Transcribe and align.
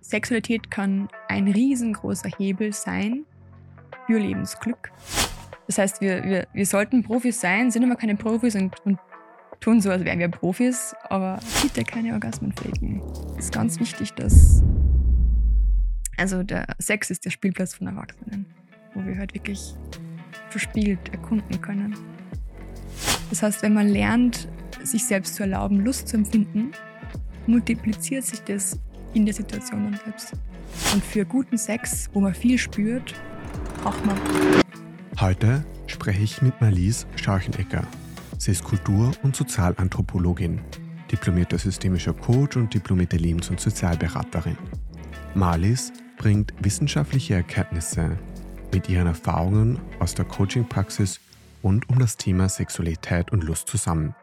Sexualität 0.00 0.70
kann 0.70 1.08
ein 1.28 1.48
riesengroßer 1.48 2.30
Hebel 2.38 2.72
sein 2.72 3.24
für 4.06 4.18
Lebensglück. 4.18 4.90
Das 5.66 5.78
heißt, 5.78 6.00
wir, 6.00 6.24
wir, 6.24 6.48
wir 6.52 6.66
sollten 6.66 7.02
Profis 7.02 7.40
sein, 7.40 7.70
sind 7.70 7.84
aber 7.84 7.96
keine 7.96 8.16
Profis 8.16 8.54
und, 8.56 8.74
und 8.84 8.98
tun 9.60 9.80
so, 9.80 9.90
als 9.90 10.04
wären 10.04 10.18
wir 10.18 10.28
Profis, 10.28 10.94
aber 11.08 11.38
bitte 11.62 11.84
keine 11.84 12.12
Orgasmen. 12.14 12.52
Es 13.38 13.46
ist 13.46 13.52
ganz 13.52 13.78
wichtig, 13.78 14.12
dass. 14.14 14.62
Also, 16.16 16.42
der 16.42 16.66
Sex 16.78 17.10
ist 17.10 17.24
der 17.24 17.30
Spielplatz 17.30 17.74
von 17.74 17.86
Erwachsenen, 17.86 18.46
wo 18.94 19.04
wir 19.04 19.16
halt 19.16 19.32
wirklich 19.34 19.74
verspielt 20.50 21.08
erkunden 21.12 21.60
können. 21.60 21.96
Das 23.30 23.42
heißt, 23.42 23.62
wenn 23.62 23.74
man 23.74 23.88
lernt, 23.88 24.48
sich 24.82 25.04
selbst 25.04 25.36
zu 25.36 25.44
erlauben, 25.44 25.80
Lust 25.80 26.08
zu 26.08 26.16
empfinden, 26.16 26.72
multipliziert 27.46 28.24
sich 28.24 28.42
das 28.42 28.78
in 29.14 29.24
der 29.24 29.34
Situation 29.34 29.84
dann 29.84 30.00
selbst. 30.04 30.32
Und 30.92 31.04
für 31.04 31.24
guten 31.24 31.58
Sex, 31.58 32.08
wo 32.12 32.20
man 32.20 32.34
viel 32.34 32.58
spürt, 32.58 33.14
braucht 33.82 34.04
man. 34.06 34.16
Heute 35.18 35.64
spreche 35.86 36.22
ich 36.22 36.42
mit 36.42 36.60
Marlies 36.60 37.06
Scharchenecker. 37.16 37.84
Sie 38.38 38.52
ist 38.52 38.64
Kultur- 38.64 39.12
und 39.22 39.36
Sozialanthropologin, 39.36 40.60
diplomierter 41.10 41.58
systemischer 41.58 42.14
Coach 42.14 42.56
und 42.56 42.72
diplomierte 42.72 43.16
Lebens- 43.16 43.50
und 43.50 43.60
Sozialberaterin. 43.60 44.56
Marlies 45.34 45.92
bringt 46.16 46.54
wissenschaftliche 46.60 47.34
Erkenntnisse 47.34 48.18
mit 48.72 48.88
ihren 48.88 49.06
Erfahrungen 49.06 49.78
aus 49.98 50.14
der 50.14 50.24
Coaching-Praxis 50.24 51.20
rund 51.62 51.88
um 51.88 51.98
das 51.98 52.16
Thema 52.16 52.48
Sexualität 52.48 53.32
und 53.32 53.44
Lust 53.44 53.68
zusammen. 53.68 54.14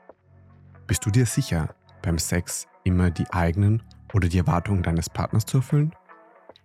Bist 0.88 1.06
du 1.06 1.12
dir 1.12 1.26
sicher, 1.26 1.76
beim 2.02 2.18
Sex 2.18 2.68
immer 2.84 3.12
die 3.12 3.30
eigenen 3.32 3.84
oder 4.14 4.28
die 4.28 4.38
Erwartungen 4.38 4.84
deines 4.84 5.10
Partners 5.10 5.46
zu 5.46 5.58
erfüllen? 5.58 5.94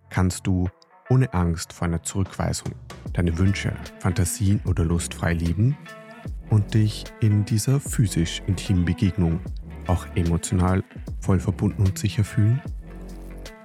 Kannst 0.09 0.45
du 0.47 0.69
ohne 1.09 1.33
Angst 1.33 1.73
vor 1.73 1.87
einer 1.87 2.03
Zurückweisung 2.03 2.73
deine 3.13 3.37
Wünsche, 3.37 3.73
Fantasien 3.99 4.61
oder 4.65 4.85
Lust 4.85 5.13
frei 5.13 5.33
lieben 5.33 5.77
und 6.49 6.73
dich 6.73 7.03
in 7.19 7.45
dieser 7.45 7.79
physisch 7.79 8.41
intimen 8.47 8.85
Begegnung 8.85 9.39
auch 9.87 10.05
emotional 10.15 10.83
voll 11.19 11.39
verbunden 11.39 11.83
und 11.83 11.97
sicher 11.97 12.23
fühlen? 12.23 12.61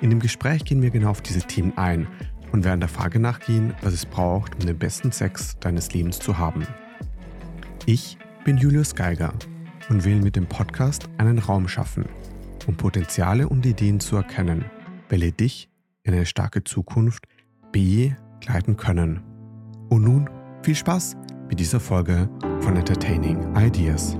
In 0.00 0.10
dem 0.10 0.20
Gespräch 0.20 0.64
gehen 0.64 0.82
wir 0.82 0.90
genau 0.90 1.10
auf 1.10 1.22
diese 1.22 1.42
Themen 1.42 1.76
ein 1.76 2.06
und 2.52 2.64
werden 2.64 2.80
der 2.80 2.88
Frage 2.88 3.18
nachgehen, 3.18 3.74
was 3.82 3.92
es 3.92 4.06
braucht, 4.06 4.54
um 4.54 4.66
den 4.66 4.78
besten 4.78 5.12
Sex 5.12 5.58
deines 5.60 5.92
Lebens 5.92 6.18
zu 6.18 6.38
haben. 6.38 6.66
Ich 7.86 8.18
bin 8.44 8.58
Julius 8.58 8.94
Geiger 8.94 9.32
und 9.88 10.04
will 10.04 10.20
mit 10.20 10.36
dem 10.36 10.46
Podcast 10.46 11.08
einen 11.18 11.38
Raum 11.38 11.68
schaffen, 11.68 12.04
um 12.68 12.76
Potenziale 12.76 13.48
und 13.48 13.64
Ideen 13.64 13.98
zu 13.98 14.16
erkennen, 14.16 14.66
welche 15.08 15.32
dich 15.32 15.70
in 16.02 16.12
eine 16.12 16.26
starke 16.26 16.62
Zukunft 16.62 17.24
begleiten 17.72 18.76
können. 18.76 19.22
Und 19.88 20.04
nun 20.04 20.28
viel 20.62 20.74
Spaß 20.74 21.16
mit 21.48 21.58
dieser 21.60 21.80
Folge 21.80 22.28
von 22.60 22.76
Entertaining 22.76 23.56
Ideas. 23.56 24.16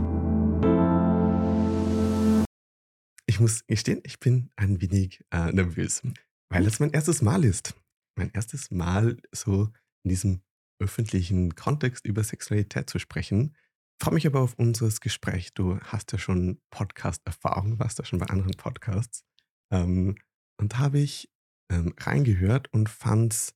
Ich 3.26 3.38
muss 3.38 3.66
gestehen, 3.66 4.00
ich 4.04 4.18
bin 4.18 4.50
ein 4.56 4.80
wenig 4.80 5.22
äh, 5.30 5.52
nervös, 5.52 6.02
weil 6.48 6.66
es 6.66 6.80
mein 6.80 6.90
erstes 6.90 7.20
Mal 7.20 7.44
ist. 7.44 7.74
Mein 8.16 8.30
erstes 8.32 8.70
Mal 8.70 9.18
so 9.30 9.68
in 10.04 10.08
diesem 10.08 10.40
öffentlichen 10.80 11.54
Kontext 11.54 12.06
über 12.06 12.24
Sexualität 12.24 12.88
zu 12.88 12.98
sprechen. 12.98 13.54
Freue 14.00 14.14
mich 14.14 14.26
aber 14.26 14.40
auf 14.40 14.54
unser 14.54 14.88
Gespräch. 15.00 15.54
Du 15.54 15.80
hast 15.80 16.12
ja 16.12 16.18
schon 16.18 16.60
Podcast-Erfahrung, 16.70 17.78
warst 17.80 17.98
ja 17.98 18.04
schon 18.04 18.20
bei 18.20 18.26
anderen 18.26 18.52
Podcasts. 18.56 19.24
Ähm, 19.72 20.16
und 20.60 20.78
habe 20.78 21.00
ich 21.00 21.30
ähm, 21.70 21.94
reingehört 21.98 22.72
und 22.72 22.88
fand 22.88 23.34
es 23.34 23.54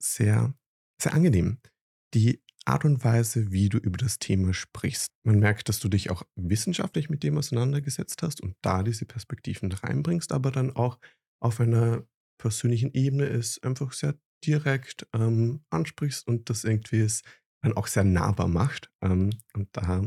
sehr, 0.00 0.54
sehr 1.00 1.14
angenehm. 1.14 1.58
Die 2.14 2.40
Art 2.64 2.84
und 2.84 3.04
Weise, 3.04 3.50
wie 3.52 3.68
du 3.68 3.78
über 3.78 3.98
das 3.98 4.18
Thema 4.18 4.54
sprichst. 4.54 5.12
Man 5.24 5.38
merkt, 5.38 5.68
dass 5.68 5.80
du 5.80 5.88
dich 5.88 6.10
auch 6.10 6.22
wissenschaftlich 6.36 7.10
mit 7.10 7.22
dem 7.22 7.36
auseinandergesetzt 7.36 8.22
hast 8.22 8.40
und 8.40 8.56
da 8.62 8.82
diese 8.82 9.04
Perspektiven 9.04 9.70
reinbringst, 9.70 10.32
aber 10.32 10.50
dann 10.50 10.74
auch 10.74 10.98
auf 11.42 11.60
einer 11.60 12.06
persönlichen 12.38 12.92
Ebene 12.94 13.26
ist 13.26 13.62
einfach 13.64 13.92
sehr 13.92 14.14
direkt 14.44 15.06
ähm, 15.14 15.64
ansprichst 15.70 16.26
und 16.26 16.48
das 16.48 16.64
irgendwie 16.64 17.00
ist 17.00 17.24
dann 17.64 17.76
auch 17.76 17.86
sehr 17.86 18.04
nahbar 18.04 18.48
macht. 18.48 18.90
Ähm, 19.02 19.30
und 19.54 19.68
da 19.72 20.02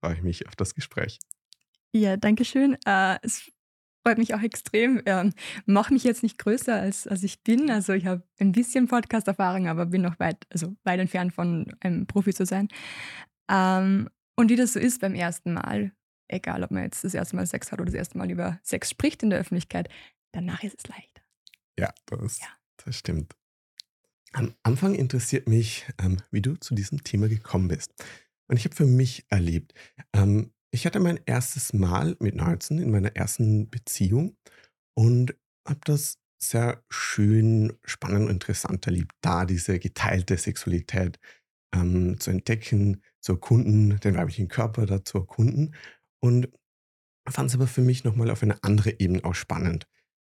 freue 0.00 0.14
ich 0.14 0.22
mich 0.22 0.46
auf 0.46 0.56
das 0.56 0.74
Gespräch. 0.74 1.18
Ja, 1.92 2.16
danke 2.16 2.44
schön. 2.44 2.76
Äh, 2.86 3.18
es 3.22 3.50
freut 4.04 4.18
mich 4.18 4.34
auch 4.34 4.42
extrem. 4.42 5.02
Ähm, 5.06 5.32
Mache 5.66 5.92
mich 5.92 6.04
jetzt 6.04 6.22
nicht 6.22 6.38
größer, 6.38 6.74
als, 6.74 7.06
als 7.06 7.22
ich 7.22 7.42
bin. 7.42 7.70
Also 7.70 7.92
ich 7.92 8.06
habe 8.06 8.22
ein 8.38 8.52
bisschen 8.52 8.88
Podcast-Erfahrung, 8.88 9.68
aber 9.68 9.86
bin 9.86 10.02
noch 10.02 10.18
weit, 10.20 10.46
also 10.50 10.76
weit 10.84 11.00
entfernt 11.00 11.32
von 11.32 11.74
einem 11.80 12.06
Profi 12.06 12.32
zu 12.32 12.46
sein. 12.46 12.68
Ähm, 13.50 14.08
und 14.36 14.50
wie 14.50 14.56
das 14.56 14.74
so 14.74 14.78
ist 14.78 15.00
beim 15.00 15.14
ersten 15.14 15.54
Mal, 15.54 15.92
egal 16.28 16.62
ob 16.62 16.70
man 16.70 16.84
jetzt 16.84 17.04
das 17.04 17.14
erste 17.14 17.36
Mal 17.36 17.46
Sex 17.46 17.72
hat 17.72 17.80
oder 17.80 17.90
das 17.90 17.94
erste 17.94 18.18
Mal 18.18 18.30
über 18.30 18.60
Sex 18.62 18.90
spricht 18.90 19.22
in 19.22 19.30
der 19.30 19.40
Öffentlichkeit, 19.40 19.88
danach 20.32 20.62
ist 20.62 20.76
es 20.78 20.88
leichter. 20.88 21.22
Ja, 21.78 21.92
das, 22.06 22.40
ja. 22.40 22.46
das 22.84 22.96
stimmt. 22.96 23.34
Am 24.32 24.54
Anfang 24.62 24.94
interessiert 24.94 25.48
mich, 25.48 25.86
ähm, 25.98 26.18
wie 26.30 26.42
du 26.42 26.56
zu 26.56 26.74
diesem 26.74 27.02
Thema 27.02 27.28
gekommen 27.28 27.68
bist. 27.68 27.92
Und 28.48 28.56
ich 28.56 28.64
habe 28.64 28.74
für 28.74 28.86
mich 28.86 29.26
erlebt, 29.30 29.74
ähm, 30.12 30.52
ich 30.70 30.84
hatte 30.84 31.00
mein 31.00 31.18
erstes 31.24 31.72
Mal 31.72 32.16
mit 32.20 32.34
19 32.34 32.78
in 32.78 32.90
meiner 32.90 33.16
ersten 33.16 33.70
Beziehung 33.70 34.36
und 34.94 35.34
habe 35.66 35.80
das 35.84 36.18
sehr 36.40 36.84
schön, 36.90 37.72
spannend 37.84 38.26
und 38.26 38.30
interessant 38.30 38.86
erlebt, 38.86 39.12
da 39.22 39.44
diese 39.44 39.78
geteilte 39.78 40.36
Sexualität 40.36 41.18
ähm, 41.74 42.20
zu 42.20 42.30
entdecken, 42.30 43.02
zu 43.20 43.32
erkunden, 43.32 43.98
den 44.00 44.14
weiblichen 44.14 44.48
Körper 44.48 44.86
da 44.86 45.04
zu 45.04 45.18
erkunden. 45.18 45.74
Und 46.20 46.48
fand 47.28 47.50
es 47.50 47.54
aber 47.54 47.66
für 47.66 47.82
mich 47.82 48.04
nochmal 48.04 48.30
auf 48.30 48.42
eine 48.42 48.62
andere 48.62 49.00
Ebene 49.00 49.24
auch 49.24 49.34
spannend. 49.34 49.88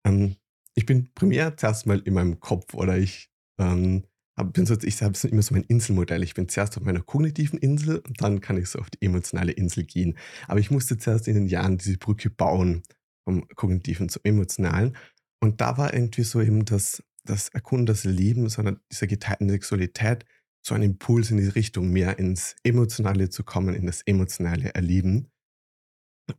Ähm, 0.06 0.38
ich 0.76 0.86
bin 0.86 1.14
primär 1.14 1.58
zuerst 1.58 1.86
mal 1.86 2.00
in 2.00 2.14
meinem 2.14 2.40
Kopf 2.40 2.74
oder 2.74 2.98
ich 2.98 3.31
ähm, 3.62 4.04
bin 4.44 4.66
so, 4.66 4.76
ich 4.82 5.02
habe 5.02 5.18
immer 5.28 5.42
so 5.42 5.54
mein 5.54 5.64
Inselmodell. 5.64 6.24
Ich 6.24 6.34
bin 6.34 6.50
zuerst 6.50 6.78
auf 6.78 6.84
meiner 6.84 7.02
kognitiven 7.02 7.60
Insel 7.60 8.00
und 8.00 8.22
dann 8.22 8.42
kann 8.42 8.58
ich 8.58 8.70
so 8.70 8.80
auf 8.80 8.90
die 8.90 9.06
emotionale 9.06 9.52
Insel 9.52 9.84
gehen. 9.84 10.18
Aber 10.48 10.60
ich 10.60 10.72
musste 10.72 10.98
zuerst 10.98 11.28
in 11.28 11.36
den 11.36 11.48
Jahren 11.48 11.78
diese 11.78 11.98
Brücke 11.98 12.30
bauen 12.30 12.84
vom 13.24 13.48
kognitiven 13.50 14.10
zum 14.10 14.22
emotionalen. 14.24 14.96
Und 15.42 15.62
da 15.62 15.78
war 15.78 15.94
irgendwie 15.94 16.24
so 16.24 16.42
eben 16.42 16.66
das, 16.66 17.04
das 17.24 17.50
Erkunden, 17.50 17.86
das 17.86 18.04
Leben, 18.04 18.50
sondern 18.50 18.80
dieser 18.92 19.08
geteilten 19.08 19.50
Sexualität 19.50 20.26
so 20.66 20.76
ein 20.76 20.84
Impuls 20.84 21.32
in 21.32 21.38
die 21.38 21.48
Richtung, 21.48 21.90
mehr 21.90 22.20
ins 22.20 22.56
Emotionale 22.64 23.30
zu 23.30 23.44
kommen, 23.44 23.74
in 23.74 23.88
das 23.88 24.02
emotionale 24.04 24.74
Erleben. 24.76 25.32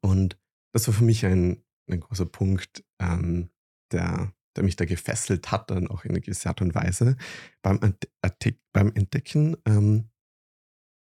Und 0.01 0.39
das 0.73 0.87
war 0.87 0.95
für 0.95 1.05
mich 1.05 1.27
ein, 1.27 1.65
ein 1.91 2.01
großer 2.01 2.27
Punkt, 2.27 2.85
ähm, 3.01 3.51
der 3.91 4.33
der 4.57 4.65
mich 4.65 4.77
da 4.77 4.85
gefesselt 4.85 5.51
hat, 5.51 5.71
dann 5.71 5.89
auch 5.89 6.05
in 6.05 6.11
einer 6.11 6.21
gewissen 6.21 6.49
Art 6.49 6.61
und 6.61 6.75
Weise. 6.75 7.17
Beim, 7.63 7.81
beim 8.73 8.93
Entdecken, 8.95 9.57
ähm, 9.67 10.11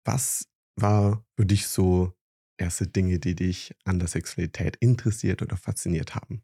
was 0.06 0.47
war 0.75 1.25
für 1.35 1.45
dich 1.45 1.67
so 1.67 2.13
erste 2.57 2.88
Dinge, 2.88 3.19
die 3.19 3.35
dich 3.35 3.75
an 3.84 4.00
der 4.00 4.07
Sexualität 4.07 4.78
interessiert 4.78 5.41
oder 5.41 5.57
fasziniert 5.57 6.16
haben? 6.16 6.44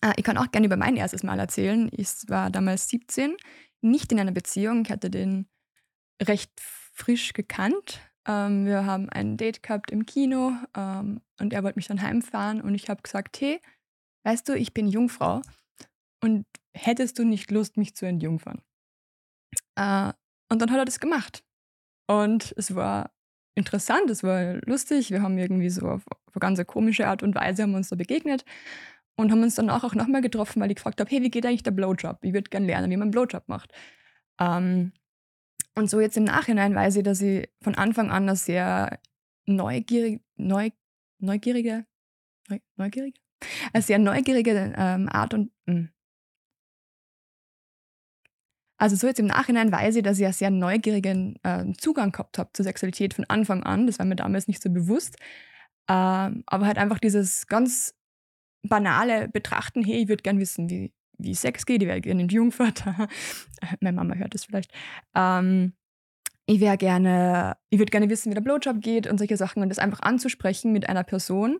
Ah, 0.00 0.12
ich 0.16 0.24
kann 0.24 0.36
auch 0.36 0.50
gerne 0.50 0.66
über 0.66 0.76
mein 0.76 0.96
erstes 0.96 1.22
Mal 1.22 1.38
erzählen. 1.38 1.88
Ich 1.92 2.08
war 2.28 2.50
damals 2.50 2.88
17, 2.88 3.36
nicht 3.80 4.12
in 4.12 4.20
einer 4.20 4.32
Beziehung. 4.32 4.82
Ich 4.84 4.90
hatte 4.90 5.10
den 5.10 5.48
recht 6.22 6.52
frisch 6.58 7.32
gekannt. 7.32 8.00
Ähm, 8.26 8.66
wir 8.66 8.84
haben 8.84 9.08
ein 9.08 9.36
Date 9.36 9.62
gehabt 9.62 9.90
im 9.90 10.04
Kino 10.04 10.52
ähm, 10.76 11.20
und 11.40 11.52
er 11.52 11.62
wollte 11.62 11.78
mich 11.78 11.86
dann 11.86 12.02
heimfahren 12.02 12.60
und 12.60 12.74
ich 12.74 12.90
habe 12.90 13.02
gesagt, 13.02 13.40
hey, 13.40 13.60
weißt 14.24 14.48
du, 14.48 14.54
ich 14.54 14.74
bin 14.74 14.88
Jungfrau 14.88 15.42
und 16.22 16.46
hättest 16.74 17.18
du 17.18 17.24
nicht 17.24 17.50
Lust, 17.50 17.76
mich 17.76 17.94
zu 17.94 18.06
entjungfern? 18.06 18.62
Äh, 19.76 20.12
und 20.50 20.62
dann 20.62 20.70
hat 20.70 20.78
er 20.78 20.84
das 20.84 21.00
gemacht. 21.00 21.44
Und 22.06 22.54
es 22.56 22.74
war 22.74 23.10
interessant, 23.54 24.10
es 24.10 24.22
war 24.22 24.54
lustig. 24.66 25.10
Wir 25.10 25.22
haben 25.22 25.36
irgendwie 25.36 25.70
so 25.70 25.86
auf, 25.86 26.06
auf 26.08 26.34
eine 26.34 26.40
ganz 26.40 26.66
komische 26.66 27.06
Art 27.06 27.22
und 27.22 27.34
Weise 27.34 27.64
haben 27.64 27.74
uns 27.74 27.90
da 27.90 27.96
begegnet 27.96 28.44
und 29.16 29.32
haben 29.32 29.42
uns 29.42 29.56
dann 29.56 29.68
auch, 29.68 29.94
nochmal 29.94 30.22
getroffen, 30.22 30.62
weil 30.62 30.70
ich 30.70 30.76
gefragt 30.76 31.00
habe, 31.00 31.10
hey, 31.10 31.22
wie 31.22 31.30
geht 31.30 31.44
eigentlich 31.44 31.64
der 31.64 31.72
Blowjob? 31.72 32.18
Ich 32.22 32.32
würde 32.32 32.48
gerne 32.48 32.66
lernen, 32.66 32.90
wie 32.90 32.96
man 32.96 33.06
einen 33.06 33.10
Blowjob 33.10 33.48
macht. 33.48 33.72
Ähm, 34.40 34.92
und 35.74 35.90
so 35.90 36.00
jetzt 36.00 36.16
im 36.16 36.24
Nachhinein 36.24 36.74
weiß 36.74 36.96
ich, 36.96 37.02
dass 37.02 37.20
ich 37.20 37.48
von 37.62 37.74
Anfang 37.74 38.10
an 38.10 38.24
eine 38.24 38.36
sehr 38.36 39.00
neugierig, 39.46 40.22
neu, 40.36 40.70
neugierige, 41.18 41.84
neu, 42.48 42.58
neugierige, 42.76 43.18
eine 43.72 43.82
sehr 43.82 43.98
neugierige 43.98 44.74
ähm, 44.76 45.08
Art 45.08 45.34
und 45.34 45.52
mh, 45.66 45.74
hm, 45.74 45.90
also 48.78 48.96
so 48.96 49.06
jetzt 49.08 49.18
im 49.18 49.26
Nachhinein 49.26 49.72
weiß 49.72 49.96
ich, 49.96 50.02
dass 50.02 50.18
ich 50.18 50.24
einen 50.24 50.32
sehr 50.32 50.50
neugierigen 50.50 51.38
äh, 51.42 51.72
Zugang 51.76 52.12
gehabt 52.12 52.38
habe 52.38 52.50
zur 52.52 52.64
Sexualität 52.64 53.12
von 53.12 53.24
Anfang 53.24 53.64
an. 53.64 53.86
Das 53.86 53.98
war 53.98 54.06
mir 54.06 54.16
damals 54.16 54.46
nicht 54.46 54.62
so 54.62 54.70
bewusst. 54.70 55.16
Ähm, 55.88 56.44
aber 56.46 56.66
halt 56.66 56.78
einfach 56.78 56.98
dieses 56.98 57.46
ganz 57.48 57.94
banale 58.62 59.28
Betrachten, 59.28 59.84
hey, 59.84 60.02
ich 60.02 60.08
würde 60.08 60.22
gern 60.22 60.38
wissen, 60.38 60.70
wie, 60.70 60.92
wie 61.18 61.34
Sex 61.34 61.66
geht, 61.66 61.82
ich 61.82 61.88
wäre 61.88 62.00
gerne 62.00 62.22
ein 62.22 62.28
Jungvater. 62.28 63.08
Meine 63.80 63.96
Mama 63.96 64.14
hört 64.14 64.34
das 64.34 64.44
vielleicht. 64.44 64.72
Ähm, 65.14 65.72
ich 66.46 66.60
wäre 66.60 66.78
gerne, 66.78 67.56
ich 67.70 67.78
würde 67.78 67.90
gerne 67.90 68.08
wissen, 68.08 68.30
wie 68.30 68.34
der 68.34 68.42
Blowjob 68.42 68.80
geht 68.80 69.06
und 69.06 69.18
solche 69.18 69.36
Sachen 69.36 69.62
und 69.62 69.68
das 69.68 69.78
einfach 69.78 70.00
anzusprechen 70.00 70.72
mit 70.72 70.88
einer 70.88 71.04
Person, 71.04 71.58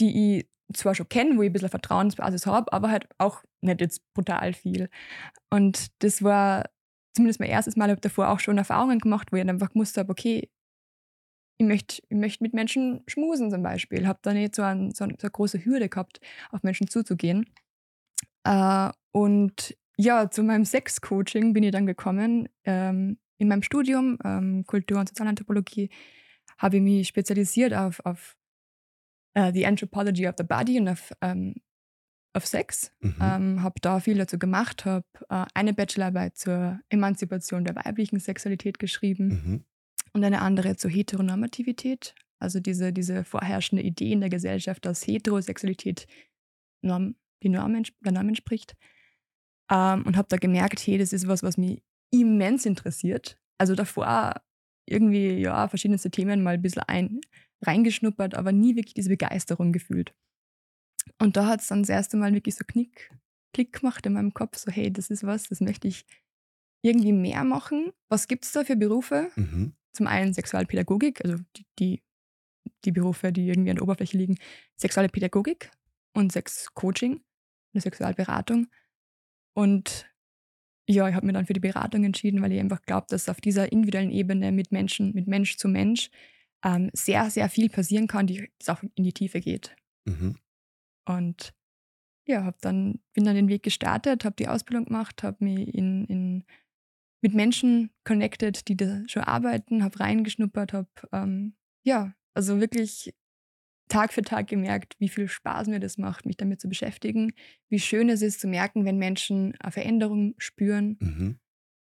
die 0.00 0.38
ich 0.38 0.48
zwar 0.74 0.94
schon 0.94 1.08
kenne, 1.08 1.36
wo 1.36 1.42
ich 1.42 1.50
ein 1.50 1.52
bisschen 1.52 1.68
Vertrauensbasis 1.68 2.46
habe, 2.46 2.72
aber 2.72 2.90
halt 2.90 3.08
auch 3.18 3.42
nicht 3.60 3.80
jetzt 3.80 4.02
brutal 4.14 4.52
viel. 4.52 4.88
Und 5.50 5.88
das 6.02 6.22
war 6.22 6.64
zumindest 7.14 7.40
mein 7.40 7.50
erstes 7.50 7.76
Mal, 7.76 7.90
habe 7.90 8.00
davor 8.00 8.28
auch 8.28 8.40
schon 8.40 8.58
Erfahrungen 8.58 8.98
gemacht, 8.98 9.32
wo 9.32 9.36
ich 9.36 9.48
einfach 9.48 9.70
gewusst 9.70 9.96
habe, 9.96 10.10
okay, 10.10 10.48
ich 11.58 11.66
möchte, 11.66 12.02
ich 12.08 12.16
möchte 12.16 12.42
mit 12.42 12.54
Menschen 12.54 13.02
schmusen 13.06 13.50
zum 13.50 13.62
Beispiel. 13.62 14.06
Habe 14.06 14.18
da 14.22 14.32
nicht 14.32 14.54
so, 14.54 14.62
ein, 14.62 14.92
so, 14.92 15.04
eine, 15.04 15.14
so, 15.18 15.26
eine 15.26 15.30
große 15.30 15.64
Hürde 15.64 15.88
gehabt, 15.88 16.20
auf 16.50 16.62
Menschen 16.62 16.88
zuzugehen. 16.88 17.46
Äh, 18.44 18.90
und 19.12 19.76
ja, 19.96 20.30
zu 20.30 20.42
meinem 20.42 20.64
Sex-Coaching 20.64 21.52
bin 21.52 21.62
ich 21.62 21.70
dann 21.70 21.86
gekommen. 21.86 22.48
Ähm, 22.64 23.18
in 23.38 23.48
meinem 23.48 23.62
Studium, 23.62 24.18
ähm, 24.24 24.64
Kultur- 24.66 24.98
und 24.98 25.08
Sozialanthropologie, 25.08 25.90
habe 26.58 26.76
ich 26.76 26.82
mich 26.82 27.08
spezialisiert 27.08 27.74
auf, 27.74 28.00
auf 28.04 28.36
uh, 29.36 29.50
The 29.52 29.66
Anthropology 29.66 30.26
of 30.26 30.34
the 30.38 30.44
Body 30.44 30.78
und 30.78 30.88
auf, 30.88 31.12
ähm, 31.20 31.56
auf 32.34 32.46
Sex. 32.46 32.92
Mhm. 33.00 33.16
Ähm, 33.20 33.62
habe 33.62 33.74
da 33.80 34.00
viel 34.00 34.18
dazu 34.18 34.38
gemacht, 34.38 34.84
habe 34.84 35.04
äh, 35.28 35.44
eine 35.54 35.74
Bachelorarbeit 35.74 36.36
zur 36.36 36.80
Emanzipation 36.88 37.64
der 37.64 37.76
weiblichen 37.76 38.18
Sexualität 38.18 38.78
geschrieben. 38.78 39.28
Mhm 39.28 39.64
und 40.12 40.24
eine 40.24 40.42
andere 40.42 40.76
zur 40.76 40.90
Heteronormativität, 40.90 42.14
also 42.38 42.60
diese, 42.60 42.92
diese 42.92 43.24
vorherrschende 43.24 43.82
Idee 43.82 44.12
in 44.12 44.20
der 44.20 44.30
Gesellschaft, 44.30 44.84
dass 44.84 45.06
Heterosexualität 45.06 46.06
Norm, 46.82 47.14
die 47.42 47.48
Norm, 47.48 47.82
der 48.00 48.12
Norm 48.12 48.28
entspricht. 48.28 48.74
Ähm, 49.70 50.04
und 50.04 50.16
habe 50.16 50.28
da 50.28 50.36
gemerkt, 50.36 50.80
hey, 50.86 50.98
das 50.98 51.12
ist 51.12 51.28
was, 51.28 51.42
was 51.42 51.56
mich 51.56 51.82
immens 52.10 52.66
interessiert. 52.66 53.38
Also 53.58 53.74
davor 53.74 54.42
irgendwie, 54.86 55.38
ja, 55.38 55.68
verschiedenste 55.68 56.10
Themen 56.10 56.42
mal 56.42 56.54
ein 56.54 56.62
bisschen 56.62 56.82
ein, 56.82 57.20
reingeschnuppert, 57.62 58.34
aber 58.34 58.52
nie 58.52 58.76
wirklich 58.76 58.94
diese 58.94 59.08
Begeisterung 59.08 59.72
gefühlt. 59.72 60.14
Und 61.18 61.36
da 61.36 61.46
hat 61.46 61.60
es 61.60 61.68
dann 61.68 61.82
das 61.82 61.88
erste 61.88 62.16
Mal 62.16 62.34
wirklich 62.34 62.54
so 62.54 62.64
Knick, 62.66 63.10
Klick 63.52 63.80
gemacht 63.80 64.06
in 64.06 64.14
meinem 64.14 64.34
Kopf, 64.34 64.56
so 64.56 64.70
hey, 64.70 64.92
das 64.92 65.10
ist 65.10 65.24
was, 65.24 65.44
das 65.44 65.60
möchte 65.60 65.88
ich 65.88 66.06
irgendwie 66.82 67.12
mehr 67.12 67.44
machen. 67.44 67.92
Was 68.08 68.28
gibt 68.28 68.44
es 68.44 68.52
da 68.52 68.64
für 68.64 68.76
Berufe? 68.76 69.30
Mhm 69.36 69.74
zum 69.92 70.06
einen 70.06 70.34
Sexualpädagogik, 70.34 71.24
also 71.24 71.36
die, 71.56 71.66
die, 71.78 72.02
die 72.84 72.92
Berufe, 72.92 73.32
die 73.32 73.48
irgendwie 73.48 73.70
an 73.70 73.76
der 73.76 73.84
Oberfläche 73.84 74.16
liegen, 74.16 74.38
sexuelle 74.76 75.08
Pädagogik 75.08 75.70
und 76.14 76.32
Sexcoaching, 76.32 77.22
eine 77.74 77.80
Sexualberatung. 77.80 78.68
Und 79.54 80.06
ja, 80.88 81.08
ich 81.08 81.14
habe 81.14 81.26
mir 81.26 81.32
dann 81.32 81.46
für 81.46 81.52
die 81.52 81.60
Beratung 81.60 82.04
entschieden, 82.04 82.42
weil 82.42 82.52
ich 82.52 82.60
einfach 82.60 82.82
glaube, 82.82 83.06
dass 83.08 83.28
auf 83.28 83.40
dieser 83.40 83.70
individuellen 83.70 84.10
Ebene 84.10 84.50
mit 84.50 84.72
Menschen, 84.72 85.14
mit 85.14 85.26
Mensch 85.26 85.56
zu 85.56 85.68
Mensch 85.68 86.10
ähm, 86.64 86.90
sehr, 86.92 87.30
sehr 87.30 87.48
viel 87.48 87.68
passieren 87.68 88.06
kann, 88.06 88.26
die 88.26 88.48
das 88.58 88.68
auch 88.68 88.82
in 88.94 89.04
die 89.04 89.12
Tiefe 89.12 89.40
geht. 89.40 89.74
Mhm. 90.04 90.38
Und 91.06 91.52
ja, 92.26 92.44
hab 92.44 92.60
dann, 92.60 93.00
bin 93.14 93.24
dann 93.24 93.34
den 93.34 93.48
Weg 93.48 93.62
gestartet, 93.62 94.24
habe 94.24 94.36
die 94.36 94.48
Ausbildung 94.48 94.86
gemacht, 94.86 95.22
habe 95.22 95.44
mich 95.44 95.74
in, 95.74 96.04
in 96.06 96.44
mit 97.22 97.34
Menschen 97.34 97.90
connected, 98.04 98.66
die 98.68 98.76
da 98.76 99.02
schon 99.06 99.22
arbeiten, 99.22 99.84
habe 99.84 100.00
reingeschnuppert, 100.00 100.72
habe 100.72 100.88
ähm, 101.12 101.54
ja, 101.84 102.14
also 102.34 102.60
wirklich 102.60 103.14
Tag 103.88 104.12
für 104.12 104.22
Tag 104.22 104.48
gemerkt, 104.48 104.96
wie 104.98 105.08
viel 105.08 105.28
Spaß 105.28 105.68
mir 105.68 105.80
das 105.80 105.98
macht, 105.98 106.26
mich 106.26 106.36
damit 106.36 106.60
zu 106.60 106.68
beschäftigen, 106.68 107.32
wie 107.68 107.78
schön 107.78 108.08
es 108.08 108.22
ist 108.22 108.40
zu 108.40 108.48
merken, 108.48 108.84
wenn 108.84 108.96
Menschen 108.96 109.54
eine 109.60 109.72
Veränderung 109.72 110.34
spüren. 110.38 110.96
Mhm. 111.00 111.38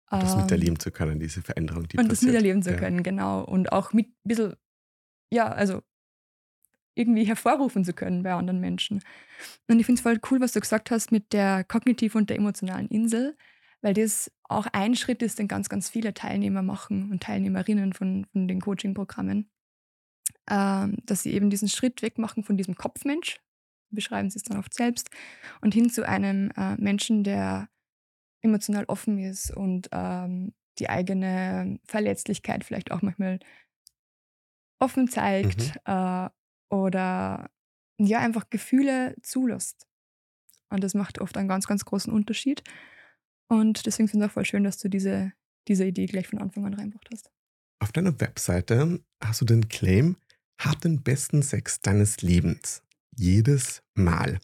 Das 0.10 0.34
ähm, 0.34 0.42
miterleben 0.42 0.80
zu 0.80 0.92
können, 0.92 1.20
diese 1.20 1.42
Veränderung, 1.42 1.88
die 1.88 1.98
und 1.98 2.08
passiert. 2.08 2.10
Und 2.10 2.12
das 2.12 2.22
miterleben 2.22 2.64
zu 2.64 2.72
ja. 2.72 2.78
können, 2.78 3.04
genau. 3.04 3.44
Und 3.44 3.72
auch 3.72 3.94
mit 3.94 4.08
ein 4.08 4.14
bisschen, 4.24 4.54
ja, 5.32 5.48
also 5.48 5.82
irgendwie 6.96 7.26
hervorrufen 7.26 7.86
zu 7.86 7.94
können 7.94 8.24
bei 8.24 8.34
anderen 8.34 8.60
Menschen. 8.60 9.02
Und 9.68 9.80
ich 9.80 9.86
finde 9.86 10.00
es 10.00 10.04
voll 10.04 10.20
cool, 10.32 10.42
was 10.42 10.52
du 10.54 10.60
gesagt 10.60 10.92
hast 10.92 11.12
mit 11.12 11.32
der 11.32 11.64
kognitiven 11.64 12.22
und 12.22 12.30
der 12.30 12.38
emotionalen 12.38 12.88
Insel 12.88 13.38
weil 13.82 13.94
das 13.94 14.32
auch 14.44 14.68
ein 14.74 14.96
Schritt 14.96 15.22
ist, 15.22 15.40
den 15.40 15.48
ganz, 15.48 15.70
ganz 15.70 15.90
viele 15.90 16.14
Teilnehmer 16.14 16.62
machen 16.62 17.12
und 17.12 17.24
Teilnehmerinnen 17.24 17.94
von, 17.94 18.26
von 18.26 18.48
den 18.48 18.62
Coaching-Programmen, 18.62 19.50
ähm, 20.50 20.98
dass 21.06 21.24
sie 21.24 21.34
eben 21.34 21.50
diesen 21.50 21.70
Schritt 21.70 22.02
wegmachen 22.02 22.44
von 22.44 22.58
diesem 22.58 22.76
Kopfmensch, 22.76 23.40
beschreiben 23.92 24.30
sie 24.30 24.38
es 24.38 24.44
dann 24.44 24.58
oft 24.58 24.74
selbst, 24.74 25.10
und 25.62 25.74
hin 25.74 25.90
zu 25.90 26.08
einem 26.08 26.52
äh, 26.58 26.76
Menschen, 26.76 27.24
der 27.24 27.70
emotional 28.42 28.86
offen 28.86 29.18
ist 29.20 29.52
und 29.52 29.90
ähm, 29.92 30.54
die 30.80 30.90
eigene 30.90 31.80
Verletzlichkeit 31.86 32.64
vielleicht 32.64 32.92
auch 32.92 33.02
manchmal 33.02 33.40
offen 34.80 35.08
zeigt 35.10 35.76
mhm. 35.88 35.94
äh, 35.94 36.30
oder 36.70 37.50
ja, 38.00 38.20
einfach 38.20 38.50
Gefühle 38.50 39.16
zulässt. 39.22 39.88
Und 40.70 40.84
das 40.84 40.94
macht 40.94 41.20
oft 41.20 41.36
einen 41.38 41.50
ganz, 41.50 41.68
ganz 41.68 41.84
großen 41.84 42.14
Unterschied. 42.14 42.64
Und 43.50 43.86
deswegen 43.86 44.08
finde 44.08 44.26
ich 44.26 44.30
es 44.30 44.32
auch 44.32 44.34
voll 44.36 44.46
schön, 44.46 44.64
dass 44.64 44.78
du 44.78 44.88
diese, 44.88 45.34
diese 45.68 45.86
Idee 45.86 46.06
gleich 46.06 46.28
von 46.28 46.40
Anfang 46.40 46.66
an 46.66 46.76
reinbracht 46.76 47.10
hast. 47.12 47.30
Auf 47.82 47.92
deiner 47.92 48.20
Webseite 48.20 49.04
hast 49.24 49.42
du 49.42 49.46
den 49.46 49.68
Claim, 49.68 50.18
hab 50.62 50.80
den 50.82 51.02
besten 51.02 51.42
Sex 51.42 51.82
deines 51.82 52.22
Lebens. 52.22 52.84
Jedes 53.16 53.82
Mal. 53.96 54.40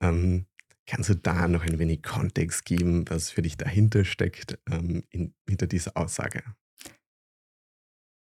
Ähm, 0.00 0.46
kannst 0.86 1.08
du 1.08 1.14
da 1.14 1.48
noch 1.48 1.62
ein 1.62 1.78
wenig 1.78 2.02
Kontext 2.02 2.64
geben, 2.64 3.04
was 3.08 3.30
für 3.30 3.42
dich 3.42 3.56
dahinter 3.56 4.04
steckt, 4.04 4.58
ähm, 4.70 5.04
in, 5.10 5.34
hinter 5.48 5.66
dieser 5.66 5.96
Aussage? 5.96 6.42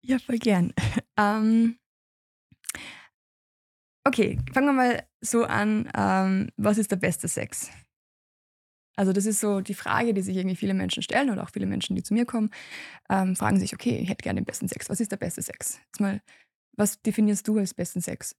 Ja, 0.03 0.19
voll 0.19 0.39
gern. 0.39 0.73
ähm, 1.19 1.79
okay, 4.05 4.39
fangen 4.53 4.69
wir 4.69 4.73
mal 4.73 5.07
so 5.21 5.45
an. 5.45 5.91
Ähm, 5.97 6.51
was 6.57 6.79
ist 6.79 6.91
der 6.91 6.97
beste 6.97 7.29
Sex? 7.29 7.71
Also 8.97 9.13
das 9.13 9.27
ist 9.27 9.41
so 9.41 9.61
die 9.61 9.75
Frage, 9.75 10.15
die 10.15 10.23
sich 10.23 10.37
irgendwie 10.37 10.57
viele 10.57 10.73
Menschen 10.73 11.03
stellen 11.03 11.31
oder 11.31 11.43
auch 11.43 11.51
viele 11.51 11.67
Menschen, 11.67 11.97
die 11.97 12.03
zu 12.03 12.15
mir 12.15 12.25
kommen, 12.25 12.51
ähm, 13.11 13.37
fragen 13.37 13.61
sich, 13.61 13.75
okay, 13.75 13.99
ich 13.99 14.09
hätte 14.09 14.23
gerne 14.23 14.41
den 14.41 14.47
besten 14.47 14.69
Sex. 14.69 14.89
Was 14.89 15.01
ist 15.01 15.13
der 15.13 15.19
beste 15.19 15.43
Sex? 15.43 15.79
Jetzt 15.87 16.01
mal, 16.01 16.23
was 16.77 17.03
definierst 17.03 17.47
du 17.47 17.59
als 17.59 17.75
besten 17.75 18.01
Sex? 18.01 18.35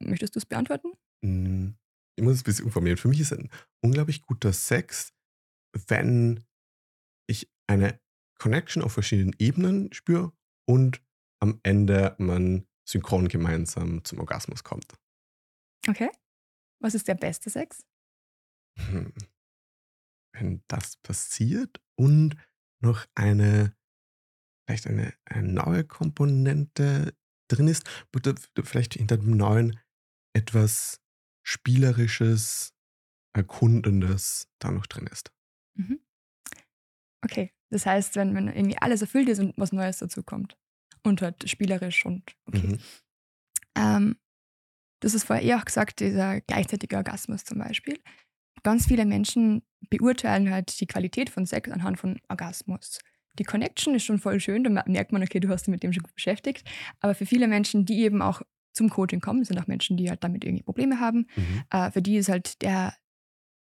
Möchtest 0.00 0.34
du 0.34 0.38
es 0.38 0.46
beantworten? 0.46 0.92
Hm, 1.22 1.74
ich 2.18 2.24
muss 2.24 2.34
es 2.34 2.40
ein 2.40 2.44
bisschen 2.44 2.64
umformulieren. 2.66 2.98
Für 2.98 3.08
mich 3.08 3.20
ist 3.20 3.32
ein 3.32 3.50
unglaublich 3.82 4.22
guter 4.22 4.52
Sex, 4.52 5.12
wenn 5.72 6.44
ich 7.26 7.50
eine 7.66 8.00
Connection 8.38 8.82
auf 8.82 8.92
verschiedenen 8.92 9.34
Ebenen 9.38 9.92
spüre 9.92 10.32
und 10.66 11.02
am 11.40 11.60
Ende 11.62 12.14
man 12.18 12.66
synchron 12.88 13.28
gemeinsam 13.28 14.04
zum 14.04 14.20
Orgasmus 14.20 14.64
kommt. 14.64 14.94
Okay. 15.88 16.10
Was 16.80 16.94
ist 16.94 17.08
der 17.08 17.14
beste 17.14 17.50
Sex? 17.50 17.84
Hm 18.78 19.12
wenn 20.40 20.62
das 20.68 20.96
passiert 20.96 21.80
und 21.96 22.36
noch 22.80 23.06
eine, 23.14 23.74
vielleicht 24.66 24.86
eine, 24.86 25.14
eine 25.24 25.48
neue 25.48 25.84
Komponente 25.84 27.14
drin 27.48 27.68
ist, 27.68 27.88
vielleicht 28.62 28.94
hinter 28.94 29.16
dem 29.16 29.36
neuen 29.36 29.78
etwas 30.34 31.00
Spielerisches, 31.48 32.74
Erkundendes 33.32 34.48
da 34.58 34.70
noch 34.70 34.86
drin 34.86 35.06
ist. 35.06 35.30
Mhm. 35.74 36.00
Okay, 37.24 37.52
das 37.70 37.86
heißt, 37.86 38.16
wenn, 38.16 38.34
wenn 38.34 38.48
irgendwie 38.48 38.78
alles 38.78 39.00
erfüllt 39.00 39.28
ist 39.28 39.38
und 39.38 39.54
was 39.56 39.72
Neues 39.72 39.98
dazu 39.98 40.22
kommt 40.22 40.56
und 41.02 41.22
halt 41.22 41.48
spielerisch 41.48 42.04
und 42.04 42.36
okay. 42.46 42.66
Mhm. 42.66 42.78
Ähm, 43.76 44.16
das 45.00 45.14
ist 45.14 45.24
vorher 45.24 45.44
eh 45.44 45.54
auch 45.54 45.64
gesagt, 45.64 46.00
dieser 46.00 46.40
gleichzeitige 46.40 46.96
Orgasmus 46.96 47.44
zum 47.44 47.58
Beispiel 47.58 47.98
ganz 48.62 48.86
viele 48.86 49.06
Menschen 49.06 49.62
beurteilen 49.90 50.50
halt 50.50 50.80
die 50.80 50.86
Qualität 50.86 51.30
von 51.30 51.46
Sex 51.46 51.70
anhand 51.70 51.98
von 51.98 52.20
Orgasmus. 52.28 52.98
Die 53.38 53.44
Connection 53.44 53.94
ist 53.94 54.04
schon 54.04 54.18
voll 54.18 54.40
schön, 54.40 54.64
da 54.64 54.82
merkt 54.86 55.12
man, 55.12 55.22
okay, 55.22 55.40
du 55.40 55.48
hast 55.48 55.66
dich 55.66 55.72
mit 55.72 55.82
dem 55.82 55.92
schon 55.92 56.02
gut 56.02 56.14
beschäftigt. 56.14 56.68
Aber 57.00 57.14
für 57.14 57.26
viele 57.26 57.46
Menschen, 57.46 57.84
die 57.84 58.02
eben 58.02 58.20
auch 58.20 58.42
zum 58.78 58.88
Coaching 58.88 59.20
kommen, 59.20 59.44
sind 59.44 59.58
auch 59.58 59.66
Menschen, 59.66 59.96
die 59.96 60.08
halt 60.08 60.24
damit 60.24 60.44
irgendwie 60.44 60.62
Probleme 60.62 61.00
haben. 61.00 61.26
Mhm. 61.36 61.64
Äh, 61.70 61.90
für 61.90 62.00
die 62.00 62.16
ist 62.16 62.30
halt 62.30 62.62
der, 62.62 62.94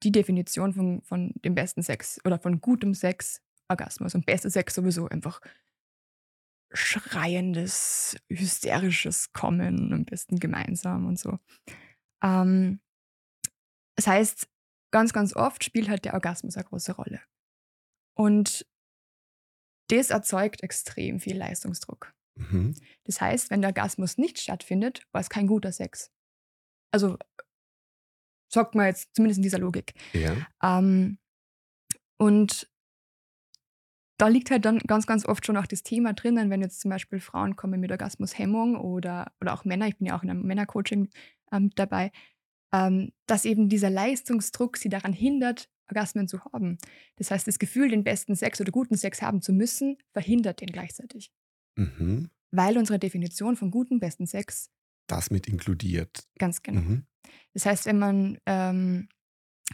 die 0.02 0.12
Definition 0.12 0.74
von, 0.74 1.02
von 1.04 1.34
dem 1.46 1.54
besten 1.54 1.84
Sex 1.84 2.20
oder 2.26 2.40
von 2.40 2.62
gutem 2.62 2.96
Sex 2.96 3.42
Orgasmus. 3.70 4.16
Und 4.16 4.26
bester 4.26 4.50
Sex 4.50 4.74
sowieso 4.74 5.08
einfach 5.08 5.42
schreiendes, 6.74 8.18
hysterisches 8.30 9.34
Kommen, 9.34 9.94
am 9.94 10.06
besten 10.06 10.40
gemeinsam 10.40 11.06
und 11.06 11.20
so. 11.20 11.40
Ähm, 12.24 12.80
das 13.96 14.08
heißt, 14.08 14.50
ganz, 14.92 15.14
ganz 15.14 15.36
oft 15.36 15.64
spielt 15.64 15.90
halt 15.90 16.06
der 16.06 16.14
Orgasmus 16.14 16.56
eine 16.56 16.66
große 16.66 16.94
Rolle. 16.94 17.22
Und 18.16 18.66
das 19.90 20.10
erzeugt 20.10 20.64
extrem 20.64 21.20
viel 21.20 21.38
Leistungsdruck. 21.38 22.14
Mhm. 22.50 22.76
Das 23.04 23.22
heißt, 23.22 23.50
wenn 23.52 23.62
der 23.62 23.70
Orgasmus 23.70 24.18
nicht 24.18 24.40
stattfindet, 24.40 25.06
war 25.12 25.22
es 25.22 25.30
kein 25.30 25.48
guter 25.48 25.72
Sex. 25.72 26.12
Also 26.92 27.18
sagt 28.50 28.76
man 28.76 28.88
jetzt 28.88 29.16
zumindest 29.16 29.38
in 29.38 29.44
dieser 29.44 29.60
Logik. 29.60 29.94
Ja. 30.14 30.36
Ähm, 30.62 31.18
Und 32.18 32.70
da 34.18 34.28
liegt 34.28 34.52
halt 34.52 34.66
dann 34.66 34.78
ganz, 34.78 35.08
ganz 35.08 35.26
oft 35.26 35.44
schon 35.44 35.58
auch 35.58 35.66
das 35.66 35.82
Thema 35.82 36.14
drinnen, 36.14 36.52
wenn 36.52 36.62
jetzt 36.62 36.82
zum 36.82 36.92
Beispiel 36.92 37.20
Frauen 37.20 37.56
kommen 37.56 37.80
mit 37.80 37.90
Orgasmushemmung 37.90 38.76
oder, 38.76 39.32
oder 39.42 39.54
auch 39.54 39.66
Männer, 39.66 39.88
ich 39.88 39.98
bin 39.98 40.06
ja 40.06 40.16
auch 40.16 40.22
in 40.22 40.30
einem 40.30 40.44
Männercoaching 40.44 41.10
ähm, 41.52 41.72
dabei, 41.76 42.12
ähm, 42.72 43.12
dass 43.26 43.46
eben 43.46 43.70
dieser 43.70 43.90
Leistungsdruck 43.90 44.78
sie 44.78 44.90
daran 44.90 45.14
hindert, 45.14 45.70
Orgasmen 45.90 46.28
zu 46.28 46.46
haben. 46.46 46.78
Das 47.16 47.32
heißt, 47.32 47.48
das 47.48 47.58
Gefühl, 47.58 47.90
den 47.90 48.04
besten 48.04 48.36
Sex 48.36 48.62
oder 48.62 48.72
guten 48.72 48.96
Sex 48.96 49.24
haben 49.24 49.42
zu 49.42 49.54
müssen, 49.54 49.98
verhindert 50.14 50.62
den 50.62 50.70
gleichzeitig. 50.72 51.32
Mhm. 51.76 52.30
Weil 52.52 52.78
unsere 52.78 53.00
Definition 53.00 53.56
von 53.56 53.72
guten, 53.72 54.00
besten 54.00 54.28
Sex 54.28 54.70
Das 55.08 55.32
mit 55.32 55.48
inkludiert. 55.48 56.28
ganz 56.38 56.62
genau. 56.62 56.82
Mhm. 56.82 57.06
Das 57.54 57.66
heißt, 57.66 57.86
wenn 57.86 58.00
man 58.00 58.38
ähm, 58.46 59.08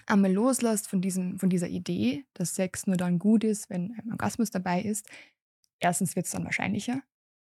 einmal 0.05 0.31
loslässt 0.31 0.87
von, 0.87 1.01
diesem, 1.01 1.39
von 1.39 1.49
dieser 1.49 1.67
Idee, 1.69 2.25
dass 2.33 2.55
Sex 2.55 2.85
nur 2.87 2.97
dann 2.97 3.19
gut 3.19 3.43
ist, 3.43 3.69
wenn 3.69 3.93
ein 3.93 4.11
Orgasmus 4.11 4.51
dabei 4.51 4.81
ist, 4.81 5.09
erstens 5.79 6.15
wird 6.15 6.25
es 6.25 6.31
dann 6.31 6.43
wahrscheinlicher 6.45 7.01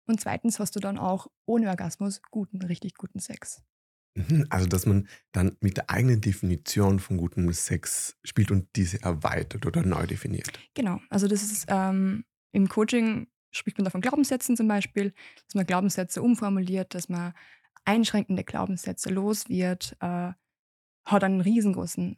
und 0.06 0.20
zweitens 0.20 0.58
hast 0.58 0.76
du 0.76 0.80
dann 0.80 0.98
auch 0.98 1.28
ohne 1.46 1.68
Orgasmus 1.70 2.20
guten, 2.30 2.60
richtig 2.62 2.94
guten 2.96 3.18
Sex. 3.20 3.62
Mhm. 4.16 4.46
Also, 4.50 4.66
dass 4.66 4.86
man 4.86 5.08
dann 5.32 5.56
mit 5.60 5.76
der 5.76 5.90
eigenen 5.90 6.20
Definition 6.20 7.00
von 7.00 7.16
gutem 7.16 7.52
Sex 7.52 8.16
spielt 8.22 8.50
und 8.50 8.68
diese 8.76 9.02
erweitert 9.02 9.66
oder 9.66 9.84
neu 9.84 10.06
definiert. 10.06 10.58
Genau, 10.74 11.00
also 11.10 11.26
das 11.26 11.42
ist 11.42 11.66
ähm, 11.68 12.24
im 12.52 12.68
Coaching 12.68 13.26
spricht 13.54 13.78
man 13.78 13.84
da 13.84 13.90
von 13.90 14.00
Glaubenssätzen 14.00 14.56
zum 14.56 14.68
Beispiel, 14.68 15.12
dass 15.46 15.54
man 15.54 15.66
Glaubenssätze 15.66 16.22
umformuliert, 16.22 16.94
dass 16.94 17.08
man 17.08 17.32
einschränkende 17.84 18.44
Glaubenssätze 18.44 19.10
los 19.10 19.48
wird, 19.48 19.96
äh, 20.00 20.32
hat 21.06 21.24
einen 21.24 21.40
riesengroßen 21.40 22.16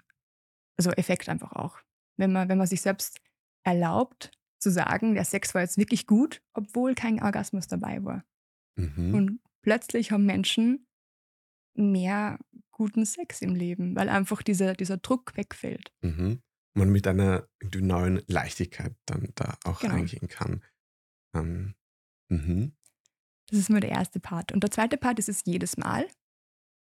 also 0.77 0.91
Effekt 0.93 1.29
einfach 1.29 1.53
auch. 1.53 1.79
Wenn 2.19 2.33
man, 2.33 2.49
wenn 2.49 2.59
man 2.59 2.67
sich 2.67 2.83
selbst 2.83 3.21
erlaubt 3.65 4.31
zu 4.59 4.71
sagen, 4.71 5.15
der 5.15 5.25
Sex 5.25 5.55
war 5.55 5.63
jetzt 5.63 5.79
wirklich 5.79 6.07
gut, 6.07 6.43
obwohl 6.55 6.95
kein 6.95 7.23
Orgasmus 7.23 7.67
dabei 7.67 8.05
war. 8.05 8.25
Mhm. 8.77 9.15
Und 9.15 9.41
plötzlich 9.63 10.13
haben 10.13 10.27
Menschen 10.27 10.87
mehr 11.75 12.39
guten 12.71 13.05
Sex 13.05 13.43
im 13.43 13.55
Leben, 13.55 13.97
weil 13.97 14.09
einfach 14.09 14.43
dieser, 14.43 14.75
dieser 14.75 14.99
Druck 14.99 15.37
wegfällt. 15.37 15.93
Mhm. 16.03 16.43
Man 16.75 16.91
mit 16.91 17.07
einer 17.07 17.49
neuen 17.75 18.23
Leichtigkeit 18.27 18.95
dann 19.07 19.33
da 19.35 19.57
auch 19.65 19.81
Genau. 19.81 19.95
reingehen 19.95 20.29
kann. 20.29 20.63
Ähm, 21.41 21.75
mhm. 22.29 22.73
Das 23.49 23.59
ist 23.59 23.71
nur 23.71 23.81
der 23.81 23.91
erste 23.91 24.21
Part. 24.21 24.53
Und 24.53 24.63
der 24.63 24.71
zweite 24.71 24.97
Part 24.97 25.19
ist 25.19 25.29
es 25.29 25.45
jedes 25.45 25.77
Mal. 25.77 26.07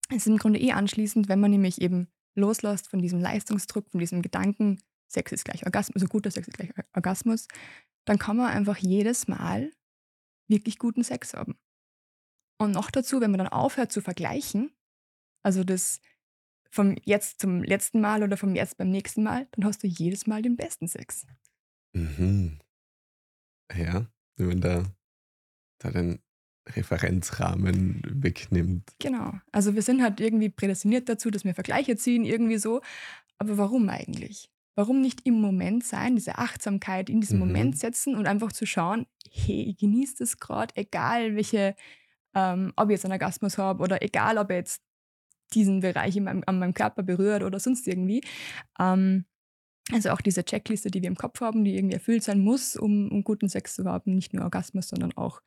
Es 0.10 0.18
ist 0.18 0.28
im 0.28 0.38
Grunde 0.38 0.60
eh 0.60 0.72
anschließend, 0.72 1.28
wenn 1.28 1.40
man 1.40 1.52
nämlich 1.52 1.82
eben 1.82 2.08
loslässt 2.36 2.88
von 2.88 3.02
diesem 3.02 3.20
Leistungsdruck, 3.20 3.90
von 3.90 4.00
diesem 4.00 4.22
Gedanken, 4.22 4.82
Sex 5.10 5.32
ist 5.32 5.46
gleich 5.46 5.66
Orgasmus, 5.66 6.04
also 6.04 6.08
guter 6.08 6.32
Sex 6.32 6.48
ist 6.48 6.58
gleich 6.58 6.72
Orgasmus, 6.94 7.48
dann 8.06 8.20
kann 8.20 8.38
man 8.38 8.48
einfach 8.48 8.78
jedes 8.78 9.28
Mal 9.28 9.72
wirklich 10.48 10.78
guten 10.80 11.04
Sex 11.04 11.34
haben. 11.34 11.58
Und 12.58 12.72
noch 12.72 12.92
dazu, 12.92 13.22
wenn 13.22 13.32
man 13.32 13.40
dann 13.40 13.48
aufhört 13.48 13.92
zu 13.92 14.02
vergleichen, 14.02 14.72
also 15.44 15.64
das 15.64 16.00
vom 16.70 16.96
jetzt 17.06 17.40
zum 17.40 17.64
letzten 17.64 18.02
Mal 18.02 18.24
oder 18.24 18.38
vom 18.38 18.56
jetzt 18.56 18.78
beim 18.78 18.90
nächsten 18.90 19.24
Mal, 19.24 19.48
dann 19.52 19.66
hast 19.66 19.84
du 19.84 19.88
jedes 19.88 20.28
Mal 20.28 20.42
den 20.42 20.58
besten 20.58 20.88
Sex. 20.88 21.26
Mhm. 21.94 22.60
Ja, 23.74 24.08
wenn 24.38 24.48
man 24.48 24.62
da, 24.62 24.84
da 25.80 25.92
den 25.92 26.20
Referenzrahmen 26.70 28.02
wegnimmt. 28.06 28.90
Genau. 29.00 29.34
Also 29.52 29.76
wir 29.76 29.82
sind 29.82 30.02
halt 30.02 30.20
irgendwie 30.20 30.50
prädestiniert 30.50 31.08
dazu, 31.10 31.32
dass 31.32 31.46
wir 31.46 31.54
Vergleiche 31.54 31.96
ziehen, 31.96 32.26
irgendwie 32.26 32.58
so. 32.58 32.82
Aber 33.38 33.58
warum 33.58 33.88
eigentlich? 33.90 34.50
Warum 34.76 35.02
nicht 35.02 35.26
im 35.26 35.42
Moment 35.42 35.84
sein, 35.84 36.16
diese 36.16 36.38
Achtsamkeit 36.38 37.10
in 37.10 37.22
diesen 37.22 37.40
Mhm. 37.40 37.48
Moment 37.48 37.80
setzen 37.80 38.16
und 38.16 38.28
einfach 38.28 38.52
zu 38.52 38.66
schauen, 38.66 39.08
hey, 39.32 39.64
ich 39.70 39.78
genieße 39.78 40.16
das 40.20 40.38
gerade, 40.40 40.76
egal 40.76 41.36
welche, 41.36 41.76
ähm, 42.36 42.74
ob 42.76 42.90
ich 42.90 42.94
jetzt 42.94 43.06
einen 43.06 43.14
Orgasmus 43.14 43.58
habe 43.58 43.82
oder 43.84 44.02
egal, 44.04 44.38
ob 44.38 44.52
er 44.52 44.58
jetzt 44.58 44.82
diesen 45.54 45.80
Bereich 45.80 46.16
in 46.18 46.26
meinem, 46.26 46.44
an 46.46 46.60
meinem 46.60 46.74
Körper 46.74 47.04
berührt 47.04 47.44
oder 47.44 47.60
sonst 47.60 47.88
irgendwie. 47.88 48.22
Ähm, 48.80 49.26
also 49.92 50.10
auch 50.10 50.22
diese 50.22 50.44
Checkliste, 50.44 50.92
die 50.92 51.02
wir 51.02 51.08
im 51.08 51.16
Kopf 51.16 51.40
haben, 51.42 51.64
die 51.64 51.76
irgendwie 51.76 51.96
erfüllt 51.96 52.24
sein 52.24 52.40
muss, 52.42 52.76
um, 52.76 53.10
um 53.12 53.24
guten 53.24 53.48
Sex 53.50 53.76
zu 53.76 53.86
haben. 53.86 54.16
Nicht 54.16 54.34
nur 54.34 54.44
Orgasmus, 54.44 54.90
sondern 54.90 55.14
auch 55.14 55.42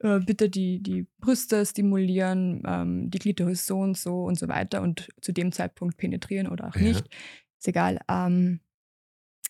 äh, 0.00 0.20
bitte 0.20 0.48
die, 0.48 0.80
die 0.82 1.06
Brüste 1.18 1.64
stimulieren, 1.66 2.62
ähm, 2.66 3.10
die 3.10 3.18
Klitoris 3.18 3.66
so 3.66 3.78
und 3.80 3.96
so 3.96 4.24
und 4.24 4.38
so 4.38 4.48
weiter 4.48 4.82
und 4.82 5.08
zu 5.20 5.32
dem 5.32 5.52
Zeitpunkt 5.52 5.96
penetrieren 5.96 6.46
oder 6.48 6.68
auch 6.68 6.76
Ja. 6.76 6.82
nicht. 6.82 7.06
Ist 7.58 7.68
egal. 7.68 8.00
Ähm, 8.08 8.60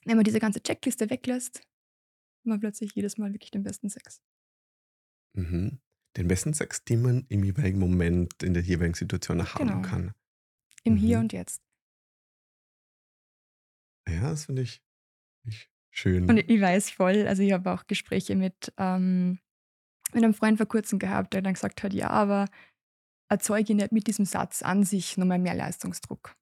wenn 0.05 0.17
man 0.17 0.25
diese 0.25 0.41
ganze 0.41 0.63
Checkliste 0.63 1.09
weglässt, 1.11 1.59
hat 1.59 2.47
man 2.47 2.61
plötzlich 2.61 2.93
jedes 2.95 3.19
Mal 3.19 3.33
wirklich 3.33 3.51
den 3.51 3.63
besten 3.63 3.89
Sex. 3.89 4.21
Mhm. 5.35 5.79
Den 6.17 6.29
besten 6.29 6.53
Sex, 6.53 6.85
den 6.85 7.03
man 7.03 7.25
im 7.29 7.43
jeweiligen 7.45 7.79
Moment 7.79 8.43
in 8.43 8.53
der 8.55 8.63
jeweiligen 8.63 8.95
Situation 8.95 9.43
haben 9.55 9.67
Genau. 9.67 9.83
kann. 9.83 10.13
Im 10.85 10.97
Hier 10.97 11.19
Mhm. 11.19 11.25
und 11.25 11.33
Jetzt. 11.33 11.63
Ja, 14.09 14.31
das 14.31 14.47
finde 14.47 14.63
ich, 14.63 14.83
find 15.43 15.55
ich 15.55 15.71
schön. 15.91 16.29
Und 16.29 16.39
ich 16.39 16.61
weiß 16.61 16.91
voll, 16.91 17.27
also 17.27 17.43
ich 17.43 17.53
habe 17.53 17.73
auch 17.73 17.87
Gespräche 17.87 18.37
mit, 18.37 18.73
ähm, 18.79 19.39
mit 20.13 20.25
einem 20.25 20.35
Freund 20.35 20.57
vor 20.59 20.67
kurzem 20.67 20.99
gehabt, 20.99 21.35
der 21.35 21.43
dann 21.43 21.55
gesagt 21.55 21.83
hat, 21.83 21.93
ja, 21.93 22.11
aber 22.11 22.47
erzeuge 23.29 23.75
nicht 23.75 23.93
mit 23.93 24.07
diesem 24.07 24.25
Satz 24.25 24.63
an 24.63 24.85
sich 24.85 25.17
nochmal 25.17 25.39
mehr 25.39 25.55
Leistungsdruck. 25.55 26.37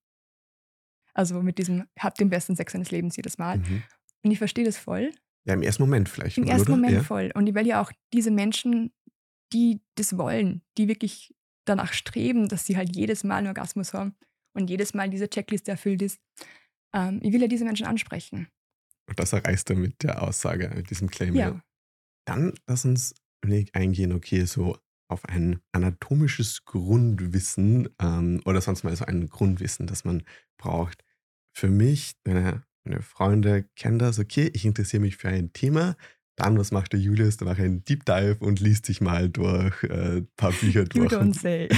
Also 1.14 1.43
mit 1.43 1.59
diesem, 1.59 1.87
hab 1.99 2.14
den 2.17 2.31
besten 2.31 2.57
Sex 2.57 2.73
seines 2.73 2.90
Lebens 2.90 3.17
jedes 3.17 3.38
Mal. 3.38 3.59
Mhm. 3.59 3.83
Und 4.25 4.31
ich 4.31 4.38
verstehe 4.38 4.64
das 4.64 4.76
voll. 4.76 5.12
Ja, 5.45 5.55
im 5.55 5.62
ersten 5.62 5.83
Moment 5.83 6.09
vielleicht. 6.09 6.38
Im 6.38 6.45
mal, 6.45 6.52
ersten 6.52 6.73
oder? 6.73 6.76
Moment 6.76 6.95
ja. 6.95 7.02
voll. 7.02 7.31
Und 7.35 7.47
ich 7.47 7.55
will 7.55 7.67
ja 7.67 7.81
auch 7.81 7.93
diese 8.12 8.31
Menschen, 8.31 8.93
die 9.52 9.81
das 9.97 10.17
wollen, 10.17 10.62
die 10.79 10.88
wirklich 10.88 11.35
danach 11.64 11.93
streben, 11.93 12.49
dass 12.49 12.67
sie 12.67 12.76
halt 12.76 12.95
jedes 12.97 13.25
Mal 13.25 13.37
einen 13.37 13.49
Orgasmus 13.49 13.95
haben 13.95 14.14
und 14.55 14.71
jedes 14.71 14.95
Mal 14.95 15.11
diese 15.11 15.29
Checkliste 15.29 15.71
erfüllt 15.71 16.02
ist. 16.02 16.21
Ähm, 16.92 17.20
ich 17.23 17.32
will 17.32 17.40
ja 17.40 17.49
diese 17.49 17.64
Menschen 17.64 17.87
ansprechen. 17.87 18.49
Und 19.09 19.18
das 19.18 19.32
erreichst 19.32 19.68
du 19.70 19.75
mit 19.75 20.02
der 20.02 20.23
Aussage, 20.23 20.70
mit 20.75 20.90
diesem 20.90 21.11
Claim. 21.11 21.35
Ja. 21.35 21.61
Dann 22.26 22.54
lass 22.66 22.85
uns 22.85 23.14
ein 23.42 23.50
wenig 23.50 23.75
eingehen, 23.75 24.12
okay, 24.12 24.44
so 24.44 24.78
auf 25.09 25.25
ein 25.25 25.61
anatomisches 25.73 26.64
Grundwissen 26.64 27.88
ähm, 28.00 28.40
oder 28.44 28.61
sonst 28.61 28.85
mal 28.85 28.94
so 28.94 29.04
ein 29.04 29.28
Grundwissen, 29.28 29.87
das 29.87 30.04
man 30.04 30.23
braucht. 30.56 31.04
Für 31.52 31.68
mich, 31.68 32.14
meine, 32.25 32.62
meine 32.85 33.02
Freunde 33.02 33.64
kennen 33.75 33.99
das, 33.99 34.18
okay, 34.18 34.50
ich 34.54 34.64
interessiere 34.64 35.02
mich 35.02 35.16
für 35.16 35.28
ein 35.28 35.52
Thema. 35.52 35.97
Dann, 36.37 36.56
was 36.56 36.70
macht 36.70 36.92
der 36.92 37.00
Julius? 37.00 37.37
Der 37.37 37.49
macht 37.49 37.61
einen 37.61 37.85
Deep 37.85 38.04
Dive 38.04 38.37
und 38.38 38.61
liest 38.61 38.87
sich 38.87 39.00
mal 39.00 39.28
durch 39.28 39.82
äh, 39.82 40.18
ein 40.18 40.28
paar 40.37 40.52
Bücher 40.52 40.82
You 40.94 41.06
durch. 41.09 41.12
don't 41.12 41.35
say. 41.35 41.68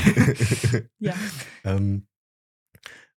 ja. 0.99 1.15
Ähm, 1.65 2.07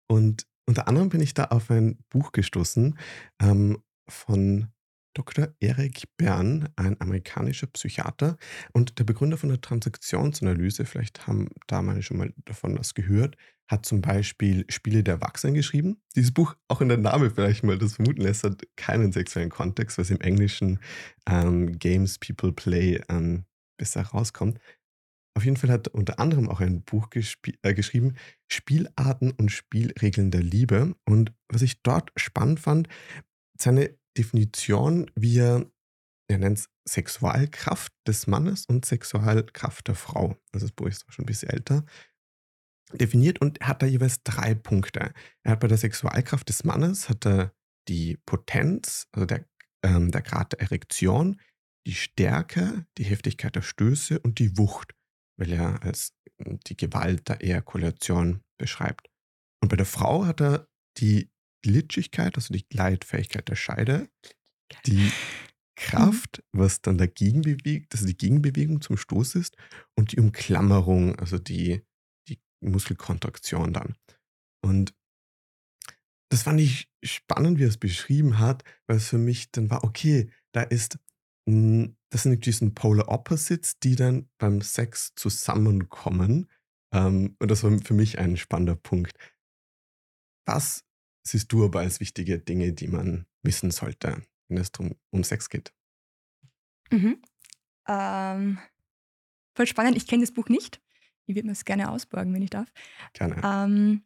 und 0.08 0.46
unter 0.66 0.88
anderem 0.88 1.08
bin 1.08 1.20
ich 1.20 1.34
da 1.34 1.44
auf 1.44 1.70
ein 1.70 1.98
Buch 2.10 2.32
gestoßen 2.32 2.98
ähm, 3.40 3.78
von 4.08 4.68
Dr. 5.16 5.48
Eric 5.60 6.04
Bern, 6.18 6.68
ein 6.76 7.00
amerikanischer 7.00 7.68
Psychiater 7.68 8.36
und 8.72 8.98
der 8.98 9.04
Begründer 9.04 9.38
von 9.38 9.48
der 9.48 9.62
Transaktionsanalyse, 9.62 10.84
vielleicht 10.84 11.26
haben 11.26 11.48
da 11.66 11.80
mal 11.80 12.02
schon 12.02 12.18
mal 12.18 12.34
davon 12.44 12.78
was 12.78 12.92
gehört, 12.92 13.36
hat 13.66 13.86
zum 13.86 14.02
Beispiel 14.02 14.66
Spiele 14.68 15.02
der 15.02 15.14
Erwachsenen 15.14 15.54
geschrieben. 15.54 16.02
Dieses 16.14 16.32
Buch, 16.32 16.54
auch 16.68 16.82
in 16.82 16.88
der 16.88 16.98
Name 16.98 17.30
vielleicht 17.30 17.64
mal 17.64 17.78
das 17.78 17.94
vermuten 17.94 18.20
lässt, 18.20 18.44
hat 18.44 18.62
keinen 18.76 19.10
sexuellen 19.10 19.50
Kontext, 19.50 19.96
was 19.96 20.10
im 20.10 20.20
Englischen 20.20 20.80
ähm, 21.26 21.78
Games 21.78 22.18
People 22.18 22.52
Play 22.52 23.00
ähm, 23.08 23.46
besser 23.78 24.02
rauskommt. 24.02 24.58
Auf 25.36 25.44
jeden 25.44 25.58
Fall 25.58 25.70
hat 25.70 25.88
er 25.88 25.94
unter 25.94 26.18
anderem 26.18 26.48
auch 26.48 26.60
ein 26.60 26.82
Buch 26.82 27.08
äh, 27.14 27.74
geschrieben, 27.74 28.14
Spielarten 28.50 29.32
und 29.32 29.50
Spielregeln 29.50 30.30
der 30.30 30.42
Liebe. 30.42 30.96
Und 31.04 31.34
was 31.48 31.60
ich 31.60 31.82
dort 31.82 32.10
spannend 32.16 32.58
fand, 32.58 32.88
seine 33.60 33.98
Definition, 34.16 35.10
wie 35.14 35.38
er, 35.38 35.70
er 36.30 36.38
nennt 36.38 36.58
es 36.58 36.70
Sexualkraft 36.88 37.92
des 38.06 38.26
Mannes 38.26 38.64
und 38.64 38.86
Sexualkraft 38.86 39.88
der 39.88 39.94
Frau. 39.94 40.38
Also 40.52 40.68
das 40.68 40.72
Buch 40.72 40.86
ist 40.86 41.06
auch 41.06 41.12
schon 41.12 41.24
ein 41.24 41.26
bisschen 41.26 41.50
älter. 41.50 41.84
Definiert 42.94 43.38
und 43.42 43.60
hat 43.60 43.82
da 43.82 43.86
jeweils 43.86 44.22
drei 44.22 44.54
Punkte. 44.54 45.12
Er 45.42 45.52
hat 45.52 45.60
bei 45.60 45.68
der 45.68 45.76
Sexualkraft 45.76 46.48
des 46.48 46.64
Mannes 46.64 47.10
hat 47.10 47.26
er 47.26 47.52
die 47.88 48.16
Potenz, 48.24 49.06
also 49.12 49.26
der, 49.26 49.44
ähm, 49.84 50.10
der 50.12 50.22
Grad 50.22 50.52
der 50.52 50.60
Erektion, 50.60 51.38
die 51.86 51.94
Stärke, 51.94 52.86
die 52.96 53.04
Heftigkeit 53.04 53.54
der 53.54 53.62
Stöße 53.62 54.18
und 54.18 54.38
die 54.38 54.56
Wucht, 54.56 54.94
weil 55.36 55.52
er 55.52 55.82
als 55.82 56.14
die 56.38 56.76
Gewalt 56.76 57.28
der 57.28 57.42
Ejakulation 57.42 58.42
beschreibt. 58.58 59.08
Und 59.62 59.68
bei 59.68 59.76
der 59.76 59.86
Frau 59.86 60.26
hat 60.26 60.40
er 60.40 60.68
die 60.98 61.30
Glitschigkeit, 61.62 62.36
also 62.36 62.52
die 62.52 62.66
Gleitfähigkeit 62.68 63.48
der 63.48 63.56
Scheide, 63.56 64.08
die 64.86 65.10
Kraft, 65.76 66.42
was 66.52 66.80
dann 66.80 66.98
dagegen 66.98 67.42
bewegt, 67.42 67.94
also 67.94 68.06
die 68.06 68.16
Gegenbewegung 68.16 68.80
zum 68.80 68.96
Stoß 68.96 69.34
ist, 69.34 69.56
und 69.94 70.12
die 70.12 70.18
Umklammerung, 70.18 71.16
also 71.16 71.38
die, 71.38 71.82
die 72.28 72.40
Muskelkontraktion 72.60 73.72
dann. 73.72 73.94
Und 74.64 74.94
das 76.30 76.42
fand 76.42 76.60
ich 76.60 76.88
spannend, 77.04 77.58
wie 77.58 77.64
er 77.64 77.68
es 77.68 77.78
beschrieben 77.78 78.38
hat, 78.38 78.64
weil 78.86 78.96
es 78.96 79.08
für 79.08 79.18
mich 79.18 79.50
dann 79.52 79.70
war, 79.70 79.84
okay, 79.84 80.30
da 80.52 80.62
ist, 80.62 80.94
hm, 80.94 81.00
das 81.46 82.22
sind 82.24 82.44
diesen 82.44 82.74
Polar 82.74 83.08
Opposites, 83.08 83.78
die 83.78 83.94
dann 83.94 84.28
beim 84.38 84.60
Sex 84.60 85.14
zusammenkommen. 85.14 86.50
Ähm, 86.92 87.36
und 87.38 87.50
das 87.50 87.62
war 87.62 87.78
für 87.78 87.94
mich 87.94 88.18
ein 88.18 88.36
spannender 88.36 88.74
Punkt. 88.74 89.12
Was 90.44 90.84
siehst 91.24 91.52
du 91.52 91.64
aber 91.64 91.80
als 91.80 92.00
wichtige 92.00 92.38
Dinge, 92.38 92.72
die 92.72 92.88
man 92.88 93.26
wissen 93.42 93.70
sollte, 93.70 94.22
wenn 94.48 94.58
es 94.58 94.72
drum, 94.72 94.96
um 95.10 95.22
Sex 95.22 95.48
geht? 95.48 95.72
Mhm. 96.90 97.22
Ähm, 97.88 98.58
voll 99.56 99.66
spannend. 99.66 99.96
Ich 99.96 100.06
kenne 100.06 100.22
das 100.22 100.32
Buch 100.32 100.48
nicht. 100.48 100.80
Ich 101.26 101.34
würde 101.34 101.46
mir 101.46 101.52
es 101.52 101.64
gerne 101.64 101.90
ausborgen, 101.90 102.32
wenn 102.34 102.42
ich 102.42 102.50
darf. 102.50 102.72
Gerne. 103.12 103.40
Ähm, 103.44 104.04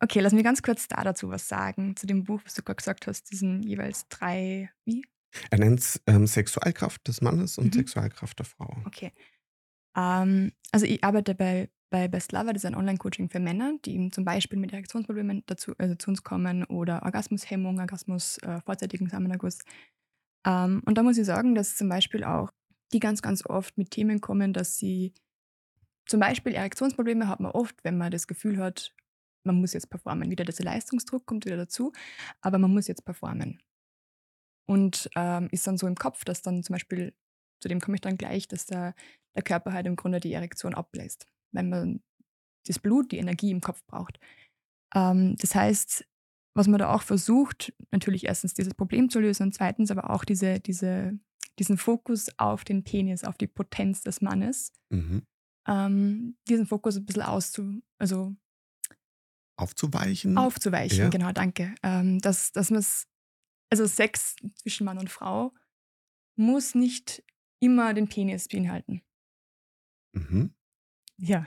okay, 0.00 0.20
lass 0.20 0.32
mir 0.32 0.42
ganz 0.42 0.62
kurz 0.62 0.88
da 0.88 1.04
dazu 1.04 1.28
was 1.28 1.48
sagen, 1.48 1.96
zu 1.96 2.06
dem 2.06 2.24
Buch, 2.24 2.40
was 2.44 2.54
du 2.54 2.62
gerade 2.62 2.76
gesagt 2.76 3.06
hast, 3.06 3.30
diesen 3.30 3.62
jeweils 3.62 4.08
drei, 4.08 4.70
wie? 4.84 5.04
Er 5.50 5.58
nennt 5.58 5.80
es 5.80 6.00
ähm, 6.06 6.26
Sexualkraft 6.26 7.06
des 7.06 7.20
Mannes 7.20 7.58
und 7.58 7.74
mhm. 7.74 7.78
Sexualkraft 7.78 8.38
der 8.38 8.46
Frau. 8.46 8.76
Okay. 8.86 9.12
Ähm, 9.96 10.52
also 10.72 10.86
ich 10.86 11.02
arbeite 11.02 11.34
bei, 11.34 11.70
bei 11.90 12.08
Best 12.08 12.32
Lover, 12.32 12.52
das 12.52 12.62
ist 12.62 12.66
ein 12.66 12.74
Online-Coaching 12.74 13.28
für 13.28 13.40
Männer, 13.40 13.74
die 13.84 13.94
eben 13.94 14.12
zum 14.12 14.24
Beispiel 14.24 14.58
mit 14.58 14.72
Erektionsproblemen 14.72 15.42
dazu, 15.46 15.74
also 15.78 15.94
zu 15.94 16.10
uns 16.10 16.22
kommen 16.22 16.64
oder 16.64 17.02
Orgasmushemmung, 17.02 17.78
Orgasmus, 17.80 18.38
äh, 18.38 18.60
vorzeitigen 18.60 19.08
Samenerguss. 19.08 19.58
Ähm, 20.46 20.82
und 20.86 20.96
da 20.96 21.02
muss 21.02 21.18
ich 21.18 21.26
sagen, 21.26 21.54
dass 21.54 21.76
zum 21.76 21.88
Beispiel 21.88 22.24
auch 22.24 22.50
die 22.92 23.00
ganz, 23.00 23.22
ganz 23.22 23.44
oft 23.44 23.76
mit 23.76 23.90
Themen 23.90 24.20
kommen, 24.20 24.52
dass 24.52 24.78
sie 24.78 25.12
zum 26.06 26.20
Beispiel 26.20 26.54
Erektionsprobleme 26.54 27.28
hat 27.28 27.40
man 27.40 27.52
oft, 27.52 27.84
wenn 27.84 27.98
man 27.98 28.10
das 28.10 28.26
Gefühl 28.26 28.58
hat, 28.58 28.94
man 29.44 29.56
muss 29.56 29.74
jetzt 29.74 29.90
performen. 29.90 30.30
Wieder 30.30 30.44
dieser 30.44 30.64
Leistungsdruck 30.64 31.26
kommt 31.26 31.44
wieder 31.44 31.56
dazu, 31.56 31.92
aber 32.40 32.58
man 32.58 32.72
muss 32.72 32.88
jetzt 32.88 33.04
performen. 33.04 33.60
Und 34.68 35.08
ähm, 35.16 35.48
ist 35.50 35.66
dann 35.66 35.78
so 35.78 35.86
im 35.86 35.94
Kopf, 35.94 36.24
dass 36.24 36.42
dann 36.42 36.62
zum 36.62 36.74
Beispiel, 36.74 37.14
zu 37.62 37.68
dem 37.68 37.80
komme 37.80 37.96
ich 37.96 38.00
dann 38.00 38.18
gleich, 38.18 38.48
dass 38.48 38.66
der, 38.66 38.94
der 39.34 39.42
Körper 39.42 39.72
halt 39.72 39.86
im 39.86 39.96
Grunde 39.96 40.20
die 40.20 40.32
Erektion 40.32 40.74
abbläst, 40.74 41.26
wenn 41.52 41.70
man 41.70 42.02
das 42.66 42.78
Blut, 42.78 43.12
die 43.12 43.18
Energie 43.18 43.50
im 43.50 43.60
Kopf 43.60 43.82
braucht. 43.86 44.20
Ähm, 44.94 45.36
das 45.38 45.54
heißt, 45.54 46.06
was 46.54 46.66
man 46.66 46.78
da 46.78 46.92
auch 46.92 47.02
versucht, 47.02 47.72
natürlich 47.90 48.26
erstens 48.26 48.52
dieses 48.52 48.74
Problem 48.74 49.08
zu 49.08 49.20
lösen 49.20 49.44
und 49.44 49.54
zweitens 49.54 49.90
aber 49.90 50.10
auch 50.10 50.24
diese, 50.24 50.60
diese 50.60 51.18
diesen 51.58 51.76
Fokus 51.76 52.28
auf 52.38 52.64
den 52.64 52.84
Penis, 52.84 53.24
auf 53.24 53.36
die 53.36 53.46
Potenz 53.46 54.02
des 54.02 54.20
Mannes, 54.20 54.72
mhm. 54.90 55.22
ähm, 55.66 56.36
diesen 56.48 56.66
Fokus 56.66 56.96
ein 56.96 57.06
bisschen 57.06 57.22
auszu, 57.22 57.82
also 57.98 58.34
aufzuweichen. 59.56 60.38
Aufzuweichen, 60.38 60.98
ja. 60.98 61.08
genau, 61.08 61.32
danke. 61.32 61.74
Ähm, 61.82 62.20
dass 62.20 62.52
dass 62.52 62.70
man 62.70 62.84
also 63.70 63.86
Sex 63.86 64.36
zwischen 64.54 64.84
Mann 64.84 64.98
und 64.98 65.10
Frau 65.10 65.52
muss 66.36 66.74
nicht 66.74 67.22
immer 67.60 67.94
den 67.94 68.08
Penis 68.08 68.48
beinhalten. 68.48 69.02
Mhm. 70.12 70.54
Ja, 71.20 71.44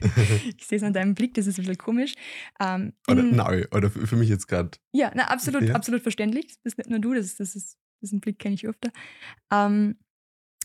ich 0.56 0.66
sehe 0.66 0.78
es 0.78 0.84
an 0.84 0.92
deinem 0.92 1.14
Blick, 1.14 1.34
das 1.34 1.48
ist 1.48 1.58
ein 1.58 1.62
bisschen 1.62 1.78
komisch. 1.78 2.14
Ähm, 2.60 2.92
oder 3.08 3.24
nein, 3.24 3.66
oder 3.72 3.90
für 3.90 4.16
mich 4.16 4.28
jetzt 4.28 4.46
gerade. 4.46 4.70
Ja, 4.92 5.10
na, 5.16 5.24
absolut, 5.24 5.62
ja. 5.62 5.74
absolut 5.74 6.02
verständlich. 6.02 6.46
Das 6.46 6.58
bist 6.62 6.78
nicht 6.78 6.90
nur 6.90 7.00
du, 7.00 7.14
das, 7.14 7.36
das 7.36 7.56
ist 7.56 7.76
diesen 8.00 8.20
Blick 8.20 8.38
kenne 8.38 8.54
ich 8.54 8.66
öfter. 8.66 8.90
Ähm, 9.52 9.98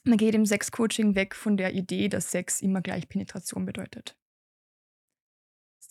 man 0.04 0.18
geht 0.18 0.36
im 0.36 0.46
Sexcoaching 0.46 1.16
weg 1.16 1.36
von 1.36 1.58
der 1.58 1.74
Idee, 1.74 2.08
dass 2.10 2.32
Sex 2.32 2.62
immer 2.62 2.82
gleich 2.82 3.10
Penetration 3.10 3.66
bedeutet. 3.66 4.16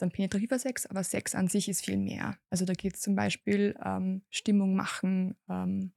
Dann 0.05 0.11
penetrativer 0.11 0.59
Sex, 0.59 0.85
aber 0.85 1.03
Sex 1.03 1.35
an 1.35 1.49
sich 1.49 1.67
ist 1.67 1.83
viel 1.83 1.97
mehr. 1.97 2.37
Also 2.51 2.67
da 2.67 2.75
geht 2.75 2.95
es 2.95 3.01
zum 3.01 3.17
Beispiel 3.17 3.75
ähm, 3.83 4.21
Stimmung 4.29 4.77
machen, 4.77 5.35
ähm, 5.49 5.95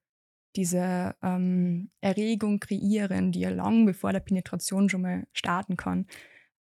diese 0.56 1.14
ähm, 1.22 1.92
Erregung 2.00 2.62
kreieren, 2.62 3.34
die 3.34 3.42
ja 3.42 3.50
lang 3.50 3.86
bevor 3.86 4.14
der 4.14 4.22
Penetration 4.22 4.88
schon 4.88 5.02
mal 5.02 5.28
starten 5.34 5.76
kann, 5.76 6.08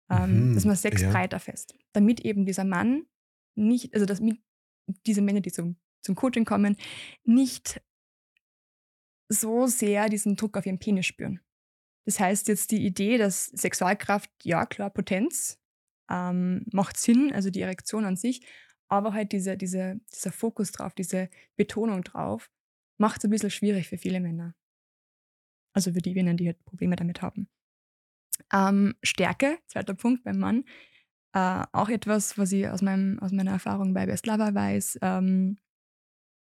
ähm, 0.09 0.49
mhm, 0.49 0.55
dass 0.55 0.65
man 0.65 0.75
Sex 0.75 1.03
ja. 1.03 1.11
breiter 1.11 1.39
fest. 1.39 1.75
Damit 1.93 2.21
eben 2.21 2.47
dieser 2.47 2.65
Mann 2.65 3.05
nicht, 3.57 3.93
also 3.93 4.07
dass 4.07 4.23
diese 5.05 5.21
Männer, 5.21 5.43
die 5.43 5.53
zum, 5.53 5.77
zum 6.01 6.15
Coaching 6.15 6.47
kommen, 6.47 6.79
nicht 7.25 7.83
so 9.29 9.67
sehr 9.67 10.09
diesen 10.09 10.37
Druck 10.37 10.57
auf 10.57 10.65
ihren 10.65 10.79
Penis 10.79 11.05
spüren. 11.05 11.41
Das 12.07 12.19
heißt 12.19 12.49
jetzt 12.49 12.71
die 12.71 12.87
Idee, 12.87 13.19
dass 13.19 13.47
Sexualkraft, 13.47 14.31
ja 14.45 14.65
klar, 14.65 14.89
Potenz 14.89 15.61
ähm, 16.11 16.67
macht 16.73 16.97
Sinn, 16.97 17.33
also 17.33 17.51
die 17.51 17.61
Erektion 17.61 18.05
an 18.05 18.17
sich, 18.17 18.47
aber 18.89 19.13
halt 19.13 19.33
diese, 19.33 19.57
diese, 19.57 20.01
dieser 20.13 20.33
Fokus 20.33 20.73
drauf, 20.73 20.95
diese 20.95 21.31
Betonung 21.57 22.03
drauf, 22.03 22.51
macht 22.99 23.19
es 23.19 23.25
ein 23.25 23.31
bisschen 23.31 23.51
schwierig 23.51 23.89
für 23.89 23.99
viele 23.99 24.21
Männer. 24.21 24.55
Also 25.75 25.93
für 25.93 26.01
die 26.01 26.15
Männer, 26.15 26.35
die 26.35 26.47
halt 26.47 26.65
Probleme 26.65 26.97
damit 26.97 27.23
haben. 27.23 27.49
Ähm, 28.53 28.95
Stärke, 29.03 29.59
zweiter 29.67 29.95
Punkt 29.95 30.25
beim 30.25 30.39
Mann, 30.39 30.65
äh, 31.35 31.65
auch 31.73 31.89
etwas, 31.89 32.39
was 32.39 32.53
ich 32.53 32.69
aus, 32.69 32.83
meinem, 32.83 33.19
aus 33.19 33.33
meiner 33.33 33.53
Erfahrung 33.53 33.95
bei 33.95 34.07
Best 34.07 34.27
Lover 34.27 34.55
weiß 34.55 34.99
ähm, 35.03 35.59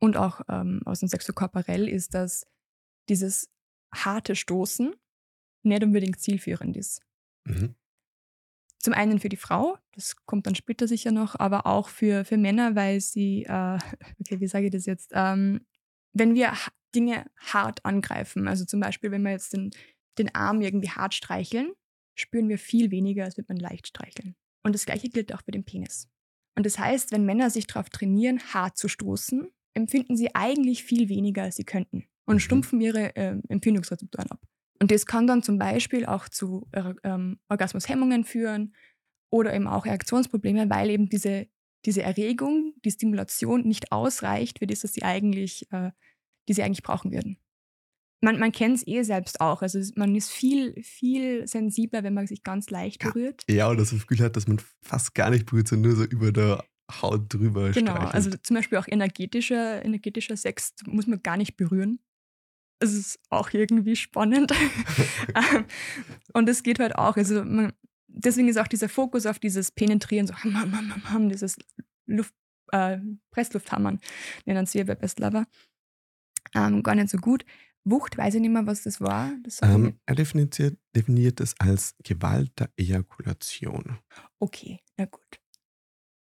und 0.00 0.16
auch 0.16 0.40
ähm, 0.48 0.80
aus 0.86 1.00
dem 1.00 1.08
Sexokorporell, 1.08 1.88
ist, 1.88 2.14
dass 2.14 2.46
dieses 3.08 3.50
harte 3.94 4.36
Stoßen 4.36 4.94
nicht 5.62 5.84
unbedingt 5.84 6.20
zielführend 6.20 6.76
ist. 6.76 7.02
Mhm. 7.44 7.74
Zum 8.81 8.95
einen 8.95 9.21
für 9.21 9.29
die 9.29 9.37
Frau, 9.37 9.77
das 9.93 10.16
kommt 10.25 10.47
dann 10.47 10.55
später 10.55 10.88
sicher 10.88 11.12
noch, 11.12 11.38
aber 11.38 11.66
auch 11.66 11.88
für, 11.88 12.25
für 12.25 12.38
Männer, 12.38 12.75
weil 12.75 13.01
sie, 13.01 13.45
äh, 13.45 13.79
okay, 14.21 14.40
wie 14.40 14.47
sage 14.47 14.66
ich 14.66 14.73
das 14.73 14.87
jetzt, 14.87 15.12
ähm, 15.14 15.66
wenn 16.12 16.35
wir 16.35 16.53
Dinge 16.95 17.27
hart 17.37 17.85
angreifen, 17.85 18.49
also 18.49 18.64
zum 18.64 18.81
Beispiel, 18.81 19.11
wenn 19.11 19.23
wir 19.23 19.33
jetzt 19.33 19.53
den, 19.53 19.71
den 20.19 20.35
Arm 20.35 20.61
irgendwie 20.61 20.90
hart 20.90 21.14
streicheln, 21.14 21.73
spüren 22.14 22.49
wir 22.49 22.59
viel 22.59 22.90
weniger, 22.90 23.25
als 23.25 23.37
würde 23.37 23.53
man 23.53 23.61
leicht 23.61 23.88
streicheln. 23.88 24.35
Und 24.62 24.75
das 24.75 24.87
gleiche 24.87 25.09
gilt 25.09 25.33
auch 25.35 25.43
für 25.43 25.53
den 25.53 25.64
Penis. 25.64 26.09
Und 26.57 26.66
das 26.66 26.79
heißt, 26.79 27.12
wenn 27.12 27.25
Männer 27.25 27.51
sich 27.51 27.66
darauf 27.66 27.90
trainieren, 27.90 28.40
hart 28.53 28.77
zu 28.77 28.88
stoßen, 28.88 29.49
empfinden 29.75 30.16
sie 30.16 30.35
eigentlich 30.35 30.85
viel 30.85 31.09
weniger, 31.09 31.45
als 31.45 31.57
sie 31.57 31.64
könnten 31.64 32.07
und 32.27 32.37
mhm. 32.37 32.40
stumpfen 32.40 32.81
ihre 32.81 33.14
äh, 33.16 33.37
Empfindungsrezeptoren 33.49 34.31
ab. 34.31 34.40
Und 34.81 34.90
das 34.90 35.07
kann 35.07 35.27
dann 35.27 35.43
zum 35.43 35.59
Beispiel 35.59 36.07
auch 36.07 36.29
zu 36.29 36.69
äh, 36.73 36.95
ähm, 37.05 37.38
Orgasmushemmungen 37.49 38.25
führen 38.25 38.75
oder 39.31 39.55
eben 39.55 39.66
auch 39.69 39.85
Erektionsprobleme, 39.87 40.71
weil 40.71 40.90
eben 40.90 41.09
diese, 41.09 41.49
diese 41.85 42.03
Erregung, 42.03 42.75
die 42.85 42.90
Stimulation 42.90 43.62
nicht 43.66 43.93
ausreicht 43.93 44.59
für 44.59 44.66
das, 44.66 44.83
was 44.83 44.95
sie 44.95 45.03
eigentlich, 45.03 45.71
äh, 45.71 45.90
die 46.49 46.55
sie 46.55 46.62
eigentlich 46.62 46.83
brauchen 46.83 47.12
würden. 47.12 47.38
Man, 48.23 48.38
man 48.38 48.53
kennt 48.53 48.77
es 48.77 48.87
eh 48.87 49.03
selbst 49.03 49.40
auch. 49.40 49.62
Also 49.62 49.81
man 49.97 50.14
ist 50.14 50.31
viel, 50.31 50.83
viel 50.83 51.47
sensibler, 51.47 52.03
wenn 52.03 52.12
man 52.14 52.27
sich 52.27 52.43
ganz 52.43 52.69
leicht 52.69 53.01
berührt. 53.03 53.45
Ja, 53.49 53.69
oder 53.69 53.79
das 53.79 53.90
Gefühl 53.90 54.19
hat, 54.21 54.37
dass 54.37 54.47
man 54.47 54.61
fast 54.83 55.14
gar 55.14 55.31
nicht 55.31 55.47
berührt, 55.47 55.69
sondern 55.69 55.93
nur 55.93 56.03
so 56.03 56.11
über 56.11 56.33
der 56.33 56.64
Haut 57.01 57.33
drüber 57.33 57.71
Genau, 57.71 57.93
streichelt. 57.93 58.14
also 58.14 58.31
zum 58.43 58.57
Beispiel 58.57 58.79
auch 58.79 58.88
energetischer, 58.88 59.85
energetischer 59.85 60.37
Sex 60.37 60.75
muss 60.87 61.07
man 61.07 61.23
gar 61.23 61.37
nicht 61.37 61.57
berühren 61.57 62.01
es 62.81 62.95
ist 62.95 63.21
auch 63.29 63.53
irgendwie 63.53 63.97
spannend. 63.97 64.53
Ähm, 65.35 65.64
und 66.33 66.49
es 66.49 66.64
geht 66.64 66.81
halt 66.81 66.97
auch, 66.97 67.16
also 67.16 67.45
man, 67.45 67.73
deswegen 68.09 68.49
ist 68.49 68.57
auch 68.57 68.66
dieser 68.66 68.88
Fokus 68.88 69.27
auf 69.27 69.38
dieses 69.38 69.71
Penetrieren, 69.71 70.27
so 70.27 70.35
ham, 70.35 70.59
ham, 70.59 70.73
ham, 70.75 71.11
ham, 71.11 71.29
dieses 71.29 71.57
Luft, 72.07 72.35
äh, 72.73 72.99
Presslufthammern, 73.31 74.01
nennen 74.45 74.66
sie 74.66 74.83
bei 74.83 74.97
Best 74.97 75.21
Lover, 75.21 75.47
ähm, 76.55 76.83
gar 76.83 76.97
nicht 76.97 77.11
so 77.11 77.19
gut. 77.19 77.45
Wucht, 77.85 78.19
weiß 78.19 78.35
ich 78.35 78.40
nicht 78.40 78.51
mehr, 78.51 78.66
was 78.66 78.83
das 78.83 79.01
war. 79.01 79.33
Das 79.45 79.61
ähm, 79.62 80.01
er 80.05 80.14
definiert, 80.16 80.77
definiert 80.95 81.40
es 81.40 81.55
als 81.61 81.95
Gewalt 82.03 82.51
der 82.59 82.71
Ejakulation. 82.77 83.99
Okay, 84.40 84.81
na 84.97 85.05
gut. 85.05 85.40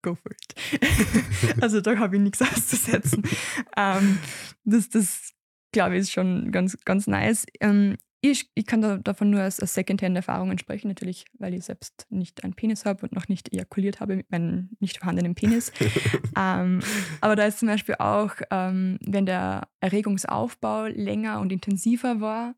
Go 0.01 0.15
for 0.15 0.31
it. 0.31 1.61
also 1.61 1.81
da 1.81 1.97
habe 1.97 2.15
ich 2.15 2.21
nichts 2.21 2.41
auszusetzen. 2.41 3.23
ähm, 3.77 4.19
das, 4.63 4.89
das 4.89 5.28
glaube 5.71 5.95
ich, 5.95 6.01
ist 6.01 6.11
schon 6.11 6.51
ganz, 6.51 6.77
ganz 6.85 7.07
nice. 7.07 7.45
Ähm, 7.59 7.97
ich, 8.21 8.49
ich 8.53 8.65
kann 8.65 8.81
da, 8.81 8.97
davon 8.97 9.29
nur 9.29 9.41
als, 9.41 9.61
als 9.61 9.73
Secondhand-Erfahrungen 9.75 10.57
sprechen, 10.57 10.89
natürlich, 10.89 11.25
weil 11.37 11.53
ich 11.53 11.63
selbst 11.63 12.05
nicht 12.09 12.43
einen 12.43 12.53
Penis 12.53 12.85
habe 12.85 13.03
und 13.03 13.13
noch 13.13 13.29
nicht 13.29 13.53
ejakuliert 13.53 14.01
habe 14.01 14.17
mit 14.17 14.29
meinem 14.29 14.69
nicht 14.79 14.97
vorhandenen 14.97 15.35
Penis. 15.35 15.71
ähm, 16.37 16.81
aber 17.21 17.37
da 17.37 17.45
ist 17.45 17.59
zum 17.59 17.69
Beispiel 17.69 17.95
auch, 17.99 18.33
ähm, 18.51 18.97
wenn 19.05 19.25
der 19.25 19.69
Erregungsaufbau 19.79 20.87
länger 20.87 21.39
und 21.39 21.53
intensiver 21.53 22.19
war, 22.19 22.55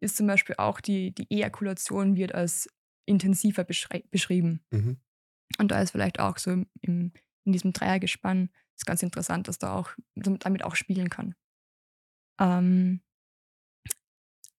ist 0.00 0.16
zum 0.16 0.28
Beispiel 0.28 0.56
auch 0.58 0.80
die, 0.80 1.12
die 1.12 1.26
Ejakulation 1.28 2.16
wird 2.16 2.34
als 2.34 2.68
intensiver 3.06 3.64
beschrieben. 3.64 4.60
Mhm. 4.70 4.98
Und 5.58 5.70
da 5.70 5.80
ist 5.80 5.90
vielleicht 5.90 6.20
auch 6.20 6.38
so 6.38 6.52
im, 6.52 6.66
in 6.82 7.12
diesem 7.52 7.72
Dreiergespann 7.72 8.50
ist 8.76 8.86
ganz 8.86 9.02
interessant, 9.02 9.48
dass 9.48 9.58
da 9.58 9.74
auch 9.74 9.90
damit 10.14 10.64
auch 10.64 10.74
spielen 10.74 11.10
kann. 11.10 11.34
Ähm, 12.38 13.00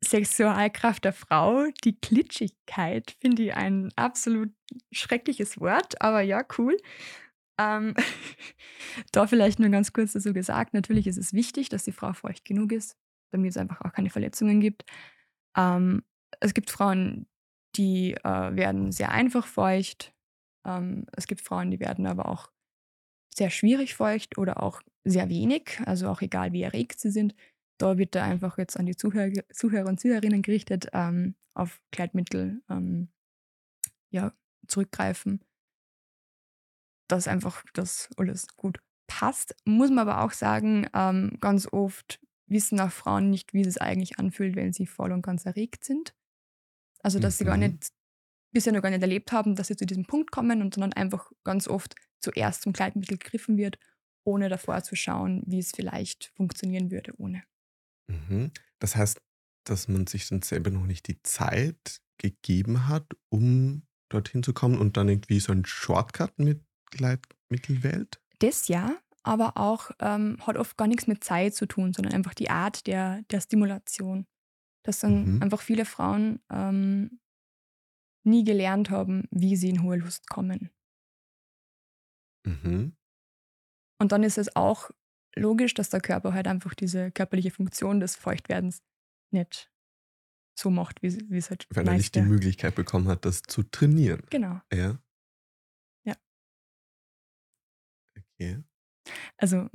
Sexualkraft 0.04 1.04
der 1.04 1.14
Frau, 1.14 1.66
die 1.84 2.00
Klitschigkeit, 2.00 3.16
finde 3.20 3.44
ich 3.44 3.54
ein 3.56 3.92
absolut 3.96 4.52
schreckliches 4.92 5.60
Wort, 5.60 6.02
aber 6.02 6.22
ja, 6.22 6.44
cool. 6.58 6.78
Ähm, 7.60 7.94
da 9.12 9.28
vielleicht 9.28 9.60
nur 9.60 9.70
ganz 9.70 9.94
kurz 9.94 10.14
dazu 10.14 10.34
gesagt, 10.34 10.74
natürlich 10.74 11.08
ist 11.08 11.18
es 11.18 11.34
wichtig, 11.34 11.70
dass 11.70 11.84
die 11.84 11.92
Frau 11.92 12.14
feucht 12.14 12.46
genug 12.46 12.72
ist, 12.72 12.98
damit 13.32 13.52
es 13.52 13.58
einfach 13.58 13.82
auch 13.82 13.94
keine 13.94 14.10
Verletzungen 14.10 14.60
gibt. 14.60 14.84
Ähm, 15.58 16.04
es 16.40 16.54
gibt 16.54 16.70
Frauen, 16.70 17.28
die 17.76 18.14
äh, 18.14 18.56
werden 18.56 18.92
sehr 18.92 19.12
einfach 19.12 19.48
feucht. 19.48 20.14
Ähm, 20.66 21.06
es 21.16 21.28
gibt 21.28 21.42
Frauen, 21.42 21.72
die 21.72 21.80
werden 21.80 22.08
aber 22.08 22.28
auch 22.28 22.52
sehr 23.34 23.50
schwierig 23.50 23.96
feucht 23.96 24.38
oder 24.38 24.62
auch 24.64 24.82
sehr 25.04 25.30
wenig, 25.30 25.80
also 25.86 26.10
auch 26.10 26.22
egal 26.22 26.54
wie 26.54 26.64
erregt 26.64 27.00
sie 27.00 27.12
sind. 27.12 27.36
Da 27.78 27.98
wird 27.98 28.16
da 28.16 28.24
einfach 28.24 28.58
jetzt 28.58 28.78
an 28.78 28.86
die 28.86 28.96
Zuhörer, 28.96 29.44
Zuhörer 29.52 29.88
und 29.88 30.00
Zuhörerinnen 30.00 30.42
gerichtet, 30.42 30.88
ähm, 30.94 31.36
auf 31.54 31.82
Kleidmittel 31.92 32.62
ähm, 32.70 33.10
ja, 34.10 34.34
zurückgreifen, 34.68 35.44
dass 37.08 37.28
einfach 37.28 37.64
das 37.74 38.10
alles 38.18 38.48
gut 38.56 38.80
passt. 39.08 39.56
Muss 39.66 39.90
man 39.90 40.08
aber 40.08 40.24
auch 40.24 40.32
sagen, 40.32 40.88
ähm, 40.94 41.38
ganz 41.42 41.68
oft 41.72 42.20
wissen 42.48 42.80
auch 42.80 42.92
Frauen 42.92 43.30
nicht, 43.30 43.54
wie 43.54 43.62
es 43.62 43.78
eigentlich 43.78 44.20
anfühlt, 44.20 44.56
wenn 44.56 44.74
sie 44.74 44.86
voll 44.86 45.12
und 45.12 45.22
ganz 45.22 45.46
erregt 45.46 45.84
sind. 45.84 46.16
Also, 47.00 47.20
dass 47.20 47.36
mhm. 47.36 47.38
sie 47.38 47.46
gar 47.46 47.58
mhm. 47.58 47.64
nicht, 47.64 47.90
bisher 48.52 48.74
noch 48.74 48.82
gar 48.82 48.90
nicht 48.90 49.02
erlebt 49.02 49.32
haben, 49.32 49.56
dass 49.56 49.68
sie 49.68 49.76
zu 49.76 49.86
diesem 49.86 50.06
Punkt 50.06 50.32
kommen 50.32 50.62
und 50.62 50.78
dann 50.78 50.94
einfach 50.94 51.32
ganz 51.44 51.68
oft 51.68 51.96
zuerst 52.20 52.62
zum 52.62 52.74
Kleidmittel 52.74 53.18
gegriffen 53.18 53.58
wird, 53.58 53.78
ohne 54.24 54.50
davor 54.50 54.82
zu 54.84 54.96
schauen, 54.96 55.44
wie 55.46 55.60
es 55.60 55.72
vielleicht 55.72 56.32
funktionieren 56.36 56.90
würde 56.90 57.14
ohne. 57.18 57.44
Mhm. 58.08 58.52
Das 58.80 58.96
heißt, 58.96 59.22
dass 59.66 59.88
man 59.88 60.08
sich 60.08 60.28
dann 60.28 60.42
selber 60.42 60.72
noch 60.72 60.86
nicht 60.86 61.08
die 61.08 61.22
Zeit 61.24 62.02
gegeben 62.18 62.88
hat, 62.88 63.06
um 63.30 63.84
dorthin 64.10 64.44
zu 64.44 64.54
kommen 64.54 64.78
und 64.78 64.98
dann 64.98 65.10
irgendwie 65.10 65.40
so 65.40 65.52
einen 65.52 65.66
Shortcut 65.66 66.38
mit 66.38 66.64
Gleitmittel 66.92 67.84
wählt? 67.84 68.22
Das 68.40 68.68
ja, 68.68 68.96
aber 69.24 69.58
auch 69.58 69.92
ähm, 70.00 70.38
hat 70.46 70.58
oft 70.58 70.78
gar 70.78 70.88
nichts 70.88 71.08
mit 71.08 71.24
Zeit 71.24 71.56
zu 71.56 71.66
tun, 71.66 71.94
sondern 71.94 72.14
einfach 72.14 72.34
die 72.34 72.50
Art 72.50 72.88
der, 72.88 73.24
der 73.32 73.42
Stimulation. 73.42 74.28
Dass 74.84 75.00
dann 75.00 75.36
mhm. 75.36 75.42
einfach 75.42 75.62
viele 75.62 75.86
Frauen 75.86 76.40
ähm, 76.52 77.20
nie 78.24 78.44
gelernt 78.44 78.92
haben, 78.92 79.28
wie 79.32 79.56
sie 79.56 79.70
in 79.70 79.82
hohe 79.82 79.98
Lust 79.98 80.30
kommen. 80.30 80.70
Mhm. 82.46 82.96
Und 84.00 84.12
dann 84.12 84.24
ist 84.24 84.38
es 84.38 84.56
auch 84.56 84.92
logisch, 85.36 85.74
dass 85.74 85.90
der 85.90 86.02
Körper 86.02 86.34
halt 86.34 86.48
einfach 86.48 86.74
diese 86.74 87.12
körperliche 87.12 87.52
Funktion 87.52 88.00
des 88.00 88.16
Feuchtwerdens 88.16 88.82
nicht 89.32 89.72
so 90.58 90.70
macht, 90.70 91.02
wie, 91.04 91.18
wie 91.30 91.38
es 91.38 91.50
halt 91.50 91.68
Weil 91.70 91.88
er 91.88 91.96
nicht 91.96 92.16
die 92.16 92.22
Möglichkeit 92.22 92.76
bekommen 92.76 93.08
hat, 93.08 93.26
das 93.26 93.42
zu 93.42 93.64
trainieren. 93.64 94.24
Genau. 94.30 94.62
Ja. 94.72 94.98
Ja. 96.06 96.16
Okay. 98.18 98.64
Also 99.38 99.70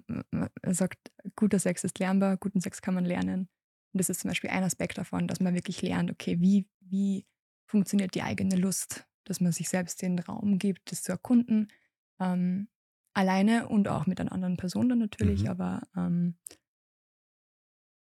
er 0.62 0.75
sagt, 0.75 0.99
guter 1.37 1.59
Sex 1.59 1.85
ist 1.85 1.99
lernbar, 1.99 2.37
guten 2.37 2.61
Sex 2.61 2.83
kann 2.83 2.94
man 2.94 3.05
lernen. 3.05 3.49
Und 3.92 3.99
das 3.99 4.09
ist 4.09 4.20
zum 4.20 4.31
Beispiel 4.31 4.51
ein 4.51 4.64
Aspekt 4.64 4.99
davon, 4.99 5.29
dass 5.29 5.40
man 5.40 5.55
wirklich 5.55 5.83
lernt, 5.83 6.11
okay, 6.11 6.40
wie, 6.40 6.66
wie 6.81 7.27
funktioniert 7.66 8.14
die 8.14 8.23
eigene 8.23 8.57
Lust, 8.57 9.07
dass 9.25 9.40
man 9.40 9.53
sich 9.53 9.68
selbst 9.68 10.03
den 10.03 10.18
Raum 10.18 10.59
gibt, 10.59 10.90
das 10.90 11.03
zu 11.03 11.12
erkunden, 11.12 11.68
ähm, 12.20 12.68
alleine 13.12 13.68
und 13.68 13.88
auch 13.88 14.07
mit 14.07 14.20
einer 14.20 14.33
anderen 14.33 14.57
Person 14.57 14.88
dann 14.88 14.99
natürlich, 14.99 15.42
mhm. 15.42 15.49
aber 15.49 15.83
ähm, 15.96 16.37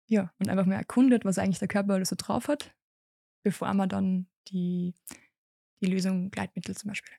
ja, 0.08 0.32
und 0.38 0.48
einfach 0.48 0.66
mal 0.66 0.74
erkundet, 0.74 1.24
was 1.24 1.38
eigentlich 1.38 1.60
der 1.60 1.68
Körper 1.68 1.94
alles 1.94 2.08
so 2.08 2.16
drauf 2.18 2.48
hat, 2.48 2.74
bevor 3.44 3.72
man 3.74 3.88
dann 3.88 4.26
die, 4.48 4.94
die 5.80 5.86
Lösung 5.86 6.30
Gleitmittel 6.30 6.76
zum 6.76 6.88
Beispiel 6.88 7.14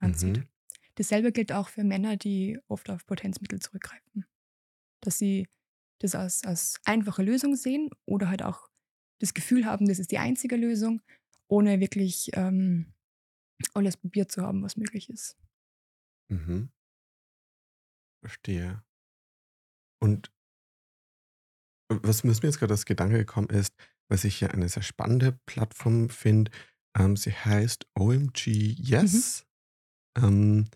anzieht. 0.00 0.38
Mhm. 0.38 0.48
Dasselbe 0.96 1.32
gilt 1.32 1.52
auch 1.52 1.68
für 1.68 1.82
Männer, 1.82 2.16
die 2.16 2.58
oft 2.68 2.90
auf 2.90 3.06
Potenzmittel 3.06 3.60
zurückgreifen. 3.60 4.26
Dass 5.00 5.16
sie 5.16 5.48
das 5.98 6.14
als, 6.14 6.44
als 6.44 6.80
einfache 6.84 7.22
Lösung 7.22 7.56
sehen 7.56 7.88
oder 8.04 8.28
halt 8.28 8.42
auch 8.42 8.68
das 9.18 9.34
Gefühl 9.34 9.64
haben, 9.64 9.86
das 9.86 9.98
ist 9.98 10.10
die 10.10 10.18
einzige 10.18 10.56
Lösung, 10.56 11.00
ohne 11.48 11.80
wirklich 11.80 12.30
ähm, 12.34 12.92
alles 13.74 13.96
probiert 13.96 14.30
zu 14.30 14.42
haben, 14.42 14.62
was 14.62 14.76
möglich 14.76 15.08
ist. 15.08 15.38
Mhm. 16.28 16.70
Verstehe. 18.20 18.82
Und 20.02 20.32
was, 21.88 22.24
was 22.24 22.42
mir 22.42 22.48
jetzt 22.48 22.58
gerade 22.58 22.72
als 22.72 22.84
Gedanke 22.84 23.18
gekommen 23.18 23.48
ist, 23.50 23.74
was 24.08 24.24
ich 24.24 24.36
hier 24.36 24.52
eine 24.52 24.68
sehr 24.68 24.82
spannende 24.82 25.38
Plattform 25.46 26.08
finde, 26.08 26.50
ähm, 26.96 27.16
sie 27.16 27.32
heißt 27.32 27.86
OMG 27.98 28.46
Yes, 28.46 29.46
mhm. 30.18 30.24
ähm, 30.24 30.70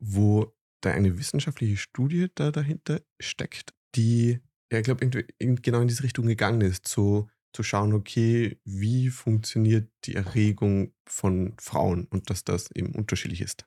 wo 0.00 0.52
da 0.80 0.92
eine 0.92 1.18
wissenschaftliche 1.18 1.76
Studie 1.76 2.28
da 2.34 2.50
dahinter 2.50 3.02
steckt, 3.20 3.74
die, 3.94 4.40
ja, 4.72 4.78
ich 4.78 4.84
glaube, 4.84 5.06
genau 5.06 5.80
in 5.80 5.88
diese 5.88 6.02
Richtung 6.02 6.26
gegangen 6.26 6.62
ist, 6.62 6.88
so 6.88 7.28
zu 7.52 7.62
schauen, 7.62 7.92
okay, 7.92 8.58
wie 8.64 9.10
funktioniert 9.10 9.90
die 10.04 10.14
Erregung 10.14 10.94
von 11.04 11.54
Frauen 11.58 12.04
und 12.06 12.30
dass 12.30 12.44
das 12.44 12.70
eben 12.70 12.94
unterschiedlich 12.94 13.40
ist. 13.40 13.66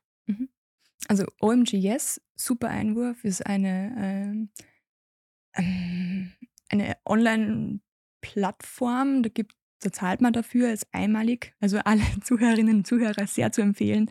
Also 1.08 1.26
OMG 1.42 1.74
Yes, 1.74 2.22
super 2.36 2.70
Einwurf, 2.70 3.24
ist 3.24 3.46
eine, 3.46 4.50
äh, 5.56 6.26
eine 6.70 6.98
Online-Plattform, 7.06 9.24
da 9.24 9.30
da 9.84 9.92
zahlt 9.92 10.22
man 10.22 10.34
dafür, 10.34 10.72
ist 10.72 10.88
einmalig. 10.92 11.54
Also 11.60 11.80
alle 11.80 12.02
Zuhörerinnen 12.24 12.78
und 12.78 12.88
Zuhörer 12.88 13.28
sehr 13.28 13.52
zu 13.52 13.62
empfehlen. 13.62 14.10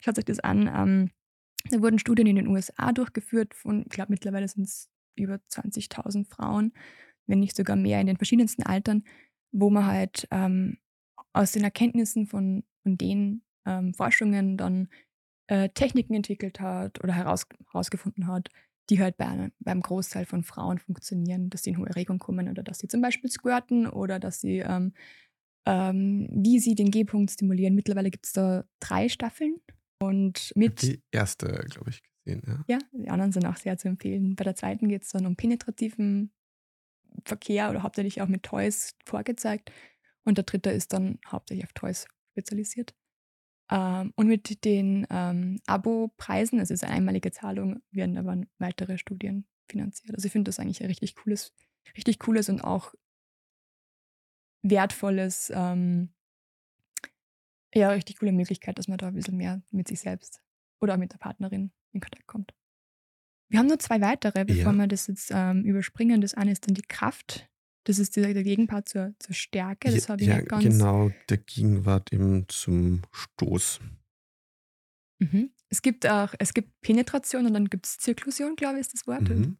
Schaut 0.00 0.18
euch 0.18 0.24
das 0.24 0.40
an. 0.40 0.70
Ähm, 0.74 1.10
da 1.70 1.80
wurden 1.80 1.98
Studien 1.98 2.26
in 2.26 2.36
den 2.36 2.48
USA 2.48 2.92
durchgeführt 2.92 3.54
von, 3.54 3.82
ich 3.82 3.88
glaube 3.88 4.12
mittlerweile 4.12 4.48
sind 4.48 4.64
es 4.64 4.90
über 5.16 5.36
20.000 5.50 6.28
Frauen, 6.28 6.72
wenn 7.26 7.40
nicht 7.40 7.56
sogar 7.56 7.76
mehr 7.76 8.00
in 8.00 8.06
den 8.06 8.18
verschiedensten 8.18 8.62
Altern, 8.62 9.04
wo 9.50 9.70
man 9.70 9.86
halt 9.86 10.28
ähm, 10.30 10.78
aus 11.32 11.52
den 11.52 11.64
Erkenntnissen 11.64 12.26
von, 12.26 12.64
von 12.82 12.98
den 12.98 13.42
ähm, 13.64 13.94
Forschungen 13.94 14.58
dann 14.58 14.88
äh, 15.46 15.68
Techniken 15.70 16.14
entwickelt 16.14 16.60
hat 16.60 17.02
oder 17.02 17.12
heraus, 17.12 17.46
herausgefunden 17.70 18.26
hat, 18.26 18.48
die 18.90 19.00
halt 19.00 19.16
bei, 19.16 19.50
beim 19.60 19.80
Großteil 19.80 20.26
von 20.26 20.42
Frauen 20.42 20.78
funktionieren, 20.78 21.50
dass 21.50 21.62
sie 21.62 21.70
in 21.70 21.78
hohe 21.78 21.88
Erregung 21.88 22.18
kommen 22.18 22.48
oder 22.48 22.62
dass 22.62 22.78
sie 22.78 22.88
zum 22.88 23.00
Beispiel 23.00 23.30
squirten 23.30 23.86
oder 23.86 24.18
dass 24.18 24.40
sie, 24.40 24.58
ähm, 24.58 24.92
ähm, 25.66 26.28
wie 26.30 26.58
sie 26.58 26.74
den 26.74 26.90
G-Punkt 26.90 27.30
stimulieren. 27.30 27.74
Mittlerweile 27.74 28.10
gibt 28.10 28.26
es 28.26 28.32
da 28.32 28.64
drei 28.80 29.08
Staffeln 29.08 29.60
und 30.00 30.52
mit. 30.54 30.82
Die 30.82 31.02
erste, 31.10 31.46
glaube 31.70 31.90
ich, 31.90 32.02
gesehen, 32.24 32.42
ja. 32.46 32.64
Ja, 32.68 32.78
die 32.92 33.08
anderen 33.08 33.32
sind 33.32 33.46
auch 33.46 33.56
sehr 33.56 33.78
zu 33.78 33.88
empfehlen. 33.88 34.36
Bei 34.36 34.44
der 34.44 34.54
zweiten 34.54 34.88
geht 34.88 35.04
es 35.04 35.10
dann 35.10 35.26
um 35.26 35.36
penetrativen 35.36 36.32
Verkehr 37.24 37.70
oder 37.70 37.82
hauptsächlich 37.82 38.20
auch 38.20 38.28
mit 38.28 38.42
Toys 38.42 38.96
vorgezeigt. 39.04 39.72
Und 40.24 40.38
der 40.38 40.44
dritte 40.44 40.70
ist 40.70 40.92
dann 40.92 41.18
hauptsächlich 41.26 41.64
auf 41.64 41.72
Toys 41.72 42.06
spezialisiert. 42.32 42.94
Ähm, 43.70 44.12
und 44.16 44.26
mit 44.26 44.64
den 44.64 45.06
ähm, 45.10 45.60
Abo-Preisen, 45.66 46.58
es 46.58 46.70
ist 46.70 46.84
eine 46.84 46.94
einmalige 46.94 47.32
Zahlung, 47.32 47.82
werden 47.90 48.18
aber 48.18 48.40
weitere 48.58 48.98
Studien 48.98 49.46
finanziert. 49.68 50.14
Also 50.14 50.26
ich 50.26 50.32
finde 50.32 50.48
das 50.48 50.58
eigentlich 50.58 50.82
ein 50.82 50.88
richtig 50.88 51.14
cooles, 51.16 51.52
richtig 51.96 52.18
cooles 52.18 52.48
und 52.48 52.62
auch 52.62 52.94
wertvolles, 54.62 55.50
ähm, 55.54 56.12
ja, 57.74 57.90
richtig 57.90 58.18
coole 58.18 58.32
Möglichkeit, 58.32 58.78
dass 58.78 58.88
man 58.88 58.98
da 58.98 59.08
ein 59.08 59.14
bisschen 59.14 59.36
mehr 59.36 59.62
mit 59.70 59.88
sich 59.88 60.00
selbst 60.00 60.42
oder 60.80 60.96
mit 60.96 61.12
der 61.12 61.18
Partnerin 61.18 61.72
in 61.92 62.00
Kontakt 62.00 62.26
kommt. 62.26 62.54
Wir 63.48 63.58
haben 63.58 63.66
nur 63.66 63.78
zwei 63.78 64.00
weitere, 64.00 64.44
bevor 64.44 64.72
ja. 64.72 64.78
wir 64.78 64.86
das 64.86 65.06
jetzt 65.06 65.30
ähm, 65.32 65.64
überspringen. 65.64 66.20
Das 66.20 66.34
eine 66.34 66.52
ist 66.52 66.66
dann 66.66 66.74
die 66.74 66.82
Kraft. 66.82 67.48
Das 67.84 67.98
ist 67.98 68.16
der, 68.16 68.32
Gegenpart 68.34 68.88
zur, 68.88 69.14
zur 69.18 69.34
Stärke. 69.34 69.90
Das 69.90 70.06
ja, 70.06 70.16
ja 70.16 70.40
ganz 70.40 70.64
genau, 70.64 71.10
der 71.28 71.38
Gegenwart 71.38 72.12
eben 72.12 72.46
zum 72.48 73.02
Stoß. 73.12 73.80
Mhm. 75.18 75.50
Es 75.68 75.82
gibt 75.82 76.06
auch, 76.06 76.34
es 76.38 76.54
gibt 76.54 76.80
Penetration 76.80 77.46
und 77.46 77.54
dann 77.54 77.68
gibt 77.68 77.86
es 77.86 77.98
Zirklusion, 77.98 78.56
glaube 78.56 78.76
ich, 78.76 78.82
ist 78.82 78.94
das 78.94 79.06
Wort. 79.06 79.28
Mhm. 79.28 79.58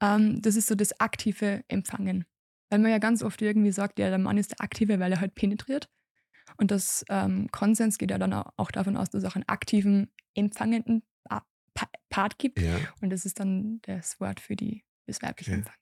Ähm, 0.00 0.42
das 0.42 0.56
ist 0.56 0.68
so 0.68 0.74
das 0.74 0.98
aktive 1.00 1.64
Empfangen. 1.68 2.24
Weil 2.70 2.80
man 2.80 2.90
ja 2.90 2.98
ganz 2.98 3.22
oft 3.22 3.40
irgendwie 3.40 3.72
sagt, 3.72 3.98
ja, 3.98 4.08
der 4.08 4.18
Mann 4.18 4.36
ist 4.36 4.52
der 4.52 4.60
Aktive, 4.60 5.00
weil 5.00 5.10
er 5.10 5.20
halt 5.20 5.34
penetriert. 5.34 5.88
Und 6.58 6.70
das 6.70 7.04
ähm, 7.08 7.48
Konsens 7.50 7.98
geht 7.98 8.10
ja 8.10 8.18
dann 8.18 8.32
auch 8.32 8.70
davon 8.70 8.96
aus, 8.96 9.10
dass 9.10 9.22
es 9.22 9.28
auch 9.28 9.36
einen 9.36 9.48
aktiven, 9.48 10.10
empfangenden 10.34 11.02
Part 12.10 12.38
gibt. 12.38 12.60
Ja. 12.60 12.76
Und 13.00 13.10
das 13.10 13.24
ist 13.24 13.40
dann 13.40 13.80
das 13.82 14.20
Wort 14.20 14.40
für 14.40 14.56
die, 14.56 14.84
das 15.06 15.22
weibliche 15.22 15.52
okay. 15.52 15.58
Empfangen. 15.60 15.78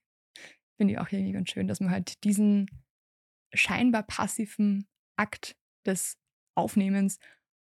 Finde 0.76 0.94
ich 0.94 0.98
auch 0.98 1.10
irgendwie 1.10 1.32
ganz 1.32 1.50
schön, 1.50 1.68
dass 1.68 1.80
man 1.80 1.90
halt 1.90 2.22
diesen 2.24 2.70
scheinbar 3.52 4.02
passiven 4.02 4.86
Akt 5.16 5.56
des 5.86 6.18
Aufnehmens 6.54 7.18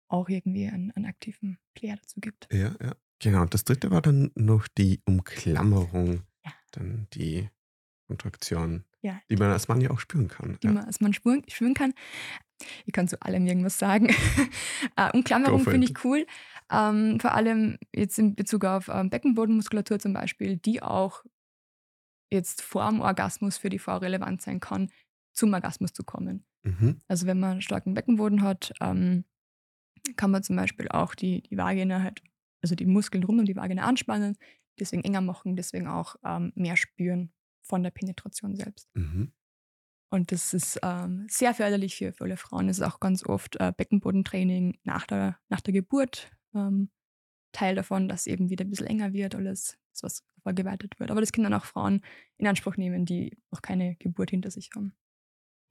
auch 0.08 0.28
irgendwie 0.28 0.68
einen, 0.68 0.90
einen 0.92 1.06
aktiven 1.06 1.58
Player 1.74 1.96
dazu 1.96 2.20
gibt. 2.20 2.48
Ja, 2.52 2.74
ja. 2.80 2.94
Genau. 3.20 3.42
Und 3.42 3.54
das 3.54 3.64
dritte 3.64 3.90
war 3.90 4.02
dann 4.02 4.30
noch 4.34 4.68
die 4.68 5.00
Umklammerung. 5.06 6.22
Ja. 6.44 6.52
Dann 6.72 7.06
die 7.14 7.48
Kontraktion, 8.06 8.84
ja, 9.00 9.20
die 9.30 9.36
man 9.36 9.50
als 9.50 9.68
Mann 9.68 9.80
ja 9.80 9.90
auch 9.90 10.00
spüren 10.00 10.28
kann. 10.28 10.58
Die 10.62 10.66
ja. 10.66 10.72
man 10.72 10.84
als 10.84 11.00
Mann 11.00 11.12
spüren, 11.12 11.42
spüren 11.48 11.74
kann. 11.74 11.94
Ich 12.84 12.92
kann 12.92 13.08
zu 13.08 13.20
allem 13.22 13.46
irgendwas 13.46 13.78
sagen. 13.78 14.10
uh, 14.98 15.10
Umklammerung 15.14 15.64
finde 15.64 15.86
ich 15.86 16.04
cool. 16.04 16.26
Ähm, 16.70 17.18
vor 17.20 17.32
allem 17.32 17.78
jetzt 17.94 18.18
in 18.18 18.34
Bezug 18.34 18.64
auf 18.64 18.88
ähm, 18.88 19.10
Beckenbodenmuskulatur 19.10 19.98
zum 19.98 20.12
Beispiel, 20.12 20.56
die 20.56 20.82
auch 20.82 21.24
jetzt 22.34 22.62
vor 22.62 22.88
dem 22.90 23.00
Orgasmus 23.00 23.56
für 23.56 23.70
die 23.70 23.78
Frau 23.78 23.96
relevant 23.96 24.42
sein 24.42 24.60
kann, 24.60 24.90
zum 25.32 25.52
Orgasmus 25.54 25.92
zu 25.92 26.04
kommen. 26.04 26.44
Mhm. 26.62 27.00
Also 27.08 27.26
wenn 27.26 27.40
man 27.40 27.52
einen 27.52 27.62
starken 27.62 27.94
Beckenboden 27.94 28.42
hat, 28.42 28.72
ähm, 28.80 29.24
kann 30.16 30.30
man 30.30 30.42
zum 30.42 30.56
Beispiel 30.56 30.88
auch 30.88 31.14
die, 31.14 31.42
die 31.42 31.56
Vagina 31.56 32.02
halt, 32.02 32.22
also 32.62 32.74
die 32.74 32.86
Muskeln 32.86 33.24
rund 33.24 33.40
um 33.40 33.44
die 33.46 33.56
Vagina 33.56 33.84
anspannen, 33.84 34.36
deswegen 34.78 35.04
enger 35.04 35.20
machen, 35.20 35.56
deswegen 35.56 35.86
auch 35.86 36.16
ähm, 36.24 36.52
mehr 36.54 36.76
spüren 36.76 37.32
von 37.62 37.82
der 37.82 37.90
Penetration 37.90 38.56
selbst. 38.56 38.88
Mhm. 38.94 39.32
Und 40.10 40.30
das 40.30 40.54
ist 40.54 40.78
ähm, 40.82 41.26
sehr 41.28 41.54
förderlich 41.54 41.96
für, 41.96 42.12
für 42.12 42.24
alle 42.24 42.36
Frauen. 42.36 42.68
Es 42.68 42.78
ist 42.78 42.84
auch 42.84 43.00
ganz 43.00 43.24
oft 43.24 43.56
äh, 43.56 43.72
Beckenbodentraining 43.76 44.78
nach 44.84 45.06
der, 45.06 45.38
nach 45.48 45.60
der 45.60 45.72
Geburt 45.72 46.30
ähm, 46.54 46.90
Teil 47.52 47.74
davon, 47.74 48.08
dass 48.08 48.26
eben 48.26 48.50
wieder 48.50 48.64
ein 48.64 48.70
bisschen 48.70 48.86
enger 48.86 49.12
wird, 49.12 49.34
alles, 49.34 49.78
das, 49.92 50.02
was 50.02 50.24
vorgeweitet 50.44 51.00
wird. 51.00 51.10
Aber 51.10 51.20
das 51.20 51.32
können 51.32 51.50
dann 51.50 51.60
auch 51.60 51.64
Frauen 51.64 52.02
in 52.38 52.46
Anspruch 52.46 52.76
nehmen, 52.76 53.04
die 53.06 53.36
noch 53.50 53.62
keine 53.62 53.96
Geburt 53.96 54.30
hinter 54.30 54.50
sich 54.52 54.70
haben. 54.76 54.94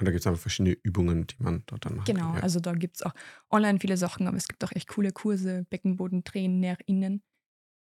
Und 0.02 0.06
da 0.08 0.12
gibt 0.12 0.22
es 0.22 0.28
einfach 0.28 0.42
verschiedene 0.42 0.76
Übungen, 0.84 1.28
die 1.28 1.36
man 1.42 1.64
dort 1.68 1.86
dann 1.86 1.96
macht. 1.96 2.08
Genau, 2.08 2.34
Ja. 2.36 2.42
also 2.42 2.60
da 2.60 2.74
gibt 2.74 2.98
es 2.98 3.04
auch 3.04 3.14
online 3.50 3.80
viele 3.80 3.96
Sachen, 3.96 4.28
aber 4.28 4.36
es 4.36 4.48
gibt 4.50 4.64
auch 4.66 4.72
echt 4.74 4.90
coole 4.90 5.12
Kurse, 5.14 5.66
BeckenbodentrainerInnen, 5.70 7.24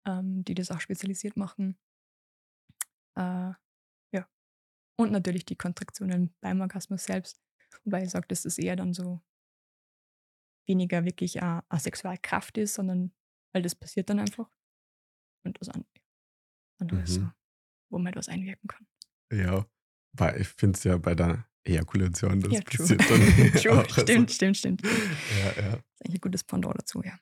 ähm, 0.07 0.43
die 0.45 0.53
das 0.53 0.71
auch 0.71 0.79
spezialisiert 0.79 1.35
machen. 1.35 1.77
Äh, 3.17 3.51
ja. 4.13 4.27
Und 4.97 5.11
natürlich 5.11 5.45
die 5.45 5.55
Kontraktionen 5.57 6.33
beim 6.41 6.61
Orgasmus 6.61 7.03
selbst. 7.03 7.41
Wobei 7.83 8.03
ich 8.03 8.11
sage, 8.11 8.27
dass 8.27 8.43
das 8.43 8.57
eher 8.57 8.75
dann 8.75 8.93
so 8.93 9.21
weniger 10.67 11.03
wirklich 11.05 11.41
eine, 11.41 11.63
eine 11.69 11.79
Sexualkraft 11.79 12.57
ist, 12.57 12.75
sondern 12.75 13.11
weil 13.53 13.63
das 13.63 13.75
passiert 13.75 14.09
dann 14.09 14.19
einfach. 14.19 14.49
Und 15.45 15.59
was 15.59 15.69
an- 15.69 15.85
anderes, 16.79 17.17
Mhm. 17.17 17.23
so, 17.25 17.31
wo 17.89 17.97
man 17.99 18.07
etwas 18.13 18.29
einwirken 18.29 18.67
kann. 18.67 18.87
Ja, 19.31 19.65
weil 20.13 20.41
ich 20.41 20.47
finde 20.47 20.77
es 20.77 20.83
ja 20.83 20.97
bei 20.97 21.15
der 21.15 21.47
Ejakulation, 21.65 22.41
das 22.41 22.51
Ja, 22.53 22.59
true. 22.61 22.77
passiert 22.79 22.99
dann 23.09 23.53
True, 23.61 23.71
auch. 23.73 23.83
also- 23.87 24.01
stimmt, 24.01 24.31
stimmt, 24.31 24.57
stimmt. 24.57 24.83
Das 24.83 24.91
Ja, 24.91 25.61
ja. 25.63 25.73
ist 25.73 26.01
eigentlich 26.05 26.15
ein 26.15 26.21
gutes 26.21 26.43
Pendant 26.43 26.77
dazu, 26.77 27.01
ja. 27.03 27.17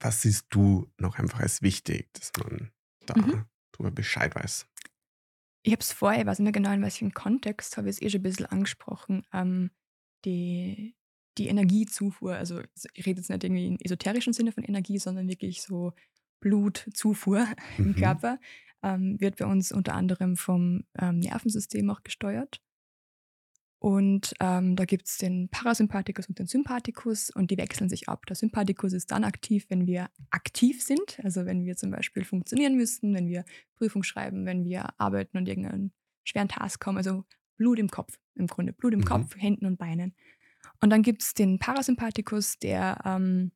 Was 0.00 0.22
siehst 0.22 0.46
du 0.50 0.90
noch 0.98 1.18
einfach 1.18 1.40
als 1.40 1.60
wichtig, 1.62 2.08
dass 2.12 2.30
man 2.38 2.70
da 3.06 3.14
Mhm. 3.20 3.46
drüber 3.72 3.90
Bescheid 3.90 4.34
weiß? 4.34 4.68
Ich 5.64 5.72
habe 5.72 5.80
es 5.82 5.92
vorher, 5.92 6.20
ich 6.20 6.26
weiß 6.26 6.38
nicht 6.38 6.44
mehr 6.44 6.52
genau, 6.52 6.72
in 6.72 6.82
welchem 6.82 7.12
Kontext, 7.12 7.76
habe 7.76 7.88
ich 7.90 7.96
es 7.96 8.02
eh 8.02 8.10
schon 8.10 8.20
ein 8.20 8.22
bisschen 8.22 8.46
angesprochen, 8.46 9.26
ähm, 9.32 9.70
die, 10.24 10.94
die 11.36 11.48
Energiezufuhr. 11.48 12.34
Also 12.36 12.62
ich 12.94 13.06
rede 13.06 13.20
jetzt 13.20 13.28
nicht 13.30 13.42
irgendwie 13.44 13.66
im 13.66 13.78
esoterischen 13.80 14.32
Sinne 14.32 14.52
von 14.52 14.62
Energie, 14.62 14.98
sondern 14.98 15.28
wirklich 15.28 15.62
so 15.62 15.92
Blutzufuhr 16.40 17.46
im 17.78 17.88
Mhm. 17.88 17.94
Körper, 17.96 18.38
ähm, 18.82 19.20
wird 19.20 19.36
bei 19.38 19.46
uns 19.46 19.72
unter 19.72 19.94
anderem 19.94 20.36
vom 20.36 20.84
ähm, 20.98 21.18
Nervensystem 21.20 21.90
auch 21.90 22.02
gesteuert. 22.02 22.60
Und 23.80 24.34
ähm, 24.40 24.74
da 24.74 24.84
gibt 24.84 25.06
es 25.06 25.18
den 25.18 25.48
Parasympathikus 25.50 26.26
und 26.28 26.38
den 26.40 26.46
Sympathikus 26.48 27.30
und 27.30 27.52
die 27.52 27.58
wechseln 27.58 27.88
sich 27.88 28.08
ab. 28.08 28.26
Der 28.26 28.34
Sympathikus 28.34 28.92
ist 28.92 29.12
dann 29.12 29.22
aktiv, 29.22 29.66
wenn 29.68 29.86
wir 29.86 30.10
aktiv 30.30 30.82
sind, 30.82 31.20
also 31.22 31.46
wenn 31.46 31.64
wir 31.64 31.76
zum 31.76 31.92
Beispiel 31.92 32.24
funktionieren 32.24 32.74
müssen, 32.76 33.14
wenn 33.14 33.28
wir 33.28 33.44
Prüfung 33.76 34.02
schreiben, 34.02 34.46
wenn 34.46 34.64
wir 34.64 34.88
arbeiten 35.00 35.38
und 35.38 35.48
irgendeinen 35.48 35.92
schweren 36.24 36.48
Task 36.48 36.84
haben, 36.86 36.96
also 36.96 37.24
Blut 37.56 37.78
im 37.78 37.88
Kopf 37.88 38.18
im 38.34 38.48
Grunde, 38.48 38.72
Blut 38.72 38.94
im 38.94 39.00
Mhm. 39.00 39.04
Kopf, 39.04 39.36
Händen 39.36 39.66
und 39.66 39.78
Beinen. 39.78 40.14
Und 40.80 40.90
dann 40.90 41.02
gibt 41.02 41.22
es 41.22 41.34
den 41.34 41.60
Parasympathikus, 41.60 42.58
der 42.58 43.00
ähm, 43.04 43.52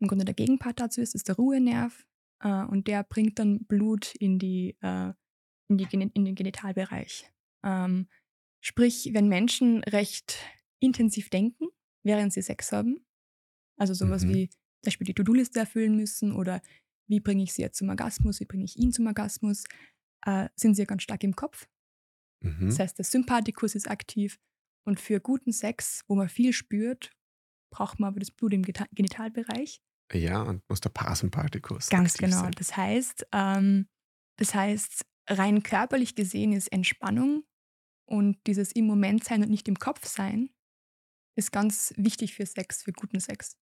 im 0.00 0.08
Grunde 0.08 0.24
der 0.24 0.34
Gegenpart 0.34 0.80
dazu 0.80 1.00
ist, 1.00 1.14
ist 1.14 1.28
der 1.28 1.36
Ruhenerv 1.36 2.06
äh, 2.42 2.64
und 2.64 2.86
der 2.88 3.04
bringt 3.04 3.38
dann 3.38 3.64
Blut 3.64 4.14
in, 4.16 4.38
die, 4.38 4.76
äh, 4.80 5.12
in, 5.68 5.78
die, 5.78 5.86
in 5.92 6.24
den 6.24 6.34
Genitalbereich. 6.34 7.30
Ähm, 7.64 8.08
sprich, 8.62 9.10
wenn 9.12 9.28
Menschen 9.28 9.84
recht 9.84 10.38
intensiv 10.80 11.28
denken, 11.30 11.66
während 12.02 12.32
sie 12.32 12.42
Sex 12.42 12.72
haben, 12.72 13.04
also 13.78 13.94
sowas 13.94 14.24
Mhm. 14.24 14.34
wie 14.34 14.48
zum 14.48 14.86
Beispiel 14.86 15.06
die 15.06 15.14
To-Do-Liste 15.14 15.60
erfüllen 15.60 15.96
müssen 15.96 16.34
oder 16.34 16.62
wie 17.06 17.20
bringe 17.20 17.42
ich 17.42 17.52
sie 17.52 17.62
jetzt 17.62 17.78
zum 17.78 17.88
Orgasmus, 17.90 18.40
wie 18.40 18.46
bringe 18.46 18.64
ich 18.64 18.76
ihn 18.76 18.92
zum 18.92 19.06
Orgasmus, 19.06 19.64
äh, 20.24 20.48
sind 20.56 20.74
sie 20.74 20.82
ja 20.82 20.86
ganz 20.86 21.02
stark 21.02 21.22
im 21.24 21.36
Kopf. 21.36 21.68
Mhm. 22.42 22.66
Das 22.68 22.78
heißt, 22.78 22.98
der 22.98 23.04
Sympathikus 23.04 23.74
ist 23.74 23.90
aktiv 23.90 24.38
und 24.86 24.98
für 24.98 25.20
guten 25.20 25.52
Sex, 25.52 26.04
wo 26.08 26.14
man 26.14 26.28
viel 26.28 26.52
spürt, 26.52 27.12
braucht 27.70 28.00
man 28.00 28.08
aber 28.08 28.20
das 28.20 28.30
Blut 28.30 28.54
im 28.54 28.62
Genitalbereich. 28.62 29.82
Ja, 30.12 30.42
und 30.42 30.62
muss 30.68 30.80
der 30.80 30.90
Parasympathikus. 30.90 31.88
Ganz 31.88 32.14
genau. 32.14 32.40
sein. 32.42 32.52
Das 32.52 32.76
heißt, 32.76 33.26
ähm, 33.32 33.88
das 34.36 34.54
heißt, 34.54 35.04
rein 35.28 35.62
körperlich 35.62 36.14
gesehen 36.14 36.52
ist 36.52 36.68
Entspannung 36.72 37.44
und 38.06 38.38
dieses 38.46 38.72
im 38.72 38.86
Moment 38.86 39.24
sein 39.24 39.42
und 39.42 39.50
nicht 39.50 39.68
im 39.68 39.78
Kopf 39.78 40.06
sein, 40.06 40.50
ist 41.36 41.52
ganz 41.52 41.94
wichtig 41.96 42.34
für 42.34 42.46
Sex, 42.46 42.82
für 42.82 42.92
guten 42.92 43.20
Sex. 43.20 43.56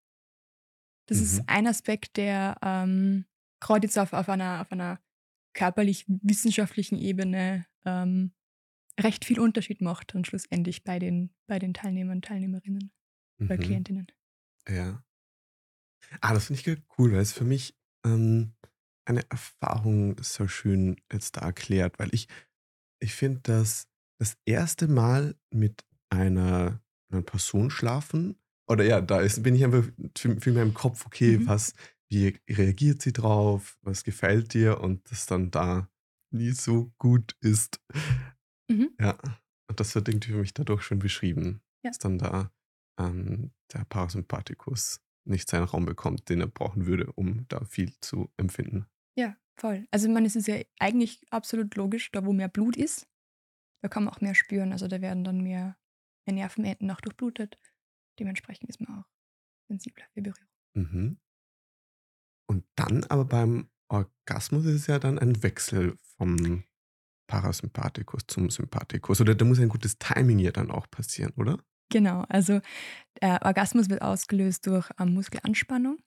Das 1.07 1.19
Mhm. 1.19 1.25
ist 1.25 1.43
ein 1.49 1.67
Aspekt, 1.67 2.17
der 2.17 2.57
ähm, 2.63 3.27
gerade 3.61 3.87
jetzt 3.87 3.99
auf, 3.99 4.13
auf, 4.13 4.29
einer, 4.29 4.63
auf 4.63 4.73
einer 4.73 5.01
körperlich-wissenschaftlichen 5.55 6.99
Ebene 6.99 7.67
ähm, 7.85 8.33
recht 9.01 9.25
viel 9.25 9.41
Unterschied 9.41 9.81
macht 9.81 10.15
und 10.15 10.27
schlussendlich 10.27 10.85
bei 10.85 10.99
den, 10.99 11.35
bei 11.47 11.59
den 11.59 11.75
Teilnehmern 11.75 12.19
und 12.19 12.25
Teilnehmerinnen, 12.25 12.93
bei 13.39 13.57
Mhm. 13.57 13.61
Klientinnen. 13.61 14.07
Ja. 14.69 15.03
Ah, 16.21 16.35
das 16.35 16.47
finde 16.47 16.61
ich 16.61 16.83
cool, 16.99 17.12
weil 17.12 17.21
es 17.21 17.33
für 17.33 17.44
mich 17.44 17.77
ähm, 18.05 18.53
eine 19.07 19.29
Erfahrung 19.31 20.16
so 20.23 20.49
schön 20.49 20.97
jetzt 21.12 21.37
da 21.37 21.40
erklärt, 21.42 21.99
weil 21.99 22.11
ich, 22.12 22.29
ich 23.01 23.14
finde, 23.14 23.40
dass 23.42 23.88
das 24.21 24.37
erste 24.47 24.88
Mal 24.88 25.37
mit 25.53 25.85
einer, 26.11 26.83
einer 27.12 27.23
Person 27.23 27.71
schlafen, 27.71 28.38
oder 28.71 28.85
ja, 28.85 29.01
da 29.01 29.21
ist, 29.21 29.42
bin 29.42 29.55
ich 29.55 29.64
einfach 29.64 29.85
viel, 30.16 30.53
mehr 30.53 30.62
im 30.62 30.75
Kopf, 30.75 31.07
okay, 31.07 31.38
Mhm. 31.38 31.47
was, 31.49 31.75
wie 32.11 32.38
reagiert 32.51 33.01
sie 33.03 33.12
drauf, 33.14 33.79
was 33.83 34.05
gefällt 34.05 34.53
dir 34.55 34.81
und 34.81 35.11
das 35.11 35.27
dann 35.27 35.51
da 35.51 35.88
nie 36.35 36.51
so 36.53 36.92
gut 36.99 37.35
ist. 37.40 37.81
Mhm. 38.71 38.99
Ja, 39.01 39.16
und 39.71 39.81
das 39.81 39.94
wird 39.94 40.09
irgendwie 40.09 40.33
für 40.33 40.38
mich 40.38 40.55
dadurch 40.55 40.83
schon 40.83 40.99
beschrieben, 40.99 41.62
Ja. 41.85 41.90
dass 41.90 41.99
dann 41.99 42.18
da 42.18 42.53
ähm, 43.01 43.53
der 43.73 43.85
Parasympathikus 43.85 45.01
nicht 45.29 45.49
seinen 45.49 45.64
Raum 45.64 45.85
bekommt, 45.85 46.29
den 46.29 46.41
er 46.41 46.47
brauchen 46.47 46.87
würde, 46.87 47.12
um 47.12 47.47
da 47.49 47.64
viel 47.64 47.93
zu 48.01 48.31
empfinden. 48.37 48.87
Ja, 49.17 49.37
voll. 49.57 49.87
Also 49.91 50.09
man, 50.09 50.25
es 50.25 50.37
ist 50.37 50.49
ja 50.49 50.61
eigentlich 50.79 51.25
absolut 51.31 51.75
logisch, 51.77 52.11
da 52.12 52.25
wo 52.25 52.33
mehr 52.33 52.49
Blut 52.49 52.77
ist, 52.77 53.09
da 53.83 53.88
kann 53.88 54.05
man 54.05 54.14
auch 54.14 54.21
mehr 54.21 54.35
spüren. 54.35 54.73
Also 54.73 54.88
da 54.88 55.01
werden 55.01 55.25
dann 55.25 55.41
mehr, 55.41 55.77
mehr 56.27 56.35
Nervenenden 56.35 56.91
auch 56.91 57.01
durchblutet. 57.01 57.59
Dementsprechend 58.19 58.69
ist 58.69 58.81
man 58.81 59.01
auch 59.01 59.05
sensibler 59.69 60.07
für 60.12 60.23
Berührung. 60.23 60.49
Mhm. 60.75 61.19
Und 62.51 62.64
dann 62.77 63.05
aber 63.05 63.25
beim 63.25 63.71
Orgasmus 63.88 64.64
ist 64.64 64.75
es 64.75 64.87
ja 64.87 64.99
dann 64.99 65.19
ein 65.19 65.43
Wechsel 65.43 65.97
vom 66.17 66.64
Parasympathikus 67.29 68.27
zum 68.27 68.51
Sympathikus. 68.51 69.21
Oder 69.21 69.35
da 69.35 69.45
muss 69.45 69.61
ein 69.61 69.69
gutes 69.69 69.99
Timing 69.99 70.38
ja 70.38 70.51
dann 70.51 70.71
auch 70.71 70.91
passieren, 70.91 71.33
oder? 71.37 71.59
Genau, 71.90 72.24
also 72.29 72.61
der 73.20 73.42
Orgasmus 73.42 73.88
wird 73.88 74.03
ausgelöst 74.03 74.66
durch 74.66 74.90
ähm, 74.98 75.14
Muskelanspannung, 75.14 75.98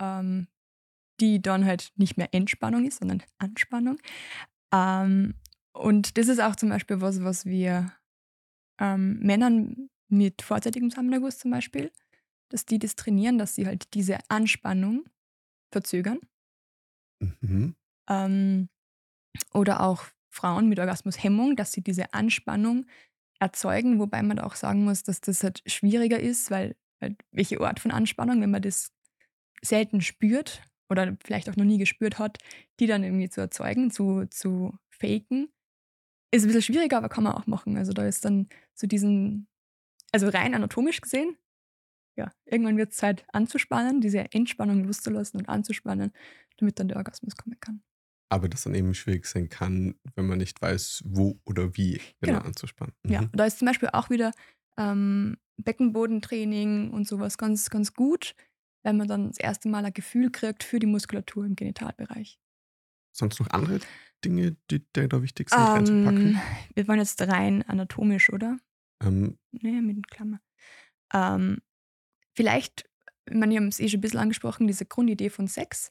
ähm, 0.00 0.48
die 1.20 1.40
dann 1.40 1.64
halt 1.64 1.92
nicht 1.96 2.16
mehr 2.16 2.28
Entspannung 2.32 2.84
ist, 2.84 2.98
sondern 2.98 3.22
Anspannung. 3.38 3.98
Ähm, 4.72 5.34
und 5.72 6.18
das 6.18 6.28
ist 6.28 6.40
auch 6.40 6.56
zum 6.56 6.68
Beispiel 6.68 7.00
was, 7.00 7.22
was 7.22 7.46
wir 7.46 7.92
ähm, 8.80 9.18
Männern 9.20 9.88
mit 10.08 10.42
vorzeitigem 10.42 10.90
Samenerguss 10.90 11.38
zum 11.38 11.50
Beispiel, 11.50 11.92
dass 12.50 12.66
die 12.66 12.78
das 12.78 12.96
trainieren, 12.96 13.38
dass 13.38 13.54
sie 13.54 13.66
halt 13.66 13.94
diese 13.94 14.18
Anspannung 14.28 15.04
verzögern. 15.72 16.20
Mhm. 17.20 17.74
Ähm, 18.08 18.68
oder 19.52 19.80
auch 19.80 20.06
Frauen 20.30 20.68
mit 20.68 20.78
Orgasmushemmung, 20.78 21.56
dass 21.56 21.72
sie 21.72 21.82
diese 21.82 22.12
Anspannung 22.12 22.86
erzeugen, 23.44 23.98
wobei 23.98 24.22
man 24.22 24.38
auch 24.38 24.54
sagen 24.54 24.84
muss, 24.84 25.02
dass 25.02 25.20
das 25.20 25.42
halt 25.42 25.62
schwieriger 25.66 26.18
ist, 26.18 26.50
weil 26.50 26.76
halt 27.00 27.16
welche 27.30 27.60
Art 27.60 27.80
von 27.80 27.90
Anspannung, 27.90 28.40
wenn 28.40 28.50
man 28.50 28.62
das 28.62 28.92
selten 29.62 30.00
spürt 30.00 30.62
oder 30.88 31.16
vielleicht 31.24 31.48
auch 31.48 31.56
noch 31.56 31.64
nie 31.64 31.78
gespürt 31.78 32.18
hat, 32.18 32.38
die 32.80 32.86
dann 32.86 33.04
irgendwie 33.04 33.28
zu 33.28 33.40
erzeugen, 33.40 33.90
zu, 33.90 34.26
zu 34.30 34.76
faken, 34.90 35.48
ist 36.30 36.44
ein 36.44 36.48
bisschen 36.48 36.62
schwieriger, 36.62 36.98
aber 36.98 37.08
kann 37.08 37.24
man 37.24 37.34
auch 37.34 37.46
machen. 37.46 37.76
Also 37.76 37.92
da 37.92 38.06
ist 38.06 38.24
dann 38.24 38.48
so 38.74 38.86
diesen, 38.86 39.46
also 40.12 40.28
rein 40.28 40.54
anatomisch 40.54 41.00
gesehen, 41.00 41.36
ja, 42.16 42.30
irgendwann 42.44 42.76
wird 42.76 42.92
es 42.92 42.96
Zeit 42.96 43.24
anzuspannen, 43.32 44.00
diese 44.00 44.32
Entspannung 44.32 44.84
loszulassen 44.84 45.40
und 45.40 45.48
anzuspannen, 45.48 46.12
damit 46.58 46.78
dann 46.78 46.88
der 46.88 46.96
Orgasmus 46.96 47.36
kommen 47.36 47.58
kann. 47.60 47.82
Aber 48.34 48.48
das 48.48 48.64
dann 48.64 48.74
eben 48.74 48.94
schwierig 48.94 49.26
sein 49.26 49.48
kann, 49.48 49.94
wenn 50.16 50.26
man 50.26 50.38
nicht 50.38 50.60
weiß, 50.60 51.04
wo 51.06 51.38
oder 51.44 51.76
wie 51.76 52.00
genau, 52.20 52.38
Genau. 52.38 52.40
anzuspannen. 52.40 52.92
Ja, 53.06 53.22
Mhm. 53.22 53.30
da 53.32 53.44
ist 53.44 53.60
zum 53.60 53.66
Beispiel 53.66 53.90
auch 53.92 54.10
wieder 54.10 54.32
ähm, 54.76 55.36
Beckenbodentraining 55.56 56.90
und 56.90 57.06
sowas 57.06 57.38
ganz, 57.38 57.70
ganz 57.70 57.94
gut. 57.94 58.34
wenn 58.86 58.98
man 58.98 59.08
dann 59.08 59.28
das 59.28 59.38
erste 59.38 59.68
Mal 59.70 59.82
ein 59.86 59.94
Gefühl 59.94 60.30
kriegt 60.30 60.62
für 60.62 60.78
die 60.78 60.86
Muskulatur 60.86 61.46
im 61.46 61.56
Genitalbereich. 61.56 62.38
Sonst 63.16 63.40
noch 63.40 63.48
andere 63.48 63.78
Dinge, 64.22 64.56
die 64.70 64.84
da 64.92 65.22
wichtig 65.22 65.48
sind, 65.48 65.60
reinzupacken? 65.60 66.34
Ähm, 66.34 66.40
wir 66.74 66.86
waren 66.86 66.98
jetzt 66.98 67.18
rein 67.22 67.62
anatomisch, 67.62 68.30
oder? 68.30 68.58
Ähm, 69.02 69.38
Naja, 69.52 69.80
mit 69.80 69.96
den 69.96 70.02
Klammer. 70.02 70.40
Ähm, 71.14 71.62
vielleicht, 72.34 72.84
ich 73.26 73.34
meine, 73.34 73.52
wir 73.52 73.60
haben 73.60 73.68
es 73.68 73.80
eh 73.80 73.88
schon 73.88 73.98
ein 73.98 74.00
bisschen 74.02 74.20
angesprochen, 74.20 74.66
diese 74.66 74.84
Grundidee 74.84 75.30
von 75.30 75.46
Sex, 75.48 75.90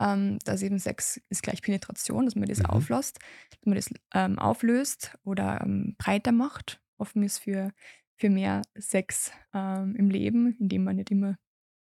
ähm, 0.00 0.38
dass 0.44 0.62
eben 0.62 0.78
Sex 0.78 1.20
ist 1.28 1.42
gleich 1.42 1.62
Penetration, 1.62 2.24
dass 2.24 2.36
man 2.36 2.48
das 2.48 2.60
Mhm. 2.60 2.66
auflässt, 2.66 3.18
dass 3.50 3.66
man 3.66 3.76
das 3.76 3.90
ähm, 4.14 4.38
auflöst 4.38 5.16
oder 5.24 5.60
ähm, 5.62 5.94
breiter 5.98 6.32
macht, 6.32 6.80
offen 6.98 7.22
ist 7.22 7.38
für, 7.38 7.72
für 8.16 8.30
mehr 8.30 8.62
Sex 8.76 9.32
ähm, 9.54 9.94
im 9.96 10.10
Leben, 10.10 10.56
indem 10.58 10.84
man 10.84 10.96
nicht 10.96 11.10
immer 11.10 11.36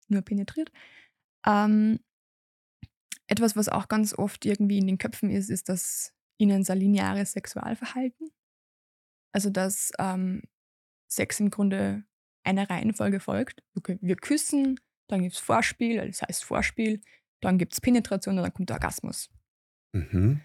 nur 0.09 0.23
penetriert. 0.23 0.71
Ähm, 1.47 2.01
etwas, 3.27 3.57
was 3.57 3.69
auch 3.69 3.89
ganz 3.89 4.17
oft 4.17 4.45
irgendwie 4.45 4.79
in 4.79 4.87
den 4.87 4.99
Köpfen 4.99 5.31
ist, 5.31 5.51
ist 5.51 5.69
das 5.69 6.13
ihnen 6.39 6.63
lineares 6.63 7.33
Sexualverhalten. 7.33 8.29
Also, 9.33 9.51
dass 9.51 9.91
ähm, 9.99 10.43
Sex 11.09 11.41
im 11.41 11.51
Grunde 11.51 12.05
einer 12.45 12.69
Reihenfolge 12.69 13.21
folgt. 13.21 13.63
Okay, 13.77 13.99
wir 14.01 14.17
küssen, 14.17 14.79
dann 15.09 15.23
gibt 15.23 15.35
es 15.35 15.41
Vorspiel, 15.41 16.07
das 16.07 16.23
heißt 16.23 16.45
Vorspiel, 16.45 17.01
dann 17.45 17.59
gibt 17.59 17.73
es 17.73 17.81
Penetration 17.81 18.37
und 18.37 18.43
dann 18.43 18.53
kommt 18.53 18.71
der 18.71 18.77
Orgasmus. 18.77 19.31
mhm. 19.93 20.41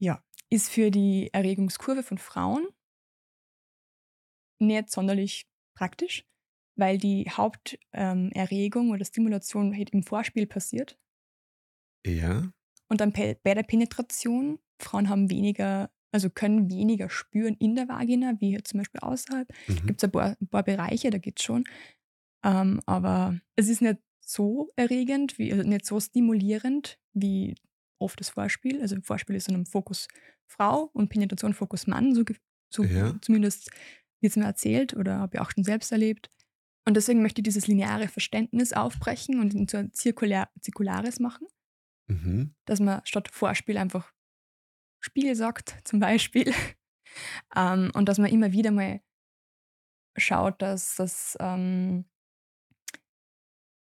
Ja. 0.00 0.22
Ist 0.50 0.70
für 0.70 0.90
die 0.90 1.30
Erregungskurve 1.32 2.02
von 2.02 2.18
Frauen 2.18 2.68
nicht 4.60 4.90
sonderlich 4.90 5.46
praktisch, 5.76 6.24
weil 6.76 6.98
die 6.98 7.28
Haupterregung 7.30 8.86
ähm, 8.86 8.90
oder 8.90 9.04
Stimulation 9.04 9.74
halt 9.74 9.90
im 9.90 10.02
Vorspiel 10.02 10.46
passiert. 10.46 10.98
Ja. 12.06 12.52
Und 12.88 13.00
dann 13.00 13.12
bei 13.12 13.34
der 13.42 13.62
Penetration, 13.62 14.58
Frauen 14.80 15.08
haben 15.08 15.30
weniger, 15.30 15.90
also 16.12 16.30
können 16.30 16.70
weniger 16.70 17.08
spüren 17.08 17.56
in 17.58 17.74
der 17.74 17.88
Vagina, 17.88 18.34
wie 18.40 18.50
hier 18.50 18.64
zum 18.64 18.78
Beispiel 18.78 19.00
außerhalb. 19.00 19.48
Mhm. 19.66 19.86
Gibt 19.86 20.02
es 20.02 20.04
ein 20.04 20.12
paar, 20.12 20.36
ein 20.40 20.48
paar 20.48 20.62
Bereiche, 20.62 21.10
da 21.10 21.18
geht 21.18 21.40
es 21.40 21.44
schon. 21.44 21.64
Ähm, 22.44 22.80
aber 22.86 23.40
es 23.56 23.68
ist 23.68 23.80
nicht 23.80 23.98
so 24.26 24.70
erregend, 24.76 25.38
wie, 25.38 25.52
also 25.52 25.68
nicht 25.68 25.86
so 25.86 26.00
stimulierend 26.00 26.98
wie 27.12 27.54
oft 27.98 28.20
das 28.20 28.30
Vorspiel. 28.30 28.80
Also 28.80 28.96
Vorspiel 29.02 29.36
ist 29.36 29.48
in 29.48 29.54
einem 29.54 29.66
Fokus 29.66 30.08
Frau 30.46 30.90
und 30.92 31.08
Penetration 31.08 31.54
Fokus 31.54 31.86
Mann, 31.86 32.14
so, 32.14 32.24
so 32.72 32.84
Ja. 32.84 33.14
zumindest 33.22 33.70
wird 34.20 34.30
es 34.32 34.36
mir 34.36 34.44
erzählt 34.44 34.94
oder 34.94 35.18
habe 35.18 35.36
ich 35.36 35.40
auch 35.40 35.50
schon 35.50 35.64
selbst 35.64 35.92
erlebt. 35.92 36.30
Und 36.86 36.96
deswegen 36.96 37.22
möchte 37.22 37.40
ich 37.40 37.44
dieses 37.44 37.66
lineare 37.66 38.08
Verständnis 38.08 38.72
aufbrechen 38.72 39.40
und 39.40 39.54
in 39.54 39.68
so 39.68 39.78
ein 39.78 39.92
zirkulär, 39.94 40.50
zirkulares 40.60 41.20
machen 41.20 41.46
Mhm. 42.08 42.54
dass 42.66 42.80
man 42.80 43.00
statt 43.04 43.28
Vorspiel 43.30 43.78
einfach 43.78 44.12
Spiel 45.00 45.34
sagt, 45.36 45.76
zum 45.84 46.00
Beispiel. 46.00 46.52
ähm, 47.56 47.90
und 47.94 48.08
dass 48.08 48.18
man 48.18 48.30
immer 48.30 48.52
wieder 48.52 48.70
mal 48.70 49.00
schaut, 50.16 50.60
dass 50.62 50.96
das 50.96 51.36
ähm, 51.40 52.04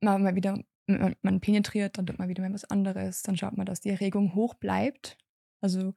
man 0.02 0.24
mal 0.24 0.36
wieder, 0.36 0.60
man, 0.88 1.16
man 1.22 1.40
penetriert, 1.42 1.98
dann 1.98 2.06
tut 2.06 2.20
man 2.20 2.30
wieder 2.30 2.44
mal 2.44 2.54
was 2.54 2.66
anderes, 2.66 3.22
dann 3.24 3.38
schaut 3.38 3.58
man, 3.58 3.66
dass 3.66 3.82
die 3.82 3.90
Erregung 3.90 4.36
hoch 4.36 4.54
bleibt. 4.56 5.18
Also 5.62 5.94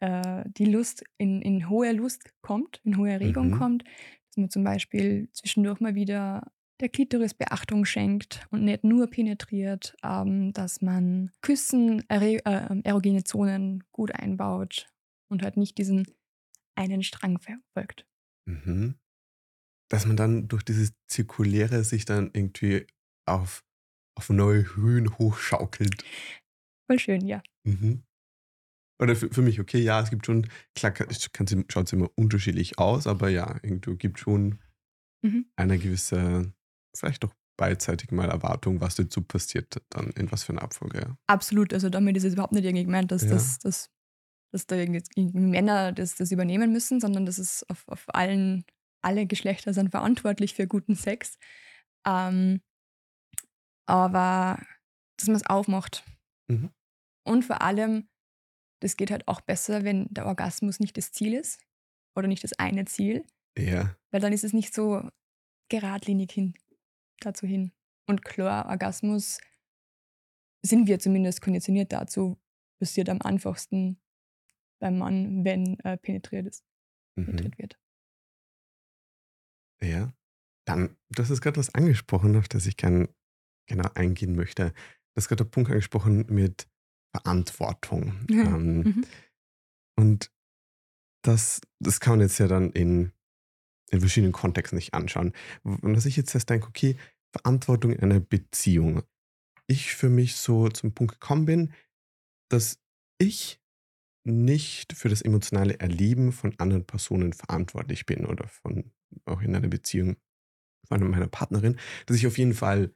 äh, 0.00 0.44
die 0.46 0.66
Lust 0.66 1.04
in, 1.18 1.42
in 1.42 1.68
hohe 1.68 1.92
Lust 1.92 2.30
kommt, 2.42 2.80
in 2.84 2.96
hohe 2.96 3.10
Erregung 3.10 3.50
Mhm. 3.50 3.50
kommt, 3.50 3.84
dass 4.28 4.36
man 4.36 4.50
zum 4.50 4.64
Beispiel 4.64 5.28
zwischendurch 5.32 5.80
mal 5.80 5.94
wieder 5.94 6.52
der 6.80 6.88
Klitoris 6.88 7.34
Beachtung 7.34 7.84
schenkt 7.84 8.46
und 8.50 8.64
nicht 8.64 8.82
nur 8.84 9.06
penetriert, 9.08 9.94
ähm, 10.02 10.52
dass 10.52 10.82
man 10.82 11.30
Küssen, 11.40 12.02
äh, 12.08 12.38
erogene 12.82 13.24
Zonen 13.24 13.84
gut 13.92 14.12
einbaut 14.14 14.88
und 15.28 15.42
halt 15.42 15.56
nicht 15.56 15.78
diesen 15.78 16.06
einen 16.74 17.02
Strang 17.02 17.38
verfolgt. 17.38 18.06
Mhm. 18.46 18.96
Dass 19.90 20.06
man 20.06 20.16
dann 20.16 20.48
durch 20.48 20.64
dieses 20.64 20.94
Zirkuläre 21.08 21.84
sich 21.84 22.04
dann 22.04 22.30
irgendwie 22.34 22.86
auf, 23.26 23.64
auf 24.18 24.28
neue 24.30 24.74
Höhen 24.76 25.18
hochschaukelt. 25.18 26.04
Voll 26.90 26.98
schön, 26.98 27.26
ja. 27.26 27.42
Mhm. 27.64 28.02
Oder 29.00 29.16
für, 29.16 29.30
für 29.32 29.42
mich, 29.42 29.58
okay, 29.60 29.80
ja, 29.80 30.00
es 30.00 30.10
gibt 30.10 30.26
schon, 30.26 30.46
klar, 30.74 30.94
schaut 31.68 31.86
es 31.86 31.92
immer 31.92 32.10
unterschiedlich 32.14 32.78
aus, 32.78 33.06
aber 33.06 33.28
ja, 33.30 33.58
irgendwie 33.62 33.96
gibt 33.96 34.18
schon 34.18 34.58
Mhm. 35.24 35.46
eine 35.56 35.78
gewisse, 35.78 36.52
vielleicht 36.96 37.22
doch 37.22 37.32
beidseitig 37.56 38.10
mal 38.10 38.28
Erwartung, 38.28 38.80
was 38.80 38.96
dazu 38.96 39.22
passiert, 39.22 39.80
dann 39.90 40.10
in 40.10 40.32
was 40.32 40.42
für 40.42 40.52
eine 40.52 40.62
Abfolge. 40.62 40.98
Ja. 41.00 41.16
Absolut, 41.28 41.72
also 41.72 41.90
damit 41.90 42.16
ist 42.16 42.24
es 42.24 42.32
überhaupt 42.32 42.52
nicht 42.52 42.64
irgendwie 42.64 42.84
gemeint, 42.84 43.12
dass, 43.12 43.22
Ja. 43.22 43.30
dass, 43.30 43.58
dass, 43.60 43.90
dass 44.52 44.66
da 44.66 44.76
Männer 45.16 45.92
das, 45.92 46.16
das 46.16 46.32
übernehmen 46.32 46.72
müssen, 46.72 47.00
sondern 47.00 47.24
das 47.24 47.38
ist 47.38 47.68
auf, 47.70 47.86
auf 47.86 48.12
allen, 48.14 48.64
alle 49.00 49.26
Geschlechter 49.26 49.74
sind 49.74 49.90
verantwortlich 49.90 50.54
für 50.54 50.66
guten 50.66 50.96
Sex. 50.96 51.38
Ähm, 52.06 52.60
aber 53.86 54.58
dass 55.18 55.26
man 55.28 55.36
es 55.36 55.46
aufmacht. 55.46 56.04
Mhm. 56.48 56.70
Und 57.24 57.44
vor 57.44 57.62
allem, 57.62 58.08
das 58.80 58.96
geht 58.96 59.10
halt 59.10 59.28
auch 59.28 59.40
besser, 59.40 59.84
wenn 59.84 60.06
der 60.10 60.26
Orgasmus 60.26 60.80
nicht 60.80 60.96
das 60.96 61.12
Ziel 61.12 61.34
ist 61.34 61.60
oder 62.16 62.26
nicht 62.28 62.42
das 62.44 62.52
eine 62.58 62.84
Ziel, 62.86 63.24
Ja. 63.56 63.96
weil 64.10 64.20
dann 64.20 64.32
ist 64.32 64.44
es 64.44 64.52
nicht 64.52 64.74
so 64.74 65.08
geradlinig 65.68 66.32
hin, 66.32 66.54
dazu 67.20 67.46
hin. 67.46 67.72
Und 68.08 68.24
klar, 68.24 68.66
Orgasmus 68.68 69.38
sind 70.64 70.86
wir 70.88 70.98
zumindest 70.98 71.40
konditioniert 71.40 71.92
dazu, 71.92 72.38
passiert 72.80 73.08
am 73.08 73.20
einfachsten 73.22 74.00
beim 74.80 74.98
Mann, 74.98 75.44
wenn 75.44 75.78
äh, 75.80 75.96
penetriert 75.96 76.46
ist, 76.48 76.64
Mhm. 77.16 77.26
penetriert 77.26 77.58
wird. 77.58 77.78
Ja. 79.82 80.12
Dann, 80.64 80.96
du 81.10 81.22
hast 81.22 81.30
jetzt 81.30 81.42
gerade 81.42 81.56
was 81.58 81.74
angesprochen, 81.74 82.36
auf 82.36 82.48
das 82.48 82.66
ich 82.66 82.76
gerne 82.76 83.08
genau 83.66 83.88
eingehen 83.94 84.34
möchte. 84.36 84.70
Du 84.70 85.16
hast 85.16 85.28
gerade 85.28 85.44
den 85.44 85.50
Punkt 85.50 85.70
angesprochen 85.70 86.26
mit 86.28 86.68
Verantwortung. 87.14 88.26
ähm, 88.30 88.78
Mhm. 88.78 89.04
und 89.98 90.32
das, 91.24 91.60
das 91.80 92.00
kann 92.00 92.14
man 92.14 92.20
jetzt 92.22 92.38
ja 92.38 92.48
dann 92.48 92.70
in, 92.70 93.12
in 93.90 94.00
verschiedenen 94.00 94.32
Kontexten 94.32 94.78
sich 94.78 94.94
anschauen. 94.94 95.32
Und 95.62 95.96
was 95.96 96.06
ich 96.06 96.16
jetzt 96.16 96.34
erst 96.34 96.50
denke, 96.50 96.66
okay, 96.66 96.96
Verantwortung 97.32 97.92
in 97.92 98.00
einer 98.02 98.20
Beziehung. 98.20 99.02
Ich 99.68 99.94
für 99.94 100.08
mich 100.08 100.36
so 100.36 100.68
zum 100.68 100.92
Punkt 100.92 101.20
gekommen 101.20 101.46
bin, 101.46 101.72
dass 102.50 102.78
ich 103.18 103.60
nicht 104.24 104.92
für 104.92 105.08
das 105.08 105.22
emotionale 105.22 105.78
Erleben 105.80 106.32
von 106.32 106.54
anderen 106.58 106.84
Personen 106.84 107.32
verantwortlich 107.32 108.06
bin 108.06 108.26
oder 108.26 108.46
von 108.48 108.92
auch 109.24 109.40
in 109.40 109.54
einer 109.54 109.68
Beziehung 109.68 110.16
von 110.86 111.08
meiner 111.08 111.28
Partnerin, 111.28 111.78
dass 112.06 112.16
ich 112.16 112.26
auf 112.26 112.38
jeden 112.38 112.54
Fall 112.54 112.94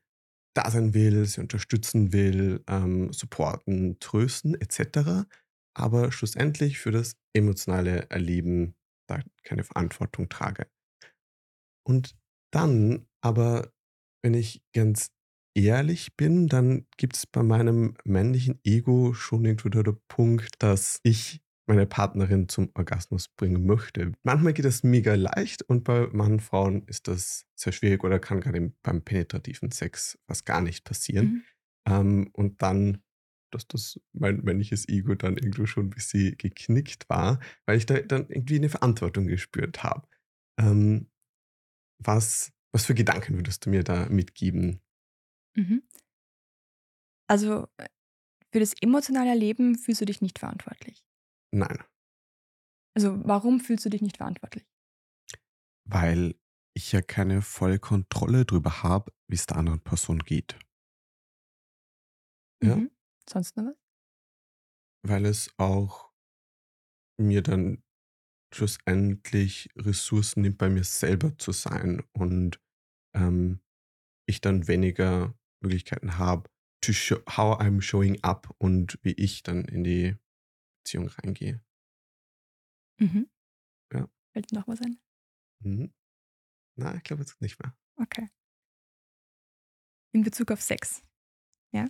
da 0.57 0.71
sein 0.71 0.95
will, 0.95 1.25
sie 1.27 1.41
unterstützen 1.41 2.13
will, 2.13 2.63
ähm, 2.69 3.13
supporten, 3.13 3.99
trösten 4.01 4.55
etc. 4.61 5.29
Aber 5.75 6.13
schlussendlich 6.13 6.79
für 6.79 6.91
das 6.93 7.17
emotionale 7.35 8.09
Erleben 8.11 8.75
da 9.09 9.21
keine 9.45 9.65
Verantwortung 9.65 10.29
trage. 10.29 10.67
Und 11.87 12.17
dann 12.53 13.07
aber, 13.23 13.73
wenn 14.23 14.35
ich 14.35 14.63
ganz 14.75 15.11
ehrlich 15.57 16.17
bin, 16.17 16.49
dann 16.49 16.87
gibt 16.97 17.17
es 17.17 17.27
bei 17.27 17.43
meinem 17.43 17.97
männlichen 18.05 18.61
Ego 18.65 19.15
schon 19.15 19.45
irgendwo 19.45 19.69
der 19.69 19.97
Punkt, 20.09 20.63
dass 20.63 21.01
ich 21.03 21.41
meine 21.67 21.87
Partnerin 21.87 22.49
zum 22.49 22.71
Orgasmus 22.75 23.29
bringen 23.29 23.67
möchte. 23.67 24.13
Manchmal 24.23 24.53
geht 24.53 24.65
das 24.65 24.83
mega 24.83 25.15
leicht 25.15 25.63
und 25.63 25.85
bei 25.85 26.09
manchen 26.13 26.41
Frauen 26.41 26.87
ist 26.87 27.09
das 27.09 27.47
sehr 27.55 27.73
schwierig 27.73 28.05
oder 28.05 28.19
kann 28.19 28.41
gerade 28.41 28.73
beim 28.83 29.03
penetrativen 29.03 29.71
Sex 29.73 30.19
fast 30.27 30.47
gar 30.47 30.61
nicht 30.61 30.85
passieren. 30.85 31.27
Mhm. 31.27 31.43
Ähm, 31.89 32.31
und 32.33 32.63
dann, 32.63 33.03
dass 33.51 33.67
das 33.67 34.01
mein 34.13 34.43
männliches 34.43 34.89
Ego 34.89 35.15
dann 35.15 35.37
irgendwo 35.37 35.67
schon 35.67 35.87
ein 35.87 35.91
bisschen 35.91 36.37
geknickt 36.37 37.09
war, 37.09 37.41
weil 37.65 37.79
ich 37.79 37.87
da 37.87 37.99
dann 38.01 38.29
irgendwie 38.29 38.57
eine 38.57 38.69
Verantwortung 38.69 39.27
gespürt 39.27 39.83
habe. 39.83 40.07
Ähm, 40.59 41.09
was, 41.99 42.53
was 42.73 42.87
für 42.87 42.95
Gedanken 42.95 43.37
würdest 43.37 43.67
du 43.67 43.71
mir 43.71 43.83
da 43.83 44.09
mitgeben? 44.09 44.81
Mhm. 45.57 45.83
Also 47.29 47.67
äh, 47.79 47.87
für 48.53 48.61
das 48.61 48.75
emotionale 48.81 49.31
Erleben 49.31 49.77
fühlst 49.77 50.01
du 50.01 50.05
dich 50.05 50.21
nicht 50.21 50.39
verantwortlich. 50.39 51.06
Nein, 51.57 51.79
Also 52.97 53.25
warum 53.25 53.61
fühlst 53.61 53.85
du 53.85 53.91
dich 53.91 54.03
nicht 54.03 54.17
verantwortlich? 54.17 54.67
weil 55.89 56.35
ich 56.77 56.93
ja 56.93 57.01
keine 57.03 57.43
volle 57.43 57.79
Kontrolle 57.79 58.45
darüber 58.45 58.83
habe, 58.83 59.13
wie 59.29 59.35
es 59.37 59.47
der 59.47 59.57
anderen 59.57 59.81
Person 59.81 60.19
geht. 60.21 60.59
Ja. 62.63 62.77
Mhm. 62.77 62.91
Sonst 63.29 63.57
noch 63.57 63.65
was? 63.67 63.77
Weil 65.03 65.25
es 65.25 65.55
auch 65.57 66.13
mir 67.19 67.43
dann 67.43 67.83
schlussendlich 68.55 69.71
Ressourcen 69.77 70.43
nimmt, 70.43 70.59
bei 70.59 70.71
mir 70.71 70.85
selber 70.85 71.37
zu 71.39 71.53
sein 71.53 72.03
und 72.13 72.61
ähm, 73.17 73.61
ich 74.29 74.41
dann 74.41 74.69
weniger 74.69 75.35
Möglichkeiten 75.63 76.19
habe, 76.19 76.51
to 76.83 76.93
show, 76.93 77.19
how 77.29 77.61
I'm 77.61 77.81
showing 77.83 78.23
up 78.23 78.55
und 78.59 78.99
wie 79.03 79.13
ich 79.13 79.43
dann 79.43 79.65
in 79.67 79.85
die 79.85 80.17
Beziehung 80.87 81.09
reingehe. 81.09 81.61
Mhm. 83.01 83.29
Ja. 83.93 84.09
Fällt 84.33 84.53
noch 84.53 84.69
was 84.69 84.81
ein? 84.81 85.01
Mhm. 85.65 85.93
Na, 86.77 86.95
ich 86.95 87.03
glaube 87.03 87.23
jetzt 87.23 87.41
nicht 87.41 87.59
mehr. 87.59 87.77
Okay. 87.97 88.29
In 90.13 90.23
Bezug 90.23 90.53
auf 90.53 90.63
Sex, 90.63 91.03
ja? 91.73 91.89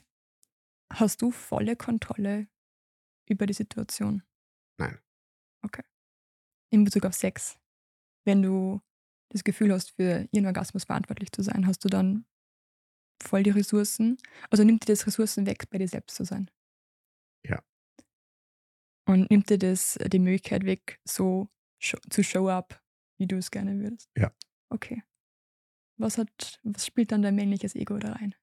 Hast 0.90 1.20
du 1.20 1.30
volle 1.30 1.76
Kontrolle 1.76 2.48
über 3.28 3.44
die 3.46 3.52
Situation? 3.52 4.22
Nein. 4.78 4.98
Okay. 5.62 5.82
In 6.70 6.84
Bezug 6.84 7.04
auf 7.04 7.14
Sex, 7.14 7.58
wenn 8.24 8.42
du 8.42 8.80
das 9.28 9.44
Gefühl 9.44 9.72
hast, 9.72 9.90
für 9.90 10.26
ihren 10.32 10.46
Orgasmus 10.46 10.84
verantwortlich 10.84 11.32
zu 11.32 11.42
sein, 11.42 11.66
hast 11.66 11.84
du 11.84 11.88
dann 11.88 12.24
voll 13.22 13.42
die 13.42 13.50
Ressourcen? 13.50 14.16
Also 14.50 14.64
nimmt 14.64 14.84
dir 14.84 14.92
das 14.92 15.06
Ressourcen 15.06 15.44
weg, 15.46 15.68
bei 15.68 15.78
dir 15.78 15.88
selbst 15.88 16.16
zu 16.16 16.24
sein? 16.24 16.50
Ja. 17.44 17.62
Und 19.06 19.30
nimmt 19.30 19.48
dir 19.50 19.58
das 19.58 19.98
die 20.12 20.18
Möglichkeit 20.18 20.64
weg, 20.64 21.00
so 21.04 21.48
zu 21.80 22.22
show 22.22 22.48
up, 22.48 22.82
wie 23.18 23.26
du 23.26 23.36
es 23.36 23.50
gerne 23.50 23.78
würdest? 23.78 24.10
Ja. 24.16 24.32
Okay. 24.68 25.02
Was 25.98 26.18
hat, 26.18 26.60
was 26.62 26.86
spielt 26.86 27.12
dann 27.12 27.22
dein 27.22 27.36
männliches 27.36 27.74
Ego 27.74 27.98
da 27.98 28.12
rein? 28.12 28.34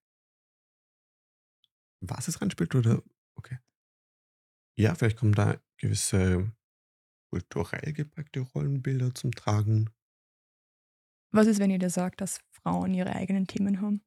Was 2.02 2.28
es 2.28 2.42
reinspielt 2.42 2.74
oder? 2.76 3.04
Okay. 3.36 3.60
Ja, 4.78 4.96
vielleicht 4.96 5.18
kommen 5.18 5.34
da 5.34 5.62
gewisse 5.78 6.52
kulturell 7.30 7.94
geprägte 7.94 8.40
Rollenbilder 8.40 9.14
zum 9.14 9.32
Tragen. 9.32 9.90
Was 11.32 11.48
ist, 11.48 11.60
wenn 11.60 11.72
ihr 11.72 11.80
da 11.80 11.90
sagt, 11.90 12.22
dass 12.22 12.42
Frauen 12.52 12.94
ihre 12.94 13.16
eigenen 13.16 13.48
Themen 13.48 13.82
haben? 13.82 14.04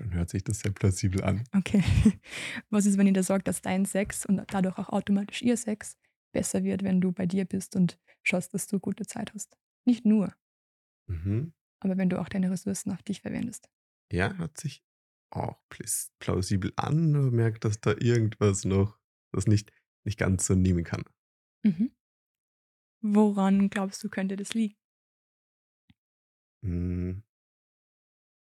Dann 0.00 0.14
hört 0.14 0.30
sich 0.30 0.42
das 0.42 0.60
sehr 0.60 0.72
plausibel 0.72 1.22
an. 1.22 1.44
Okay. 1.54 1.82
Was 2.70 2.86
ist, 2.86 2.96
wenn 2.96 3.06
ihr 3.06 3.12
da 3.12 3.22
sagt, 3.22 3.46
dass 3.48 3.60
dein 3.60 3.84
Sex 3.84 4.24
und 4.24 4.42
dadurch 4.50 4.78
auch 4.78 4.88
automatisch 4.88 5.42
ihr 5.42 5.58
Sex 5.58 5.98
besser 6.32 6.64
wird, 6.64 6.82
wenn 6.82 7.02
du 7.02 7.12
bei 7.12 7.26
dir 7.26 7.44
bist 7.44 7.76
und 7.76 7.98
schaust, 8.22 8.54
dass 8.54 8.66
du 8.66 8.80
gute 8.80 9.04
Zeit 9.06 9.34
hast? 9.34 9.58
Nicht 9.84 10.06
nur, 10.06 10.34
Mhm. 11.06 11.52
aber 11.80 11.98
wenn 11.98 12.08
du 12.08 12.18
auch 12.18 12.30
deine 12.30 12.50
Ressourcen 12.50 12.92
auf 12.92 13.02
dich 13.02 13.20
verwendest. 13.20 13.68
Ja, 14.10 14.32
hört 14.38 14.58
sich 14.58 14.82
auch 15.30 15.60
plausibel 16.18 16.72
an, 16.76 17.14
aber 17.14 17.30
merkt, 17.30 17.64
dass 17.66 17.80
da 17.80 17.90
irgendwas 17.92 18.64
noch, 18.64 18.98
das 19.32 19.46
nicht, 19.46 19.70
nicht 20.04 20.18
ganz 20.18 20.46
so 20.46 20.54
nehmen 20.54 20.84
kann. 20.84 21.04
Mhm. 21.62 21.90
Woran 23.02 23.68
glaubst 23.68 24.02
du, 24.02 24.08
könnte 24.08 24.36
das 24.36 24.54
liegen? 24.54 24.76
Hm. 26.62 27.22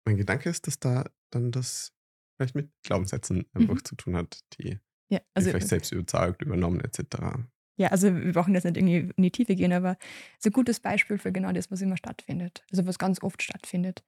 Mein 0.06 0.18
Gedanke 0.18 0.50
ist, 0.50 0.68
dass 0.68 0.80
da 0.80 1.10
dann 1.36 1.52
das 1.52 1.94
vielleicht 2.38 2.56
mit 2.56 2.72
Glaubenssätzen 2.84 3.46
einfach 3.54 3.76
Mhm. 3.76 3.86
zu 3.86 3.96
tun 3.96 4.16
hat, 4.16 4.40
die, 4.60 4.80
Ja, 5.10 5.20
die 5.20 5.26
also, 5.36 5.50
vielleicht 5.52 5.68
selbst 5.70 5.92
überzeugt, 5.92 6.42
übernommen 6.42 6.80
etc. 6.82 7.48
ja, 7.78 7.90
also 7.90 8.14
wir 8.16 8.32
brauchen 8.34 8.54
jetzt 8.56 8.64
nicht 8.66 8.78
irgendwie 8.78 9.14
in 9.16 9.24
die 9.24 9.32
Tiefe 9.32 9.56
gehen, 9.56 9.74
aber 9.74 9.98
es 10.34 10.40
ist 10.40 10.46
ein 10.48 10.54
gutes 10.54 10.80
Beispiel 10.80 11.18
für 11.18 11.32
genau 11.32 11.52
das, 11.52 11.70
was 11.72 11.82
immer 11.82 11.98
stattfindet. 11.98 12.64
Also 12.72 12.86
was 12.88 12.98
ganz 13.00 13.22
oft 13.22 13.42
stattfindet. 13.44 14.04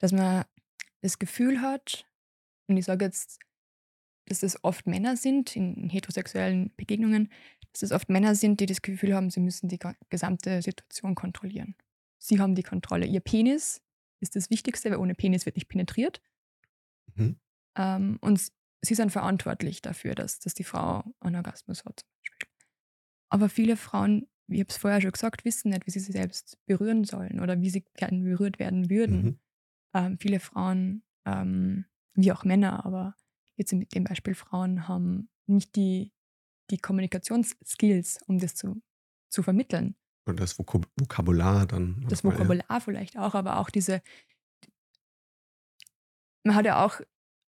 Dass 0.00 0.12
man 0.12 0.44
das 1.02 1.18
Gefühl 1.18 1.60
hat, 1.60 2.06
und 2.68 2.76
ich 2.76 2.84
sage 2.86 3.04
jetzt, 3.04 3.40
dass 4.26 4.40
das 4.40 4.62
oft 4.64 4.86
Männer 4.86 5.16
sind 5.16 5.54
in, 5.56 5.88
heterosexuellen 5.90 6.72
Begegnungen, 6.76 7.30
dass 7.72 7.82
es 7.82 7.92
oft 7.92 8.08
Männer 8.08 8.34
sind, 8.34 8.60
die 8.60 8.66
das 8.66 8.82
Gefühl 8.82 9.14
haben, 9.14 9.30
sie 9.30 9.40
müssen 9.40 9.68
die 9.68 9.78
gesamte 10.10 10.62
Situation 10.62 11.14
kontrollieren. 11.14 11.76
Sie 12.18 12.40
haben 12.40 12.54
die 12.54 12.62
Kontrolle. 12.62 13.06
Ihr 13.06 13.20
Penis 13.20 13.82
ist 14.20 14.36
das 14.36 14.50
Wichtigste, 14.50 14.90
weil 14.90 14.98
ohne 14.98 15.14
Penis 15.14 15.44
wird 15.46 15.56
nicht 15.56 15.68
penetriert. 15.68 16.22
Mhm. 17.14 17.36
Ähm, 17.76 18.18
und 18.20 18.40
sie 18.82 18.94
sind 18.94 19.10
verantwortlich 19.10 19.82
dafür, 19.82 20.14
dass, 20.14 20.38
dass 20.38 20.54
die 20.54 20.64
Frau 20.64 21.04
einen 21.20 21.36
Orgasmus 21.36 21.84
hat, 21.84 22.00
zum 22.00 22.08
Beispiel. 22.22 22.48
Aber 23.30 23.48
viele 23.48 23.76
Frauen, 23.76 24.28
wie 24.46 24.56
ich 24.56 24.60
habe 24.60 24.70
es 24.70 24.76
vorher 24.76 25.00
schon 25.00 25.12
gesagt, 25.12 25.44
wissen 25.44 25.70
nicht, 25.70 25.86
wie 25.86 25.90
sie 25.90 26.00
sich 26.00 26.14
selbst 26.14 26.58
berühren 26.66 27.04
sollen 27.04 27.40
oder 27.40 27.60
wie 27.60 27.70
sie 27.70 27.84
gerne 27.96 28.22
berührt 28.22 28.58
werden 28.58 28.90
würden. 28.90 29.22
Mhm. 29.22 29.38
Ähm, 29.94 30.18
viele 30.18 30.40
Frauen, 30.40 31.02
ähm, 31.24 31.86
wie 32.14 32.32
auch 32.32 32.44
Männer, 32.44 32.84
aber 32.84 33.16
jetzt 33.56 33.72
in 33.72 33.80
dem 33.80 34.04
Beispiel 34.04 34.34
Frauen, 34.34 34.88
haben 34.88 35.28
nicht 35.46 35.76
die, 35.76 36.12
die 36.70 36.78
Kommunikationsskills, 36.78 38.20
um 38.26 38.38
das 38.38 38.54
zu, 38.54 38.82
zu 39.30 39.42
vermitteln. 39.42 39.96
Und 40.26 40.40
das 40.40 40.58
Vokab 40.58 40.88
Vokabular 40.96 41.66
dann. 41.66 42.04
Das. 42.08 42.24
Vokabular 42.24 42.80
vielleicht 42.80 43.18
auch, 43.18 43.34
aber 43.34 43.58
auch 43.58 43.70
diese. 43.70 44.02
Man 46.44 46.54
hat 46.54 46.66
ja 46.66 46.84
auch, 46.84 47.00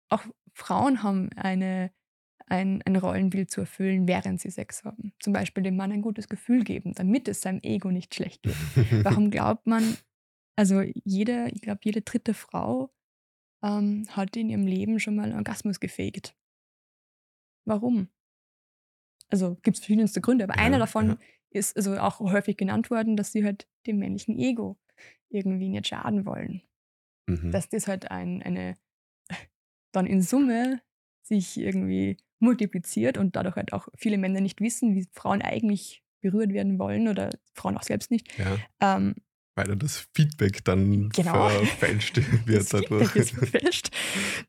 auch 0.10 0.24
Frauen 0.54 1.04
haben 1.04 1.30
eine, 1.36 1.92
ein, 2.46 2.82
ein 2.84 2.96
Rollenbild 2.96 3.50
zu 3.50 3.62
erfüllen, 3.62 4.08
während 4.08 4.40
sie 4.40 4.52
Sex 4.52 4.84
haben. 4.84 5.14
Zum 5.20 5.34
Beispiel 5.34 5.64
dem 5.64 5.76
Mann 5.76 5.92
ein 5.92 6.02
gutes 6.02 6.30
Gefühl 6.30 6.64
geben, 6.64 6.94
damit 6.94 7.28
es 7.28 7.42
seinem 7.42 7.60
Ego 7.64 7.92
nicht 7.92 8.14
schlecht 8.14 8.44
geht. 8.44 8.56
Warum 9.04 9.32
glaubt 9.32 9.66
man, 9.68 9.98
also 10.56 10.82
jede, 10.82 11.50
ich 11.54 11.62
glaube, 11.62 11.82
jede 11.84 12.02
dritte 12.02 12.34
Frau 12.34 12.92
ähm, 13.64 14.06
hat 14.10 14.36
in 14.36 14.50
ihrem 14.50 14.68
Leben 14.68 15.00
schon 15.00 15.16
mal 15.16 15.24
einen 15.26 15.36
Orgasmus 15.36 15.80
gefegt. 15.80 16.36
Warum? 17.66 18.10
Also 19.30 19.56
gibt 19.56 19.78
es 19.78 19.80
verschiedenste 19.80 20.22
Gründe, 20.22 20.44
aber 20.44 20.58
Ja, 20.58 20.64
einer 20.64 20.78
davon 20.80 21.10
ja. 21.10 21.18
ist 21.50 21.76
also 21.76 21.98
auch 21.98 22.20
häufig 22.20 22.58
genannt 22.58 22.92
worden, 22.92 23.16
dass 23.18 23.32
sie 23.32 23.44
halt 23.44 23.68
dem 23.88 23.98
männlichen 23.98 24.38
Ego 24.38 24.78
irgendwie 25.30 25.70
nicht 25.70 25.88
schaden 25.88 26.26
wollen. 26.26 26.62
Mhm. 27.28 27.52
Dass 27.52 27.70
das 27.70 27.88
halt 27.88 28.12
ein, 28.12 28.44
eine 28.44 28.76
dann 29.94 30.06
in 30.06 30.22
Summe 30.22 30.82
sich 31.22 31.58
irgendwie 31.58 32.18
multipliziert 32.40 33.18
und 33.18 33.36
dadurch 33.38 33.56
halt 33.56 33.72
auch 33.72 33.88
viele 33.96 34.18
Männer 34.18 34.42
nicht 34.42 34.60
wissen, 34.60 34.96
wie 34.96 35.08
Frauen 35.14 35.42
eigentlich 35.42 36.04
berührt 36.20 36.52
werden 36.54 36.78
wollen 36.80 37.08
oder 37.08 37.30
Frauen 37.54 37.78
auch 37.78 37.84
selbst 37.84 38.12
nicht. 38.12 38.38
ja, 38.38 38.58
Ähm, 38.82 39.16
weil 39.56 39.66
dann 39.68 39.80
das 39.80 40.10
Feedback 40.16 40.66
dann 40.66 41.10
Genau. 41.10 41.48
verfälscht 41.50 42.18
wird 42.48 42.62
das 42.62 42.70
Feedback 42.72 42.90
dadurch. 43.00 43.16
ist 43.16 43.32
verfälscht. 43.32 43.90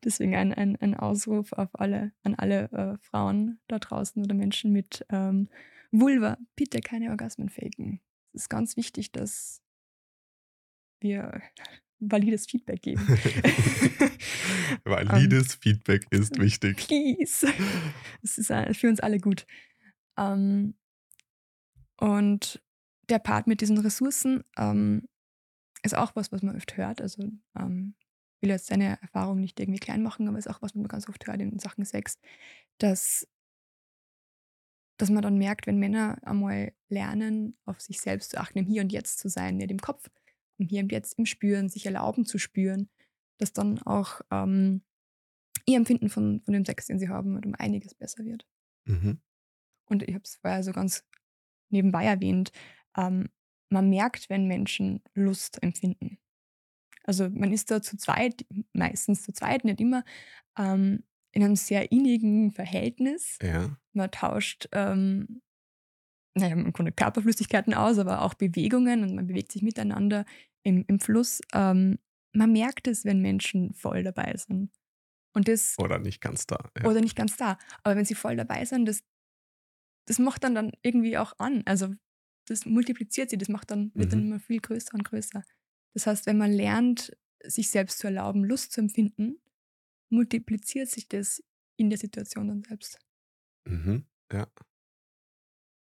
Deswegen 0.03 0.35
ein, 0.35 0.53
ein, 0.53 0.75
ein 0.77 0.95
Ausruf 0.95 1.53
auf 1.53 1.69
alle, 1.73 2.11
an 2.23 2.33
alle 2.35 2.71
äh, 2.71 2.97
Frauen 3.01 3.59
da 3.67 3.77
draußen 3.79 4.21
oder 4.23 4.33
Menschen 4.33 4.71
mit 4.71 5.05
ähm, 5.09 5.47
Vulva. 5.91 6.37
Bitte 6.55 6.79
keine 6.81 7.11
Orgasmen 7.11 7.49
faken. 7.49 8.01
Es 8.33 8.43
ist 8.43 8.49
ganz 8.49 8.75
wichtig, 8.77 9.11
dass 9.11 9.61
wir 11.01 11.41
valides 11.99 12.45
Feedback 12.45 12.81
geben. 12.81 13.01
Valides 14.83 15.55
Feedback 15.55 16.05
ist 16.11 16.37
wichtig. 16.39 16.77
Please. 16.77 17.47
Es 18.21 18.37
ist 18.37 18.49
äh, 18.49 18.73
für 18.73 18.89
uns 18.89 18.99
alle 18.99 19.19
gut. 19.19 19.45
Ähm, 20.17 20.75
und 21.99 22.61
der 23.09 23.19
Part 23.19 23.47
mit 23.47 23.61
diesen 23.61 23.77
Ressourcen 23.77 24.43
ähm, 24.57 25.07
ist 25.83 25.95
auch 25.95 26.15
was, 26.15 26.31
was 26.31 26.41
man 26.41 26.55
oft 26.55 26.77
hört. 26.77 27.01
Also 27.01 27.23
ähm, 27.57 27.95
ich 28.35 28.41
will 28.41 28.49
jetzt 28.49 28.67
seine 28.67 29.01
Erfahrung 29.01 29.39
nicht 29.39 29.59
irgendwie 29.59 29.79
klein 29.79 30.03
machen, 30.03 30.27
aber 30.27 30.37
ist 30.37 30.49
auch 30.49 30.61
was, 30.61 30.71
was 30.71 30.75
man 30.75 30.87
ganz 30.87 31.07
oft 31.07 31.25
hört 31.27 31.39
in 31.39 31.59
Sachen 31.59 31.85
Sex, 31.85 32.19
dass, 32.79 33.27
dass 34.97 35.09
man 35.09 35.21
dann 35.21 35.37
merkt, 35.37 35.67
wenn 35.67 35.79
Männer 35.79 36.17
einmal 36.23 36.73
lernen, 36.89 37.57
auf 37.65 37.79
sich 37.79 38.01
selbst 38.01 38.31
zu 38.31 38.37
achten, 38.39 38.59
im 38.59 38.65
Hier 38.65 38.81
und 38.81 38.91
Jetzt 38.91 39.19
zu 39.19 39.29
sein, 39.29 39.57
nicht 39.57 39.71
im 39.71 39.79
Kopf, 39.79 40.09
im 40.57 40.67
Hier 40.67 40.81
und 40.81 40.91
Jetzt, 40.91 41.17
im 41.17 41.25
Spüren, 41.25 41.69
sich 41.69 41.85
erlauben 41.85 42.25
zu 42.25 42.37
spüren, 42.37 42.89
dass 43.37 43.53
dann 43.53 43.81
auch 43.81 44.21
ähm, 44.31 44.83
ihr 45.65 45.77
Empfinden 45.77 46.09
von, 46.09 46.41
von 46.41 46.53
dem 46.53 46.65
Sex, 46.65 46.87
den 46.87 46.99
sie 46.99 47.09
haben, 47.09 47.37
um 47.43 47.55
einiges 47.55 47.95
besser 47.95 48.23
wird. 48.25 48.45
Mhm. 48.85 49.21
Und 49.85 50.03
ich 50.03 50.13
habe 50.13 50.23
es 50.23 50.37
vorher 50.37 50.63
so 50.63 50.71
ganz 50.71 51.03
nebenbei 51.69 52.05
erwähnt, 52.05 52.51
ähm, 52.97 53.29
man 53.69 53.89
merkt, 53.89 54.29
wenn 54.29 54.47
Menschen 54.47 55.01
Lust 55.13 55.61
empfinden. 55.61 56.19
Also 57.03 57.29
man 57.29 57.51
ist 57.51 57.69
da 57.71 57.81
zu 57.81 57.97
zweit, 57.97 58.45
meistens 58.73 59.23
zu 59.23 59.33
zweit, 59.33 59.63
nicht 59.63 59.81
immer, 59.81 60.03
ähm, 60.57 61.03
in 61.31 61.43
einem 61.43 61.55
sehr 61.55 61.91
innigen 61.91 62.51
Verhältnis. 62.51 63.37
Ja. 63.41 63.77
Man 63.93 64.11
tauscht 64.11 64.69
ähm, 64.71 65.41
naja, 66.35 66.53
im 66.53 66.73
Grunde 66.73 66.91
Körperflüssigkeiten 66.91 67.73
aus, 67.73 67.97
aber 67.97 68.21
auch 68.21 68.33
Bewegungen 68.33 69.03
und 69.03 69.15
man 69.15 69.27
bewegt 69.27 69.51
sich 69.51 69.61
miteinander 69.61 70.25
im, 70.63 70.83
im 70.87 70.99
Fluss. 70.99 71.41
Ähm, 71.53 71.99
man 72.33 72.51
merkt 72.51 72.87
es, 72.87 73.05
wenn 73.05 73.21
Menschen 73.21 73.73
voll 73.73 74.03
dabei 74.03 74.35
sind. 74.37 74.71
Und 75.33 75.47
das 75.47 75.75
Oder 75.79 75.99
nicht 75.99 76.21
ganz 76.21 76.47
da. 76.47 76.69
Ja. 76.77 76.85
oder 76.89 77.01
nicht 77.01 77.15
ganz 77.15 77.35
da. 77.37 77.57
Aber 77.83 77.95
wenn 77.95 78.05
sie 78.05 78.15
voll 78.15 78.35
dabei 78.37 78.65
sind, 78.65 78.85
das, 78.85 79.01
das 80.07 80.19
macht 80.19 80.43
dann, 80.43 80.55
dann 80.55 80.71
irgendwie 80.81 81.17
auch 81.17 81.33
an. 81.39 81.63
Also 81.65 81.93
das 82.47 82.65
multipliziert 82.65 83.29
sie, 83.29 83.37
das 83.37 83.49
macht 83.49 83.71
dann, 83.71 83.91
wird 83.95 84.13
dann 84.13 84.21
Mhm. 84.21 84.25
immer 84.27 84.39
viel 84.39 84.59
größer 84.59 84.93
und 84.93 85.03
größer. 85.03 85.43
Das 85.93 86.07
heißt, 86.07 86.25
wenn 86.25 86.37
man 86.37 86.51
lernt, 86.51 87.17
sich 87.43 87.69
selbst 87.69 87.99
zu 87.99 88.07
erlauben, 88.07 88.43
Lust 88.43 88.71
zu 88.71 88.81
empfinden, 88.81 89.37
multipliziert 90.11 90.89
sich 90.89 91.07
das 91.07 91.43
in 91.77 91.89
der 91.89 91.99
Situation 91.99 92.47
dann 92.47 92.63
selbst. 92.63 92.99
Mhm. 93.67 94.05
Ja. 94.31 94.47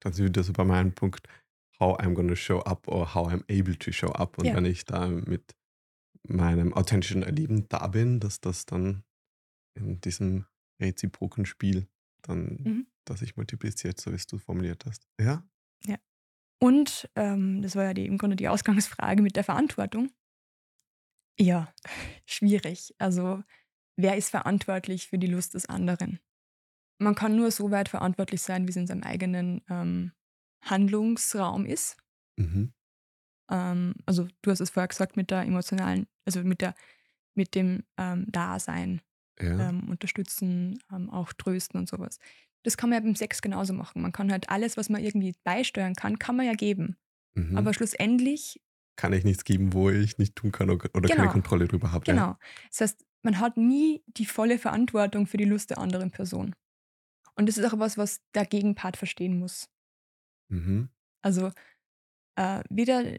Dann 0.01 0.13
sind 0.13 0.25
wir 0.25 0.29
wieder 0.29 0.43
so 0.43 0.53
bei 0.53 0.65
meinem 0.65 0.93
Punkt, 0.93 1.27
how 1.79 1.97
I'm 1.99 2.13
gonna 2.13 2.35
show 2.35 2.59
up 2.59 2.87
or 2.87 3.13
how 3.15 3.27
I'm 3.31 3.43
able 3.49 3.77
to 3.79 3.91
show 3.91 4.09
up. 4.11 4.37
Und 4.37 4.45
Ja. 4.45 4.55
wenn 4.55 4.65
ich 4.65 4.85
da 4.85 5.07
mit 5.07 5.55
meinem 6.27 6.73
authentischen 6.73 7.23
Erleben 7.23 7.67
da 7.69 7.87
bin, 7.87 8.19
dass 8.19 8.41
das 8.41 8.65
dann 8.65 9.03
in 9.75 10.01
diesem 10.01 10.45
reziproken 10.81 11.45
Spiel 11.45 11.87
dann, 12.21 12.57
Mhm. 12.63 12.87
dass 13.05 13.19
sich 13.21 13.35
multipliziert, 13.37 13.99
so 13.99 14.11
wie 14.11 14.15
es 14.15 14.27
du 14.27 14.37
formuliert 14.37 14.85
hast. 14.85 15.07
Ja? 15.19 15.43
Ja. 15.85 15.97
Und 16.59 17.09
ähm, 17.15 17.61
das 17.63 17.75
war 17.75 17.85
ja 17.85 17.93
die, 17.95 18.05
im 18.05 18.17
Grunde 18.19 18.35
die 18.35 18.47
Ausgangsfrage 18.49 19.23
mit 19.23 19.35
der 19.35 19.43
Verantwortung. 19.43 20.11
Ja, 21.39 21.73
schwierig. 22.25 22.93
Also, 22.99 23.43
wer 23.95 24.15
ist 24.17 24.29
verantwortlich 24.29 25.07
für 25.07 25.17
die 25.17 25.27
Lust 25.27 25.53
des 25.55 25.65
anderen? 25.67 26.19
Man 27.01 27.15
kann 27.15 27.35
nur 27.35 27.51
so 27.51 27.71
weit 27.71 27.89
verantwortlich 27.89 28.41
sein, 28.41 28.67
wie 28.67 28.71
es 28.71 28.75
in 28.77 28.87
seinem 28.87 29.03
eigenen 29.03 29.61
ähm, 29.69 30.11
Handlungsraum 30.63 31.65
ist. 31.65 31.97
Mhm. 32.37 32.73
Ähm, 33.49 33.95
also, 34.05 34.27
du 34.41 34.51
hast 34.51 34.59
es 34.61 34.69
vorher 34.69 34.87
gesagt 34.87 35.17
mit 35.17 35.31
der 35.31 35.41
emotionalen, 35.43 36.07
also 36.25 36.43
mit 36.43 36.61
der, 36.61 36.75
mit 37.35 37.55
dem 37.55 37.83
ähm, 37.97 38.25
Dasein, 38.31 39.01
Ja. 39.39 39.69
ähm, 39.69 39.89
unterstützen, 39.89 40.79
ähm, 40.91 41.09
auch 41.09 41.33
trösten 41.33 41.79
und 41.79 41.89
sowas. 41.89 42.19
Das 42.63 42.77
kann 42.77 42.89
man 42.91 42.97
ja 42.99 43.03
beim 43.03 43.15
Sex 43.15 43.41
genauso 43.41 43.73
machen. 43.73 44.01
Man 44.01 44.11
kann 44.11 44.31
halt 44.31 44.49
alles, 44.49 44.77
was 44.77 44.89
man 44.89 45.03
irgendwie 45.03 45.33
beisteuern 45.43 45.95
kann, 45.95 46.19
kann 46.19 46.35
man 46.35 46.45
ja 46.45 46.53
geben. 46.53 46.97
Mhm. 47.33 47.57
Aber 47.57 47.73
schlussendlich 47.73 48.61
Kann 48.97 49.13
ich 49.13 49.23
nichts 49.23 49.45
geben, 49.45 49.73
wo 49.73 49.89
ich 49.89 50.17
nicht 50.19 50.35
tun 50.35 50.51
kann 50.51 50.69
oder 50.69 50.87
oder 50.93 51.07
keine 51.09 51.21
Genau. 51.21 51.31
Kontrolle 51.31 51.67
drüber 51.67 51.91
habe. 51.91 52.05
Ja. 52.07 52.13
Genau. 52.13 52.37
Das 52.69 52.81
heißt, 52.81 53.05
man 53.23 53.39
hat 53.39 53.57
nie 53.57 54.03
die 54.07 54.25
volle 54.25 54.59
Verantwortung 54.59 55.25
für 55.27 55.37
die 55.37 55.45
Lust 55.45 55.69
der 55.71 55.79
anderen 55.79 56.11
Person. 56.11 56.53
Und 57.41 57.47
das 57.47 57.57
ist 57.57 57.65
auch 57.65 57.79
was, 57.79 57.97
was 57.97 58.21
der 58.35 58.45
Gegenpart 58.45 58.97
verstehen 58.97 59.39
muss. 59.39 59.67
Mhm. 60.49 60.89
Also 61.23 61.51
äh, 62.35 62.61
weder, 62.69 63.17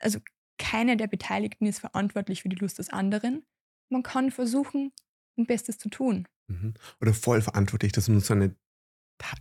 also 0.00 0.18
keiner 0.58 0.96
der 0.96 1.06
Beteiligten 1.06 1.66
ist 1.66 1.78
verantwortlich 1.78 2.42
für 2.42 2.48
die 2.48 2.56
Lust 2.56 2.80
des 2.80 2.88
anderen. 2.88 3.46
Man 3.88 4.02
kann 4.02 4.32
versuchen, 4.32 4.90
ein 5.38 5.46
Bestes 5.46 5.78
zu 5.78 5.90
tun. 5.90 6.26
Mhm. 6.48 6.74
Oder 7.00 7.14
voll 7.14 7.40
verantwortlich, 7.40 7.92
dass 7.92 8.08
man 8.08 8.18
so 8.18 8.34
eine, 8.34 8.56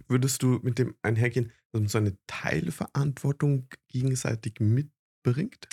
würdest 0.08 0.44
du 0.44 0.60
mit 0.62 0.78
dem 0.78 0.96
einhergehen, 1.02 1.52
dass 1.72 1.82
man 1.82 1.88
so 1.88 1.98
eine 1.98 2.16
Teilverantwortung 2.28 3.70
gegenseitig 3.88 4.60
mitbringt? 4.60 5.68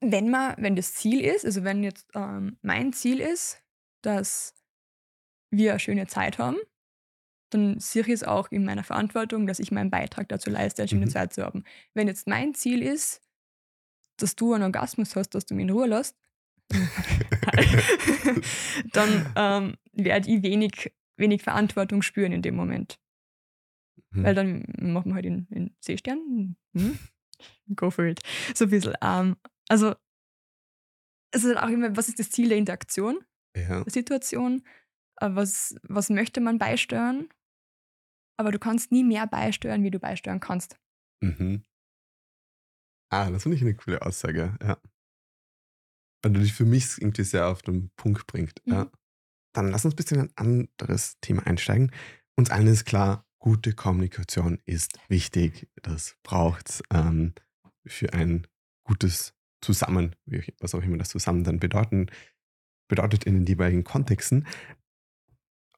Wenn 0.00 0.28
man, 0.28 0.54
wenn 0.58 0.76
das 0.76 0.92
Ziel 0.92 1.22
ist, 1.22 1.46
also 1.46 1.64
wenn 1.64 1.82
jetzt 1.82 2.10
ähm, 2.12 2.58
mein 2.60 2.92
Ziel 2.92 3.20
ist, 3.20 3.62
dass 4.02 4.52
wir 5.50 5.70
eine 5.70 5.80
schöne 5.80 6.06
Zeit 6.08 6.36
haben, 6.36 6.58
dann 7.50 7.78
sehe 7.78 8.02
ich 8.02 8.08
es 8.08 8.24
auch 8.24 8.50
in 8.50 8.64
meiner 8.64 8.84
Verantwortung, 8.84 9.46
dass 9.46 9.58
ich 9.58 9.70
meinen 9.70 9.90
Beitrag 9.90 10.28
dazu 10.28 10.50
leiste, 10.50 10.82
eine 10.82 10.88
schöne 10.88 11.06
Mhm. 11.06 11.10
Zeit 11.10 11.32
zu 11.32 11.42
haben. 11.44 11.64
Wenn 11.94 12.08
jetzt 12.08 12.26
mein 12.26 12.54
Ziel 12.54 12.82
ist, 12.82 13.22
dass 14.16 14.34
du 14.34 14.52
einen 14.54 14.64
Orgasmus 14.64 15.14
hast, 15.16 15.30
dass 15.30 15.46
du 15.46 15.54
mich 15.54 15.64
in 15.64 15.70
Ruhe 15.70 15.86
lässt, 15.86 16.16
dann 18.92 19.32
ähm, 19.36 19.76
werde 19.92 20.30
ich 20.30 20.42
wenig, 20.42 20.92
wenig 21.16 21.42
Verantwortung 21.42 22.02
spüren 22.02 22.32
in 22.32 22.42
dem 22.42 22.56
Moment. 22.56 22.98
Mhm. 24.10 24.24
Weil 24.24 24.34
dann 24.34 24.64
machen 24.78 25.10
wir 25.10 25.14
halt 25.14 25.26
in, 25.26 25.46
in 25.50 25.74
Seestern. 25.80 26.56
Hm? 26.74 26.98
Go 27.74 27.90
for 27.90 28.04
it. 28.06 28.20
So 28.54 28.64
ein 28.64 28.70
bisschen. 28.70 28.94
Ähm, 29.02 29.36
also, 29.68 29.94
es 31.30 31.44
ist 31.44 31.54
halt 31.54 31.58
auch 31.58 31.68
immer, 31.72 31.96
was 31.96 32.08
ist 32.08 32.18
das 32.18 32.30
Ziel 32.30 32.48
der 32.48 32.58
Interaktion, 32.58 33.18
ja. 33.56 33.84
der 33.84 33.92
Situation? 33.92 34.62
Äh, 35.20 35.30
was, 35.32 35.76
was 35.82 36.10
möchte 36.10 36.40
man 36.40 36.58
beisteuern? 36.58 37.28
Aber 38.38 38.52
du 38.52 38.58
kannst 38.58 38.92
nie 38.92 39.04
mehr 39.04 39.26
beisteuern, 39.26 39.82
wie 39.82 39.90
du 39.90 39.98
beisteuern 39.98 40.40
kannst. 40.40 40.76
Mhm. 41.22 41.64
Ah, 43.10 43.30
das 43.30 43.44
finde 43.44 43.56
ich 43.56 43.62
eine 43.62 43.74
coole 43.74 44.02
Aussage, 44.02 44.56
ja. 44.62 44.78
Und 46.24 46.34
die 46.34 46.50
für 46.50 46.64
mich 46.64 47.00
irgendwie 47.00 47.24
sehr 47.24 47.48
auf 47.48 47.62
den 47.62 47.90
Punkt 47.96 48.26
bringt. 48.26 48.60
Ja. 48.64 48.84
Mhm. 48.84 48.90
Dann 49.54 49.70
lass 49.70 49.84
uns 49.84 49.94
ein 49.94 49.96
bisschen 49.96 50.20
in 50.20 50.26
ein 50.26 50.68
anderes 50.78 51.18
Thema 51.20 51.46
einsteigen. 51.46 51.92
Uns 52.36 52.50
allen 52.50 52.66
ist 52.66 52.84
klar, 52.84 53.24
gute 53.38 53.72
Kommunikation 53.72 54.60
ist 54.64 54.98
wichtig. 55.08 55.68
Das 55.82 56.16
braucht 56.22 56.68
es 56.68 56.82
ähm, 56.92 57.34
für 57.86 58.12
ein 58.12 58.46
gutes 58.84 59.34
Zusammen, 59.62 60.14
was 60.60 60.74
auch 60.74 60.82
immer 60.82 60.98
das 60.98 61.08
Zusammen 61.10 61.44
dann 61.44 61.58
bedeuten, 61.58 62.10
bedeutet 62.88 63.24
in 63.24 63.34
den 63.34 63.46
jeweiligen 63.46 63.84
Kontexten. 63.84 64.46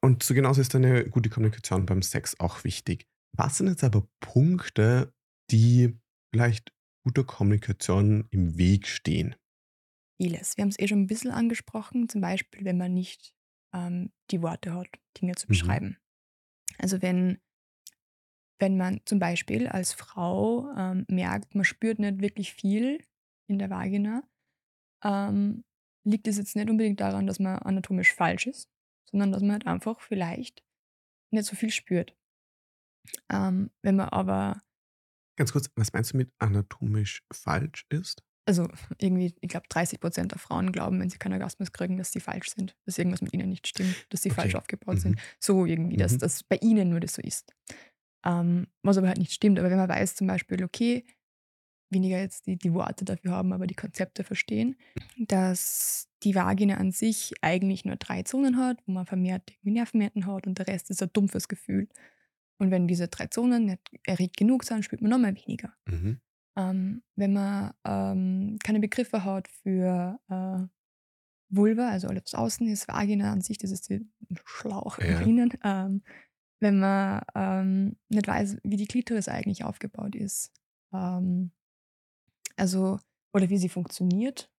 Und 0.01 0.23
so 0.23 0.33
genauso 0.33 0.61
ist 0.61 0.73
eine 0.75 1.05
gute 1.09 1.29
Kommunikation 1.29 1.85
beim 1.85 2.01
Sex 2.01 2.39
auch 2.39 2.63
wichtig. 2.63 3.05
Was 3.37 3.57
sind 3.57 3.67
jetzt 3.67 3.83
aber 3.83 4.07
Punkte, 4.21 5.13
die 5.51 5.99
vielleicht 6.33 6.73
guter 7.05 7.23
Kommunikation 7.23 8.27
im 8.31 8.57
Weg 8.57 8.87
stehen? 8.87 9.35
Vieles. 10.21 10.57
Wir 10.57 10.63
haben 10.63 10.69
es 10.69 10.79
eh 10.79 10.87
schon 10.87 11.01
ein 11.01 11.07
bisschen 11.07 11.31
angesprochen, 11.31 12.09
zum 12.09 12.21
Beispiel, 12.21 12.65
wenn 12.65 12.77
man 12.77 12.93
nicht 12.93 13.33
ähm, 13.73 14.11
die 14.31 14.41
Worte 14.41 14.73
hat, 14.73 14.87
Dinge 15.19 15.35
zu 15.35 15.47
Mhm. 15.47 15.49
beschreiben. 15.49 15.97
Also 16.79 17.01
wenn, 17.01 17.39
wenn 18.59 18.77
man 18.77 19.01
zum 19.05 19.19
Beispiel 19.19 19.67
als 19.67 19.93
Frau 19.93 20.69
ähm, 20.75 21.05
merkt, 21.09 21.55
man 21.55 21.63
spürt 21.65 21.99
nicht 21.99 22.21
wirklich 22.21 22.53
viel 22.53 23.03
in 23.49 23.57
der 23.59 23.69
Vagina, 23.69 24.23
ähm, 25.03 25.63
liegt 26.07 26.27
es 26.27 26.37
jetzt 26.37 26.55
nicht 26.55 26.69
unbedingt 26.69 27.01
daran, 27.01 27.27
dass 27.27 27.39
man 27.39 27.59
anatomisch 27.59 28.13
falsch 28.13 28.47
ist, 28.47 28.69
sondern 29.11 29.31
dass 29.31 29.41
man 29.41 29.53
halt 29.53 29.67
einfach 29.67 29.99
vielleicht 30.01 30.63
nicht 31.31 31.45
so 31.47 31.55
viel 31.55 31.71
spürt. 31.71 32.15
Ähm, 33.29 33.71
wenn 33.81 33.95
man 33.95 34.09
aber 34.09 34.61
Ganz 35.37 35.51
kurz, 35.53 35.69
was 35.75 35.91
meinst 35.93 36.13
du 36.13 36.17
mit 36.17 36.31
anatomisch 36.37 37.23
falsch 37.33 37.85
ist? 37.89 38.21
also 38.45 38.67
irgendwie, 38.99 39.35
ich 39.41 39.49
glaube, 39.49 39.67
30 39.69 39.99
Prozent 39.99 40.31
der 40.31 40.39
Frauen 40.39 40.71
glauben, 40.71 40.99
wenn 40.99 41.09
sie 41.09 41.19
keinen 41.19 41.33
Orgasmus 41.33 41.71
kriegen, 41.71 41.97
dass 41.97 42.11
sie 42.11 42.19
falsch 42.19 42.49
sind, 42.49 42.75
dass 42.85 42.97
irgendwas 42.97 43.21
mit 43.21 43.31
ihnen 43.33 43.49
nicht 43.49 43.67
stimmt, 43.67 44.01
dass 44.09 44.23
sie 44.23 44.31
Okay. 44.31 44.31
falsch 44.31 44.55
aufgebaut 44.55 44.97
Mhm. 44.97 44.99
sind. 44.99 45.19
So 45.39 45.65
irgendwie, 45.65 45.97
dass 45.97 46.17
Mhm. 46.17 46.17
das 46.17 46.43
bei 46.43 46.55
ihnen 46.57 46.89
nur 46.89 46.99
das 46.99 47.13
so 47.13 47.21
ist. 47.21 47.53
Ähm, 48.25 48.67
was 48.83 48.97
aber 48.97 49.07
halt 49.09 49.19
nicht 49.19 49.33
stimmt. 49.33 49.59
Aber 49.59 49.69
wenn 49.71 49.77
man 49.77 49.89
weiß 49.89 50.15
zum 50.15 50.27
Beispiel, 50.27 50.63
okay, 50.63 51.05
weniger 51.89 52.19
jetzt 52.19 52.45
die, 52.47 52.57
die 52.57 52.73
Worte 52.73 53.05
dafür 53.05 53.31
haben, 53.31 53.53
aber 53.53 53.67
die 53.67 53.75
Konzepte 53.75 54.23
verstehen, 54.23 54.75
dass 55.17 56.07
die 56.23 56.35
Vagina 56.35 56.75
an 56.75 56.91
sich 56.91 57.33
eigentlich 57.41 57.85
nur 57.85 57.95
drei 57.95 58.23
Zonen 58.23 58.57
hat, 58.57 58.77
wo 58.85 58.91
man 58.91 59.05
vermehrt 59.05 59.49
irgendwie 59.51 59.71
Nervenmärkten 59.71 60.25
hat 60.25 60.47
und 60.47 60.57
der 60.59 60.67
Rest 60.67 60.89
ist 60.89 61.01
ein 61.01 61.09
dumpfes 61.13 61.47
Gefühl. 61.47 61.87
Und 62.59 62.71
wenn 62.71 62.87
diese 62.87 63.07
drei 63.07 63.27
Zonen 63.27 63.65
nicht 63.65 63.89
erregt 64.05 64.37
genug 64.37 64.63
sind, 64.65 64.83
spürt 64.83 65.01
man 65.01 65.11
nochmal 65.11 65.35
weniger. 65.35 65.73
Mhm. 65.87 66.19
Ähm, 66.57 67.03
wenn 67.15 67.33
man 67.33 67.73
ähm, 67.85 68.57
keine 68.63 68.79
Begriffe 68.79 69.23
hat 69.23 69.47
für 69.47 70.19
äh, 70.29 70.67
Vulva, 71.49 71.89
also 71.89 72.07
alles 72.07 72.23
was 72.25 72.35
außen 72.35 72.67
ist, 72.67 72.87
Vagina 72.87 73.31
an 73.31 73.41
sich, 73.41 73.57
das 73.57 73.71
ist 73.71 73.89
der 73.89 74.01
Schlauch 74.45 74.99
Ja. 74.99 75.21
innen. 75.21 75.51
Ähm, 75.63 76.03
wenn 76.59 76.79
man 76.79 77.21
ähm, 77.35 77.95
nicht 78.09 78.27
weiß, 78.27 78.57
wie 78.63 78.75
die 78.75 78.87
Klitoris 78.87 79.29
eigentlich 79.29 79.63
aufgebaut 79.63 80.15
ist. 80.15 80.51
Ähm, 80.93 81.51
also, 82.59 82.99
oder 83.33 83.49
wie 83.49 83.57
sie 83.57 83.69
funktioniert. 83.69 84.51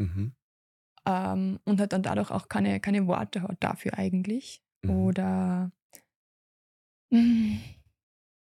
Mhm. 0.00 0.32
Ähm, 1.06 1.58
und 1.64 1.80
hat 1.80 1.92
dann 1.92 2.02
dadurch 2.02 2.30
auch 2.30 2.48
keine, 2.48 2.80
keine 2.80 3.06
Worte 3.06 3.42
hat 3.42 3.62
dafür 3.62 3.94
eigentlich. 3.94 4.62
Mhm. 4.82 4.90
Oder 4.90 5.70
mm, 7.10 7.56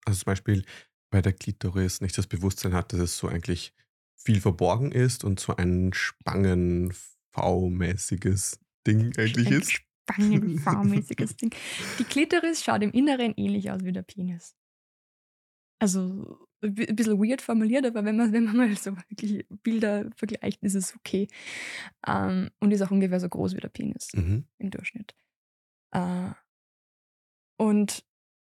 Also 0.06 0.20
zum 0.20 0.26
Beispiel 0.26 0.66
bei 1.12 1.22
der 1.22 1.34
Klitoris 1.34 2.02
nicht 2.02 2.18
das 2.18 2.28
Bewusstsein 2.28 2.74
hat, 2.74 2.94
dass 2.94 3.00
es 3.00 3.18
so 3.18 3.28
eigentlich 3.28 3.74
viel 4.16 4.42
verborgen 4.42 4.92
ist 4.92 5.24
und 5.24 5.40
so 5.40 5.56
ein 5.56 5.92
Spangen-V-mäßiges 5.94 8.60
Ding 8.86 9.18
eigentlich 9.18 9.48
ein 9.48 9.62
ist. 9.62 9.72
Spangenformäßiges 9.72 11.38
Ding. 11.38 11.56
Die 11.98 12.04
Klitoris 12.04 12.64
schaut 12.64 12.84
im 12.84 12.92
Inneren 12.92 13.34
ähnlich 13.38 13.72
aus 13.72 13.84
wie 13.84 13.94
der 13.94 14.04
Penis. 14.04 14.56
Also 15.82 16.49
ein 16.62 16.76
bi- 16.76 16.88
ein 16.88 16.96
bisschen 16.96 17.20
weird 17.20 17.42
formuliert, 17.42 17.86
aber 17.86 18.06
wenn 18.06 18.18
man, 18.18 18.32
wenn 18.34 18.46
man 18.46 18.58
mal 18.58 18.76
so 18.76 18.96
wirklich 18.98 19.46
Bilder 19.64 20.10
vergleicht, 20.16 20.62
ist 20.64 20.76
es 20.76 20.96
okay. 20.96 21.28
Ähm, 22.08 22.50
und 22.60 22.72
ist 22.72 22.82
auch 22.82 22.92
ungefähr 22.92 23.20
so 23.20 23.30
groß 23.30 23.56
wie 23.56 23.60
der 23.62 23.70
Penis 23.70 24.10
Mhm. 24.14 24.46
im 24.60 24.70
Durchschnitt. 24.72 25.16
Äh, 25.92 26.32
und 27.58 28.04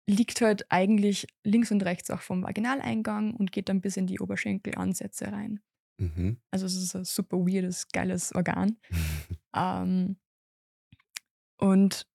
liegt 0.09 0.41
halt 0.41 0.66
eigentlich 0.72 1.28
links 1.43 1.72
und 1.72 1.84
rechts 1.84 2.09
auch 2.12 2.22
vom 2.22 2.43
Vaginaleingang 2.43 3.34
und 3.36 3.51
geht 3.51 3.70
dann 3.70 3.82
bis 3.82 3.97
in 3.97 4.07
die 4.07 4.20
Oberschenkelansätze 4.20 5.32
rein. 5.32 5.62
Mhm. 5.99 6.38
Also 6.51 6.66
es 6.66 6.76
ist 6.76 6.95
ein 6.95 7.05
super 7.05 7.38
weirdes, 7.38 7.88
geiles 7.89 8.34
Organ. 8.36 8.78
Ähm, 9.53 10.16
und 11.59 12.07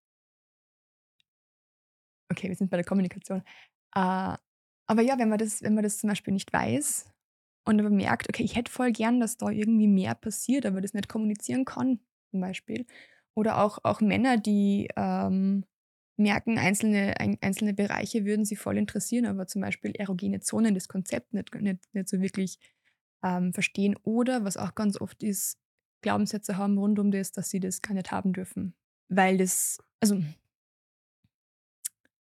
okay, 2.30 2.49
wir 2.49 2.57
sind 2.57 2.70
bei 2.70 2.78
der 2.78 2.86
Kommunikation. 2.86 3.42
Äh, 3.94 4.36
aber 4.87 5.03
ja, 5.03 5.18
wenn 5.18 5.28
man, 5.28 5.39
das, 5.39 5.62
wenn 5.62 5.74
man 5.74 5.84
das 5.84 5.99
zum 5.99 6.09
Beispiel 6.09 6.32
nicht 6.32 6.53
weiß 6.53 7.11
und 7.64 7.80
aber 7.80 7.91
merkt, 7.91 8.28
okay, 8.28 8.45
ich 8.45 8.57
hätte 8.57 8.70
voll 8.70 8.93
gern, 8.93 9.20
dass 9.20 9.37
da 9.37 9.51
irgendwie 9.51 9.89
mehr 9.89 10.14
passiert, 10.14 10.66
aber 10.66 10.80
das 10.80 10.95
nicht 10.95 11.09
kommunizieren 11.09 11.64
kann, 11.64 12.01
zum 12.30 12.41
Beispiel. 12.41 12.87
Oder 13.34 13.62
auch, 13.62 13.78
auch 13.82 14.01
Männer, 14.01 14.39
die 14.39 14.89
ähm, 14.97 15.64
merken, 16.16 16.59
einzelne, 16.59 17.18
ein, 17.20 17.37
einzelne 17.41 17.74
Bereiche 17.74 18.24
würden 18.24 18.45
sie 18.45 18.57
voll 18.57 18.78
interessieren, 18.78 19.26
aber 19.26 19.47
zum 19.47 19.61
Beispiel 19.62 19.93
erogene 19.93 20.41
Zonen, 20.41 20.74
das 20.74 20.89
Konzept 20.89 21.34
nicht, 21.34 21.55
nicht, 21.55 21.82
nicht 21.93 22.09
so 22.09 22.20
wirklich 22.20 22.59
ähm, 23.22 23.53
verstehen. 23.53 23.97
Oder 24.03 24.45
was 24.45 24.57
auch 24.57 24.74
ganz 24.74 25.01
oft 25.01 25.22
ist, 25.22 25.59
Glaubenssätze 26.03 26.57
haben 26.57 26.78
rund 26.78 26.99
um 26.99 27.11
das, 27.11 27.32
dass 27.32 27.51
sie 27.51 27.61
das 27.61 27.82
gar 27.82 27.95
nicht 27.95 28.12
haben 28.12 28.32
dürfen. 28.32 28.74
Weil 29.09 29.39
das, 29.39 29.78
also 30.01 30.22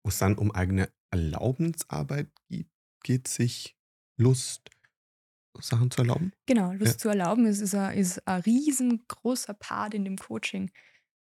Wo 0.03 0.09
es 0.09 0.19
dann 0.19 0.37
um 0.37 0.51
eigene 0.51 0.89
Erlaubensarbeit 1.11 2.31
geht, 2.49 2.69
geht 3.03 3.29
sich 3.29 3.77
Lust, 4.17 4.71
Sachen 5.61 5.91
zu 5.91 6.03
erlauben? 6.03 6.33
genau, 6.47 6.73
Lust 6.73 7.01
zu 7.01 7.09
erlauben 7.09 7.47
ist, 7.47 7.61
ist, 7.61 7.75
ein, 7.75 7.99
ist 7.99 8.27
ein 8.29 8.41
riesengroßer 8.43 9.55
Part 9.55 9.95
in 9.95 10.05
dem 10.05 10.17
Coaching. 10.17 10.71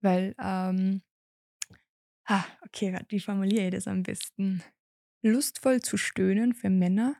Weil, 0.00 0.34
ähm, 0.38 1.02
ah, 2.26 2.44
okay, 2.66 2.98
wie 3.08 3.20
formuliere 3.20 3.66
ich 3.66 3.70
das 3.72 3.88
am 3.88 4.02
besten? 4.02 4.62
Lustvoll 5.22 5.80
zu 5.80 5.96
stöhnen 5.96 6.54
für 6.54 6.70
Männer, 6.70 7.16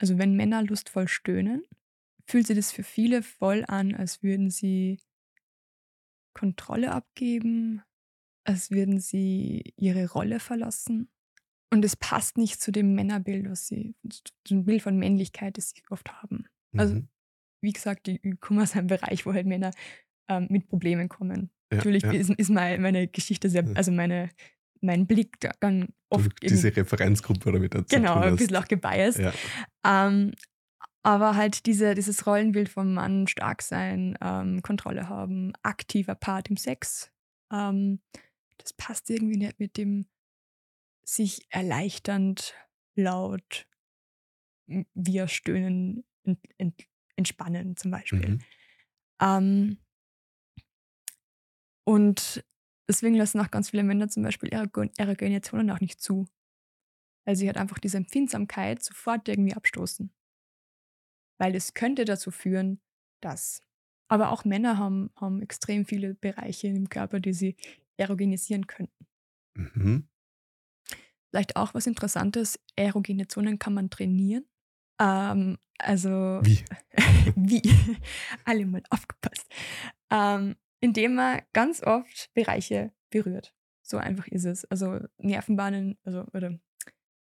also 0.00 0.18
wenn 0.18 0.34
Männer 0.34 0.62
lustvoll 0.62 1.08
stöhnen, 1.08 1.64
fühlt 2.26 2.46
sich 2.46 2.56
das 2.56 2.72
für 2.72 2.82
viele 2.84 3.22
voll 3.22 3.64
an, 3.66 3.94
als 3.94 4.22
würden 4.22 4.50
sie 4.50 4.98
Kontrolle 6.34 6.92
abgeben, 6.92 7.82
als 8.44 8.70
würden 8.70 9.00
sie 9.00 9.74
ihre 9.76 10.10
Rolle 10.10 10.40
verlassen. 10.40 11.10
Und 11.70 11.84
es 11.84 11.96
passt 11.96 12.38
nicht 12.38 12.60
zu 12.60 12.72
dem 12.72 12.94
Männerbild, 12.94 13.48
was 13.50 13.66
sie, 13.66 13.94
zu 14.08 14.22
dem 14.50 14.64
Bild 14.64 14.82
von 14.82 14.98
Männlichkeit, 14.98 15.58
das 15.58 15.70
sie 15.70 15.82
oft 15.90 16.10
haben. 16.22 16.46
Also, 16.76 16.94
Mhm. 16.94 17.08
wie 17.62 17.72
gesagt, 17.72 18.08
ich 18.08 18.20
komme 18.40 18.62
aus 18.62 18.74
einem 18.74 18.86
Bereich, 18.86 19.26
wo 19.26 19.34
halt 19.34 19.46
Männer 19.46 19.72
ähm, 20.30 20.46
mit 20.50 20.66
Problemen 20.68 21.08
kommen. 21.08 21.50
Ja, 21.70 21.76
Natürlich 21.78 22.02
ja. 22.04 22.12
ist, 22.12 22.30
ist 22.30 22.50
mein, 22.50 22.80
meine 22.80 23.08
Geschichte 23.08 23.50
sehr, 23.50 23.66
also 23.74 23.92
meine, 23.92 24.30
mein 24.80 25.06
Blick 25.06 25.38
da 25.40 25.50
dann 25.60 25.88
Du, 26.10 26.20
oft 26.20 26.42
diese 26.42 26.68
eben, 26.68 26.76
Referenzgruppe 26.76 27.50
oder 27.50 27.58
mit 27.58 27.74
dazu 27.74 27.94
genau, 27.94 28.20
ein 28.20 28.36
bisschen 28.36 28.56
auch 28.56 28.66
gebiased. 28.68 29.18
Ja. 29.20 29.32
Ähm, 29.84 30.32
aber 31.02 31.36
halt 31.36 31.66
diese, 31.66 31.94
dieses 31.94 32.26
Rollenbild 32.26 32.68
vom 32.70 32.94
Mann, 32.94 33.26
stark 33.26 33.60
sein, 33.62 34.16
ähm, 34.22 34.62
Kontrolle 34.62 35.08
haben, 35.08 35.52
aktiver 35.62 36.14
Part 36.14 36.48
im 36.48 36.56
Sex, 36.56 37.12
ähm, 37.52 38.00
das 38.56 38.72
passt 38.72 39.10
irgendwie 39.10 39.36
nicht 39.36 39.58
mit 39.60 39.76
dem 39.76 40.06
sich 41.08 41.46
erleichternd, 41.50 42.54
laut, 42.94 43.66
m- 44.68 44.86
wir 44.94 45.28
stöhnen, 45.28 46.04
ent, 46.24 46.40
ent, 46.58 46.84
entspannen 47.16 47.76
zum 47.76 47.90
Beispiel. 47.90 48.30
Mhm. 48.30 48.38
Ähm, 49.20 49.78
und 51.84 52.44
deswegen 52.88 53.14
lassen 53.14 53.40
auch 53.40 53.50
ganz 53.50 53.70
viele 53.70 53.82
Männer 53.84 54.08
zum 54.08 54.22
Beispiel 54.22 54.50
Erogen- 54.50 54.92
Erogenationen 54.96 55.70
auch 55.70 55.80
nicht 55.80 56.00
zu. 56.00 56.26
Weil 57.24 57.36
sie 57.36 57.46
halt 57.46 57.58
einfach 57.58 57.78
diese 57.78 57.96
Empfindsamkeit 57.98 58.82
sofort 58.82 59.28
irgendwie 59.28 59.54
abstoßen. 59.54 60.12
Weil 61.38 61.54
es 61.54 61.74
könnte 61.74 62.04
dazu 62.04 62.30
führen, 62.30 62.80
dass. 63.20 63.60
Aber 64.10 64.30
auch 64.32 64.44
Männer 64.44 64.78
haben, 64.78 65.10
haben 65.16 65.42
extrem 65.42 65.84
viele 65.84 66.14
Bereiche 66.14 66.68
im 66.68 66.88
Körper, 66.88 67.20
die 67.20 67.34
sie 67.34 67.56
erogenisieren 67.98 68.66
könnten. 68.66 69.06
Mhm. 69.56 70.08
Vielleicht 71.30 71.56
auch 71.56 71.74
was 71.74 71.86
Interessantes, 71.86 72.58
erogene 72.76 73.28
Zonen 73.28 73.58
kann 73.58 73.74
man 73.74 73.90
trainieren. 73.90 74.46
Ähm, 75.00 75.58
also 75.78 76.40
Wie? 76.42 76.64
wie? 77.36 77.62
Alle 78.44 78.66
mal 78.66 78.82
aufgepasst. 78.90 79.46
Ähm, 80.10 80.56
indem 80.80 81.14
man 81.14 81.42
ganz 81.52 81.82
oft 81.82 82.30
Bereiche 82.34 82.92
berührt. 83.10 83.54
So 83.82 83.96
einfach 83.96 84.26
ist 84.28 84.44
es. 84.44 84.64
Also 84.66 85.00
Nervenbahnen, 85.18 85.98
also 86.04 86.24
oder 86.32 86.58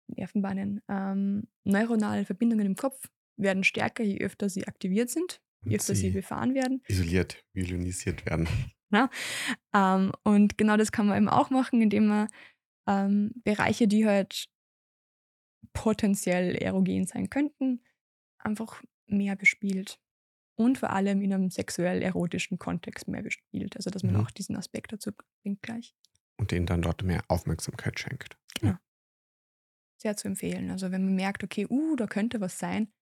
Nervenbahnen, 0.09 0.83
ähm, 0.89 1.49
neuronale 1.65 2.25
Verbindungen 2.25 2.67
im 2.67 2.77
Kopf 2.77 3.09
werden 3.37 3.65
stärker, 3.65 4.05
je 4.05 4.19
öfter 4.21 4.49
sie 4.49 4.67
aktiviert 4.67 5.11
sind, 5.11 5.41
je 5.65 5.77
öfter 5.77 5.95
sie 5.95 6.03
sie 6.03 6.11
befahren 6.11 6.55
werden. 6.55 6.83
isoliert, 6.89 7.45
violinisiert 7.53 8.27
werden. 8.27 8.49
Ähm, 9.75 10.13
und 10.23 10.57
genau 10.57 10.77
das 10.77 10.93
kann 10.93 11.09
man 11.09 11.17
eben 11.17 11.29
auch 11.29 11.51
machen, 11.51 11.83
indem 11.83 12.07
man 12.07 12.29
ähm, 12.87 13.33
Bereiche, 13.45 13.89
die 13.89 14.07
halt 14.07 14.47
potenziell 15.73 16.55
erogen 16.57 17.07
sein 17.07 17.31
könnten, 17.31 17.83
einfach 18.39 18.83
mehr 19.07 19.37
bespielt. 19.37 19.99
Und 20.57 20.79
vor 20.79 20.91
allem 20.91 21.21
in 21.21 21.33
einem 21.33 21.51
sexuell-erotischen 21.51 22.59
Kontext 22.61 23.09
mehr 23.09 23.23
bespielt. 23.23 23.75
Also, 23.77 23.91
dass 23.91 24.05
man 24.05 24.15
Mhm. 24.15 24.21
auch 24.21 24.31
diesen 24.31 24.55
Aspekt 24.55 24.93
dazu 24.93 25.11
bringt 25.43 25.63
gleich. 25.63 25.97
Und 26.37 26.53
denen 26.53 26.67
dann 26.67 26.83
dort 26.83 27.03
mehr 27.03 27.25
Aufmerksamkeit 27.29 27.99
schenkt. 27.99 28.37
Sehr 29.97 30.17
zu 30.17 30.29
empfehlen. 30.29 30.71
Also, 30.71 30.91
wenn 30.93 31.05
man 31.05 31.15
merkt, 31.17 31.43
okay, 31.43 31.67
uh, 31.69 31.97
da 31.97 32.07
könnte 32.07 32.41
was 32.41 32.59
sein, 32.59 32.93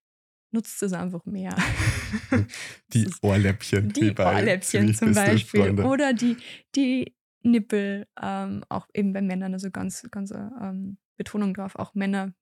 nutzt 0.53 0.83
es 0.83 0.93
einfach 0.93 1.25
mehr. 1.27 1.57
Die 2.95 3.11
Ohrläppchen. 3.23 3.93
Die 3.93 4.13
bei 4.13 4.37
Ohrläppchen 4.37 4.95
zum 4.95 5.13
Beispiel. 5.13 5.63
Freunde. 5.65 5.85
Oder 5.85 6.13
die, 6.15 6.37
die 6.77 7.15
Nippel, 7.45 8.07
ähm, 8.21 8.65
auch 8.69 8.89
eben 8.95 9.13
bei 9.13 9.23
Männern, 9.23 9.53
also 9.55 9.71
ganz, 9.71 10.09
ganz 10.11 10.31
äh, 10.31 10.39
ähm, 10.39 10.99
Betonung 11.17 11.55
drauf, 11.55 11.77
auch 11.77 11.95
Männer, 11.95 12.35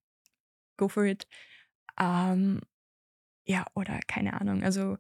go 0.78 0.88
for 0.88 1.04
it. 1.04 1.26
Ähm, 1.98 2.60
ja, 3.46 3.66
oder 3.74 4.00
keine 4.06 4.40
Ahnung, 4.40 4.62
also 4.62 4.98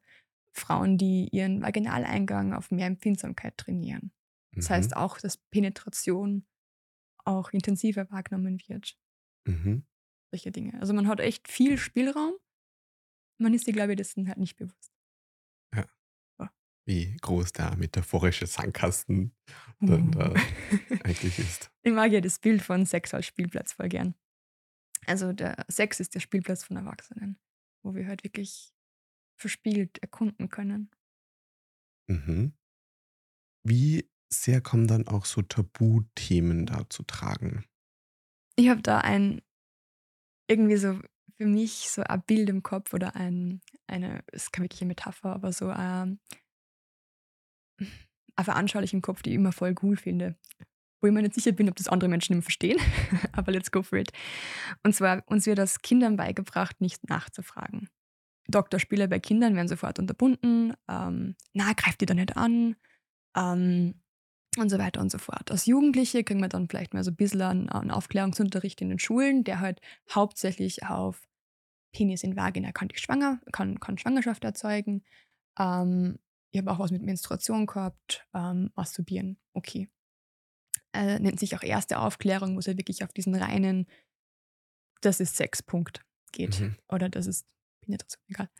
Frauen, 0.52 0.98
die 0.98 1.28
ihren 1.32 1.62
Vaginaleingang 1.62 2.54
auf 2.54 2.70
mehr 2.70 2.86
Empfindsamkeit 2.86 3.56
trainieren. 3.58 4.12
Das 4.56 4.70
Mhm. 4.70 4.74
heißt 4.74 4.96
auch, 4.96 5.18
dass 5.18 5.38
Penetration 5.38 6.46
auch 7.24 7.50
intensiver 7.52 8.10
wahrgenommen 8.10 8.60
wird. 8.68 8.98
Mhm. 9.46 9.82
Solche 10.32 10.50
Dinge. 10.52 10.80
Also 10.80 10.92
man 10.94 11.08
hat 11.08 11.20
echt 11.20 11.48
viel 11.48 11.78
Spielraum. 11.78 12.34
Man 13.38 13.54
ist 13.54 13.64
sich, 13.64 13.74
glaube 13.74 13.92
ich, 13.92 13.96
dessen 13.96 14.28
halt 14.28 14.38
nicht 14.38 14.56
bewusst. 14.56 14.89
Wie 16.90 17.16
groß 17.20 17.52
der 17.52 17.76
metaphorische 17.76 18.48
Sandkasten 18.48 19.32
dann 19.78 20.10
da 20.10 20.34
eigentlich 21.04 21.38
ist. 21.38 21.70
Ich 21.82 21.92
mag 21.92 22.10
ja 22.10 22.20
das 22.20 22.40
Bild 22.40 22.62
von 22.62 22.84
Sex 22.84 23.14
als 23.14 23.26
Spielplatz 23.26 23.74
voll 23.74 23.88
gern. 23.88 24.16
Also 25.06 25.32
der 25.32 25.64
Sex 25.68 26.00
ist 26.00 26.16
der 26.16 26.20
Spielplatz 26.20 26.64
von 26.64 26.76
Erwachsenen, 26.76 27.38
wo 27.84 27.94
wir 27.94 28.08
halt 28.08 28.24
wirklich 28.24 28.74
verspielt 29.36 29.98
erkunden 29.98 30.48
können. 30.48 30.90
Mhm. 32.08 32.54
Wie 33.62 34.10
sehr 34.28 34.60
kommen 34.60 34.88
dann 34.88 35.06
auch 35.06 35.26
so 35.26 35.42
Tabuthemen 35.42 36.66
da 36.66 36.90
zu 36.90 37.04
tragen? 37.04 37.66
Ich 38.56 38.68
habe 38.68 38.82
da 38.82 38.98
ein, 38.98 39.42
irgendwie 40.48 40.76
so 40.76 40.98
für 41.36 41.46
mich 41.46 41.88
so 41.88 42.02
ein 42.02 42.22
Bild 42.22 42.48
im 42.48 42.64
Kopf 42.64 42.92
oder 42.94 43.14
ein, 43.14 43.60
eine, 43.86 44.24
es 44.32 44.42
ist 44.42 44.52
keine 44.52 44.64
wirkliche 44.64 44.86
Metapher, 44.86 45.32
aber 45.32 45.52
so 45.52 45.68
ein, 45.68 45.78
eine 45.78 46.18
veranschaulich 48.42 48.92
im 48.94 49.02
Kopf, 49.02 49.22
die 49.22 49.30
ich 49.30 49.36
immer 49.36 49.52
voll 49.52 49.74
cool 49.82 49.96
finde. 49.96 50.36
Wo 51.00 51.06
ich 51.06 51.12
mir 51.12 51.22
nicht 51.22 51.34
sicher 51.34 51.52
bin, 51.52 51.68
ob 51.68 51.76
das 51.76 51.88
andere 51.88 52.10
Menschen 52.10 52.34
immer 52.34 52.42
verstehen, 52.42 52.78
aber 53.32 53.52
let's 53.52 53.70
go 53.70 53.82
for 53.82 53.98
it. 53.98 54.12
Und 54.82 54.94
zwar, 54.94 55.22
uns 55.26 55.46
wird 55.46 55.58
das 55.58 55.82
Kindern 55.82 56.16
beigebracht, 56.16 56.80
nicht 56.80 57.08
nachzufragen. 57.08 57.88
Doktorspiele 58.48 59.08
bei 59.08 59.18
Kindern 59.18 59.54
werden 59.54 59.68
sofort 59.68 59.98
unterbunden. 59.98 60.74
Ähm, 60.88 61.36
na, 61.52 61.72
greift 61.72 62.00
die 62.00 62.06
doch 62.06 62.14
nicht 62.14 62.36
an. 62.36 62.76
Ähm, 63.36 63.94
und 64.58 64.68
so 64.68 64.78
weiter 64.78 65.00
und 65.00 65.12
so 65.12 65.18
fort. 65.18 65.50
Als 65.50 65.66
Jugendliche 65.66 66.24
kriegen 66.24 66.40
wir 66.40 66.48
dann 66.48 66.68
vielleicht 66.68 66.92
mal 66.92 67.04
so 67.04 67.12
ein 67.12 67.16
bisschen 67.16 67.40
einen, 67.42 67.68
einen 67.68 67.92
Aufklärungsunterricht 67.92 68.80
in 68.80 68.88
den 68.88 68.98
Schulen, 68.98 69.44
der 69.44 69.60
halt 69.60 69.80
hauptsächlich 70.12 70.84
auf 70.86 71.28
Penis 71.92 72.24
in 72.24 72.36
Vagina 72.36 72.72
kann 72.72 72.88
dich 72.88 72.98
schwanger, 73.00 73.40
kann, 73.52 73.78
kann 73.78 73.98
Schwangerschaft 73.98 74.44
erzeugen. 74.44 75.04
Ähm, 75.58 76.18
ich 76.50 76.60
habe 76.60 76.70
auch 76.70 76.78
was 76.78 76.90
mit 76.90 77.02
Menstruation 77.02 77.66
gehabt, 77.66 78.26
ähm, 78.34 78.70
masturbieren, 78.74 79.38
okay. 79.52 79.88
Äh, 80.92 81.20
nennt 81.20 81.38
sich 81.38 81.54
auch 81.54 81.62
erste 81.62 81.98
Aufklärung, 82.00 82.56
wo 82.56 82.58
es 82.58 82.66
ja 82.66 82.76
wirklich 82.76 83.04
auf 83.04 83.12
diesen 83.12 83.34
reinen, 83.34 83.86
das 85.00 85.20
ist 85.20 85.36
Sexpunkt 85.36 86.04
geht. 86.32 86.60
Mhm. 86.60 86.76
Oder 86.88 87.08
das 87.08 87.26
ist 87.26 87.46
Penetration, 87.82 88.22
egal. 88.28 88.50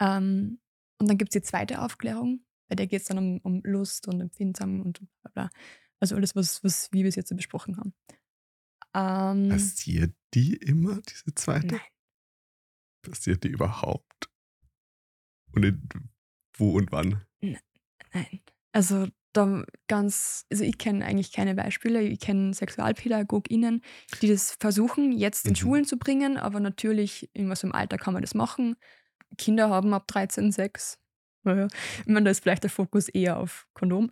Ähm, 0.00 0.60
und 0.98 1.08
dann 1.08 1.16
gibt 1.16 1.30
es 1.30 1.40
die 1.40 1.46
zweite 1.46 1.80
Aufklärung, 1.80 2.44
bei 2.68 2.76
der 2.76 2.86
geht 2.86 3.00
es 3.00 3.08
dann 3.08 3.18
um, 3.18 3.38
um 3.38 3.62
Lust 3.64 4.06
und 4.06 4.20
empfindsam 4.20 4.80
und 4.80 5.00
bla 5.22 5.30
bla. 5.32 5.50
Also 5.98 6.16
alles, 6.16 6.36
was, 6.36 6.62
was 6.62 6.92
wir 6.92 7.04
bis 7.04 7.16
jetzt 7.16 7.28
so 7.28 7.36
besprochen 7.36 7.76
haben. 7.76 7.94
Ähm, 8.94 9.48
Passiert 9.50 10.14
die 10.34 10.56
immer, 10.56 11.00
diese 11.02 11.34
zweite? 11.34 11.66
Nein. 11.66 11.80
Passiert 13.02 13.44
die 13.44 13.48
überhaupt? 13.48 14.30
Und 15.52 15.64
in, 15.64 15.88
wo 16.60 16.70
und 16.72 16.92
wann? 16.92 17.22
Nein. 17.40 18.40
Also 18.72 19.06
da 19.32 19.64
ganz, 19.88 20.44
also 20.50 20.64
ich 20.64 20.78
kenne 20.78 21.04
eigentlich 21.04 21.32
keine 21.32 21.54
Beispiele. 21.54 22.02
Ich 22.02 22.20
kenne 22.20 22.52
SexualpädagogInnen, 22.52 23.82
die 24.20 24.28
das 24.28 24.56
versuchen, 24.58 25.12
jetzt 25.12 25.46
in 25.46 25.52
Mhm. 25.52 25.56
Schulen 25.56 25.84
zu 25.84 25.98
bringen, 25.98 26.36
aber 26.36 26.60
natürlich, 26.60 27.30
in 27.32 27.48
was 27.48 27.62
im 27.62 27.72
Alter 27.72 27.96
kann 27.96 28.12
man 28.12 28.22
das 28.22 28.34
machen. 28.34 28.76
Kinder 29.38 29.70
haben 29.70 29.94
ab 29.94 30.06
13 30.08 30.50
Sex. 30.52 30.98
Naja, 31.42 31.68
ich 32.00 32.06
meine, 32.06 32.24
da 32.24 32.30
ist 32.32 32.42
vielleicht 32.42 32.64
der 32.64 32.70
Fokus 32.70 33.08
eher 33.08 33.38
auf 33.38 33.66
Kondom. 33.72 34.10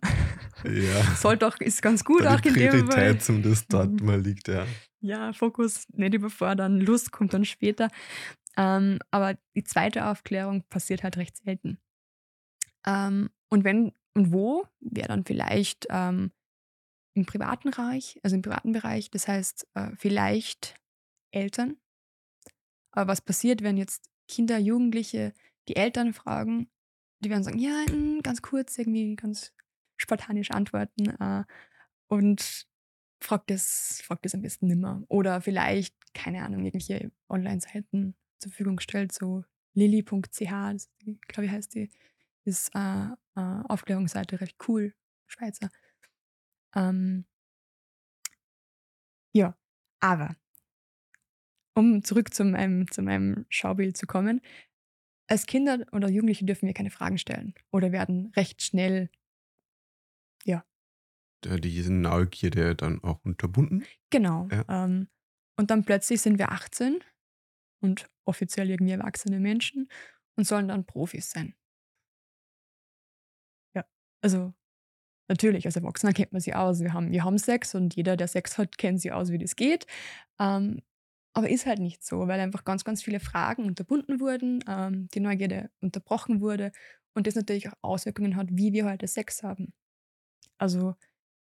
Ja. 0.63 1.03
Soll 1.15 1.37
doch, 1.37 1.59
ist 1.59 1.81
ganz 1.81 2.03
gut 2.03 2.23
Da 2.23 2.35
auch 2.35 2.39
die 2.39 2.49
in 2.49 2.55
dem 2.55 2.89
Fall. 2.89 3.19
Zum 3.19 3.43
das 3.43 3.67
dort 3.67 3.91
Mhm. 3.99 4.05
mal 4.05 4.19
liegt, 4.19 4.47
ja. 4.47 4.65
Ja, 5.01 5.31
Fokus 5.33 5.85
nicht 5.89 6.13
überfordern, 6.13 6.79
Lust 6.81 7.11
kommt 7.11 7.33
dann 7.33 7.45
später. 7.45 7.89
Ähm, 8.57 8.99
aber 9.11 9.37
die 9.55 9.63
zweite 9.63 10.07
Aufklärung 10.07 10.63
passiert 10.69 11.03
halt 11.03 11.17
recht 11.17 11.37
selten. 11.37 11.77
Ähm, 12.85 13.29
und 13.49 13.63
wenn 13.63 13.93
und 14.13 14.31
wo, 14.31 14.65
wäre 14.79 15.07
dann 15.07 15.25
vielleicht 15.25 15.87
ähm, 15.89 16.31
im 17.13 17.25
privaten 17.25 17.71
Bereich, 17.71 18.19
also 18.23 18.35
im 18.35 18.41
privaten 18.41 18.71
Bereich, 18.71 19.11
das 19.11 19.27
heißt 19.27 19.67
äh, 19.75 19.91
vielleicht 19.97 20.75
Eltern. 21.31 21.77
Aber 22.91 23.11
was 23.11 23.21
passiert, 23.21 23.61
wenn 23.61 23.77
jetzt 23.77 24.09
Kinder, 24.27 24.57
Jugendliche 24.57 25.33
die 25.67 25.75
Eltern 25.75 26.13
fragen, 26.13 26.69
die 27.19 27.29
werden 27.29 27.43
sagen, 27.43 27.59
ja, 27.59 27.85
hm, 27.87 28.21
ganz 28.23 28.41
kurz, 28.41 28.77
irgendwie 28.77 29.15
ganz 29.15 29.53
spartanisch 29.97 30.51
antworten 30.51 31.09
äh, 31.19 31.43
und 32.07 32.67
fragt 33.21 33.51
es, 33.51 34.01
fragt 34.03 34.25
es 34.25 34.33
am 34.33 34.41
besten 34.41 34.67
nimmer. 34.67 35.03
Oder 35.09 35.41
vielleicht, 35.41 35.95
keine 36.13 36.43
Ahnung, 36.43 36.65
irgendwelche 36.65 37.11
Online-Seiten 37.27 38.15
zur 38.39 38.51
Verfügung 38.51 38.77
gestellt, 38.77 39.11
so 39.11 39.43
lilly.ch, 39.73 40.39
glaube 40.39 41.45
ich 41.45 41.51
heißt 41.51 41.75
die, 41.75 41.89
ist 42.49 42.75
äh, 42.75 43.07
äh, 43.35 43.63
Aufklärungsseite 43.69 44.41
recht 44.41 44.57
cool, 44.67 44.93
Schweizer. 45.27 45.69
Ähm, 46.75 47.25
ja, 49.33 49.55
aber 49.99 50.35
um 51.75 52.03
zurück 52.03 52.33
zu 52.33 52.43
meinem, 52.43 52.89
zu 52.91 53.01
meinem 53.01 53.45
Schaubild 53.49 53.95
zu 53.95 54.05
kommen, 54.05 54.41
als 55.27 55.45
Kinder 55.45 55.85
oder 55.91 56.09
Jugendliche 56.09 56.45
dürfen 56.45 56.67
wir 56.67 56.73
keine 56.73 56.89
Fragen 56.89 57.17
stellen 57.17 57.53
oder 57.71 57.91
werden 57.91 58.33
recht 58.35 58.61
schnell, 58.61 59.09
ja. 60.43 60.65
Diese 61.45 61.93
Neugierde 61.93 62.75
dann 62.75 63.01
auch 63.03 63.23
unterbunden? 63.23 63.85
Genau. 64.09 64.47
Ja. 64.51 64.65
Ähm, 64.67 65.07
und 65.55 65.71
dann 65.71 65.85
plötzlich 65.85 66.21
sind 66.21 66.39
wir 66.39 66.51
18 66.51 66.99
und 67.81 68.09
offiziell 68.25 68.69
irgendwie 68.69 68.93
erwachsene 68.93 69.39
Menschen 69.39 69.89
und 70.35 70.45
sollen 70.45 70.67
dann 70.67 70.85
Profis 70.85 71.31
sein. 71.31 71.53
Also 74.21 74.53
natürlich, 75.29 75.65
als 75.65 75.75
Erwachsener 75.75 76.13
kennt 76.13 76.33
man 76.33 76.41
sie 76.41 76.53
aus. 76.53 76.81
Wir 76.81 76.93
haben, 76.93 77.11
wir 77.11 77.23
haben 77.23 77.37
Sex 77.37 77.75
und 77.75 77.95
jeder, 77.95 78.17
der 78.17 78.27
Sex 78.27 78.57
hat, 78.57 78.77
kennt 78.77 79.01
sie 79.01 79.11
aus, 79.11 79.31
wie 79.31 79.37
das 79.37 79.55
geht. 79.55 79.85
Ähm, 80.39 80.81
aber 81.33 81.49
ist 81.49 81.65
halt 81.65 81.79
nicht 81.79 82.03
so, 82.03 82.27
weil 82.27 82.39
einfach 82.39 82.65
ganz, 82.65 82.83
ganz 82.83 83.03
viele 83.03 83.19
Fragen 83.19 83.65
unterbunden 83.65 84.19
wurden, 84.19 84.63
ähm, 84.67 85.07
die 85.13 85.19
Neugierde 85.19 85.69
unterbrochen 85.81 86.41
wurde 86.41 86.71
und 87.13 87.27
das 87.27 87.35
natürlich 87.35 87.69
auch 87.69 87.75
Auswirkungen 87.81 88.35
hat, 88.35 88.47
wie 88.51 88.73
wir 88.73 88.85
heute 88.85 89.07
Sex 89.07 89.43
haben. 89.43 89.73
Also 90.57 90.95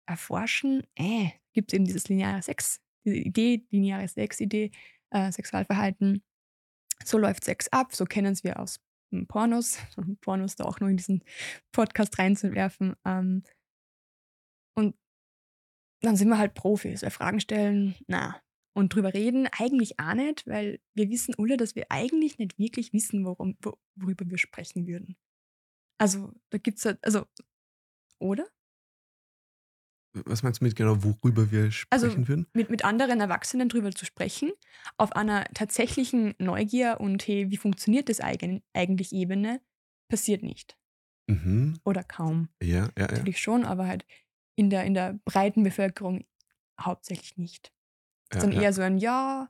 erforschen, 0.08 0.84
äh, 0.96 1.30
gibt 1.54 1.72
es 1.72 1.76
eben 1.76 1.86
dieses 1.86 2.10
lineare 2.10 2.42
Sex, 2.42 2.82
diese 3.06 3.18
Idee, 3.18 3.66
lineare 3.72 4.08
Sex-Idee, 4.08 4.72
äh, 5.12 5.32
Sexualverhalten. 5.32 6.24
So 7.06 7.18
läuft 7.18 7.44
Sex 7.46 7.68
ab, 7.70 7.96
so 7.96 8.06
kennen 8.06 8.38
wir 8.44 8.60
aus 8.60 8.80
Pornos, 9.28 9.78
Pornos 10.22 10.56
da 10.56 10.66
auch 10.66 10.80
nur 10.80 10.90
in 10.90 10.98
diesen 10.98 11.24
Podcast 11.72 12.18
reinzuwerfen. 12.20 12.96
Ähm, 13.06 13.44
und 14.76 14.96
dann 16.02 16.16
sind 16.16 16.30
wir 16.30 16.38
halt 16.38 16.54
Profis, 16.54 17.02
weil 17.04 17.12
Fragen 17.12 17.40
stellen, 17.40 17.96
na, 18.08 18.42
und 18.76 18.94
drüber 18.94 19.14
reden 19.14 19.48
eigentlich 19.58 20.00
auch 20.00 20.14
nicht, 20.14 20.46
weil 20.48 20.82
wir 20.94 21.10
wissen 21.10 21.34
alle, 21.38 21.56
dass 21.56 21.76
wir 21.76 21.86
eigentlich 21.90 22.38
nicht 22.38 22.60
wirklich 22.60 22.92
wissen, 22.92 23.26
worum, 23.26 23.58
worüber 23.96 24.30
wir 24.30 24.38
sprechen 24.38 24.86
würden. 24.86 25.16
Also, 25.98 26.34
da 26.50 26.58
gibt 26.58 26.80
es 26.80 26.86
halt, 26.86 27.00
also, 27.04 27.26
oder? 28.20 28.46
Was 30.26 30.44
meinst 30.44 30.62
du 30.62 30.66
mit 30.66 30.76
genau, 30.76 31.04
worüber 31.04 31.52
wir 31.52 31.64
also, 31.64 32.08
sprechen 32.08 32.22
also, 32.22 32.28
würden? 32.28 32.48
Mit, 32.54 32.70
mit 32.70 32.86
anderen 32.86 33.20
Erwachsenen 33.20 33.70
drüber 33.70 33.92
zu 33.92 34.06
sprechen, 34.06 34.52
auf 34.98 35.12
einer 35.14 35.46
tatsächlichen 35.54 36.36
Neugier 36.40 36.98
und 37.00 37.28
hey, 37.28 37.52
wie 37.52 37.58
funktioniert 37.58 38.10
das 38.10 38.22
eigentlich 38.22 39.12
Ebene, 39.12 39.62
passiert 40.10 40.44
nicht. 40.44 40.78
Mhm. 41.28 41.80
Oder 41.84 42.04
kaum. 42.04 42.50
Ja, 42.62 42.68
ja, 42.68 42.90
ja. 42.98 43.08
Natürlich 43.08 43.40
schon, 43.40 43.66
aber 43.66 43.88
halt 43.88 44.06
in 44.56 44.70
der, 44.70 44.86
in 44.86 44.94
der 44.94 45.20
breiten 45.26 45.64
Bevölkerung 45.64 46.26
hauptsächlich 46.80 47.38
nicht. 47.38 47.74
Ja, 48.34 48.40
dann 48.40 48.52
ja. 48.52 48.62
eher 48.62 48.74
so 48.74 48.82
ein 48.82 48.98
Ja, 48.98 49.48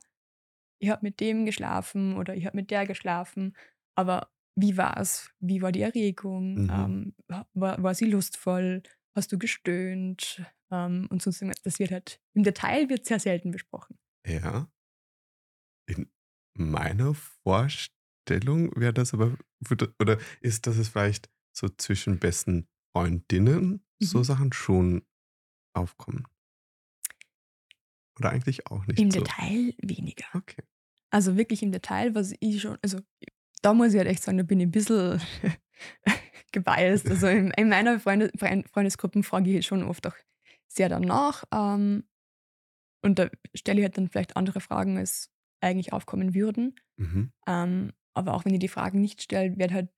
ich 0.78 0.90
habe 0.90 1.04
mit 1.04 1.20
dem 1.20 1.46
geschlafen 1.46 2.16
oder 2.16 2.34
ich 2.34 2.46
habe 2.46 2.56
mit 2.56 2.70
der 2.70 2.86
geschlafen. 2.86 3.56
Aber 3.94 4.28
wie 4.56 4.76
war 4.76 4.98
es? 4.98 5.30
Wie 5.40 5.62
war 5.62 5.72
die 5.72 5.82
Erregung? 5.82 6.64
Mhm. 6.64 6.70
Ähm, 7.28 7.46
war, 7.54 7.82
war 7.82 7.94
sie 7.94 8.06
lustvoll? 8.06 8.82
Hast 9.16 9.32
du 9.32 9.38
gestöhnt? 9.38 10.42
Ähm, 10.70 11.06
und 11.10 11.22
sonst 11.22 11.42
das 11.64 11.78
wird 11.78 11.90
halt 11.90 12.20
im 12.34 12.42
Detail 12.42 12.90
wird 12.90 13.06
sehr 13.06 13.18
selten 13.18 13.50
besprochen. 13.50 13.98
Ja. 14.26 14.70
In 15.86 16.10
meiner 16.54 17.14
Vorstellung 17.14 18.78
wäre 18.78 18.92
das 18.92 19.14
aber, 19.14 19.36
oder 19.98 20.18
ist 20.40 20.66
das 20.66 20.76
es 20.76 20.88
vielleicht 20.88 21.30
so 21.56 21.68
zwischen 21.68 22.18
besten 22.18 22.68
Freundinnen 22.92 23.70
mhm. 23.70 23.80
so 24.00 24.22
Sachen 24.22 24.52
schon 24.52 25.06
aufkommen? 25.72 26.26
Oder 28.18 28.30
eigentlich 28.30 28.66
auch 28.66 28.86
nicht 28.86 28.98
Im 28.98 29.10
so? 29.10 29.20
Detail 29.20 29.74
weniger. 29.78 30.26
Okay. 30.34 30.62
Also 31.10 31.36
wirklich 31.36 31.62
im 31.62 31.72
Detail, 31.72 32.14
was 32.14 32.34
ich 32.40 32.60
schon, 32.60 32.76
also 32.82 33.00
da 33.62 33.72
muss 33.72 33.92
ich 33.92 33.98
halt 33.98 34.08
echt 34.08 34.22
sagen, 34.22 34.38
da 34.38 34.44
bin 34.44 34.60
ich 34.60 34.66
ein 34.66 34.72
bisschen 34.72 35.20
gebiased. 36.56 37.08
Also 37.10 37.26
in, 37.26 37.50
in 37.52 37.68
meiner 37.68 38.00
Freunde, 38.00 38.30
Freundesgruppen 38.36 39.22
frage 39.22 39.58
ich 39.58 39.66
schon 39.66 39.84
oft 39.84 40.06
auch 40.06 40.16
sehr 40.66 40.88
danach. 40.88 41.44
Ähm, 41.52 42.04
und 43.02 43.18
da 43.18 43.28
stelle 43.54 43.80
ich 43.80 43.84
halt 43.84 43.96
dann 43.96 44.08
vielleicht 44.08 44.36
andere 44.36 44.60
Fragen, 44.60 44.98
als 44.98 45.30
eigentlich 45.60 45.92
aufkommen 45.92 46.34
würden. 46.34 46.74
Mhm. 46.96 47.32
Ähm, 47.46 47.92
aber 48.14 48.34
auch 48.34 48.44
wenn 48.44 48.54
ich 48.54 48.60
die 48.60 48.68
Fragen 48.68 49.00
nicht 49.00 49.22
stelle, 49.22 49.56
wird 49.58 49.72
halt 49.72 49.90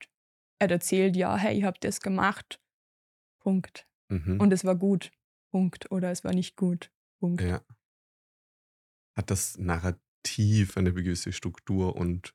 er 0.60 0.70
erzählt, 0.70 1.16
ja, 1.16 1.36
hey, 1.36 1.56
ich 1.56 1.64
habe 1.64 1.78
das 1.80 2.00
gemacht. 2.00 2.60
Punkt. 3.40 3.86
Mhm. 4.08 4.40
Und 4.40 4.52
es 4.52 4.64
war 4.64 4.74
gut. 4.74 5.12
Punkt. 5.52 5.90
Oder 5.92 6.10
es 6.10 6.24
war 6.24 6.34
nicht 6.34 6.56
gut. 6.56 6.90
Punkt. 7.20 7.42
Ja 7.42 7.62
hat 9.18 9.30
das 9.32 9.58
Narrativ 9.58 10.76
eine 10.76 10.94
gewisse 10.94 11.32
Struktur 11.32 11.96
und 11.96 12.34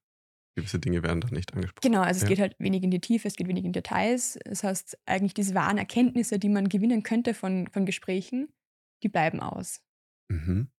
gewisse 0.56 0.80
Dinge 0.80 1.04
werden 1.04 1.22
dann 1.22 1.32
nicht 1.32 1.54
angesprochen. 1.54 1.82
Genau, 1.82 2.02
also 2.02 2.18
es 2.18 2.24
ja. 2.24 2.30
geht 2.30 2.40
halt 2.40 2.56
wenig 2.60 2.84
in 2.84 2.92
die 2.92 3.00
Tiefe, 3.00 3.28
es 3.28 3.36
geht 3.36 3.48
wenig 3.48 3.66
in 3.66 3.74
Details. 3.74 4.38
Das 4.46 4.64
heißt, 4.64 4.98
eigentlich 5.06 5.34
diese 5.34 5.56
wahren 5.56 5.78
Erkenntnisse, 5.78 6.40
die 6.40 6.50
man 6.50 6.70
gewinnen 6.70 7.04
könnte 7.04 7.34
von, 7.34 7.68
von 7.68 7.86
Gesprächen, 7.86 8.50
die 9.02 9.10
bleiben 9.10 9.40
aus. 9.40 9.82
Mhm. 10.30 10.70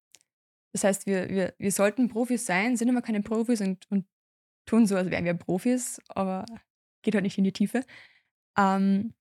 Das 0.73 0.85
heißt, 0.85 1.07
wir, 1.07 1.29
wir, 1.29 1.55
wir 1.59 1.73
sollten 1.73 2.09
Profis 2.09 2.47
sein, 2.47 2.77
sind 2.77 2.91
aber 2.91 3.03
keine 3.03 3.23
Profis 3.23 3.61
und, 3.61 3.89
und 3.91 4.07
tun 4.67 4.87
so, 4.87 4.97
als 4.97 5.11
wären 5.11 5.25
wir 5.25 5.35
Profis, 5.35 6.01
aber 6.09 6.45
geht 7.03 7.15
halt 7.15 7.25
nicht 7.25 7.39
in 7.39 7.45
die 7.45 7.53
Tiefe. 7.53 7.85
Ähm, 8.59 9.15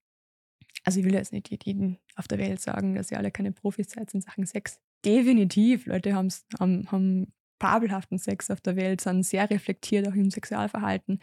also 0.83 0.99
ich 0.99 1.05
will 1.05 1.13
jetzt 1.13 1.31
nicht 1.31 1.49
jedem 1.65 1.97
auf 2.15 2.27
der 2.27 2.39
Welt 2.39 2.59
sagen, 2.59 2.95
dass 2.95 3.11
ihr 3.11 3.17
alle 3.17 3.31
keine 3.31 3.51
Profis 3.51 3.91
seid 3.91 4.13
in 4.13 4.21
Sachen 4.21 4.45
Sex 4.45 4.79
definitiv, 5.05 5.85
Leute 5.85 6.13
haben, 6.15 6.29
haben 6.59 7.33
fabelhaften 7.59 8.17
Sex 8.17 8.51
auf 8.51 8.61
der 8.61 8.75
Welt, 8.75 9.01
sind 9.01 9.23
sehr 9.23 9.49
reflektiert 9.49 10.07
auch 10.07 10.13
im 10.13 10.29
Sexualverhalten. 10.29 11.19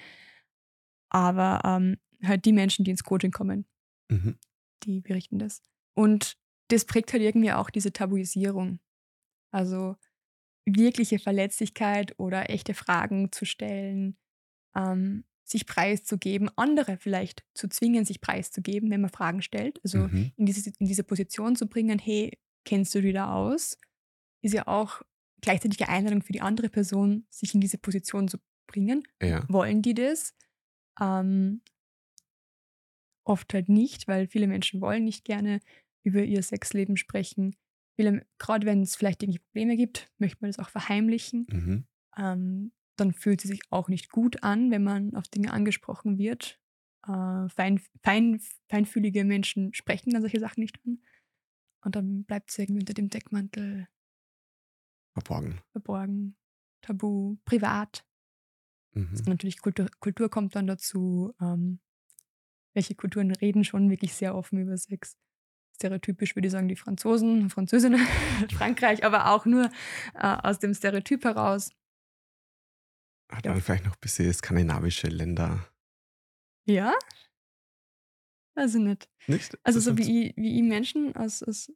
Aber 1.08 1.60
ähm, 1.64 1.98
halt 2.22 2.44
die 2.44 2.52
Menschen, 2.52 2.84
die 2.84 2.90
ins 2.92 3.04
Coaching 3.04 3.32
kommen, 3.32 3.66
mhm. 4.08 4.38
die 4.84 5.00
berichten 5.00 5.38
das. 5.38 5.62
Und 5.94 6.36
das 6.68 6.84
prägt 6.84 7.12
halt 7.12 7.22
irgendwie 7.22 7.52
auch 7.52 7.70
diese 7.70 7.92
Tabuisierung. 7.92 8.78
Also 9.50 9.96
wirkliche 10.66 11.18
Verletzlichkeit 11.18 12.18
oder 12.18 12.50
echte 12.50 12.74
Fragen 12.74 13.32
zu 13.32 13.44
stellen, 13.44 14.16
ähm, 14.76 15.24
sich 15.42 15.66
preiszugeben, 15.66 16.48
andere 16.56 16.96
vielleicht 16.96 17.44
zu 17.54 17.68
zwingen, 17.68 18.04
sich 18.04 18.20
preiszugeben, 18.20 18.90
wenn 18.90 19.00
man 19.00 19.10
Fragen 19.10 19.42
stellt. 19.42 19.80
Also 19.82 19.98
mhm. 19.98 20.32
in, 20.36 20.46
diese, 20.46 20.70
in 20.78 20.86
diese 20.86 21.02
Position 21.02 21.56
zu 21.56 21.66
bringen, 21.66 21.98
hey, 21.98 22.38
kennst 22.64 22.94
du 22.94 23.02
dich 23.02 23.14
da 23.14 23.32
aus, 23.34 23.76
ist 24.42 24.54
ja 24.54 24.68
auch 24.68 25.02
gleichzeitig 25.40 25.80
eine 25.80 25.90
Einladung 25.90 26.22
für 26.22 26.32
die 26.32 26.40
andere 26.40 26.68
Person, 26.68 27.26
sich 27.30 27.54
in 27.54 27.60
diese 27.60 27.78
Position 27.78 28.28
zu 28.28 28.38
bringen. 28.66 29.02
Ja. 29.22 29.44
Wollen 29.48 29.82
die 29.82 29.94
das? 29.94 30.34
Ähm, 31.00 31.62
oft 33.24 33.52
halt 33.54 33.68
nicht, 33.68 34.08
weil 34.08 34.26
viele 34.26 34.46
Menschen 34.46 34.80
wollen 34.80 35.04
nicht 35.04 35.24
gerne 35.24 35.60
über 36.02 36.22
ihr 36.22 36.42
Sexleben 36.42 36.96
sprechen. 36.96 37.56
gerade 38.38 38.66
wenn 38.66 38.82
es 38.82 38.96
vielleicht 38.96 39.22
irgendwie 39.22 39.40
Probleme 39.40 39.76
gibt, 39.76 40.10
möchte 40.18 40.38
man 40.40 40.50
das 40.50 40.58
auch 40.58 40.70
verheimlichen. 40.70 41.46
Mhm. 41.50 41.84
Ähm, 42.16 42.72
dann 42.96 43.12
fühlt 43.12 43.44
es 43.44 43.50
sich 43.50 43.60
auch 43.70 43.88
nicht 43.88 44.10
gut 44.10 44.42
an, 44.42 44.70
wenn 44.70 44.82
man 44.82 45.14
auf 45.14 45.28
Dinge 45.28 45.52
angesprochen 45.52 46.18
wird. 46.18 46.58
Äh, 47.06 47.48
fein, 47.48 47.80
fein, 48.02 48.40
feinfühlige 48.68 49.24
Menschen 49.24 49.74
sprechen 49.74 50.10
dann 50.10 50.22
solche 50.22 50.40
Sachen 50.40 50.60
nicht 50.60 50.78
an. 50.86 51.02
Und 51.82 51.96
dann 51.96 52.24
bleibt 52.24 52.50
es 52.50 52.58
irgendwie 52.58 52.80
unter 52.80 52.94
dem 52.94 53.08
Deckmantel 53.08 53.88
verborgen. 55.12 55.60
Verborgen, 55.72 56.36
tabu, 56.82 57.36
privat. 57.44 58.04
Mhm. 58.92 59.22
natürlich 59.26 59.60
Kultur, 59.60 59.88
Kultur 60.00 60.28
kommt 60.28 60.56
dann 60.56 60.66
dazu. 60.66 61.32
Ähm, 61.40 61.80
welche 62.74 62.94
Kulturen 62.94 63.30
reden 63.32 63.64
schon 63.64 63.90
wirklich 63.90 64.14
sehr 64.14 64.34
offen 64.34 64.58
über 64.58 64.76
Sex? 64.76 65.16
Stereotypisch 65.76 66.36
würde 66.36 66.46
ich 66.46 66.52
sagen, 66.52 66.68
die 66.68 66.76
Franzosen, 66.76 67.50
Französinnen, 67.50 68.00
Frankreich, 68.52 69.04
aber 69.04 69.30
auch 69.30 69.46
nur 69.46 69.70
äh, 70.14 70.36
aus 70.42 70.58
dem 70.58 70.74
Stereotyp 70.74 71.24
heraus. 71.24 71.70
Hat 73.30 73.46
ja. 73.46 73.52
dann 73.52 73.62
vielleicht 73.62 73.84
noch 73.84 73.94
ein 73.94 74.00
bisschen 74.00 74.32
skandinavische 74.32 75.08
Länder. 75.08 75.66
Ja? 76.66 76.94
Weiß 78.54 78.74
ich 78.74 78.82
nicht. 78.82 79.08
Nicht? 79.26 79.58
Also 79.64 79.78
Das 79.78 79.84
so 79.84 79.96
wie 79.96 80.28
ich, 80.28 80.36
wie 80.36 80.56
ich 80.56 80.62
Menschen 80.62 81.16
aus, 81.16 81.42
aus, 81.42 81.72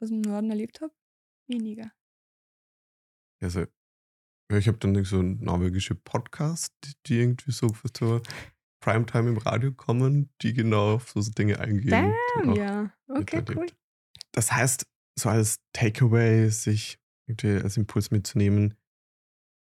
aus 0.00 0.08
dem 0.08 0.22
Norden 0.22 0.50
erlebt 0.50 0.80
habe, 0.80 0.92
weniger. 1.46 1.92
Also, 3.42 3.66
ja, 4.50 4.58
ich 4.58 4.68
habe 4.68 4.78
dann 4.78 5.04
so 5.04 5.22
norwegische 5.22 5.94
Podcasts, 5.94 6.74
die, 7.06 7.18
irgendwie 7.18 7.52
so 7.52 7.68
für 7.72 7.88
so 7.96 8.22
Primetime 8.80 9.30
im 9.30 9.38
Radio 9.38 9.72
kommen, 9.72 10.30
die 10.42 10.52
genau 10.52 10.94
auf 10.94 11.10
so 11.10 11.20
Dinge 11.20 11.58
eingehen. 11.58 12.14
Damn, 12.34 12.54
ja. 12.54 12.92
Okay, 13.08 13.42
cool. 13.54 13.66
Das 14.32 14.52
heißt, 14.52 14.86
so 15.18 15.28
als 15.28 15.58
Takeaway, 15.72 16.48
sich 16.50 16.98
irgendwie 17.26 17.62
als 17.62 17.76
Impuls 17.76 18.10
mitzunehmen, 18.10 18.74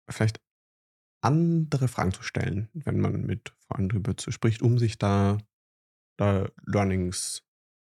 vielleicht 0.09 0.41
andere 1.21 1.89
Fragen 1.89 2.13
zu 2.13 2.23
stellen, 2.23 2.69
wenn 2.75 3.01
man 3.01 3.23
mit 3.23 3.55
Freunden 3.67 3.89
darüber 3.89 4.17
zu 4.17 4.31
spricht, 4.31 4.63
um 4.63 4.79
sich 4.79 4.99
da, 4.99 5.39
da 6.17 6.49
Learnings 6.65 7.45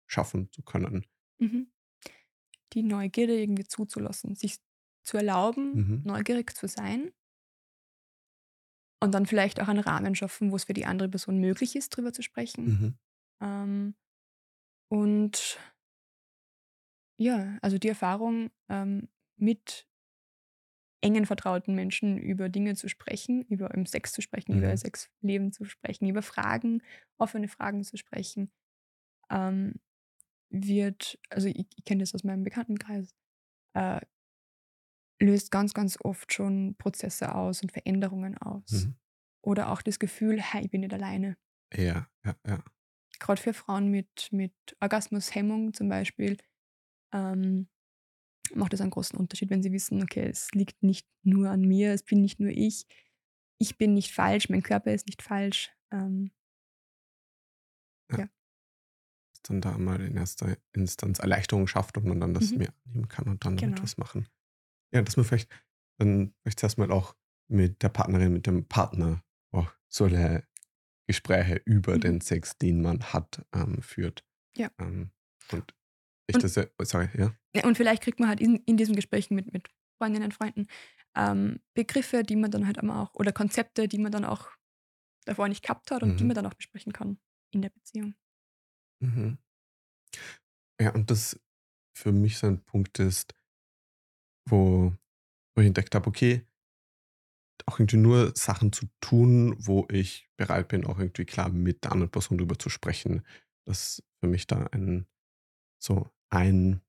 schaffen 0.08 0.52
zu 0.52 0.64
können. 0.64 1.06
Mhm. 1.40 1.72
Die 2.74 2.84
Neugierde 2.84 3.40
irgendwie 3.40 3.66
zuzulassen, 3.66 4.36
sich 4.36 4.58
zu 5.04 5.18
erlauben, 5.18 5.82
Mhm. 5.82 6.04
neugierig 6.04 6.56
zu 6.56 6.68
sein 6.68 7.12
und 9.00 9.14
dann 9.14 9.26
vielleicht 9.26 9.60
auch 9.62 9.68
einen 9.68 9.80
Rahmen 9.80 10.16
schaffen, 10.16 10.52
wo 10.52 10.56
es 10.56 10.66
für 10.66 10.74
die 10.74 10.86
andere 10.86 11.10
Person 11.10 11.40
möglich 11.40 11.76
ist, 11.76 11.94
darüber 11.94 12.14
zu 12.14 12.22
sprechen. 12.22 12.74
Mhm. 12.74 12.94
Ähm, 13.42 13.96
und 14.90 15.60
ja, 17.18 17.58
also 17.62 17.78
die 17.78 17.90
Erfahrung 17.90 18.50
ähm, 18.70 19.10
mit 19.38 19.88
engen 21.02 21.26
vertrauten 21.26 21.74
Menschen 21.76 22.18
über 22.18 22.50
Dinge 22.50 22.76
zu 22.76 22.88
sprechen, 22.88 23.42
über 23.44 23.74
im 23.74 23.86
Sex 23.86 24.14
zu 24.14 24.22
sprechen, 24.22 24.54
über 24.54 24.70
Mhm. 24.70 24.70
ihr 24.70 24.78
Sexleben 24.78 25.52
zu 25.52 25.66
sprechen, 25.66 26.08
über 26.08 26.22
Fragen, 26.22 26.84
offene 27.18 27.48
Fragen 27.48 27.84
zu 27.84 27.98
sprechen, 27.98 28.52
ähm, 29.32 29.76
wird, 30.52 31.20
also 31.30 31.48
ich, 31.50 31.68
ich 31.78 31.86
kenne 31.86 32.02
das 32.04 32.16
aus 32.16 32.24
meinem 32.26 32.44
Bekanntenkreis, 32.44 33.16
äh, 33.76 34.02
löst 35.22 35.52
ganz, 35.52 35.74
ganz 35.74 35.98
oft 36.02 36.34
schon 36.34 36.76
Prozesse 36.78 37.34
aus 37.36 37.62
und 37.62 37.72
Veränderungen 37.72 38.38
aus. 38.38 38.88
Mhm. 38.88 38.96
Oder 39.44 39.72
auch 39.72 39.82
das 39.82 40.00
Gefühl, 40.00 40.42
hey, 40.42 40.64
ich 40.66 40.72
bin 40.72 40.82
nicht 40.82 40.94
alleine. 40.94 41.38
Ja, 41.74 42.08
ja, 42.26 42.36
ja. 42.46 42.64
gerade 43.20 43.42
für 43.42 43.54
Frauen 43.54 43.90
mit, 43.90 44.30
mit 44.32 44.54
Orgasmushemmung 44.82 45.74
zum 45.74 45.90
Beispiel, 45.90 46.38
ähm, 47.14 47.68
macht 48.54 48.74
es 48.74 48.82
einen 48.82 48.92
großen 48.92 49.18
Unterschied, 49.18 49.50
wenn 49.50 49.64
sie 49.64 49.72
wissen, 49.72 50.04
okay, 50.04 50.28
es 50.28 50.52
liegt 50.52 50.84
nicht 50.84 51.08
nur 51.24 51.50
an 51.50 51.62
mir, 51.62 51.94
es 51.94 52.04
bin 52.04 52.22
nicht 52.22 52.40
nur 52.40 52.50
ich, 52.52 52.86
ich 53.60 53.78
bin 53.78 53.94
nicht 53.94 54.12
falsch, 54.14 54.50
mein 54.50 54.64
Körper 54.64 54.94
ist 54.94 55.08
nicht 55.08 55.22
falsch. 55.22 55.72
Ähm, 55.92 56.32
Dass 58.10 59.42
dann 59.44 59.62
da 59.62 59.78
mal 59.78 60.02
in 60.02 60.16
erster 60.18 60.58
Instanz 60.74 61.20
Erleichterung 61.20 61.68
schafft 61.68 61.98
und 61.98 62.06
man 62.06 62.20
dann 62.20 62.34
das 62.34 62.52
Mhm. 62.52 62.58
mehr 62.58 62.74
annehmen 62.86 63.08
kann 63.08 63.28
und 63.28 63.46
dann 63.46 63.58
Genau. 63.58 63.82
was 63.82 63.98
machen. 63.98 64.28
Ja, 64.94 65.02
dass 65.02 65.18
man 65.18 65.26
vielleicht 65.26 65.50
dann 66.00 66.34
vielleicht 66.42 66.60
zuerst 66.60 66.78
mal 66.78 66.92
auch 66.92 67.16
mit 67.50 67.82
der 67.84 67.90
Partnerin, 67.90 68.34
mit 68.34 68.48
dem 68.48 68.68
Partner 68.68 69.24
auch 69.52 69.72
solche 69.88 70.48
Gespräche 71.08 71.56
über 71.66 71.96
Mhm. 71.96 72.02
den 72.02 72.22
Sex, 72.22 72.58
den 72.58 72.82
man 72.82 73.02
hat, 73.14 73.46
ähm, 73.54 73.82
führt. 73.82 74.26
Ja. 74.56 74.72
Ähm, 74.80 75.12
und 75.52 75.74
ich 76.28 76.36
Und- 76.36 76.44
das 76.44 76.56
ja, 76.56 76.66
sorry, 76.82 77.10
ja. 77.18 77.36
Ja, 77.56 77.66
und 77.66 77.76
vielleicht 77.78 78.04
kriegt 78.04 78.20
man 78.20 78.30
halt 78.30 78.40
in, 78.40 78.58
in 78.66 78.78
diesen 78.78 78.96
Gesprächen 78.96 79.36
mit, 79.36 79.52
mit 79.52 79.70
Freundinnen 79.98 80.26
und 80.26 80.34
Freunden 80.34 80.68
ähm, 81.16 81.60
Begriffe, 81.74 82.24
die 82.24 82.38
man 82.38 82.52
dann 82.52 82.66
halt 82.66 82.78
immer 82.78 83.02
auch, 83.02 83.14
oder 83.16 83.34
Konzepte, 83.34 83.88
die 83.90 83.98
man 83.98 84.12
dann 84.14 84.24
auch 84.26 84.50
davor 85.26 85.50
nicht 85.50 85.64
gehabt 85.64 85.92
hat 85.92 86.04
und 86.04 86.20
die 86.20 86.24
Mhm. 86.24 86.30
man 86.30 86.36
dann 86.36 86.46
auch 86.46 86.54
besprechen 86.54 86.94
kann 86.94 87.20
in 87.54 87.62
der 87.62 87.70
Beziehung. 87.70 88.16
Mhm. 89.02 89.38
Ja, 90.80 90.94
und 90.94 91.12
das 91.12 91.40
für 91.96 92.12
mich 92.12 92.38
so 92.38 92.48
ein 92.48 92.64
Punkt 92.64 92.98
ist, 93.00 93.34
wo, 94.46 94.94
wo 95.56 95.62
ich 95.62 95.68
entdeckt 95.68 95.96
habe, 95.96 96.08
okay, 96.08 96.46
auch 97.66 97.80
irgendwie 97.80 97.98
nur 97.98 98.36
Sachen 98.36 98.72
zu 98.72 98.88
tun, 99.02 99.56
wo 99.60 99.88
ich 99.92 100.30
bereit 100.38 100.68
bin, 100.70 100.86
auch 100.86 101.00
irgendwie 101.00 101.26
klar 101.26 101.50
mit 101.50 101.84
der 101.84 101.92
anderen 101.92 102.12
Person 102.12 102.38
drüber 102.38 102.58
zu 102.58 102.70
sprechen. 102.70 103.24
Das 103.66 104.04
für 104.20 104.28
mich 104.28 104.48
da 104.48 104.68
ein, 104.72 105.06
so 105.80 106.10
ein, 106.30 106.82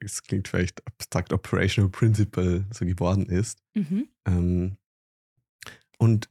es 0.00 0.22
klingt 0.22 0.48
vielleicht 0.48 0.86
abstrakt, 0.86 1.32
operational 1.32 1.90
principle 1.90 2.66
so 2.72 2.84
geworden 2.84 3.26
ist. 3.26 3.62
Mhm. 3.74 4.08
Ähm, 4.26 4.76
und 5.98 6.30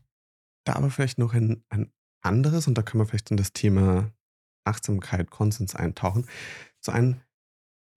da 0.66 0.74
aber 0.74 0.90
vielleicht 0.90 1.18
noch 1.18 1.34
ein, 1.34 1.64
ein 1.70 1.92
anderes, 2.22 2.68
und 2.68 2.78
da 2.78 2.82
kann 2.82 2.98
man 2.98 3.08
vielleicht 3.08 3.32
in 3.32 3.38
das 3.38 3.54
Thema 3.54 4.12
Achtsamkeit, 4.66 5.30
Konsens 5.30 5.76
eintauchen, 5.76 6.28
so 6.82 6.92
ein 6.92 7.22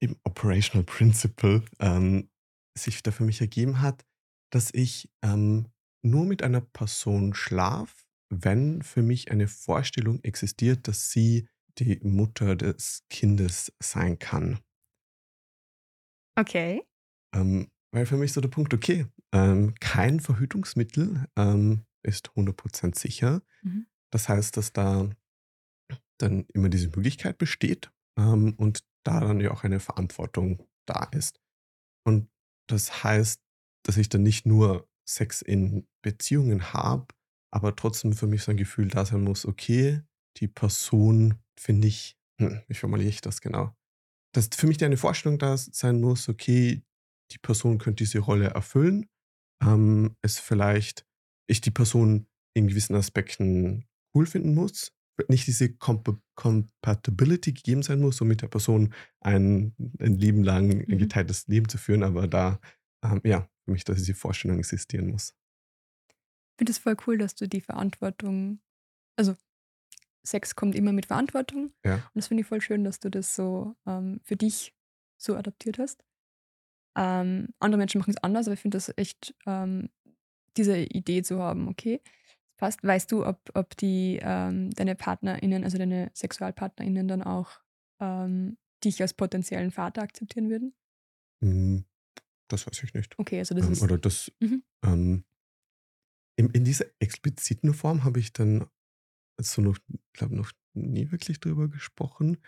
eben 0.01 0.17
Operational 0.25 0.85
Principle 0.85 1.65
ähm, 1.79 2.31
sich 2.77 3.03
da 3.03 3.11
für 3.11 3.25
mich 3.25 3.41
ergeben 3.41 3.81
hat, 3.81 4.05
dass 4.51 4.73
ich 4.73 5.11
ähm, 5.23 5.67
nur 6.03 6.25
mit 6.25 6.43
einer 6.43 6.61
Person 6.61 7.35
schlaf, 7.35 8.07
wenn 8.31 8.83
für 8.83 9.03
mich 9.03 9.31
eine 9.31 9.49
Vorstellung 9.49 10.23
existiert, 10.23 10.89
dass 10.89 11.11
sie 11.11 11.49
die 11.79 11.99
Mutter 12.03 12.57
des 12.57 13.05
Kindes 13.11 13.73
sein 13.81 14.19
kann. 14.19 14.61
Okay. 16.39 16.83
Ähm, 17.35 17.71
weil 17.93 18.07
für 18.07 18.17
mich 18.17 18.33
so 18.33 18.41
der 18.41 18.49
Punkt, 18.49 18.73
okay, 18.73 19.07
ähm, 19.33 19.75
kein 19.81 20.21
Verhütungsmittel 20.21 21.27
ähm, 21.37 21.85
ist 22.03 22.31
100% 22.31 22.99
sicher. 22.99 23.43
Mhm. 23.63 23.87
Das 24.11 24.29
heißt, 24.29 24.57
dass 24.57 24.73
da 24.73 25.11
dann 26.19 26.47
immer 26.53 26.69
diese 26.69 26.89
Möglichkeit 26.89 27.39
besteht 27.39 27.91
ähm, 28.19 28.55
und 28.57 28.85
da 29.05 29.21
dann 29.21 29.41
ja 29.41 29.51
auch 29.51 29.65
eine 29.65 29.81
Verantwortung 29.81 30.67
da 30.87 31.05
ist. 31.13 31.41
Und 32.07 32.29
das 32.69 33.05
heißt, 33.05 33.41
dass 33.85 33.97
ich 33.97 34.09
dann 34.09 34.23
nicht 34.23 34.47
nur 34.47 34.89
Sex 35.09 35.43
in 35.43 35.87
Beziehungen 36.03 36.73
habe, 36.73 37.07
aber 37.53 37.75
trotzdem 37.75 38.13
für 38.13 38.27
mich 38.27 38.43
so 38.43 38.53
ein 38.53 38.57
Gefühl 38.57 38.89
da 38.89 39.05
sein 39.05 39.23
muss, 39.23 39.45
okay, 39.47 40.03
die 40.37 40.49
Person 40.49 41.39
finde 41.59 41.89
ich, 41.89 42.17
hm, 42.41 42.63
wie 42.69 42.75
formuliere 42.75 43.09
ich 43.09 43.21
das 43.21 43.41
genau? 43.41 43.75
Dass 44.35 44.49
für 44.55 44.67
mich 44.67 44.83
eine 44.85 44.97
Vorstellung 44.97 45.39
da 45.39 45.57
sein 45.57 46.01
muss, 46.01 46.29
okay, 46.29 46.83
die 47.33 47.39
Person 47.39 47.79
könnte 47.79 48.05
diese 48.05 48.21
Rolle 48.21 48.49
erfüllen, 48.49 49.07
ähm, 49.63 50.17
es 50.23 50.39
vielleicht 50.39 51.07
ich 51.49 51.61
die 51.61 51.73
Person 51.73 52.29
in 52.55 52.69
gewissen 52.69 52.95
Aspekten 52.95 53.87
cool 54.15 54.27
finden 54.27 54.55
muss, 54.55 54.93
nicht 55.29 55.47
diese 55.47 55.75
Comp 55.75 56.19
Compatibility 56.35 57.53
gegeben 57.53 57.83
sein 57.83 58.01
muss, 58.01 58.21
um 58.21 58.29
mit 58.29 58.43
der 58.43 58.49
Person 58.49 58.95
ein, 59.21 59.75
ein 60.01 60.15
Leben 60.15 60.43
lang 60.43 60.71
ein 60.89 60.99
Mhm. 60.99 60.99
geteiltes 60.99 61.47
Leben 61.49 61.69
zu 61.69 61.79
führen, 61.79 62.03
aber 62.03 62.27
da, 62.29 62.61
ähm, 63.05 63.21
ja, 63.25 63.49
für 63.65 63.73
mich, 63.73 63.85
dass 63.85 63.99
diese 63.99 64.15
Vorstellung 64.15 64.59
existieren 64.59 65.11
muss. 65.11 65.35
Ich 66.53 66.59
finde 66.59 66.73
es 66.73 66.79
voll 66.79 66.97
cool, 67.07 67.19
dass 67.19 67.35
du 67.35 67.49
die 67.49 67.61
Verantwortung, 67.61 68.61
also 69.17 69.37
Sex 70.25 70.57
kommt 70.57 70.75
immer 70.75 70.93
mit 70.93 71.07
Verantwortung. 71.07 71.73
Ja. 71.85 71.95
Und 71.97 72.11
das 72.15 72.29
finde 72.29 72.43
ich 72.43 72.47
voll 72.49 72.61
schön, 72.61 72.85
dass 72.85 73.01
du 73.01 73.11
das 73.11 73.35
so 73.35 73.77
ähm, 73.87 74.21
für 74.25 74.37
dich 74.37 74.75
so 75.19 75.37
adaptiert 75.37 75.79
hast. 75.79 76.05
Ähm, 76.97 77.49
andere 77.61 77.79
Menschen 77.79 77.99
machen 78.01 78.11
es 78.11 78.23
anders, 78.23 78.47
aber 78.47 78.55
ich 78.55 78.61
finde 78.61 78.77
das 78.77 78.93
echt, 78.97 79.35
ähm, 79.47 79.91
diese 80.57 80.79
Idee 80.79 81.23
zu 81.23 81.39
haben, 81.41 81.69
okay, 81.69 82.03
passt. 82.61 82.85
Weißt 82.85 83.11
du, 83.11 83.27
ob, 83.27 83.41
ob 83.55 83.77
die 83.77 84.21
ähm, 84.23 84.71
deine 84.71 84.95
PartnerInnen, 84.95 85.65
also 85.65 85.79
deine 85.79 86.11
SexualpartnerInnen 86.15 87.09
dann 87.09 87.23
auch 87.23 87.61
ähm, 88.01 88.57
dich 88.85 89.03
als 89.03 89.15
potenziellen 89.15 89.71
Vater 89.73 90.03
akzeptieren 90.03 90.51
würden? 90.51 90.75
Hm, 91.43 91.85
Das 92.49 92.67
weiß 92.67 92.83
ich 92.85 92.95
nicht. 92.95 93.19
Okay, 93.19 93.39
also 93.39 93.55
das 93.55 93.67
Ähm, 93.67 93.73
ist. 93.73 93.83
oder 93.83 93.99
das, 93.99 94.33
Mhm. 94.41 94.63
ähm, 94.85 95.25
in, 96.37 96.51
in 96.51 96.65
dieser 96.65 96.87
expliziten 97.01 97.75
Form 97.75 98.05
habe 98.05 98.19
ich 98.21 98.33
dann 98.33 98.67
so 99.41 99.63
noch, 99.63 99.79
glaube 100.13 100.37
noch 100.37 100.53
nie 100.75 101.11
wirklich 101.11 101.41
drüber 101.41 101.69
gesprochen. 101.69 102.39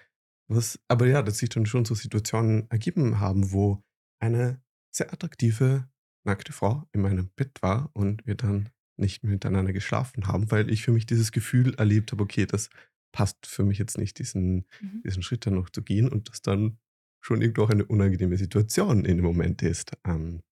Was, 0.49 0.79
aber 0.89 1.07
ja, 1.07 1.23
dass 1.23 1.39
sich 1.39 1.49
dann 1.49 1.67
schon 1.67 1.85
so 1.85 1.95
Situationen 1.95 2.71
ergeben 2.71 3.21
haben, 3.21 3.53
wo 3.53 3.83
eine 4.21 4.63
sehr 4.95 5.13
attraktive, 5.13 5.89
nackte 6.25 6.53
Frau 6.53 6.85
in 6.93 7.01
meinem 7.03 7.31
Bett 7.37 7.63
war 7.63 7.91
und 7.95 8.27
wir 8.27 8.35
dann 8.35 8.69
nicht 8.97 9.23
miteinander 9.25 9.73
geschlafen 9.73 10.27
haben, 10.27 10.51
weil 10.51 10.71
ich 10.71 10.83
für 10.83 10.93
mich 10.93 11.07
dieses 11.07 11.33
Gefühl 11.33 11.75
erlebt 11.75 12.13
habe, 12.13 12.23
okay, 12.23 12.47
das 12.47 12.71
passt 13.13 13.47
für 13.47 13.65
mich 13.65 13.79
jetzt 13.79 13.99
nicht, 13.99 14.19
diesen, 14.19 14.67
Mhm. 14.81 15.03
diesen 15.05 15.23
Schritt 15.23 15.47
dann 15.47 15.55
noch 15.55 15.71
zu 15.71 15.83
gehen 15.83 16.09
und 16.09 16.29
das 16.29 16.43
dann 16.43 16.79
schon 17.25 17.41
irgendwo 17.43 17.65
auch 17.65 17.71
eine 17.71 17.85
unangenehme 17.87 18.37
Situation 18.37 19.05
in 19.05 19.17
dem 19.19 19.25
Moment 19.25 19.63
ist. 19.63 19.93
Ähm, 20.05 20.43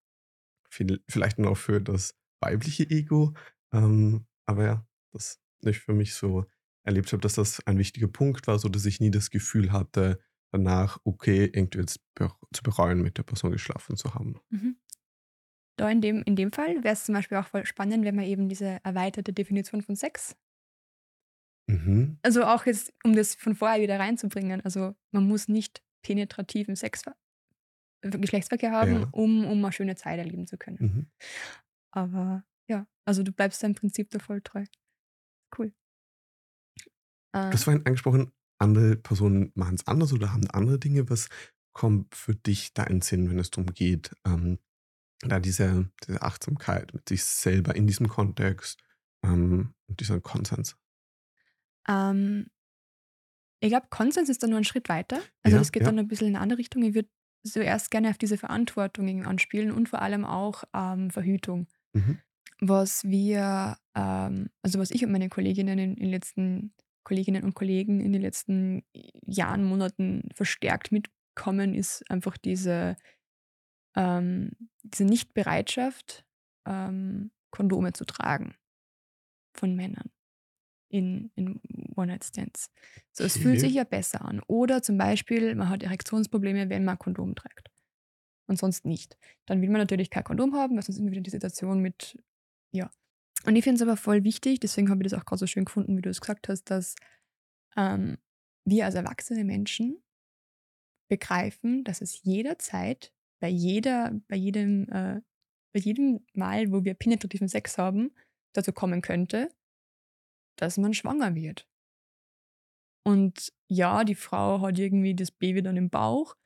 viel, 0.70 1.02
vielleicht 1.08 1.38
dann 1.38 1.46
auch 1.46 1.56
für 1.56 1.80
das 1.80 2.14
weibliche 2.42 2.88
Ego, 2.90 3.34
ähm, 3.72 4.26
aber 4.46 4.64
ja, 4.64 4.86
das 5.12 5.40
ich 5.64 5.80
für 5.80 5.92
mich 5.94 6.14
so 6.14 6.46
erlebt 6.84 7.12
habe, 7.12 7.20
dass 7.20 7.34
das 7.34 7.66
ein 7.66 7.78
wichtiger 7.78 8.08
Punkt 8.08 8.46
war, 8.46 8.58
so 8.58 8.68
dass 8.68 8.86
ich 8.86 9.00
nie 9.00 9.10
das 9.10 9.30
Gefühl 9.30 9.72
hatte, 9.72 10.20
danach, 10.52 10.98
okay, 11.04 11.44
irgendwie 11.44 11.80
jetzt 11.80 12.00
zu 12.16 12.62
bereuen, 12.62 13.02
mit 13.02 13.18
der 13.18 13.22
Person 13.22 13.52
geschlafen 13.52 13.96
zu 13.96 14.14
haben. 14.14 14.40
Mhm. 14.50 14.76
Da 15.80 15.88
in 15.90 16.00
dem, 16.02 16.22
in 16.24 16.36
dem 16.36 16.52
Fall 16.52 16.84
wäre 16.84 16.92
es 16.94 17.04
zum 17.04 17.14
Beispiel 17.14 17.38
auch 17.38 17.46
voll 17.46 17.64
spannend, 17.66 18.04
wenn 18.04 18.14
man 18.16 18.26
eben 18.26 18.48
diese 18.48 18.80
erweiterte 18.84 19.32
Definition 19.32 19.82
von 19.82 19.96
Sex 19.96 20.36
Mhm. 21.68 22.18
Also 22.22 22.44
auch 22.44 22.66
jetzt, 22.66 22.92
um 23.04 23.14
das 23.14 23.34
von 23.34 23.54
vorher 23.54 23.80
wieder 23.80 23.98
reinzubringen. 23.98 24.60
Also 24.62 24.94
man 25.12 25.26
muss 25.26 25.48
nicht 25.48 25.82
penetrativen 26.02 26.76
Sex, 26.76 27.04
Geschlechtsverkehr 28.02 28.72
haben, 28.72 29.02
Ja. 29.02 29.08
um, 29.12 29.44
um 29.46 29.64
eine 29.64 29.72
schöne 29.72 29.94
Zeit 29.96 30.18
erleben 30.18 30.46
zu 30.46 30.56
können. 30.58 30.78
Mhm. 30.78 31.06
Aber 31.92 32.44
ja, 32.68 32.86
also 33.06 33.22
du 33.22 33.32
bleibst 33.32 33.62
deinem 33.62 33.74
Prinzip 33.74 34.10
da 34.10 34.18
voll 34.18 34.42
treu. 34.42 34.64
Cool. 35.56 35.72
Du 37.32 37.38
Äh, 37.38 37.50
hast 37.54 37.64
vorhin 37.64 37.84
angesprochen, 37.86 38.32
andere 38.58 38.96
Personen 38.96 39.52
machen 39.54 39.74
es 39.76 39.86
anders 39.86 40.12
oder 40.12 40.32
haben 40.32 40.48
andere 40.50 40.78
Dinge. 40.78 41.08
Was 41.10 41.28
kommt 41.72 42.14
für 42.14 42.34
dich 42.34 42.74
da 42.74 42.84
in 42.84 43.00
Sinn, 43.00 43.30
wenn 43.30 43.38
es 43.38 43.50
darum 43.50 43.72
geht, 43.72 44.14
ähm, 44.26 44.58
da 45.22 45.40
diese, 45.40 45.90
diese 46.06 46.22
Achtsamkeit 46.22 46.94
mit 46.94 47.08
sich 47.08 47.24
selber 47.24 47.74
in 47.76 47.86
diesem 47.86 48.08
Kontext 48.08 48.82
ähm, 49.22 49.74
und 49.88 50.00
dieser 50.00 50.20
Konsens? 50.20 50.76
ähm, 51.88 52.46
ich 53.62 53.68
glaube, 53.68 53.88
Konsens 53.90 54.28
ist 54.28 54.42
dann 54.42 54.50
nur 54.50 54.58
ein 54.58 54.64
Schritt 54.64 54.88
weiter. 54.88 55.20
Also 55.42 55.56
Ja, 55.56 55.60
das 55.60 55.72
geht 55.72 55.82
ja. 55.82 55.88
dann 55.88 55.98
ein 55.98 56.08
bisschen 56.08 56.28
in 56.28 56.36
eine 56.36 56.42
andere 56.42 56.58
Richtung. 56.58 56.82
Ich 56.82 56.94
würde 56.94 57.08
zuerst 57.46 57.90
gerne 57.90 58.10
auf 58.10 58.18
diese 58.18 58.38
Verantwortung 58.38 59.26
anspielen 59.26 59.70
und 59.70 59.88
vor 59.88 60.02
allem 60.02 60.24
auch 60.24 60.64
ähm, 60.74 61.10
Verhütung. 61.10 61.66
Mhm. 61.92 62.18
was 62.60 63.02
wir, 63.02 63.78
ähm, 63.96 64.48
also 64.62 64.78
was 64.78 64.92
ich 64.92 65.04
und 65.04 65.10
meine 65.10 65.28
Kolleginnen 65.28 65.78
in, 65.78 65.94
in 65.94 66.04
den 66.04 66.10
letzten 66.10 66.72
Kolleginnen 67.02 67.42
und 67.42 67.54
Kollegen 67.54 68.00
in 68.00 68.12
den 68.12 68.22
letzten 68.22 68.84
Jahren, 69.26 69.64
Monaten 69.64 70.28
verstärkt 70.34 70.92
mitkommen, 70.92 71.74
ist 71.74 72.08
einfach 72.10 72.36
diese, 72.36 72.96
ähm, 73.96 74.52
diese 74.82 75.04
Nichtbereitschaft, 75.04 76.24
ähm, 76.66 77.30
Kondome 77.50 77.92
zu 77.92 78.04
tragen 78.04 78.54
von 79.54 79.74
Männern 79.74 80.10
in, 80.90 81.30
in 81.36 81.60
One-Night-Stands. 81.96 82.70
So, 83.12 83.24
es 83.24 83.36
fühlt 83.36 83.60
Okay. 83.60 83.60
sich 83.60 83.74
ja 83.74 83.84
besser 83.84 84.24
an. 84.24 84.42
Oder 84.48 84.82
zum 84.82 84.98
Beispiel, 84.98 85.54
man 85.54 85.68
hat 85.70 85.82
Erektionsprobleme, 85.82 86.70
wenn 86.70 86.84
man 86.84 86.98
Kondom 86.98 87.34
trägt. 87.36 87.70
Und 88.48 88.58
sonst 88.58 88.86
nicht. 88.86 89.18
Dann 89.46 89.62
will 89.62 89.70
man 89.70 89.80
natürlich 89.80 90.10
kein 90.10 90.24
Kondom 90.24 90.54
haben, 90.56 90.76
weil 90.76 90.82
sonst 90.82 90.98
immer 90.98 91.12
wieder 91.12 91.22
die 91.22 91.30
Situation 91.30 91.80
mit, 91.80 92.18
ja. 92.72 92.90
Und 93.46 93.56
ich 93.56 93.64
finde 93.64 93.76
es 93.76 93.82
aber 93.82 93.96
voll 93.96 94.24
wichtig, 94.24 94.60
deswegen 94.60 94.90
habe 94.90 95.02
ich 95.04 95.10
das 95.10 95.20
auch 95.20 95.24
gerade 95.24 95.40
so 95.40 95.46
schön 95.46 95.64
gefunden, 95.66 95.96
wie 95.96 96.02
du 96.02 96.10
es 96.10 96.20
gesagt 96.20 96.48
hast, 96.48 96.64
dass 96.64 96.96
ähm, 97.76 98.18
wir 98.64 98.86
als 98.86 98.94
erwachsene 98.96 99.44
Menschen 99.44 100.02
begreifen, 101.08 101.84
dass 101.84 102.00
es 102.00 102.22
jederzeit, 102.22 103.12
bei 103.40 103.48
jeder, 103.48 104.12
bei 104.28 104.36
jedem, 104.36 104.88
äh, 104.90 105.20
bei 105.72 105.80
jedem 105.80 106.24
Mal, 106.34 106.70
wo 106.72 106.84
wir 106.84 106.94
penetrativen 106.94 107.48
Sex 107.48 107.78
haben, 107.78 108.12
dazu 108.54 108.72
kommen 108.72 109.02
könnte, 109.02 109.48
dass 110.56 110.78
man 110.78 110.94
schwanger 110.94 111.34
wird. 111.34 111.68
Und 113.06 113.52
ja, 113.68 114.04
die 114.04 114.14
Frau 114.14 114.60
hat 114.60 114.78
irgendwie 114.78 115.14
das 115.14 115.30
Baby 115.30 115.62
dann 115.62 115.76
im 115.76 115.90
Bauch, 115.90 116.36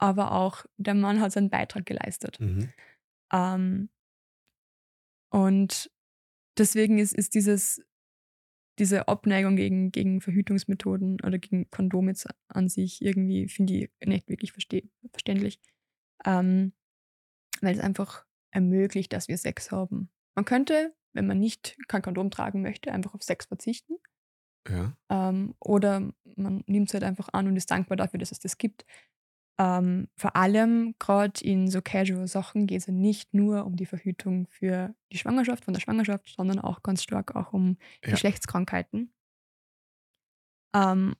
aber 0.00 0.32
auch 0.32 0.64
der 0.76 0.94
Mann 0.94 1.20
hat 1.20 1.32
seinen 1.32 1.50
Beitrag 1.50 1.86
geleistet. 1.86 2.38
Mhm. 2.38 2.72
Ähm, 3.32 3.90
und 5.30 5.90
deswegen 6.56 6.98
ist, 6.98 7.12
ist 7.12 7.34
dieses, 7.34 7.82
diese 8.78 9.08
Abneigung 9.08 9.56
gegen, 9.56 9.90
gegen 9.90 10.20
Verhütungsmethoden 10.20 11.20
oder 11.24 11.38
gegen 11.38 11.70
Kondome 11.70 12.10
jetzt 12.10 12.28
an 12.48 12.68
sich 12.68 13.02
irgendwie, 13.02 13.48
finde 13.48 13.74
ich, 13.74 13.90
nicht 14.04 14.28
wirklich 14.28 14.52
verste 14.52 14.82
verständlich. 15.10 15.60
Ähm, 16.24 16.72
weil 17.60 17.74
es 17.74 17.80
einfach 17.80 18.24
ermöglicht, 18.50 19.12
dass 19.12 19.28
wir 19.28 19.36
Sex 19.36 19.70
haben. 19.70 20.10
Man 20.34 20.44
könnte, 20.44 20.94
wenn 21.12 21.26
man 21.26 21.38
nicht 21.38 21.76
kein 21.88 22.02
Kondom 22.02 22.30
tragen 22.30 22.62
möchte, 22.62 22.92
einfach 22.92 23.14
auf 23.14 23.22
Sex 23.22 23.46
verzichten. 23.46 23.96
Ja. 24.68 24.96
Ähm, 25.08 25.54
oder 25.60 26.12
man 26.36 26.62
nimmt 26.66 26.88
es 26.88 26.94
halt 26.94 27.04
einfach 27.04 27.28
an 27.32 27.46
und 27.46 27.56
ist 27.56 27.70
dankbar 27.70 27.96
dafür, 27.96 28.18
dass 28.18 28.32
es 28.32 28.38
das 28.38 28.58
gibt. 28.58 28.84
Ähm, 29.60 30.08
vor 30.16 30.36
allem 30.36 30.94
gerade 31.00 31.42
in 31.42 31.68
so 31.68 31.82
Casual-Sachen 31.82 32.66
geht 32.68 32.80
es 32.80 32.86
ja 32.86 32.92
nicht 32.92 33.34
nur 33.34 33.66
um 33.66 33.74
die 33.76 33.86
Verhütung 33.86 34.46
für 34.48 34.94
die 35.12 35.18
Schwangerschaft, 35.18 35.64
von 35.64 35.74
der 35.74 35.80
Schwangerschaft, 35.80 36.28
sondern 36.36 36.60
auch 36.60 36.82
ganz 36.82 37.02
stark 37.02 37.34
auch 37.34 37.52
um 37.52 37.76
Ja. 38.04 38.10
Geschlechtskrankheiten. 38.12 39.12
Ähm, 40.74 41.14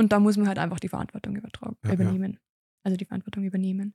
und 0.00 0.12
da 0.12 0.18
muss 0.20 0.36
man 0.36 0.48
halt 0.48 0.58
einfach 0.58 0.80
die 0.80 0.88
Verantwortung 0.88 1.36
übertragen, 1.36 1.76
Ja, 1.84 1.90
ja. 1.90 1.94
übernehmen. 1.94 2.38
Also 2.84 2.96
die 2.96 3.04
Verantwortung 3.04 3.44
übernehmen. 3.44 3.94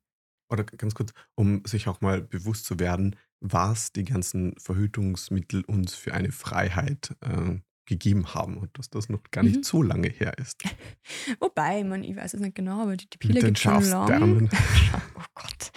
Oder 0.52 0.64
ganz 0.64 0.96
kurz, 0.96 1.14
um 1.36 1.64
sich 1.66 1.88
auch 1.88 2.02
mal 2.02 2.22
bewusst 2.22 2.66
zu 2.66 2.80
werden, 2.80 3.16
was 3.40 3.92
die 3.92 4.04
ganzen 4.04 4.56
Verhütungsmittel 4.58 5.64
uns 5.66 5.94
für 5.96 6.14
eine 6.14 6.32
Freiheit 6.32 7.16
äh, 7.22 7.60
gegeben 7.90 8.34
haben 8.34 8.58
und 8.58 8.78
dass 8.80 8.90
das 8.90 9.10
noch 9.10 9.22
gar 9.32 9.44
nicht 9.44 9.58
Mhm. 9.58 9.64
so 9.64 9.82
lange 9.84 10.08
her 10.10 10.38
ist. 10.38 10.64
Wobei, 11.42 11.84
man, 11.84 12.04
ich 12.06 12.16
weiß 12.16 12.34
es 12.36 12.40
nicht 12.40 12.56
genau, 12.56 12.82
aber 12.84 12.96
die, 12.96 13.10
die 13.10 13.18
Pille 13.18 13.34
den 13.42 13.48
gibt 13.48 13.60
schon 13.60 13.84
lang. 13.84 14.50
Oh 15.18 15.24
Gott. 15.36 15.72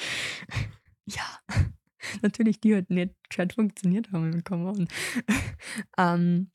Ja, 1.05 1.41
natürlich, 2.23 2.61
die 2.61 2.75
halt 2.75 2.89
nicht 2.91 3.13
gescheit 3.29 3.55
funktioniert 3.55 4.13
haben. 4.13 4.45
Come 4.45 4.71
on. 4.71 4.89
ähm, 5.99 6.53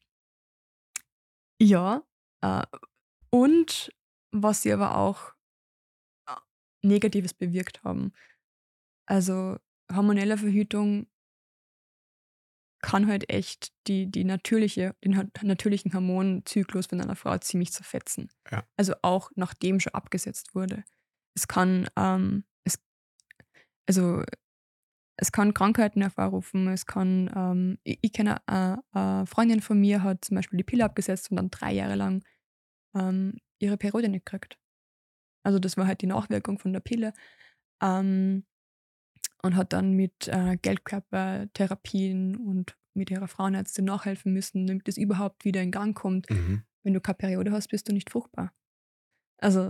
ja, 1.61 2.01
äh, 2.41 2.63
und 3.29 3.91
was 4.31 4.61
sie 4.61 4.71
aber 4.71 4.95
auch 4.97 5.33
äh, 6.29 6.35
Negatives 6.81 7.33
bewirkt 7.33 7.83
haben. 7.83 8.13
Also 9.05 9.57
hormonelle 9.93 10.37
Verhütung 10.37 11.07
kann 12.81 13.07
halt 13.07 13.29
echt 13.29 13.71
die, 13.87 14.09
die 14.09 14.23
natürliche, 14.23 14.95
den 15.03 15.31
natürlichen 15.41 15.93
Hormonzyklus 15.93 16.87
von 16.87 17.01
einer 17.01 17.15
Frau 17.15 17.37
ziemlich 17.37 17.71
zerfetzen. 17.71 18.29
Ja. 18.51 18.63
Also 18.77 18.93
auch 19.01 19.31
nachdem 19.35 19.79
schon 19.79 19.93
abgesetzt 19.93 20.53
wurde. 20.53 20.83
Es 21.35 21.47
kann, 21.47 21.87
ähm, 21.95 22.43
es, 22.63 22.79
also 23.87 24.23
es 25.19 25.31
kann 25.31 25.53
Krankheiten 25.53 26.01
hervorrufen, 26.01 26.67
es 26.67 26.85
kann, 26.85 27.31
ähm, 27.35 27.79
ich, 27.83 27.99
ich 28.01 28.13
kenne 28.13 28.47
eine, 28.47 28.83
eine 28.91 29.25
Freundin 29.25 29.61
von 29.61 29.79
mir, 29.79 30.03
hat 30.03 30.25
zum 30.25 30.35
Beispiel 30.35 30.57
die 30.57 30.63
Pille 30.63 30.85
abgesetzt 30.85 31.31
und 31.31 31.37
dann 31.37 31.49
drei 31.49 31.73
Jahre 31.73 31.95
lang 31.95 32.23
ähm, 32.95 33.39
ihre 33.59 33.77
Periode 33.77 34.09
nicht 34.09 34.25
gekriegt. 34.25 34.59
Also 35.43 35.59
das 35.59 35.77
war 35.77 35.87
halt 35.87 36.01
die 36.01 36.07
Nachwirkung 36.07 36.59
von 36.59 36.73
der 36.73 36.81
Pille. 36.81 37.13
Ähm, 37.81 38.45
und 39.43 39.55
hat 39.55 39.73
dann 39.73 39.93
mit 39.93 40.27
äh, 40.27 40.57
Geldkörpertherapien 40.61 42.35
und 42.35 42.77
mit 42.93 43.11
ihrer 43.11 43.27
Frauenärztin 43.27 43.85
nachhelfen 43.85 44.33
müssen, 44.33 44.65
damit 44.67 44.87
es 44.87 44.97
überhaupt 44.97 45.45
wieder 45.45 45.61
in 45.61 45.71
Gang 45.71 45.95
kommt. 45.95 46.29
Mhm. 46.29 46.63
Wenn 46.83 46.93
du 46.93 47.01
keine 47.01 47.17
Periode 47.17 47.51
hast, 47.51 47.67
bist 47.69 47.87
du 47.87 47.93
nicht 47.93 48.09
fruchtbar. 48.09 48.53
Also 49.39 49.67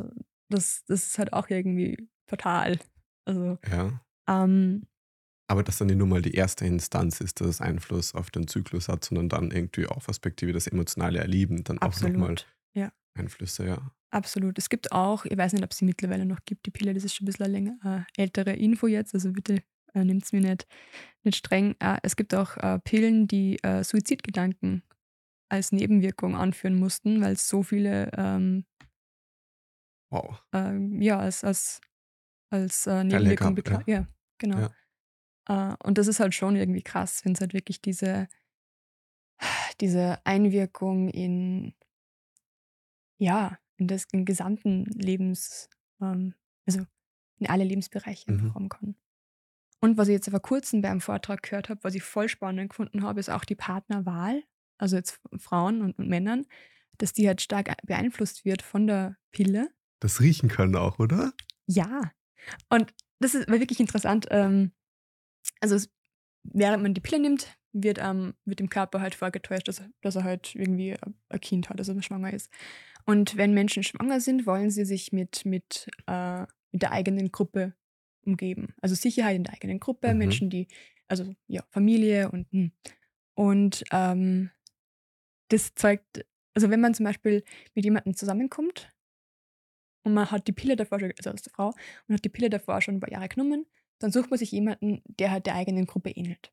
das, 0.50 0.84
das 0.88 1.08
ist 1.08 1.20
halt 1.20 1.34
auch 1.34 1.50
irgendwie 1.50 2.10
fatal. 2.28 2.80
Also 3.26 3.58
Ja. 3.70 4.00
ähm, 4.30 4.88
Aber 5.50 5.64
dass 5.64 5.78
dann 5.78 5.88
nicht 5.88 5.98
nur 5.98 6.08
mal 6.08 6.22
die 6.22 6.36
erste 6.36 6.66
Instanz 6.66 7.20
ist, 7.20 7.42
dass 7.42 7.48
es 7.48 7.62
Einfluss 7.62 8.16
auf 8.16 8.32
den 8.32 8.48
Zyklus 8.48 8.88
hat, 8.88 9.04
sondern 9.04 9.28
dann 9.30 9.52
irgendwie 9.52 9.88
auch 9.88 10.04
perspektive 10.04 10.54
das 10.54 10.68
emotionale 10.68 11.20
Erleben 11.20 11.64
dann 11.66 11.80
auch 11.80 12.00
nochmal 12.02 12.32
absolut. 12.32 12.48
Ja, 12.74 12.92
Einflüsse, 13.18 13.68
ja. 13.68 13.92
absolut. 14.12 14.58
Es 14.58 14.70
gibt 14.70 14.92
auch, 14.92 15.26
ich 15.26 15.38
weiß 15.38 15.54
nicht, 15.54 15.64
ob 15.64 15.74
sie 15.74 15.86
mittlerweile 15.86 16.26
noch 16.26 16.40
gibt, 16.46 16.66
die 16.66 16.72
Pille, 16.72 16.94
das 16.94 17.04
ist 17.04 17.16
schon 17.16 17.26
ein 17.26 17.28
bisschen 17.28 17.46
eine 17.46 17.54
länger, 17.54 18.06
äh, 18.18 18.22
ältere 18.22 18.54
Info 18.54 18.88
jetzt, 18.88 19.14
also 19.14 19.32
bitte 19.32 19.64
äh, 19.94 20.04
nimmt 20.04 20.24
es 20.24 20.32
mir 20.32 20.42
nicht, 20.42 20.68
nicht 21.24 21.38
streng. 21.38 21.76
Äh, 21.80 21.98
es 22.04 22.16
gibt 22.16 22.34
auch 22.36 22.58
äh, 22.58 22.80
Pillen, 22.80 23.28
die 23.28 23.62
äh, 23.64 23.84
Suizidgedanken 23.84 24.84
als 25.50 25.72
Nebenwirkung 25.72 26.36
anführen 26.36 26.78
mussten, 26.78 27.22
weil 27.22 27.34
es 27.34 27.48
so 27.48 27.64
viele 27.64 28.12
ähm, 28.18 28.66
Wow. 30.10 30.42
ähm, 30.54 31.02
ja, 31.02 31.20
als, 31.20 31.44
als, 31.44 31.82
als 32.50 32.88
äh, 32.88 33.04
Nebenwirkung 33.04 33.56
bekannt. 33.56 33.88
Ja. 33.88 34.08
genau. 34.38 34.70
Äh, 35.50 35.76
und 35.84 35.98
das 35.98 36.08
ist 36.08 36.20
halt 36.20 36.34
schon 36.34 36.56
irgendwie 36.56 36.82
krass, 36.82 37.24
wenn 37.26 37.34
es 37.34 37.42
halt 37.42 37.54
wirklich 37.54 37.82
diese, 37.82 38.28
diese 39.82 40.26
Einwirkung 40.26 41.10
in, 41.10 41.74
ja, 43.18 43.58
in 43.78 43.88
das 43.88 44.06
in 44.12 44.26
gesamten 44.26 44.86
Lebens, 44.86 45.70
ähm, 46.02 46.34
also 46.66 46.86
in 47.40 47.48
alle 47.50 47.64
Lebensbereiche 47.64 48.32
Mhm. 48.32 48.54
haben 48.56 48.70
kann. 48.70 48.96
Und 49.80 49.98
was 49.98 50.08
ich 50.08 50.14
jetzt 50.14 50.30
vor 50.30 50.40
kurzem 50.42 50.82
bei 50.82 50.90
einem 50.90 51.02
Vortrag 51.02 51.44
gehört 51.44 51.70
habe, 51.70 51.84
was 51.84 51.96
ich 51.96 52.04
voll 52.04 52.30
spannend 52.30 52.70
gefunden 52.72 53.04
habe, 53.04 53.20
ist 53.20 53.30
auch 53.30 53.46
die 53.46 53.56
Partnerwahl, 53.56 54.44
also 54.80 54.96
jetzt 54.96 55.20
Frauen 55.38 55.82
und, 55.82 56.00
und 56.00 56.10
Männern, 56.10 56.46
dass 56.98 57.14
die 57.14 57.28
halt 57.28 57.42
stark 57.42 57.76
beeinflusst 57.86 58.44
wird 58.46 58.64
von 58.64 58.88
der 58.88 59.18
Pille. 59.32 59.70
Das 60.00 60.20
riechen 60.20 60.50
können 60.50 60.76
auch, 60.76 60.98
oder? 61.00 61.34
Ja. 61.68 62.12
Und 62.70 62.94
das 63.20 63.36
ist 63.36 63.48
war 63.50 63.60
wirklich 63.60 63.80
interessant. 63.80 64.28
Ähm, 64.32 64.72
also 65.62 65.76
es, 65.76 65.90
während 66.44 66.84
man 66.84 66.94
die 66.94 67.02
Pille 67.02 67.22
nimmt, 67.22 67.58
wird, 67.74 68.00
ähm, 68.02 68.34
wird 68.46 68.60
dem 68.60 68.70
Körper 68.70 69.02
halt 69.02 69.16
vorgetäuscht, 69.16 69.68
dass, 69.68 69.80
er- 69.80 69.90
dass 70.02 70.16
er 70.16 70.24
halt 70.24 70.56
irgendwie 70.56 70.96
ein 71.30 71.40
Kind 71.42 71.70
hat, 71.70 71.80
also 71.80 72.00
schwanger 72.02 72.34
ist. 72.34 72.50
Und 73.08 73.38
wenn 73.38 73.54
Menschen 73.54 73.84
schwanger 73.84 74.20
sind, 74.20 74.46
wollen 74.46 74.70
sie 74.70 74.84
sich 74.84 75.14
mit, 75.14 75.46
mit, 75.46 75.88
äh, 76.08 76.42
mit 76.72 76.82
der 76.82 76.92
eigenen 76.92 77.32
Gruppe 77.32 77.74
umgeben. 78.26 78.74
Also 78.82 78.96
Sicherheit 78.96 79.38
in 79.38 79.46
der 79.46 79.54
eigenen 79.54 79.80
Gruppe, 79.80 80.12
Mhm. 80.12 80.18
Menschen, 80.18 80.50
die, 80.50 80.68
also 81.08 81.34
ja, 81.48 81.64
Familie 81.70 82.30
und 82.30 82.52
hm. 82.52 82.72
und 83.36 83.84
ähm, 83.92 84.52
das 85.50 85.74
zeugt, 85.76 86.26
also 86.54 86.70
wenn 86.70 86.82
man 86.82 86.94
zum 86.94 87.06
Beispiel 87.06 87.44
mit 87.76 87.86
jemandem 87.86 88.16
zusammenkommt 88.16 88.92
und 90.04 90.14
man 90.14 90.30
hat 90.32 90.48
die 90.48 90.54
Pille 90.54 90.76
davor 90.76 91.00
schon, 91.00 91.14
also 91.18 91.30
als 91.30 91.50
Frau, 91.50 91.74
und 92.08 92.16
hat 92.16 92.26
die 92.26 92.30
Pille 92.30 92.50
davor 92.50 92.82
schon 92.82 92.96
ein 92.96 93.00
paar 93.00 93.12
Jahre 93.12 93.30
genommen, 93.30 93.66
dann 94.00 94.12
sucht 94.12 94.30
man 94.30 94.40
sich 94.40 94.52
jemanden, 94.52 95.02
der 95.06 95.32
halt 95.32 95.46
der 95.46 95.56
eigenen 95.56 95.86
Gruppe 95.86 96.12
ähnelt. 96.12 96.52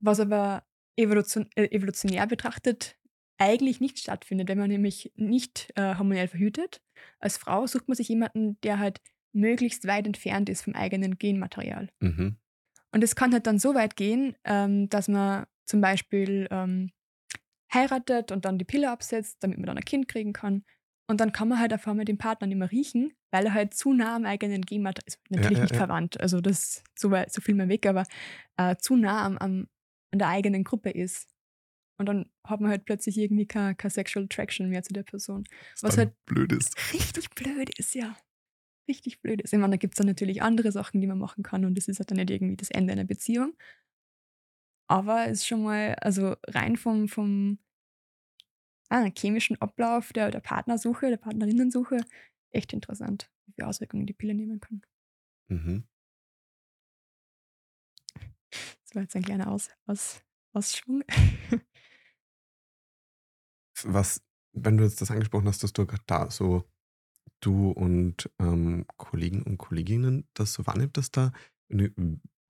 Was 0.00 0.20
aber 0.20 0.64
evolution, 0.96 1.48
äh, 1.56 1.66
evolutionär 1.74 2.26
betrachtet 2.26 2.96
eigentlich 3.38 3.80
nicht 3.80 3.98
stattfindet, 3.98 4.48
wenn 4.48 4.58
man 4.58 4.70
nämlich 4.70 5.12
nicht 5.16 5.72
äh, 5.76 5.96
hormonell 5.96 6.28
verhütet. 6.28 6.80
Als 7.18 7.36
Frau 7.36 7.66
sucht 7.66 7.88
man 7.88 7.96
sich 7.96 8.08
jemanden, 8.08 8.58
der 8.62 8.78
halt 8.78 9.00
möglichst 9.32 9.86
weit 9.86 10.06
entfernt 10.06 10.48
ist 10.48 10.62
vom 10.62 10.74
eigenen 10.74 11.18
Genmaterial. 11.18 11.88
Mhm. 12.00 12.36
Und 12.92 13.04
es 13.04 13.14
kann 13.14 13.32
halt 13.32 13.46
dann 13.46 13.58
so 13.58 13.74
weit 13.74 13.96
gehen, 13.96 14.34
ähm, 14.44 14.88
dass 14.88 15.08
man 15.08 15.46
zum 15.66 15.80
Beispiel 15.80 16.48
ähm, 16.50 16.90
heiratet 17.72 18.32
und 18.32 18.44
dann 18.44 18.58
die 18.58 18.64
Pille 18.64 18.90
absetzt, 18.90 19.36
damit 19.40 19.58
man 19.58 19.66
dann 19.66 19.76
ein 19.76 19.84
Kind 19.84 20.08
kriegen 20.08 20.32
kann. 20.32 20.64
Und 21.08 21.20
dann 21.20 21.32
kann 21.32 21.48
man 21.48 21.60
halt 21.60 21.72
auf 21.72 21.86
einmal 21.86 22.04
den 22.04 22.18
Partner 22.18 22.46
nicht 22.46 22.56
mehr 22.56 22.70
riechen, 22.70 23.12
weil 23.30 23.46
er 23.46 23.54
halt 23.54 23.74
zu 23.74 23.92
nah 23.92 24.16
am 24.16 24.24
eigenen 24.24 24.62
Genmaterial 24.62 25.06
ist. 25.06 25.20
Natürlich 25.28 25.58
Ja, 25.58 25.58
ja, 25.58 25.62
nicht 25.64 25.74
ja. 25.74 25.78
verwandt, 25.78 26.20
also 26.20 26.40
das 26.40 26.82
so, 26.96 27.10
weit, 27.10 27.32
so 27.32 27.40
viel 27.40 27.54
mehr 27.54 27.68
weg, 27.68 27.86
aber 27.86 28.04
äh, 28.56 28.76
zu 28.76 28.96
nah 28.96 29.24
am, 29.24 29.38
am, 29.38 29.68
an 30.12 30.18
der 30.18 30.28
eigenen 30.28 30.64
Gruppe 30.64 30.90
ist. 30.90 31.28
Und 31.98 32.06
dann 32.06 32.30
hat 32.44 32.60
man 32.60 32.70
halt 32.70 32.84
plötzlich 32.84 33.16
irgendwie 33.18 33.46
keine, 33.46 33.74
keine 33.74 33.90
Sexual 33.90 34.26
Attraction 34.26 34.68
mehr 34.68 34.82
zu 34.82 34.92
der 34.92 35.02
Person. 35.02 35.44
Was 35.80 35.96
dann 35.96 36.06
halt 36.06 36.24
blöd 36.26 36.52
ist. 36.52 36.76
richtig 36.92 37.30
blöd 37.30 37.78
ist, 37.78 37.94
ja. 37.94 38.16
Richtig 38.88 39.20
blöd 39.20 39.42
ist. 39.42 39.52
Ich 39.52 39.58
meine, 39.58 39.72
da 39.72 39.76
gibt 39.78 39.94
es 39.94 39.98
dann 39.98 40.06
natürlich 40.06 40.42
andere 40.42 40.72
Sachen, 40.72 41.00
die 41.00 41.06
man 41.06 41.18
machen 41.18 41.42
kann 41.42 41.64
und 41.64 41.76
das 41.76 41.88
ist 41.88 41.98
halt 41.98 42.10
dann 42.10 42.18
nicht 42.18 42.30
irgendwie 42.30 42.56
das 42.56 42.70
Ende 42.70 42.92
einer 42.92 43.04
Beziehung. 43.04 43.54
Aber 44.88 45.26
es 45.26 45.40
ist 45.40 45.46
schon 45.46 45.64
mal, 45.64 45.94
also 45.96 46.36
rein 46.46 46.76
vom, 46.76 47.08
vom 47.08 47.58
ah, 48.88 49.10
chemischen 49.16 49.60
Ablauf 49.60 50.12
der, 50.12 50.30
der 50.30 50.40
Partnersuche, 50.40 51.08
der 51.08 51.16
Partnerinnensuche, 51.16 51.98
echt 52.50 52.72
interessant, 52.72 53.30
wie 53.46 53.52
viele 53.52 53.66
Auswirkungen 53.66 54.06
die 54.06 54.12
Pille 54.12 54.34
nehmen 54.34 54.60
kann. 54.60 54.82
Mhm. 55.48 55.88
Das 58.50 58.94
war 58.94 59.02
jetzt 59.02 59.16
ein 59.16 59.22
kleiner 59.22 59.50
Aus, 59.50 59.70
Aus, 59.86 60.22
Ausschwung. 60.52 61.02
Was, 63.86 64.22
wenn 64.52 64.76
du 64.76 64.84
jetzt 64.84 65.00
das 65.00 65.10
angesprochen 65.10 65.48
hast, 65.48 65.62
dass 65.62 65.72
du 65.72 65.86
gerade 65.86 66.02
da 66.06 66.30
so 66.30 66.64
du 67.40 67.70
und 67.70 68.30
ähm, 68.40 68.86
Kollegen 68.96 69.42
und 69.42 69.58
Kolleginnen 69.58 70.28
das 70.34 70.52
so 70.54 70.66
wahrnimmt, 70.66 70.96
dass 70.96 71.10
da 71.10 71.32
eine 71.70 71.92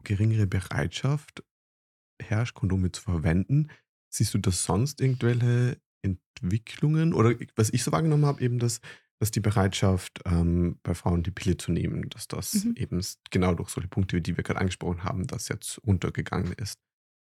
geringere 0.05 0.47
Bereitschaft 0.47 1.43
herrscht, 2.23 2.55
Kondome 2.55 2.93
zu 2.93 3.03
verwenden. 3.03 3.69
Siehst 4.13 4.35
du 4.35 4.39
das 4.39 4.65
sonst 4.65 5.01
irgendwelche 5.01 5.81
Entwicklungen? 6.03 7.13
Oder 7.15 7.35
was 7.57 7.71
ich 7.71 7.83
so 7.83 7.93
wahrgenommen 7.93 8.27
habe, 8.27 8.41
eben, 8.43 8.59
dass, 8.59 8.81
dass 9.21 9.31
die 9.31 9.41
Bereitschaft 9.41 10.21
ähm, 10.25 10.79
bei 10.83 10.95
Frauen 10.95 11.23
die 11.23 11.31
Pille 11.33 11.57
zu 11.57 11.73
nehmen, 11.73 12.09
dass 12.11 12.29
das 12.29 12.65
Mhm. 12.65 12.75
eben 12.77 13.01
genau 13.31 13.55
durch 13.55 13.71
solche 13.71 13.89
Punkte, 13.89 14.21
die 14.23 14.37
wir 14.37 14.45
gerade 14.45 14.61
angesprochen 14.61 15.05
haben, 15.05 15.27
das 15.27 15.49
jetzt 15.49 15.79
untergegangen 15.79 16.53
ist. 16.55 16.79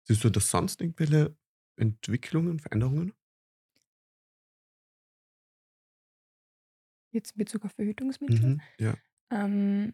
Siehst 0.07 0.23
du 0.23 0.29
das 0.29 0.49
sonst 0.49 0.81
irgendwelche 0.81 1.35
Entwicklungen, 1.79 2.59
Veränderungen? 2.59 3.13
Jetzt 7.13 7.31
in 7.31 7.37
Bezug 7.37 7.63
auf 7.65 7.71
Verhütungsmittel. 7.71 8.55
Mhm. 8.55 8.61
Ja. 8.79 8.95
Ähm, 9.31 9.93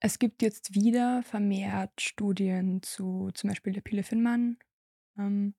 es 0.00 0.18
gibt 0.18 0.42
jetzt 0.42 0.74
wieder 0.74 1.22
vermehrt 1.22 2.00
Studien 2.00 2.82
zu 2.82 3.30
zum 3.32 3.48
Beispiel 3.48 3.72
der 3.72 3.80
Pille 3.80 4.02
für 4.02 4.16
den 4.16 4.22
Mann. 4.22 4.58
Ähm, 5.18 5.54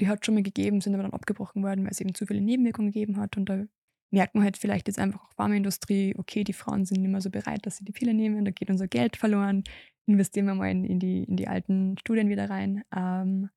die 0.00 0.08
hat 0.08 0.24
schon 0.24 0.34
mal 0.34 0.42
gegeben, 0.42 0.80
sind 0.80 0.94
aber 0.94 1.02
dann 1.02 1.12
abgebrochen 1.12 1.62
worden, 1.62 1.84
weil 1.84 1.90
es 1.90 2.00
eben 2.00 2.14
zu 2.14 2.26
viele 2.26 2.40
Nebenwirkungen 2.40 2.92
gegeben 2.92 3.16
hat. 3.16 3.36
Und 3.36 3.48
da 3.48 3.64
merkt 4.10 4.34
man 4.34 4.44
halt 4.44 4.56
vielleicht 4.56 4.86
jetzt 4.86 4.98
einfach 4.98 5.24
auch 5.24 5.32
Pharmaindustrie, 5.32 6.14
okay, 6.16 6.44
die 6.44 6.52
Frauen 6.52 6.84
sind 6.84 7.00
nicht 7.00 7.10
mehr 7.10 7.20
so 7.20 7.30
bereit, 7.30 7.66
dass 7.66 7.78
sie 7.78 7.84
die 7.84 7.92
Pille 7.92 8.14
nehmen, 8.14 8.44
da 8.44 8.50
geht 8.50 8.70
unser 8.70 8.88
Geld 8.88 9.16
verloren, 9.16 9.64
investieren 10.06 10.46
wir 10.46 10.54
mal 10.54 10.70
in, 10.70 10.84
in, 10.84 11.00
die, 11.00 11.24
in 11.24 11.36
die 11.36 11.48
alten 11.48 11.98
Studien 11.98 12.28
wieder 12.28 12.48
rein. 12.50 12.84
Ähm, 12.94 13.50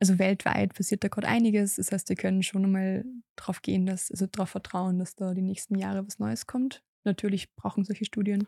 also 0.00 0.18
weltweit 0.18 0.74
passiert 0.74 1.04
da 1.04 1.08
gerade 1.08 1.28
einiges. 1.28 1.76
Das 1.76 1.92
heißt, 1.92 2.08
wir 2.08 2.16
können 2.16 2.42
schon 2.42 2.70
mal 2.72 3.04
darauf 3.36 3.62
gehen, 3.62 3.86
dass, 3.86 4.10
also 4.10 4.26
darauf 4.26 4.50
vertrauen, 4.50 4.98
dass 4.98 5.14
da 5.14 5.34
die 5.34 5.42
nächsten 5.42 5.76
Jahre 5.76 6.06
was 6.06 6.18
Neues 6.18 6.46
kommt. 6.46 6.82
Natürlich 7.04 7.54
brauchen 7.54 7.84
solche 7.84 8.04
Studien 8.04 8.46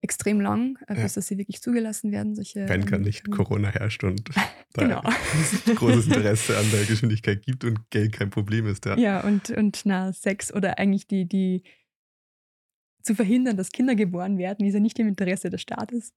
extrem 0.00 0.40
lang, 0.40 0.78
äh, 0.86 0.94
Ja. 0.96 1.02
bis 1.02 1.14
dass 1.14 1.26
sie 1.28 1.38
wirklich 1.38 1.62
zugelassen 1.62 2.12
werden. 2.12 2.34
Solche, 2.34 2.68
Wenn 2.68 2.84
gar 2.86 2.98
ähm, 2.98 3.04
nicht 3.06 3.28
Corona 3.30 3.70
herrscht 3.70 4.04
und 4.04 4.28
da 4.74 4.82
Genau. 4.82 5.02
großes 5.74 6.06
Interesse 6.06 6.56
an 6.58 6.70
der 6.70 6.84
Geschwindigkeit 6.84 7.42
gibt 7.42 7.64
und 7.64 7.90
Geld 7.90 8.12
kein 8.12 8.30
Problem 8.30 8.66
ist. 8.66 8.84
Ja. 8.84 8.96
Ja, 8.98 9.20
und, 9.24 9.50
und 9.50 9.80
na, 9.84 10.12
Sex 10.12 10.52
oder 10.54 10.78
eigentlich 10.78 11.06
die, 11.06 11.24
die 11.26 11.62
zu 13.02 13.14
verhindern, 13.14 13.56
dass 13.56 13.70
Kinder 13.72 13.94
geboren 13.94 14.38
werden, 14.38 14.66
ist 14.66 14.74
ja 14.74 14.80
nicht 14.80 14.98
im 14.98 15.08
Interesse 15.08 15.50
des 15.50 15.60
Staates, 15.62 16.12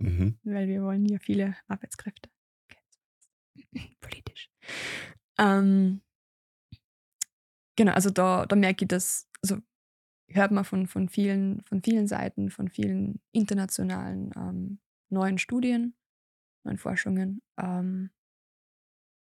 Mhm. 0.00 0.36
weil 0.42 0.66
wir 0.68 0.82
wollen 0.82 1.06
ja 1.06 1.18
viele 1.20 1.54
Arbeitskräfte. 1.68 2.28
Politisch. 4.00 4.50
Ähm, 5.38 6.02
genau, 7.76 7.92
also 7.92 8.10
da, 8.10 8.46
da 8.46 8.56
merke 8.56 8.84
ich 8.84 8.88
das, 8.88 9.28
also 9.42 9.58
hört 10.28 10.50
man 10.50 10.64
von, 10.64 10.86
von, 10.86 11.08
vielen, 11.08 11.62
von 11.62 11.82
vielen 11.82 12.06
Seiten, 12.06 12.50
von 12.50 12.68
vielen 12.68 13.20
internationalen 13.32 14.30
ähm, 14.36 14.78
neuen 15.10 15.38
Studien, 15.38 15.94
neuen 16.64 16.78
Forschungen. 16.78 17.42
Ähm, 17.58 18.10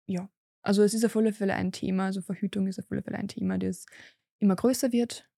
ja, 0.07 0.30
also 0.61 0.84
es 0.84 0.93
ist 0.93 1.05
auf 1.05 1.16
alle 1.16 1.34
Fälle 1.34 1.55
ein 1.55 1.72
Thema, 1.72 2.05
also 2.05 2.22
Verhütung 2.22 2.68
ist 2.68 2.80
auf 2.80 2.91
alle 2.91 3.03
Fälle 3.03 3.18
ein 3.18 3.28
Thema, 3.28 3.57
das 3.57 3.86
immer 4.39 4.55
größer 4.55 4.91
wird 4.91 5.30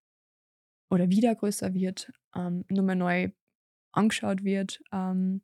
oder 0.90 1.10
wieder 1.10 1.34
größer 1.34 1.74
wird, 1.74 2.12
ähm, 2.34 2.64
nochmal 2.68 2.96
neu 2.96 3.30
angeschaut 3.92 4.44
wird. 4.44 4.82
Ähm, 4.92 5.42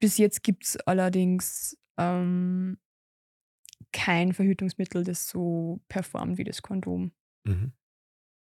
bis 0.00 0.18
jetzt 0.18 0.42
gibt 0.42 0.64
es 0.64 0.76
allerdings 0.78 1.77
ähm, 1.98 2.78
kein 3.92 4.32
Verhütungsmittel, 4.32 5.04
das 5.04 5.28
so 5.28 5.80
performt 5.88 6.38
wie 6.38 6.44
das 6.44 6.62
Kondom. 6.62 7.12
Mhm. 7.44 7.72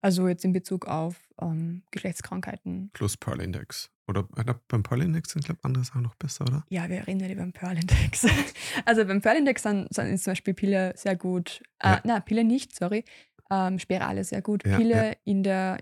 Also 0.02 0.28
jetzt 0.28 0.44
in 0.44 0.52
Bezug 0.52 0.86
auf 0.86 1.32
ähm, 1.40 1.82
Geschlechtskrankheiten. 1.90 2.90
Plus 2.92 3.16
Pearl 3.16 3.40
Index. 3.40 3.90
Oder 4.06 4.28
äh, 4.36 4.52
beim 4.68 4.82
Pearl 4.82 5.00
Index 5.02 5.30
sind, 5.30 5.46
glaube 5.46 5.60
ich, 5.60 5.64
andere 5.64 5.82
Sachen 5.84 6.02
noch 6.02 6.14
besser, 6.16 6.44
oder? 6.44 6.64
Ja, 6.68 6.90
wir 6.90 7.06
reden 7.06 7.20
ja 7.20 7.28
über 7.28 7.42
den 7.42 7.52
Pearl 7.54 7.78
Index. 7.78 8.26
Also 8.84 9.06
beim 9.06 9.22
Pearl 9.22 9.38
Index 9.38 9.62
sind, 9.62 9.92
sind 9.94 10.18
zum 10.20 10.32
Beispiel 10.32 10.52
Pille 10.52 10.92
sehr 10.96 11.16
gut. 11.16 11.62
Äh, 11.78 11.88
Ja. 11.88 12.02
Na, 12.04 12.20
Pille 12.20 12.44
nicht, 12.44 12.74
sorry. 12.74 13.04
Ähm, 13.50 13.78
Spirale 13.78 14.24
sehr 14.24 14.42
gut. 14.42 14.66
Ja, 14.66 14.76
Pille 14.76 15.16
in 15.24 15.42
der 15.42 15.78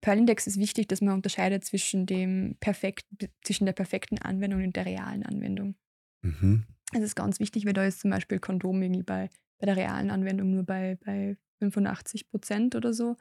Pearl 0.00 0.18
Index 0.18 0.48
ist 0.48 0.58
wichtig, 0.58 0.88
dass 0.88 1.00
man 1.00 1.14
unterscheidet 1.14 1.64
zwischen 1.64 2.06
dem 2.06 2.56
perfekt, 2.58 3.06
zwischen 3.44 3.66
der 3.66 3.72
perfekten 3.72 4.18
Anwendung 4.18 4.64
und 4.64 4.74
der 4.74 4.86
realen 4.86 5.22
Anwendung. 5.24 5.76
Mhm. 6.22 6.64
Das 6.92 7.02
ist 7.02 7.16
ganz 7.16 7.40
wichtig, 7.40 7.66
weil 7.66 7.72
da 7.72 7.84
ist 7.84 8.00
zum 8.00 8.10
Beispiel 8.10 8.38
Kondom 8.38 8.82
irgendwie 8.82 9.02
bei, 9.02 9.30
bei 9.58 9.66
der 9.66 9.76
realen 9.76 10.10
Anwendung 10.10 10.50
nur 10.50 10.64
bei, 10.64 10.98
bei 11.04 11.36
85 11.60 12.28
Prozent 12.28 12.74
oder 12.74 12.92
so, 12.92 13.16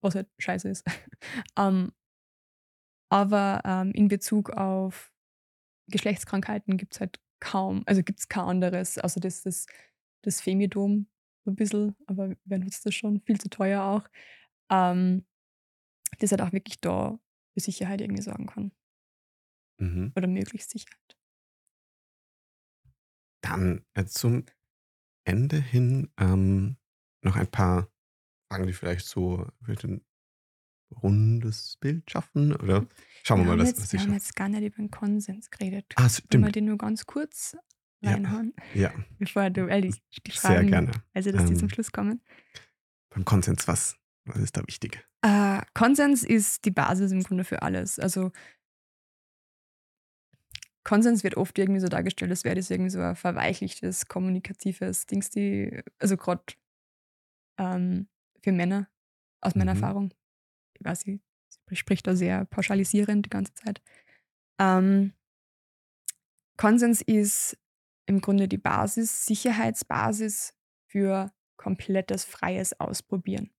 was 0.00 0.14
halt 0.14 0.28
scheiße 0.38 0.68
ist. 0.68 0.84
ähm, 1.58 1.92
aber 3.08 3.60
ähm, 3.64 3.92
in 3.92 4.08
Bezug 4.08 4.50
auf 4.50 5.12
Geschlechtskrankheiten 5.88 6.76
gibt 6.76 6.94
es 6.94 7.00
halt 7.00 7.20
kaum, 7.40 7.82
also 7.86 8.02
gibt 8.02 8.20
es 8.20 8.28
kein 8.28 8.44
anderes, 8.44 8.98
also 8.98 9.20
das, 9.20 9.42
das, 9.42 9.66
das 10.22 10.40
Femidom 10.40 11.06
so 11.44 11.50
ein 11.50 11.56
bisschen, 11.56 11.96
aber 12.06 12.36
wer 12.44 12.58
nutzt 12.58 12.84
das 12.86 12.94
schon? 12.94 13.20
Viel 13.22 13.40
zu 13.40 13.48
teuer 13.48 13.82
auch. 13.82 14.08
Ähm, 14.70 15.24
das 16.18 16.32
halt 16.32 16.42
auch 16.42 16.52
wirklich 16.52 16.80
da 16.80 17.18
für 17.54 17.60
Sicherheit 17.60 18.00
irgendwie 18.00 18.22
sorgen 18.22 18.46
kann. 18.46 18.72
Mhm. 19.78 20.12
Oder 20.16 20.26
möglichst 20.28 20.70
Sicherheit. 20.70 21.16
Dann 23.42 23.84
äh, 23.94 24.04
zum 24.04 24.44
Ende 25.24 25.60
hin 25.60 26.10
ähm, 26.18 26.76
noch 27.22 27.36
ein 27.36 27.46
paar 27.50 27.88
Fragen, 28.50 28.66
die 28.66 28.72
vielleicht 28.72 29.06
so 29.06 29.46
ein 29.66 30.04
rundes 31.02 31.76
Bild 31.80 32.10
schaffen. 32.10 32.54
Oder 32.56 32.86
schauen 33.22 33.40
wir, 33.40 33.44
mal, 33.44 33.52
haben 33.52 33.58
was, 33.60 33.68
jetzt, 33.68 33.82
was 33.82 33.92
wir 33.92 33.96
ich 33.98 34.02
haben 34.06 34.12
schaffe. 34.14 34.24
jetzt 34.24 34.36
gar 34.36 34.48
nicht 34.48 34.62
über 34.64 34.76
den 34.76 34.90
Konsens 34.90 35.50
geredet. 35.50 35.84
Ah, 35.96 36.02
Können 36.02 36.10
wir 36.10 36.10
stimmt. 36.10 36.56
den 36.56 36.64
nur 36.66 36.78
ganz 36.78 37.06
kurz 37.06 37.56
Ja. 38.02 38.12
reinhauen, 38.12 38.54
Ja, 38.74 38.92
bevor 39.18 39.50
du, 39.50 39.68
weil 39.68 39.82
die, 39.82 39.90
die 39.90 40.30
sehr 40.32 40.40
Fragen, 40.56 40.68
gerne. 40.70 40.90
also 41.14 41.30
dass 41.30 41.46
die 41.46 41.54
zum 41.54 41.64
Ähm, 41.64 41.70
Schluss 41.70 41.92
kommen. 41.92 42.22
Beim 43.10 43.24
Konsens, 43.24 43.66
was, 43.68 43.96
was 44.24 44.38
ist 44.38 44.56
da 44.56 44.66
wichtig? 44.66 45.06
Äh, 45.22 45.60
Konsens 45.74 46.22
ist 46.24 46.64
die 46.64 46.70
Basis 46.70 47.12
im 47.12 47.22
Grunde 47.22 47.44
für 47.44 47.62
alles. 47.62 47.98
Also 47.98 48.32
Konsens 50.84 51.24
wird 51.24 51.36
oft 51.36 51.58
irgendwie 51.58 51.80
so 51.80 51.88
dargestellt, 51.88 52.30
als 52.30 52.44
wäre 52.44 52.56
das 52.56 52.70
irgendwie 52.70 52.90
so 52.90 53.00
ein 53.00 53.16
verweichlichtes, 53.16 54.06
kommunikatives 54.06 55.06
Dings, 55.06 55.30
die, 55.30 55.82
also 55.98 56.16
gerade 56.16 56.42
ähm, 57.58 58.08
für 58.42 58.52
Männer, 58.52 58.88
aus 59.40 59.54
meiner 59.54 59.72
Mhm. 59.72 59.72
Erfahrung, 59.72 60.12
ich 60.78 60.84
weiß, 60.86 61.06
ich 61.06 61.20
spricht 61.78 62.06
da 62.06 62.16
sehr 62.16 62.44
pauschalisierend 62.46 63.26
die 63.26 63.30
ganze 63.30 63.54
Zeit. 63.54 63.82
Ähm, 64.60 65.14
Konsens 66.56 67.00
ist 67.00 67.56
im 68.06 68.20
Grunde 68.20 68.48
die 68.48 68.58
Basis, 68.58 69.24
Sicherheitsbasis 69.26 70.54
für 70.86 71.32
komplettes 71.56 72.24
freies 72.24 72.78
Ausprobieren. 72.80 73.50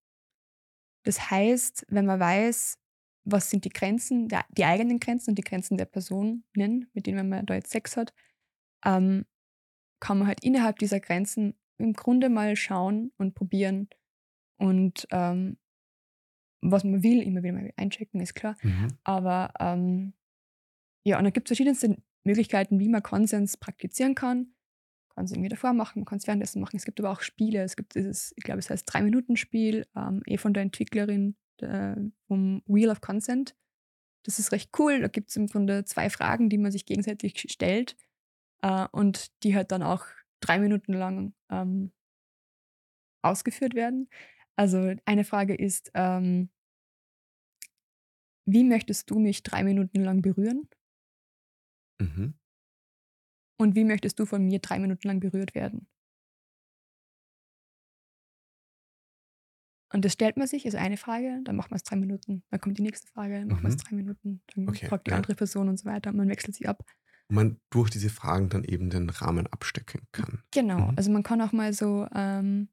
Das 1.04 1.32
heißt, 1.32 1.86
wenn 1.90 2.06
man 2.06 2.20
weiß, 2.20 2.78
was 3.24 3.50
sind 3.50 3.66
die 3.66 3.70
Grenzen, 3.70 4.28
der, 4.28 4.46
die 4.50 4.66
eigenen 4.66 5.00
Grenzen 5.00 5.32
und 5.32 5.38
die 5.38 5.44
Grenzen 5.44 5.78
der 5.78 5.86
Personen, 5.86 6.46
mit 6.56 7.06
denen 7.06 7.30
man 7.30 7.46
da 7.46 7.54
jetzt 7.54 7.72
Sex 7.72 7.98
hat, 7.98 8.14
ähm, 8.86 9.26
kann 10.00 10.18
man 10.18 10.28
halt 10.28 10.44
innerhalb 10.44 10.80
dieser 10.80 11.00
Grenzen 11.00 11.56
im 11.78 11.94
Grunde 11.94 12.30
mal 12.30 12.56
schauen 12.56 13.12
und 13.18 13.36
probieren 13.36 13.90
und 14.58 15.08
ähm, 15.12 15.58
was 16.62 16.84
man 16.84 17.02
will, 17.04 17.22
immer 17.22 17.42
wieder 17.42 17.54
mal 17.54 17.74
einchecken, 17.76 18.22
ist 18.22 18.36
klar. 18.36 18.56
Mhm. 18.62 18.88
Aber 19.04 19.52
ähm, 19.60 20.14
ja, 21.04 21.18
und 21.18 21.24
da 21.24 21.32
gibt 21.32 21.48
es 21.48 21.50
verschiedenste 21.50 21.98
Möglichkeiten, 22.24 22.80
wie 22.80 22.90
man 22.90 23.02
Konsens 23.02 23.58
praktizieren 23.58 24.14
kann. 24.14 24.38
Man 25.08 25.16
kann 25.16 25.26
es 25.26 25.32
irgendwie 25.32 25.50
davor 25.50 25.74
machen, 25.74 26.02
man 26.02 26.06
kann 26.06 26.20
es 26.20 26.28
währenddessen 26.28 26.62
machen. 26.62 26.78
Es 26.78 26.86
gibt 26.86 27.00
aber 27.00 27.10
auch 27.10 27.22
Spiele. 27.22 27.64
Es 27.64 27.76
gibt 27.76 27.96
dieses, 27.96 28.34
ich 28.36 28.44
glaube, 28.44 28.60
es 28.60 28.70
heißt 28.70 28.86
Drei-Minuten-Spiel, 28.86 29.88
ähm, 29.96 30.22
eh 30.28 30.38
von 30.38 30.54
der 30.54 30.64
Entwicklerin 30.64 31.36
der, 31.62 31.98
vom 32.28 32.62
Wheel 32.66 32.90
of 32.90 33.02
Consent. 33.02 33.56
Das 34.24 34.40
ist 34.40 34.52
recht 34.52 34.72
cool. 34.80 35.02
Da 35.02 35.08
gibt 35.08 35.30
es 35.30 35.36
im 35.36 35.48
Grunde 35.48 35.86
zwei 35.86 36.10
Fragen, 36.10 36.50
die 36.50 36.58
man 36.58 36.72
sich 36.72 36.86
gegenseitig 36.86 37.48
stellt 37.50 37.98
äh, 38.62 38.88
und 38.92 39.32
die 39.44 39.56
halt 39.56 39.72
dann 39.72 39.84
auch 39.84 40.06
drei 40.42 40.60
Minuten 40.60 40.94
lang 40.94 41.34
ähm, 41.50 41.92
ausgeführt 43.24 43.76
werden. 43.76 44.10
Also 44.56 44.94
eine 45.06 45.24
Frage 45.24 45.56
ist, 45.56 45.92
ähm, 45.94 46.50
wie 48.46 48.64
möchtest 48.64 49.10
du 49.10 49.20
mich 49.20 49.44
drei 49.44 49.64
Minuten 49.64 50.04
lang 50.04 50.22
berühren? 50.22 50.68
Mhm. 52.00 52.34
Und 53.60 53.76
wie 53.76 53.84
möchtest 53.84 54.20
du 54.20 54.26
von 54.26 54.44
mir 54.44 54.60
drei 54.60 54.80
Minuten 54.80 55.08
lang 55.08 55.20
berührt 55.20 55.54
werden? 55.54 55.88
Und 59.94 60.06
das 60.06 60.14
stellt 60.14 60.38
man 60.38 60.48
sich, 60.48 60.66
also 60.66 60.78
eine 60.78 60.98
Frage, 60.98 61.42
dann 61.44 61.56
macht 61.56 61.72
man 61.72 61.78
es 61.78 61.84
drei 61.84 61.96
Minuten, 61.98 62.44
dann 62.50 62.62
kommt 62.62 62.78
die 62.78 62.82
nächste 62.84 63.08
Frage, 63.08 63.40
dann 63.40 63.50
macht 63.50 63.64
man 63.64 63.70
es 63.70 63.76
Mhm. 63.76 63.78
drei 63.78 63.96
Minuten, 63.96 64.42
dann 64.56 64.70
Okay, 64.70 64.88
fragt 64.88 65.08
die 65.08 65.12
ja. 65.12 65.14
andere 65.14 65.36
Person 65.36 65.70
und 65.70 65.78
so 65.78 65.86
weiter 65.86 66.12
und 66.12 66.18
man 66.18 66.30
wechselt 66.30 66.56
sie 66.56 66.68
ab. 66.68 66.84
Und 67.30 67.36
man 67.36 67.62
durch 67.72 67.90
diese 67.90 68.10
Fragen 68.10 68.50
dann 68.50 68.64
eben 68.64 68.90
den 68.92 69.10
Rahmen 69.10 69.48
abstecken 69.48 70.08
kann. 70.12 70.44
Genau, 70.54 70.92
Mhm. 70.92 70.96
also 70.96 71.12
man 71.12 71.24
kann 71.24 71.42
auch 71.42 71.54
mal 71.54 71.74
so, 71.74 72.08
ähm, 72.14 72.70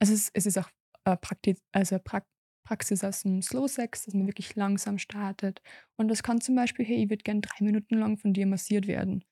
also 0.00 0.14
es, 0.14 0.30
es 0.34 0.46
ist 0.46 0.58
auch 0.58 0.70
äh, 1.04 1.16
Prakti 1.16 1.56
also 1.72 1.98
pra 2.00 2.22
Praxis 2.66 3.04
aus 3.04 3.22
dem 3.22 3.42
Slow 3.42 3.68
Sex, 3.68 4.04
dass 4.06 4.14
man 4.14 4.26
wirklich 4.26 4.54
langsam 4.56 4.98
startet. 4.98 5.62
Und 5.96 6.08
das 6.08 6.22
kann 6.22 6.40
zum 6.40 6.54
Beispiel, 6.56 6.86
hey, 6.86 7.04
ich 7.04 7.10
würde 7.10 7.22
gern 7.24 7.42
drei 7.42 7.64
Minuten 7.64 7.96
lang 7.98 8.18
von 8.18 8.34
dir 8.34 8.46
massiert 8.46 8.86
werden. 8.88 9.24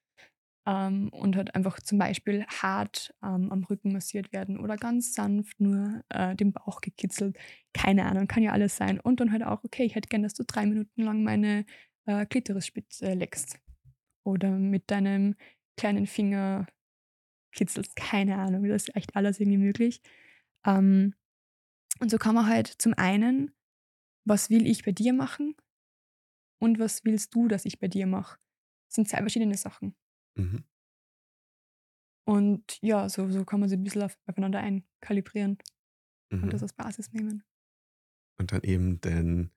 Ähm, 0.67 1.09
und 1.09 1.37
halt 1.37 1.55
einfach 1.55 1.81
zum 1.81 1.99
Beispiel 1.99 2.45
hart 2.47 3.15
ähm, 3.23 3.51
am 3.51 3.65
Rücken 3.65 3.93
massiert 3.93 4.33
werden 4.33 4.61
oder 4.61 4.77
ganz 4.77 5.15
sanft 5.15 5.61
nur 5.61 6.03
äh, 6.11 6.37
den 6.37 6.53
Bauch 6.53 6.81
gekitzelt. 6.81 7.37
Keine 7.75 8.05
Ahnung, 8.07 8.29
kann 8.29 8.45
ja 8.45 8.53
alles 8.53 8.77
sein. 8.77 9.01
Und 9.01 9.21
dann 9.21 9.33
halt 9.33 9.43
auch, 9.43 9.65
okay, 9.65 9.85
ich 9.85 9.97
hätte 9.97 10.09
gern, 10.09 10.23
dass 10.23 10.35
du 10.35 10.45
drei 10.45 10.67
Minuten 10.67 11.03
lang 11.03 11.25
meine 11.25 11.65
äh, 12.07 12.27
Klitorisspitze 12.27 13.15
leckst. 13.15 13.59
Oder 14.25 14.51
mit 14.51 14.91
deinem 14.91 15.35
kleinen 15.77 16.07
Finger 16.07 16.67
kitzelst. 17.53 17.97
Keine 17.97 18.37
Ahnung, 18.39 18.65
das 18.69 18.85
ist 18.85 18.97
echt 18.97 19.17
alles 19.17 19.41
irgendwie 19.41 19.59
möglich. 19.59 20.01
Ähm, 20.65 21.15
und 22.01 22.11
so 22.11 22.19
kann 22.19 22.35
man 22.35 22.47
halt 22.47 22.69
zum 22.69 22.95
einen, 22.95 23.53
was 24.25 24.51
will 24.51 24.67
ich 24.67 24.85
bei 24.85 24.93
dir 24.93 25.13
machen 25.13 25.57
und 26.61 26.79
was 26.79 27.05
willst 27.05 27.35
du, 27.35 27.49
dass 27.49 27.65
ich 27.65 27.79
bei 27.79 27.89
dir 27.89 28.07
mache. 28.07 28.39
Das 28.89 28.97
sind 28.97 29.09
zwei 29.09 29.19
verschiedene 29.19 29.57
Sachen. 29.57 29.95
Mhm. 30.37 30.65
Und 32.25 32.79
ja, 32.83 33.09
so, 33.09 33.29
so 33.31 33.45
kann 33.45 33.61
man 33.61 33.69
sie 33.69 33.77
ein 33.77 33.83
bisschen 33.85 34.03
auf, 34.03 34.17
aufeinander 34.27 34.61
einkalibrieren 34.61 35.59
und 36.31 36.53
das 36.53 36.61
Mhm. 36.61 36.65
als 36.65 36.73
Basis 36.73 37.13
nehmen. 37.13 37.43
Und 38.39 38.53
dann 38.53 38.63
eben 38.63 39.01
den, 39.01 39.51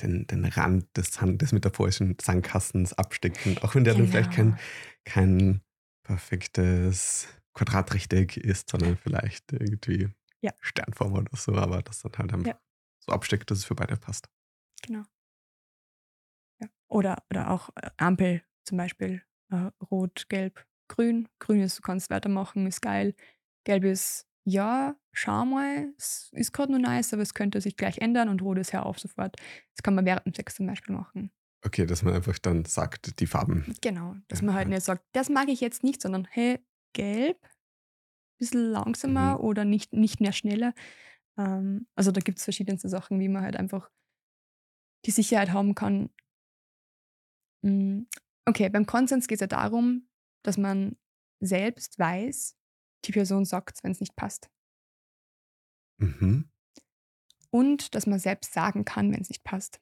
den, 0.00 0.26
den 0.26 0.44
Rand 0.44 0.96
des, 0.96 1.12
Sand, 1.12 1.42
des 1.42 1.52
metaphorischen 1.52 2.16
Sandkastens 2.20 2.92
abstecken, 2.92 3.58
auch 3.58 3.74
wenn 3.74 3.84
der 3.84 3.94
dann 3.94 4.06
vielleicht 4.08 4.32
kein, 4.32 4.50
Genau. 4.52 4.62
kein 5.04 5.60
perfektes 6.04 7.28
Quadratrechteck 7.54 8.36
ist, 8.36 8.70
sondern 8.70 8.96
vielleicht 8.96 9.52
irgendwie 9.52 10.08
Ja. 10.42 10.52
Sternform 10.60 11.14
oder 11.14 11.36
so, 11.36 11.54
aber 11.54 11.82
das 11.82 12.02
dann 12.02 12.12
halt 12.18 12.32
einfach 12.32 12.46
Ja. 12.46 12.60
so 13.00 13.12
absteckt, 13.12 13.50
dass 13.50 13.58
es 13.58 13.64
für 13.64 13.74
beide 13.74 13.96
passt. 13.96 14.28
Genau. 14.86 15.02
Ja. 16.60 16.68
Oder, 16.88 17.24
oder 17.30 17.50
auch 17.50 17.70
äh, 17.76 17.90
Ampel 17.96 18.42
zum 18.64 18.78
Beispiel. 18.78 19.22
Äh, 19.50 19.70
Rot, 19.90 20.28
Gelb, 20.28 20.66
Grün. 20.88 21.28
Grün 21.38 21.60
ist, 21.60 21.78
du 21.78 21.82
kannst 21.82 22.10
weitermachen, 22.10 22.66
ist 22.66 22.80
geil. 22.82 23.14
Gelb 23.64 23.84
ist, 23.84 24.26
ja, 24.44 24.96
schau 25.12 25.44
mal, 25.44 25.92
es 25.98 26.30
ist 26.32 26.52
gerade 26.52 26.72
nur 26.72 26.80
nice, 26.80 27.12
aber 27.12 27.22
es 27.22 27.34
könnte 27.34 27.60
sich 27.60 27.76
gleich 27.76 27.98
ändern 27.98 28.28
und 28.28 28.42
Rot 28.42 28.58
ist 28.58 28.72
hör 28.72 28.86
auf 28.86 28.98
sofort. 28.98 29.36
Das 29.74 29.82
kann 29.82 29.94
man 29.94 30.04
während 30.04 30.26
dem 30.26 30.34
Sex 30.34 30.54
zum 30.56 30.66
Beispiel 30.66 30.94
machen. 30.94 31.32
Okay, 31.64 31.84
dass 31.86 32.02
man 32.02 32.14
einfach 32.14 32.38
dann 32.38 32.64
sagt, 32.64 33.18
die 33.18 33.26
Farben. 33.26 33.74
Genau, 33.80 34.14
dass 34.28 34.42
man 34.42 34.54
halt 34.54 34.68
nicht 34.68 34.82
sagt, 34.82 35.04
das 35.12 35.28
mag 35.28 35.48
ich 35.48 35.60
jetzt 35.60 35.82
nicht, 35.82 36.00
sondern 36.00 36.26
hey, 36.30 36.60
gelb, 36.92 37.38
bisschen 38.38 38.70
langsamer 38.70 39.38
Mhm. 39.38 39.44
oder 39.44 39.64
nicht, 39.64 39.92
nicht 39.92 40.20
mehr 40.20 40.32
schneller. 40.32 40.74
Ähm, 41.38 41.88
also 41.96 42.12
da 42.12 42.20
gibt 42.20 42.38
es 42.38 42.44
verschiedenste 42.44 42.88
Sachen, 42.88 43.18
wie 43.18 43.28
man 43.28 43.42
halt 43.42 43.56
einfach 43.56 43.90
die 45.06 45.10
Sicherheit 45.10 45.52
haben 45.52 45.74
kann. 45.74 46.10
Mm, 47.62 48.02
Okay, 48.46 48.68
beim 48.68 48.86
Konsens 48.86 49.26
geht 49.26 49.36
es 49.36 49.40
ja 49.40 49.46
darum, 49.48 50.08
dass 50.42 50.56
man 50.56 50.96
selbst 51.40 51.98
weiß, 51.98 52.56
die 53.04 53.12
Person 53.12 53.44
sagt 53.44 53.82
wenn 53.82 53.92
es 53.92 54.00
nicht 54.00 54.16
passt. 54.16 54.50
Mhm. 55.98 56.50
Und 57.50 57.94
dass 57.94 58.06
man 58.06 58.18
selbst 58.18 58.52
sagen 58.52 58.84
kann, 58.84 59.12
wenn 59.12 59.20
es 59.20 59.28
nicht 59.28 59.44
passt. 59.44 59.80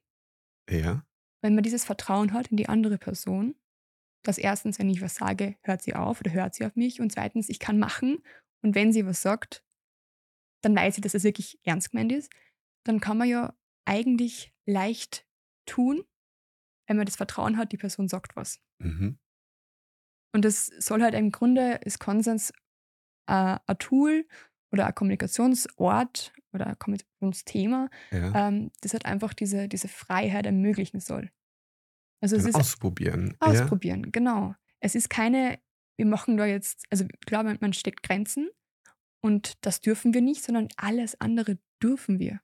Ja. 0.68 1.04
Wenn 1.42 1.54
man 1.54 1.64
dieses 1.64 1.84
Vertrauen 1.84 2.32
hat 2.32 2.48
in 2.48 2.56
die 2.56 2.68
andere 2.68 2.98
Person, 2.98 3.54
dass 4.22 4.38
erstens, 4.38 4.78
wenn 4.78 4.88
ich 4.88 5.02
was 5.02 5.16
sage, 5.16 5.56
hört 5.62 5.82
sie 5.82 5.94
auf 5.94 6.20
oder 6.20 6.32
hört 6.32 6.54
sie 6.54 6.64
auf 6.64 6.76
mich 6.76 7.00
und 7.00 7.12
zweitens, 7.12 7.48
ich 7.48 7.58
kann 7.58 7.78
machen 7.78 8.22
und 8.62 8.74
wenn 8.74 8.92
sie 8.92 9.04
was 9.04 9.20
sagt, 9.20 9.62
dann 10.62 10.74
weiß 10.74 10.94
sie, 10.94 11.00
dass 11.02 11.14
es 11.14 11.24
wirklich 11.24 11.58
ernst 11.64 11.90
gemeint 11.90 12.12
ist, 12.12 12.32
dann 12.84 13.00
kann 13.00 13.18
man 13.18 13.28
ja 13.28 13.54
eigentlich 13.84 14.54
leicht 14.66 15.26
tun, 15.66 16.04
wenn 16.86 16.96
man 16.96 17.06
das 17.06 17.16
Vertrauen 17.16 17.56
hat, 17.56 17.72
die 17.72 17.76
Person 17.76 18.08
sagt 18.08 18.36
was. 18.36 18.60
Mhm. 18.78 19.18
Und 20.34 20.44
das 20.44 20.66
soll 20.66 21.02
halt 21.02 21.14
im 21.14 21.30
Grunde, 21.30 21.80
ist 21.84 22.00
Konsens 22.00 22.50
äh, 23.26 23.58
ein 23.66 23.78
Tool 23.78 24.26
oder 24.72 24.86
ein 24.86 24.94
Kommunikationsort 24.94 26.32
oder 26.52 26.66
ein 26.66 26.78
Kommunikationsthema, 26.78 27.88
Ja. 28.10 28.48
ähm, 28.48 28.70
das 28.80 28.92
halt 28.92 29.06
einfach 29.06 29.32
diese, 29.34 29.68
diese 29.68 29.88
Freiheit 29.88 30.46
ermöglichen 30.46 31.00
soll. 31.00 31.30
Also 32.20 32.36
es 32.36 32.44
ist 32.46 32.54
ausprobieren. 32.54 33.36
Ja. 33.42 33.48
Ausprobieren, 33.48 34.10
genau. 34.10 34.54
Es 34.80 34.94
ist 34.94 35.08
keine, 35.10 35.58
wir 35.96 36.06
machen 36.06 36.36
da 36.36 36.46
jetzt, 36.46 36.84
also 36.90 37.06
klar, 37.26 37.44
man, 37.44 37.58
man 37.60 37.72
steckt 37.72 38.02
Grenzen 38.02 38.50
und 39.22 39.54
das 39.64 39.80
dürfen 39.80 40.14
wir 40.14 40.20
nicht, 40.20 40.42
sondern 40.42 40.68
alles 40.76 41.20
andere 41.20 41.58
dürfen 41.82 42.18
wir. 42.18 42.40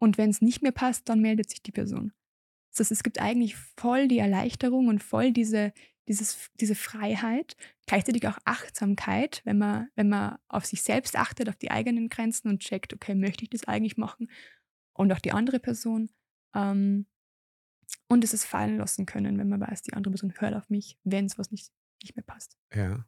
Und 0.00 0.18
wenn 0.18 0.30
es 0.30 0.42
nicht 0.42 0.62
mehr 0.62 0.72
passt, 0.72 1.08
dann 1.08 1.20
meldet 1.20 1.50
sich 1.50 1.62
die 1.62 1.72
Person. 1.72 2.12
Das 2.76 2.90
es 2.90 3.02
gibt 3.02 3.20
eigentlich 3.20 3.56
voll 3.56 4.08
die 4.08 4.18
Erleichterung 4.18 4.88
und 4.88 5.02
voll 5.02 5.32
diese, 5.32 5.72
dieses, 6.08 6.50
diese 6.60 6.74
Freiheit, 6.74 7.56
gleichzeitig 7.86 8.26
auch 8.28 8.38
Achtsamkeit, 8.44 9.40
wenn 9.44 9.58
man, 9.58 9.88
wenn 9.94 10.08
man 10.08 10.38
auf 10.48 10.66
sich 10.66 10.82
selbst 10.82 11.16
achtet, 11.16 11.48
auf 11.48 11.56
die 11.56 11.70
eigenen 11.70 12.08
Grenzen 12.08 12.48
und 12.48 12.60
checkt, 12.60 12.92
okay, 12.92 13.14
möchte 13.14 13.44
ich 13.44 13.50
das 13.50 13.64
eigentlich 13.64 13.96
machen? 13.96 14.30
Und 14.92 15.12
auch 15.12 15.18
die 15.20 15.32
andere 15.32 15.60
Person. 15.60 16.10
Ähm, 16.54 17.06
und 18.08 18.24
es 18.24 18.32
ist 18.34 18.44
fallen 18.44 18.76
lassen 18.78 19.06
können, 19.06 19.38
wenn 19.38 19.48
man 19.48 19.60
weiß, 19.60 19.82
die 19.82 19.92
andere 19.92 20.12
Person 20.12 20.34
hört 20.38 20.54
auf 20.54 20.68
mich, 20.70 20.98
wenn 21.04 21.26
es 21.26 21.38
was 21.38 21.50
nicht, 21.50 21.70
nicht 22.02 22.16
mehr 22.16 22.24
passt. 22.24 22.56
Ja. 22.74 23.04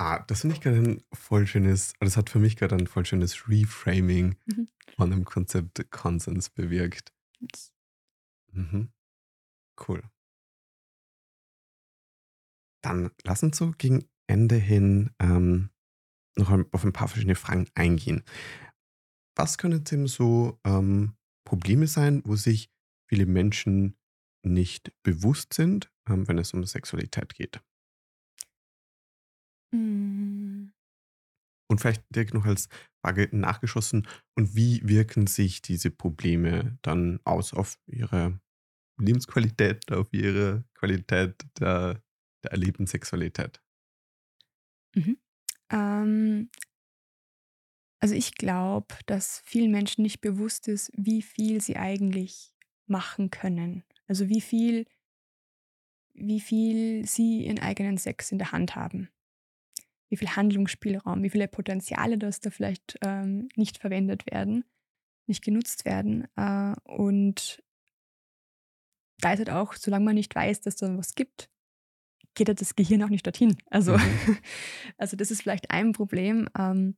Ah, 0.00 0.20
das 0.20 0.42
finde 0.42 0.54
ich 0.54 0.62
gerade 0.62 0.76
ein 0.78 1.04
voll 1.12 1.46
schönes, 1.46 1.92
das 1.98 2.16
hat 2.16 2.30
für 2.30 2.38
mich 2.38 2.56
gerade 2.56 2.76
ein 2.76 2.86
voll 2.86 3.04
schönes 3.04 3.48
Reframing 3.48 4.36
Mhm. 4.46 4.68
von 4.96 5.10
dem 5.10 5.24
Konzept 5.24 5.90
Konsens 5.90 6.50
bewirkt. 6.50 7.12
Das- 7.40 7.72
Mhm. 8.52 8.88
Cool. 9.76 10.02
Dann 12.82 13.10
lass 13.24 13.42
uns 13.42 13.56
so 13.56 13.72
gegen 13.76 14.08
Ende 14.28 14.56
hin 14.56 15.10
ähm, 15.18 15.70
noch 16.36 16.50
auf 16.72 16.84
ein 16.84 16.92
paar 16.92 17.08
verschiedene 17.08 17.36
Fragen 17.36 17.68
eingehen. 17.74 18.24
Was 19.36 19.56
können 19.58 19.84
denn 19.84 20.06
so 20.06 20.58
ähm, 20.64 21.14
Probleme 21.44 21.86
sein, 21.86 22.22
wo 22.24 22.36
sich 22.36 22.70
viele 23.08 23.26
Menschen 23.26 23.96
nicht 24.44 24.92
bewusst 25.02 25.54
sind, 25.54 25.90
ähm, 26.08 26.26
wenn 26.28 26.38
es 26.38 26.52
um 26.52 26.64
Sexualität 26.64 27.34
geht? 27.34 27.60
Mm, 29.74 30.70
Und 31.70 31.80
vielleicht 31.80 32.04
direkt 32.14 32.34
noch 32.34 32.46
als 32.46 32.68
Nachgeschossen, 33.32 34.06
und 34.36 34.54
wie 34.54 34.80
wirken 34.84 35.26
sich 35.26 35.62
diese 35.62 35.90
Probleme 35.90 36.78
dann 36.82 37.20
aus 37.24 37.52
auf 37.54 37.78
ihre 37.86 38.40
Lebensqualität, 38.98 39.90
auf 39.92 40.08
ihre 40.12 40.64
Qualität 40.74 41.46
der, 41.60 42.02
der 42.44 42.52
erlebten 42.52 42.86
Sexualität? 42.86 43.62
Mhm. 44.96 45.18
Ähm, 45.70 46.50
also 48.00 48.14
ich 48.14 48.34
glaube, 48.34 48.94
dass 49.06 49.42
vielen 49.44 49.70
Menschen 49.70 50.02
nicht 50.02 50.20
bewusst 50.20 50.68
ist, 50.68 50.90
wie 50.96 51.22
viel 51.22 51.60
sie 51.60 51.76
eigentlich 51.76 52.54
machen 52.86 53.30
können. 53.30 53.84
Also 54.06 54.28
wie 54.28 54.40
viel, 54.40 54.86
wie 56.14 56.40
viel 56.40 57.06
sie 57.06 57.46
ihren 57.46 57.58
eigenen 57.58 57.98
Sex 57.98 58.32
in 58.32 58.38
der 58.38 58.52
Hand 58.52 58.76
haben. 58.76 59.08
Wie 60.10 60.16
viel 60.16 60.36
Handlungsspielraum, 60.36 61.22
wie 61.22 61.30
viele 61.30 61.48
Potenziale, 61.48 62.18
dass 62.18 62.40
da 62.40 62.50
vielleicht 62.50 62.98
ähm, 63.02 63.48
nicht 63.56 63.78
verwendet 63.78 64.24
werden, 64.30 64.64
nicht 65.26 65.44
genutzt 65.44 65.84
werden. 65.84 66.26
Äh, 66.36 66.74
und 66.84 67.62
da 69.20 69.32
ist 69.32 69.38
halt 69.38 69.50
auch, 69.50 69.74
solange 69.74 70.04
man 70.04 70.14
nicht 70.14 70.34
weiß, 70.34 70.60
dass 70.60 70.76
da 70.76 70.96
was 70.96 71.14
gibt, 71.14 71.50
geht 72.34 72.48
halt 72.48 72.60
das 72.60 72.76
Gehirn 72.76 73.02
auch 73.02 73.08
nicht 73.08 73.26
dorthin. 73.26 73.56
Also, 73.66 73.96
mhm. 73.98 74.38
also 74.96 75.16
das 75.16 75.30
ist 75.30 75.42
vielleicht 75.42 75.70
ein 75.70 75.92
Problem, 75.92 76.48
ähm, 76.56 76.96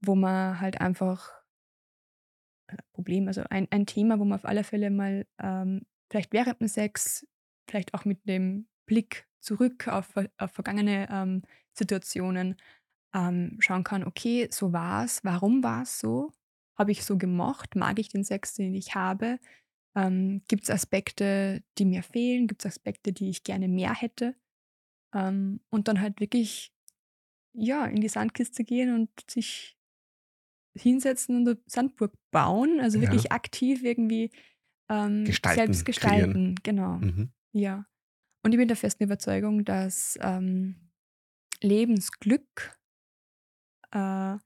wo 0.00 0.14
man 0.14 0.60
halt 0.60 0.80
einfach 0.80 1.30
äh, 2.68 2.76
Problem, 2.92 3.28
also 3.28 3.44
ein, 3.50 3.68
ein 3.70 3.86
Thema, 3.86 4.18
wo 4.18 4.24
man 4.24 4.38
auf 4.38 4.44
alle 4.44 4.64
Fälle 4.64 4.90
mal 4.90 5.26
ähm, 5.38 5.82
vielleicht 6.10 6.32
während 6.32 6.60
dem 6.60 6.68
Sex, 6.68 7.26
vielleicht 7.68 7.94
auch 7.94 8.04
mit 8.04 8.26
dem 8.26 8.68
Blick 8.86 9.28
zurück 9.40 9.86
auf, 9.88 10.14
auf 10.38 10.50
vergangene 10.52 11.08
ähm, 11.10 11.42
Situationen 11.78 12.56
ähm, 13.14 13.56
schauen 13.60 13.84
kann, 13.84 14.04
okay, 14.04 14.48
so 14.50 14.72
war 14.72 15.04
es, 15.04 15.24
warum 15.24 15.62
war 15.62 15.82
es 15.82 15.98
so? 15.98 16.32
Habe 16.76 16.92
ich 16.92 17.04
so 17.04 17.16
gemocht? 17.16 17.74
Mag 17.74 17.98
ich 17.98 18.08
den 18.08 18.24
Sex, 18.24 18.54
den 18.54 18.74
ich 18.74 18.94
habe? 18.94 19.38
Ähm, 19.96 20.42
Gibt 20.48 20.64
es 20.64 20.70
Aspekte, 20.70 21.62
die 21.78 21.84
mir 21.84 22.02
fehlen? 22.02 22.46
Gibt 22.46 22.64
es 22.64 22.72
Aspekte, 22.72 23.12
die 23.12 23.30
ich 23.30 23.42
gerne 23.42 23.68
mehr 23.68 23.94
hätte? 23.94 24.36
Ähm, 25.14 25.60
und 25.70 25.88
dann 25.88 26.00
halt 26.00 26.20
wirklich, 26.20 26.72
ja, 27.54 27.86
in 27.86 28.00
die 28.00 28.08
Sandkiste 28.08 28.62
gehen 28.62 28.94
und 28.94 29.10
sich 29.28 29.76
hinsetzen 30.76 31.36
und 31.36 31.48
eine 31.48 31.58
Sandburg 31.66 32.12
bauen. 32.30 32.78
Also 32.80 33.00
wirklich 33.00 33.24
ja. 33.24 33.30
aktiv 33.32 33.82
irgendwie 33.82 34.30
ähm, 34.88 35.24
gestalten, 35.24 35.58
selbst 35.58 35.84
gestalten. 35.84 36.32
Kreieren. 36.32 36.54
Genau. 36.62 36.92
Mhm. 36.98 37.32
Ja. 37.52 37.86
Und 38.44 38.52
ich 38.52 38.58
bin 38.58 38.68
der 38.68 38.76
festen 38.76 39.04
Überzeugung, 39.04 39.64
dass 39.64 40.18
ähm, 40.22 40.87
Lebensglück 41.62 42.78
äh, 43.90 44.38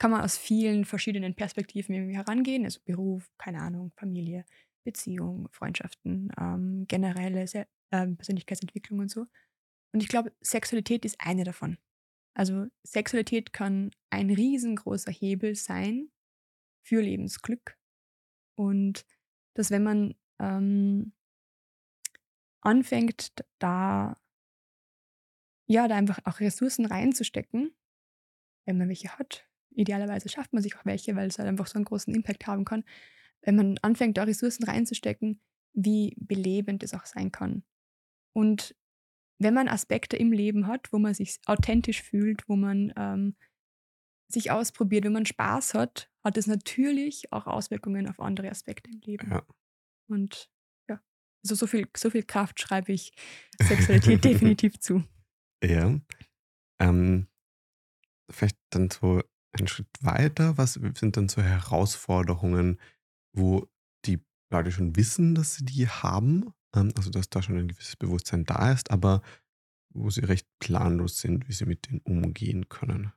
kann 0.00 0.10
man 0.10 0.22
aus 0.22 0.38
vielen 0.38 0.84
verschiedenen 0.84 1.34
Perspektiven 1.34 1.94
irgendwie 1.94 2.16
herangehen. 2.16 2.64
Also 2.64 2.80
Beruf, 2.84 3.30
keine 3.38 3.60
Ahnung, 3.60 3.92
Familie, 3.96 4.44
Beziehung, 4.84 5.48
Freundschaften, 5.52 6.32
ähm, 6.38 6.86
generelle 6.88 7.46
Se 7.46 7.66
äh, 7.90 8.06
Persönlichkeitsentwicklung 8.06 9.00
und 9.00 9.10
so. 9.10 9.26
Und 9.92 10.02
ich 10.02 10.08
glaube, 10.08 10.32
Sexualität 10.40 11.04
ist 11.04 11.16
eine 11.18 11.44
davon. 11.44 11.78
Also 12.34 12.66
Sexualität 12.82 13.52
kann 13.52 13.90
ein 14.10 14.30
riesengroßer 14.30 15.12
Hebel 15.12 15.56
sein 15.56 16.10
für 16.82 17.02
Lebensglück. 17.02 17.76
Und 18.56 19.04
dass 19.54 19.70
wenn 19.70 19.82
man 19.82 20.14
ähm, 20.38 21.12
anfängt, 22.62 23.32
da 23.58 24.16
ja, 25.70 25.86
da 25.86 25.94
einfach 25.94 26.18
auch 26.24 26.40
Ressourcen 26.40 26.84
reinzustecken, 26.84 27.72
wenn 28.66 28.76
man 28.76 28.88
welche 28.88 29.16
hat. 29.16 29.46
Idealerweise 29.70 30.28
schafft 30.28 30.52
man 30.52 30.64
sich 30.64 30.76
auch 30.76 30.84
welche, 30.84 31.14
weil 31.14 31.28
es 31.28 31.38
halt 31.38 31.48
einfach 31.48 31.68
so 31.68 31.76
einen 31.76 31.84
großen 31.84 32.12
Impact 32.12 32.48
haben 32.48 32.64
kann. 32.64 32.82
Wenn 33.42 33.54
man 33.54 33.78
anfängt, 33.78 34.16
da 34.16 34.24
Ressourcen 34.24 34.64
reinzustecken, 34.64 35.40
wie 35.72 36.16
belebend 36.18 36.82
es 36.82 36.92
auch 36.92 37.06
sein 37.06 37.30
kann. 37.30 37.62
Und 38.32 38.74
wenn 39.38 39.54
man 39.54 39.68
Aspekte 39.68 40.16
im 40.16 40.32
Leben 40.32 40.66
hat, 40.66 40.92
wo 40.92 40.98
man 40.98 41.14
sich 41.14 41.38
authentisch 41.46 42.02
fühlt, 42.02 42.48
wo 42.48 42.56
man 42.56 42.92
ähm, 42.96 43.36
sich 44.26 44.50
ausprobiert, 44.50 45.04
wenn 45.04 45.12
man 45.12 45.24
Spaß 45.24 45.74
hat, 45.74 46.10
hat 46.24 46.36
es 46.36 46.48
natürlich 46.48 47.32
auch 47.32 47.46
Auswirkungen 47.46 48.08
auf 48.08 48.18
andere 48.18 48.50
Aspekte 48.50 48.90
im 48.90 48.98
Leben. 49.02 49.30
Ja. 49.30 49.46
Und 50.08 50.50
ja, 50.88 51.00
also 51.44 51.54
so 51.54 51.68
viel, 51.68 51.86
so 51.96 52.10
viel 52.10 52.24
Kraft 52.24 52.60
schreibe 52.60 52.92
ich 52.92 53.12
Sexualität 53.62 54.24
definitiv 54.24 54.80
zu. 54.80 55.04
Ja. 55.62 55.98
Ähm, 56.80 57.28
vielleicht 58.30 58.58
dann 58.70 58.90
so 58.90 59.22
einen 59.52 59.68
Schritt 59.68 59.88
weiter. 60.00 60.56
Was 60.56 60.74
sind 60.74 61.16
dann 61.16 61.28
so 61.28 61.42
Herausforderungen, 61.42 62.80
wo 63.36 63.68
die 64.06 64.20
Leute 64.50 64.72
schon 64.72 64.96
wissen, 64.96 65.34
dass 65.34 65.56
sie 65.56 65.64
die 65.64 65.88
haben 65.88 66.54
ähm, 66.74 66.92
also 66.96 67.10
dass 67.10 67.30
da 67.30 67.42
schon 67.42 67.58
ein 67.58 67.68
gewisses 67.68 67.96
Bewusstsein 67.96 68.44
da 68.44 68.72
ist, 68.72 68.90
aber 68.90 69.22
wo 69.92 70.10
sie 70.10 70.20
recht 70.20 70.46
planlos 70.60 71.20
sind, 71.20 71.48
wie 71.48 71.52
sie 71.52 71.66
mit 71.66 71.88
denen 71.88 72.00
umgehen 72.00 72.68
können. 72.68 73.12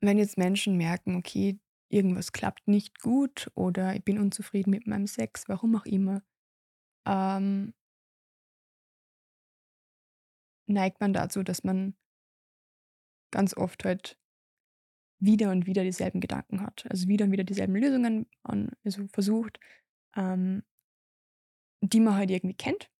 Wenn 0.00 0.18
jetzt 0.18 0.38
Menschen 0.38 0.76
merken, 0.76 1.16
okay, 1.16 1.58
irgendwas 1.88 2.32
klappt 2.32 2.68
nicht 2.68 3.00
gut 3.00 3.50
oder 3.54 3.94
ich 3.94 4.04
bin 4.04 4.18
unzufrieden 4.18 4.70
mit 4.70 4.86
meinem 4.86 5.06
Sex, 5.06 5.44
warum 5.48 5.76
auch 5.76 5.86
immer, 5.86 6.22
ähm, 7.06 7.72
neigt 10.68 11.00
man 11.00 11.12
dazu, 11.12 11.42
dass 11.42 11.64
man 11.64 11.94
ganz 13.30 13.56
oft 13.56 13.84
halt 13.84 14.18
wieder 15.20 15.50
und 15.50 15.66
wieder 15.66 15.82
dieselben 15.82 16.20
Gedanken 16.20 16.62
hat. 16.62 16.86
Also 16.90 17.08
wieder 17.08 17.24
und 17.24 17.32
wieder 17.32 17.44
dieselben 17.44 17.74
Lösungen 17.74 18.26
an, 18.42 18.70
also 18.84 19.06
versucht, 19.08 19.58
ähm, 20.16 20.62
die 21.80 22.00
man 22.00 22.14
halt 22.14 22.30
irgendwie 22.30 22.56
kennt. 22.56 22.90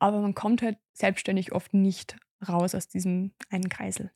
Aber 0.00 0.20
man 0.20 0.34
kommt 0.34 0.62
halt 0.62 0.78
selbstständig 0.92 1.52
oft 1.52 1.74
nicht 1.74 2.16
raus 2.46 2.74
aus 2.74 2.88
diesem 2.88 3.34
einen 3.50 3.68
Kreisel. 3.68 4.12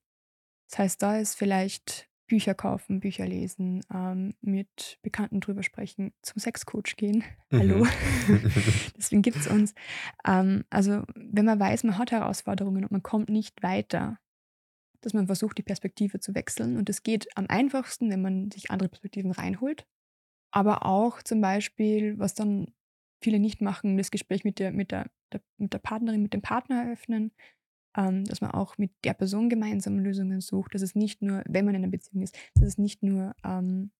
Das 0.70 0.78
heißt, 0.78 1.02
da 1.02 1.18
ist 1.18 1.34
vielleicht 1.34 2.08
Bücher 2.26 2.54
kaufen, 2.54 3.00
Bücher 3.00 3.26
lesen, 3.26 3.82
ähm, 3.92 4.34
mit 4.40 4.98
Bekannten 5.02 5.40
drüber 5.40 5.62
sprechen, 5.62 6.12
zum 6.22 6.40
Sexcoach 6.40 6.96
gehen. 6.96 7.24
Mhm. 7.50 7.58
Hallo. 7.58 7.86
Deswegen 8.96 9.20
gibt 9.20 9.36
es 9.36 9.46
uns. 9.46 9.74
Ähm, 10.26 10.64
also, 10.70 11.02
wenn 11.14 11.44
man 11.44 11.60
weiß, 11.60 11.84
man 11.84 11.98
hat 11.98 12.12
Herausforderungen 12.12 12.84
und 12.84 12.90
man 12.92 13.02
kommt 13.02 13.28
nicht 13.28 13.62
weiter, 13.62 14.18
dass 15.02 15.12
man 15.12 15.26
versucht, 15.26 15.58
die 15.58 15.62
Perspektive 15.62 16.18
zu 16.20 16.34
wechseln. 16.34 16.78
Und 16.78 16.88
es 16.88 17.02
geht 17.02 17.26
am 17.36 17.46
einfachsten, 17.48 18.10
wenn 18.10 18.22
man 18.22 18.50
sich 18.50 18.70
andere 18.70 18.88
Perspektiven 18.88 19.32
reinholt. 19.32 19.86
Aber 20.50 20.86
auch 20.86 21.22
zum 21.22 21.40
Beispiel, 21.42 22.18
was 22.18 22.34
dann 22.34 22.72
viele 23.22 23.38
nicht 23.38 23.60
machen, 23.60 23.98
das 23.98 24.10
Gespräch 24.10 24.44
mit 24.44 24.58
der, 24.58 24.72
mit 24.72 24.92
der, 24.92 25.10
der 25.32 25.42
mit 25.58 25.72
der 25.72 25.78
Partnerin, 25.78 26.22
mit 26.22 26.34
dem 26.34 26.42
Partner 26.42 26.84
eröffnen, 26.84 27.32
ähm, 27.96 28.24
dass 28.24 28.40
man 28.40 28.50
auch 28.50 28.78
mit 28.78 28.92
der 29.04 29.14
Person 29.14 29.48
gemeinsam 29.48 29.98
Lösungen 29.98 30.40
sucht, 30.40 30.74
dass 30.74 30.82
es 30.82 30.94
nicht 30.94 31.22
nur, 31.22 31.42
wenn 31.46 31.64
man 31.64 31.74
in 31.74 31.82
einer 31.82 31.90
Beziehung 31.90 32.22
ist, 32.22 32.36
dass 32.54 32.64
es 32.64 32.78
nicht 32.78 33.02
nur 33.02 33.34
ähm, 33.44 33.92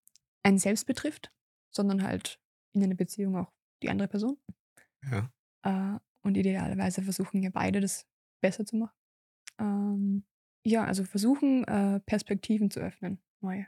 einen 0.42 0.58
selbst 0.58 0.86
betrifft, 0.86 1.32
sondern 1.70 2.02
halt 2.02 2.40
in 2.74 2.82
einer 2.82 2.94
Beziehung 2.94 3.36
auch 3.36 3.52
die 3.82 3.90
andere 3.90 4.08
Person. 4.08 4.38
Ja. 5.10 5.30
Äh, 5.62 5.98
und 6.22 6.36
idealerweise 6.36 7.02
versuchen 7.02 7.42
ja 7.42 7.50
beide 7.50 7.80
das 7.80 8.06
besser 8.40 8.64
zu 8.64 8.76
machen. 8.76 8.96
Ähm, 9.58 10.24
ja, 10.64 10.84
also 10.84 11.04
versuchen, 11.04 11.64
äh, 11.64 12.00
Perspektiven 12.00 12.70
zu 12.70 12.80
öffnen, 12.80 13.20
neue. 13.40 13.66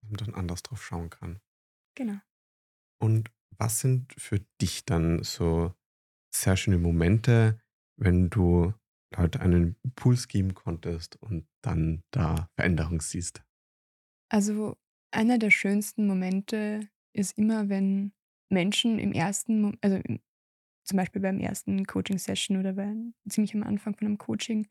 Dass 0.00 0.10
man 0.10 0.16
dann 0.26 0.34
anders 0.34 0.62
drauf 0.62 0.82
schauen 0.82 1.10
kann. 1.10 1.40
Genau. 1.96 2.18
Und 3.00 3.30
was 3.58 3.80
sind 3.80 4.12
für 4.16 4.40
dich 4.60 4.84
dann 4.84 5.22
so 5.22 5.74
sehr 6.34 6.56
schöne 6.56 6.78
Momente, 6.78 7.60
wenn 7.96 8.30
du 8.30 8.72
Leute 9.16 9.40
einen 9.40 9.76
Impuls 9.82 10.28
geben 10.28 10.54
konntest 10.54 11.16
und 11.22 11.46
dann 11.62 12.02
da 12.10 12.48
Veränderung 12.56 13.00
siehst? 13.00 13.42
Also 14.28 14.76
einer 15.10 15.38
der 15.38 15.50
schönsten 15.50 16.06
Momente 16.06 16.88
ist 17.12 17.38
immer, 17.38 17.68
wenn 17.68 18.12
Menschen 18.50 18.98
im 18.98 19.12
ersten, 19.12 19.78
also 19.80 20.00
zum 20.84 20.96
Beispiel 20.96 21.22
beim 21.22 21.38
ersten 21.38 21.86
Coaching-Session 21.86 22.58
oder 22.58 22.74
bei, 22.74 22.92
ziemlich 23.28 23.54
am 23.54 23.62
Anfang 23.62 23.96
von 23.96 24.06
einem 24.06 24.18
Coaching, 24.18 24.68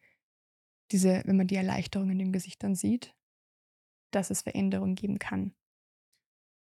diese, 0.92 1.22
wenn 1.26 1.38
man 1.38 1.48
die 1.48 1.56
Erleichterung 1.56 2.10
in 2.10 2.20
den 2.20 2.34
Gesichtern 2.34 2.76
sieht, 2.76 3.16
dass 4.12 4.30
es 4.30 4.42
Veränderung 4.44 4.96
geben 4.96 5.18
kann. 5.18 5.56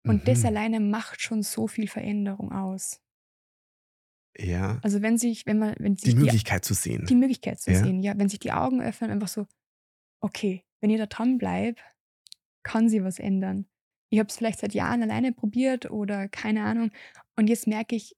Und 0.05 0.23
mhm. 0.23 0.25
das 0.25 0.45
alleine 0.45 0.79
macht 0.79 1.21
schon 1.21 1.43
so 1.43 1.67
viel 1.67 1.87
Veränderung 1.87 2.51
aus. 2.51 3.02
Ja. 4.37 4.79
Also 4.81 5.01
wenn 5.01 5.17
sich, 5.17 5.45
wenn 5.45 5.59
man, 5.59 5.75
wenn 5.79 5.95
sich 5.95 6.13
die 6.13 6.19
Möglichkeit 6.19 6.63
die, 6.63 6.67
zu 6.67 6.73
sehen. 6.73 7.05
Die 7.05 7.15
Möglichkeit 7.15 7.59
zu 7.61 7.71
ja. 7.71 7.83
sehen, 7.83 8.01
ja. 8.01 8.17
Wenn 8.17 8.29
sich 8.29 8.39
die 8.39 8.51
Augen 8.51 8.81
öffnen, 8.81 9.11
einfach 9.11 9.27
so, 9.27 9.47
okay, 10.19 10.63
wenn 10.81 10.89
ihr 10.89 10.97
da 10.97 11.05
dran 11.05 11.37
bleibt, 11.37 11.81
kann 12.63 12.89
sie 12.89 13.03
was 13.03 13.19
ändern. 13.19 13.67
Ich 14.09 14.19
habe 14.19 14.29
es 14.29 14.37
vielleicht 14.37 14.59
seit 14.59 14.73
Jahren 14.73 15.03
alleine 15.03 15.31
probiert 15.33 15.89
oder 15.89 16.27
keine 16.27 16.63
Ahnung. 16.63 16.91
Und 17.35 17.47
jetzt 17.47 17.67
merke 17.67 17.95
ich, 17.95 18.15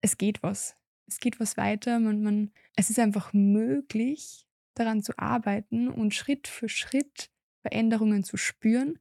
es 0.00 0.18
geht 0.18 0.42
was. 0.42 0.76
Es 1.06 1.20
geht 1.20 1.40
was 1.40 1.56
weiter. 1.56 1.98
Man, 2.00 2.22
man, 2.22 2.52
es 2.76 2.90
ist 2.90 2.98
einfach 2.98 3.32
möglich, 3.32 4.46
daran 4.74 5.02
zu 5.02 5.18
arbeiten 5.18 5.88
und 5.88 6.14
Schritt 6.14 6.46
für 6.48 6.68
Schritt 6.68 7.30
Veränderungen 7.62 8.24
zu 8.24 8.36
spüren. 8.36 8.98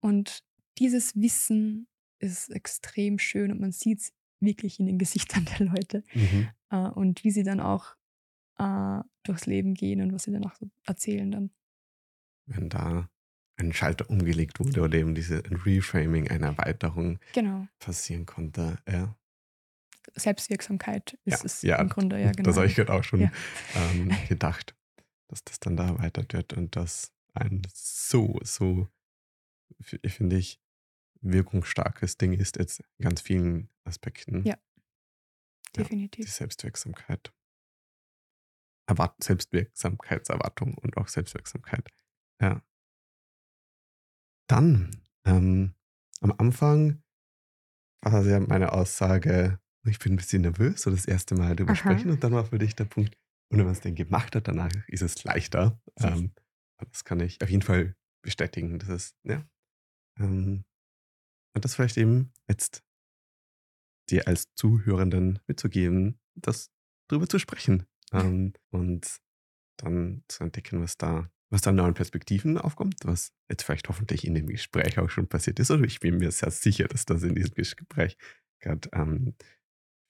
Und 0.00 0.44
dieses 0.78 1.16
Wissen 1.16 1.88
ist 2.18 2.50
extrem 2.50 3.18
schön 3.18 3.50
und 3.50 3.60
man 3.60 3.72
sieht 3.72 4.00
es 4.00 4.12
wirklich 4.40 4.80
in 4.80 4.86
den 4.86 4.98
Gesichtern 4.98 5.44
der 5.58 5.66
Leute. 5.66 6.02
Mhm. 6.14 6.48
Äh, 6.70 6.76
und 6.88 7.24
wie 7.24 7.30
sie 7.30 7.42
dann 7.42 7.60
auch 7.60 7.94
äh, 8.58 9.00
durchs 9.22 9.46
Leben 9.46 9.74
gehen 9.74 10.00
und 10.02 10.12
was 10.12 10.24
sie 10.24 10.32
danach 10.32 10.56
so 10.56 10.68
erzählen 10.86 11.30
dann. 11.30 11.50
Wenn 12.46 12.68
da 12.68 13.08
ein 13.56 13.72
Schalter 13.72 14.08
umgelegt 14.08 14.58
wurde 14.58 14.80
oder 14.80 14.98
eben 14.98 15.14
diese 15.14 15.42
Reframing, 15.66 16.28
eine 16.28 16.46
Erweiterung 16.46 17.18
Genau. 17.34 17.68
passieren 17.78 18.24
konnte. 18.26 18.78
Ja, 18.88 19.14
Selbstwirksamkeit 20.16 21.18
ja, 21.24 21.34
ist 21.36 21.44
es 21.44 21.62
ja 21.62 21.76
im 21.76 21.88
Grunde, 21.88 22.18
ja, 22.18 22.32
das 22.32 22.38
habe 22.38 22.52
genau. 22.54 22.62
ich 22.62 22.74
gerade 22.74 22.92
auch 22.94 23.04
schon 23.04 23.20
Ja. 23.20 23.32
ähm, 23.76 24.10
gedacht, 24.28 24.74
dass 25.28 25.44
das 25.44 25.60
dann 25.60 25.76
da 25.76 25.88
erweitert 25.88 26.32
wird 26.32 26.54
und 26.54 26.74
das 26.74 27.12
ein 27.34 27.62
so, 27.72 28.40
so, 28.42 28.88
finde 29.80 30.36
ich, 30.36 30.58
wirkungsstarkes 31.20 32.16
Ding 32.16 32.32
ist 32.32 32.56
jetzt 32.56 32.80
in 32.98 33.04
ganz 33.04 33.20
vielen 33.20 33.68
Aspekten. 33.90 34.44
Ja, 34.46 34.56
die 35.74 35.82
definitiv. 35.82 36.32
Selbstwirksamkeit. 36.32 37.32
Erwart 38.86 39.22
Selbstwirksamkeitserwartung 39.22 40.74
und 40.74 40.96
auch 40.96 41.08
Selbstwirksamkeit. 41.08 41.88
Ja. 42.40 42.62
Dann, 44.48 44.90
ähm, 45.24 45.74
am 46.20 46.32
Anfang 46.38 47.02
war 48.02 48.24
ja 48.24 48.40
meine 48.40 48.72
Aussage, 48.72 49.60
ich 49.86 49.98
bin 49.98 50.14
ein 50.14 50.16
bisschen 50.16 50.42
nervös, 50.42 50.82
so 50.82 50.90
das 50.90 51.06
erste 51.06 51.34
Mal 51.34 51.54
drüber 51.56 51.72
Aha. 51.72 51.76
sprechen 51.76 52.10
und 52.10 52.24
dann 52.24 52.32
war 52.32 52.46
für 52.46 52.58
dich 52.58 52.74
der 52.74 52.84
Punkt, 52.84 53.16
und 53.50 53.58
wenn 53.58 53.64
man 53.64 53.72
es 53.72 53.80
denn 53.80 53.94
gemacht 53.94 54.34
hat, 54.36 54.46
danach 54.48 54.70
ist 54.86 55.02
es 55.02 55.24
leichter. 55.24 55.80
Ähm, 55.98 56.32
das 56.78 57.04
kann 57.04 57.20
ich 57.20 57.42
auf 57.42 57.50
jeden 57.50 57.62
Fall 57.62 57.96
bestätigen. 58.22 58.78
Das 58.78 58.88
ist, 58.88 59.16
ja. 59.24 59.44
Ähm, 60.18 60.64
und 61.54 61.64
das 61.64 61.74
vielleicht 61.74 61.96
eben 61.96 62.32
jetzt 62.48 62.84
dir 64.10 64.26
als 64.28 64.54
Zuhörenden 64.54 65.38
mitzugeben, 65.46 66.18
das 66.34 66.70
drüber 67.08 67.28
zu 67.28 67.38
sprechen 67.38 67.86
ähm, 68.12 68.52
und 68.70 69.20
dann 69.76 70.22
zu 70.28 70.44
entdecken, 70.44 70.82
was 70.82 70.96
da, 70.96 71.30
was 71.50 71.62
da 71.62 71.70
an 71.70 71.76
neuen 71.76 71.94
Perspektiven 71.94 72.58
aufkommt, 72.58 72.96
was 73.04 73.32
jetzt 73.48 73.62
vielleicht 73.62 73.88
hoffentlich 73.88 74.26
in 74.26 74.34
dem 74.34 74.46
Gespräch 74.46 74.98
auch 74.98 75.10
schon 75.10 75.28
passiert 75.28 75.58
ist. 75.58 75.70
Oder 75.70 75.84
ich 75.84 76.00
bin 76.00 76.18
mir 76.18 76.30
sehr 76.30 76.50
sicher, 76.50 76.86
dass 76.88 77.04
das 77.04 77.22
in 77.22 77.34
diesem 77.34 77.54
Gespräch 77.54 78.16
gerade 78.60 78.88
ähm, 78.92 79.34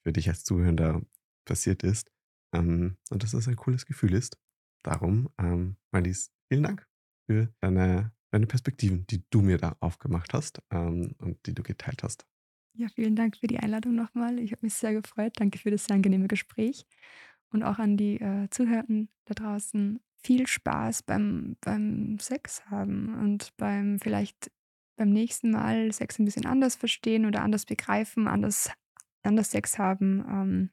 für 0.03 0.13
dich 0.13 0.29
als 0.29 0.43
Zuhörender 0.43 1.01
passiert 1.45 1.83
ist. 1.83 2.11
Ähm, 2.53 2.97
und 3.09 3.23
dass 3.23 3.31
das 3.31 3.47
ein 3.47 3.55
cooles 3.55 3.85
Gefühl 3.85 4.13
ist. 4.13 4.37
Darum, 4.83 5.29
ähm, 5.37 5.77
Marlies, 5.91 6.31
vielen 6.49 6.63
Dank 6.63 6.87
für 7.29 7.53
deine, 7.61 8.11
deine 8.31 8.47
Perspektiven, 8.47 9.05
die 9.07 9.23
du 9.29 9.41
mir 9.41 9.57
da 9.57 9.77
aufgemacht 9.79 10.33
hast 10.33 10.61
ähm, 10.71 11.15
und 11.19 11.45
die 11.45 11.53
du 11.53 11.63
geteilt 11.63 12.03
hast. 12.03 12.25
Ja, 12.73 12.87
vielen 12.95 13.15
Dank 13.15 13.37
für 13.37 13.47
die 13.47 13.59
Einladung 13.59 13.95
nochmal. 13.95 14.39
Ich 14.39 14.51
habe 14.51 14.65
mich 14.65 14.73
sehr 14.73 14.93
gefreut. 14.93 15.33
Danke 15.35 15.59
für 15.59 15.71
das 15.71 15.85
sehr 15.85 15.95
angenehme 15.95 16.27
Gespräch. 16.27 16.85
Und 17.51 17.63
auch 17.63 17.79
an 17.79 17.97
die 17.97 18.19
äh, 18.19 18.49
Zuhörenden 18.49 19.09
da 19.25 19.33
draußen. 19.33 19.99
Viel 20.23 20.47
Spaß 20.47 21.03
beim, 21.03 21.57
beim 21.61 22.17
Sex 22.19 22.65
haben 22.67 23.19
und 23.19 23.55
beim 23.57 23.99
vielleicht 23.99 24.51
beim 24.95 25.09
nächsten 25.09 25.49
Mal 25.49 25.91
Sex 25.91 26.19
ein 26.19 26.25
bisschen 26.25 26.45
anders 26.45 26.75
verstehen 26.75 27.25
oder 27.25 27.41
anders 27.41 27.65
begreifen, 27.65 28.27
anders, 28.27 28.69
anders 29.23 29.49
Sex 29.49 29.79
haben 29.79 30.23
ähm, 30.29 30.69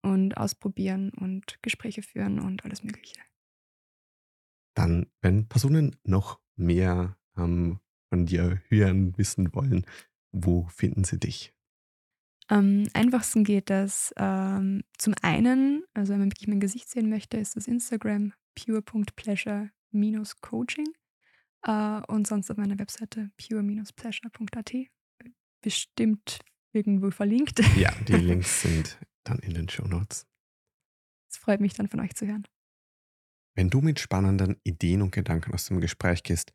und 0.00 0.38
ausprobieren 0.38 1.10
und 1.10 1.58
Gespräche 1.62 2.02
führen 2.02 2.40
und 2.40 2.64
alles 2.64 2.82
Mögliche. 2.82 3.20
Dann, 4.74 5.06
wenn 5.20 5.46
Personen 5.46 5.94
noch 6.04 6.40
mehr 6.56 7.18
ähm, 7.36 7.80
von 8.08 8.24
dir 8.24 8.62
hören, 8.68 9.16
wissen 9.18 9.54
wollen, 9.54 9.84
wo 10.34 10.66
finden 10.66 11.04
sie 11.04 11.18
dich? 11.18 11.54
Am 12.48 12.86
einfachsten 12.92 13.44
geht 13.44 13.70
das 13.70 14.12
ähm, 14.18 14.82
zum 14.98 15.14
einen, 15.22 15.82
also 15.94 16.12
wenn 16.12 16.20
man 16.20 16.30
wirklich 16.30 16.48
mein 16.48 16.60
Gesicht 16.60 16.90
sehen 16.90 17.08
möchte, 17.08 17.38
ist 17.38 17.56
das 17.56 17.66
Instagram 17.66 18.34
pure.pleasure-coaching 18.54 20.88
äh, 21.62 22.02
und 22.08 22.26
sonst 22.26 22.50
auf 22.50 22.58
meiner 22.58 22.78
Webseite 22.78 23.30
pure-pleasure.at. 23.38 24.74
Bestimmt 25.62 26.40
irgendwo 26.72 27.10
verlinkt. 27.10 27.60
Ja, 27.78 27.90
die 28.06 28.12
Links 28.12 28.60
sind 28.60 28.98
dann 29.22 29.38
in 29.38 29.54
den 29.54 29.70
Show 29.70 29.86
Notes. 29.86 30.26
Es 31.30 31.38
freut 31.38 31.60
mich 31.60 31.72
dann 31.72 31.88
von 31.88 32.00
euch 32.00 32.14
zu 32.14 32.26
hören. 32.26 32.46
Wenn 33.54 33.70
du 33.70 33.80
mit 33.80 34.00
spannenden 34.00 34.60
Ideen 34.64 35.00
und 35.00 35.12
Gedanken 35.12 35.54
aus 35.54 35.64
dem 35.66 35.80
Gespräch 35.80 36.24
gehst, 36.24 36.52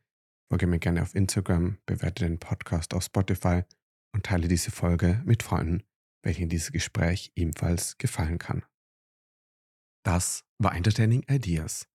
folge 0.49 0.67
mir 0.67 0.79
gerne 0.79 1.01
auf 1.01 1.15
Instagram, 1.15 1.77
bewerte 1.85 2.25
den 2.25 2.39
Podcast 2.39 2.93
auf 2.93 3.03
Spotify 3.03 3.63
und 4.13 4.25
teile 4.25 4.47
diese 4.47 4.71
Folge 4.71 5.21
mit 5.25 5.43
Freunden, 5.43 5.83
welchen 6.23 6.49
dieses 6.49 6.71
Gespräch 6.71 7.31
ebenfalls 7.35 7.97
gefallen 7.97 8.39
kann. 8.39 8.65
Das 10.03 10.43
war 10.57 10.75
Entertaining 10.75 11.23
Ideas. 11.29 11.87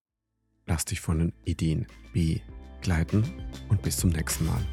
Lass 0.67 0.85
dich 0.85 1.01
von 1.01 1.19
den 1.19 1.33
Ideen 1.45 1.87
begleiten 2.13 3.25
und 3.69 3.83
bis 3.83 3.97
zum 3.97 4.11
nächsten 4.11 4.47
Mal. 4.47 4.65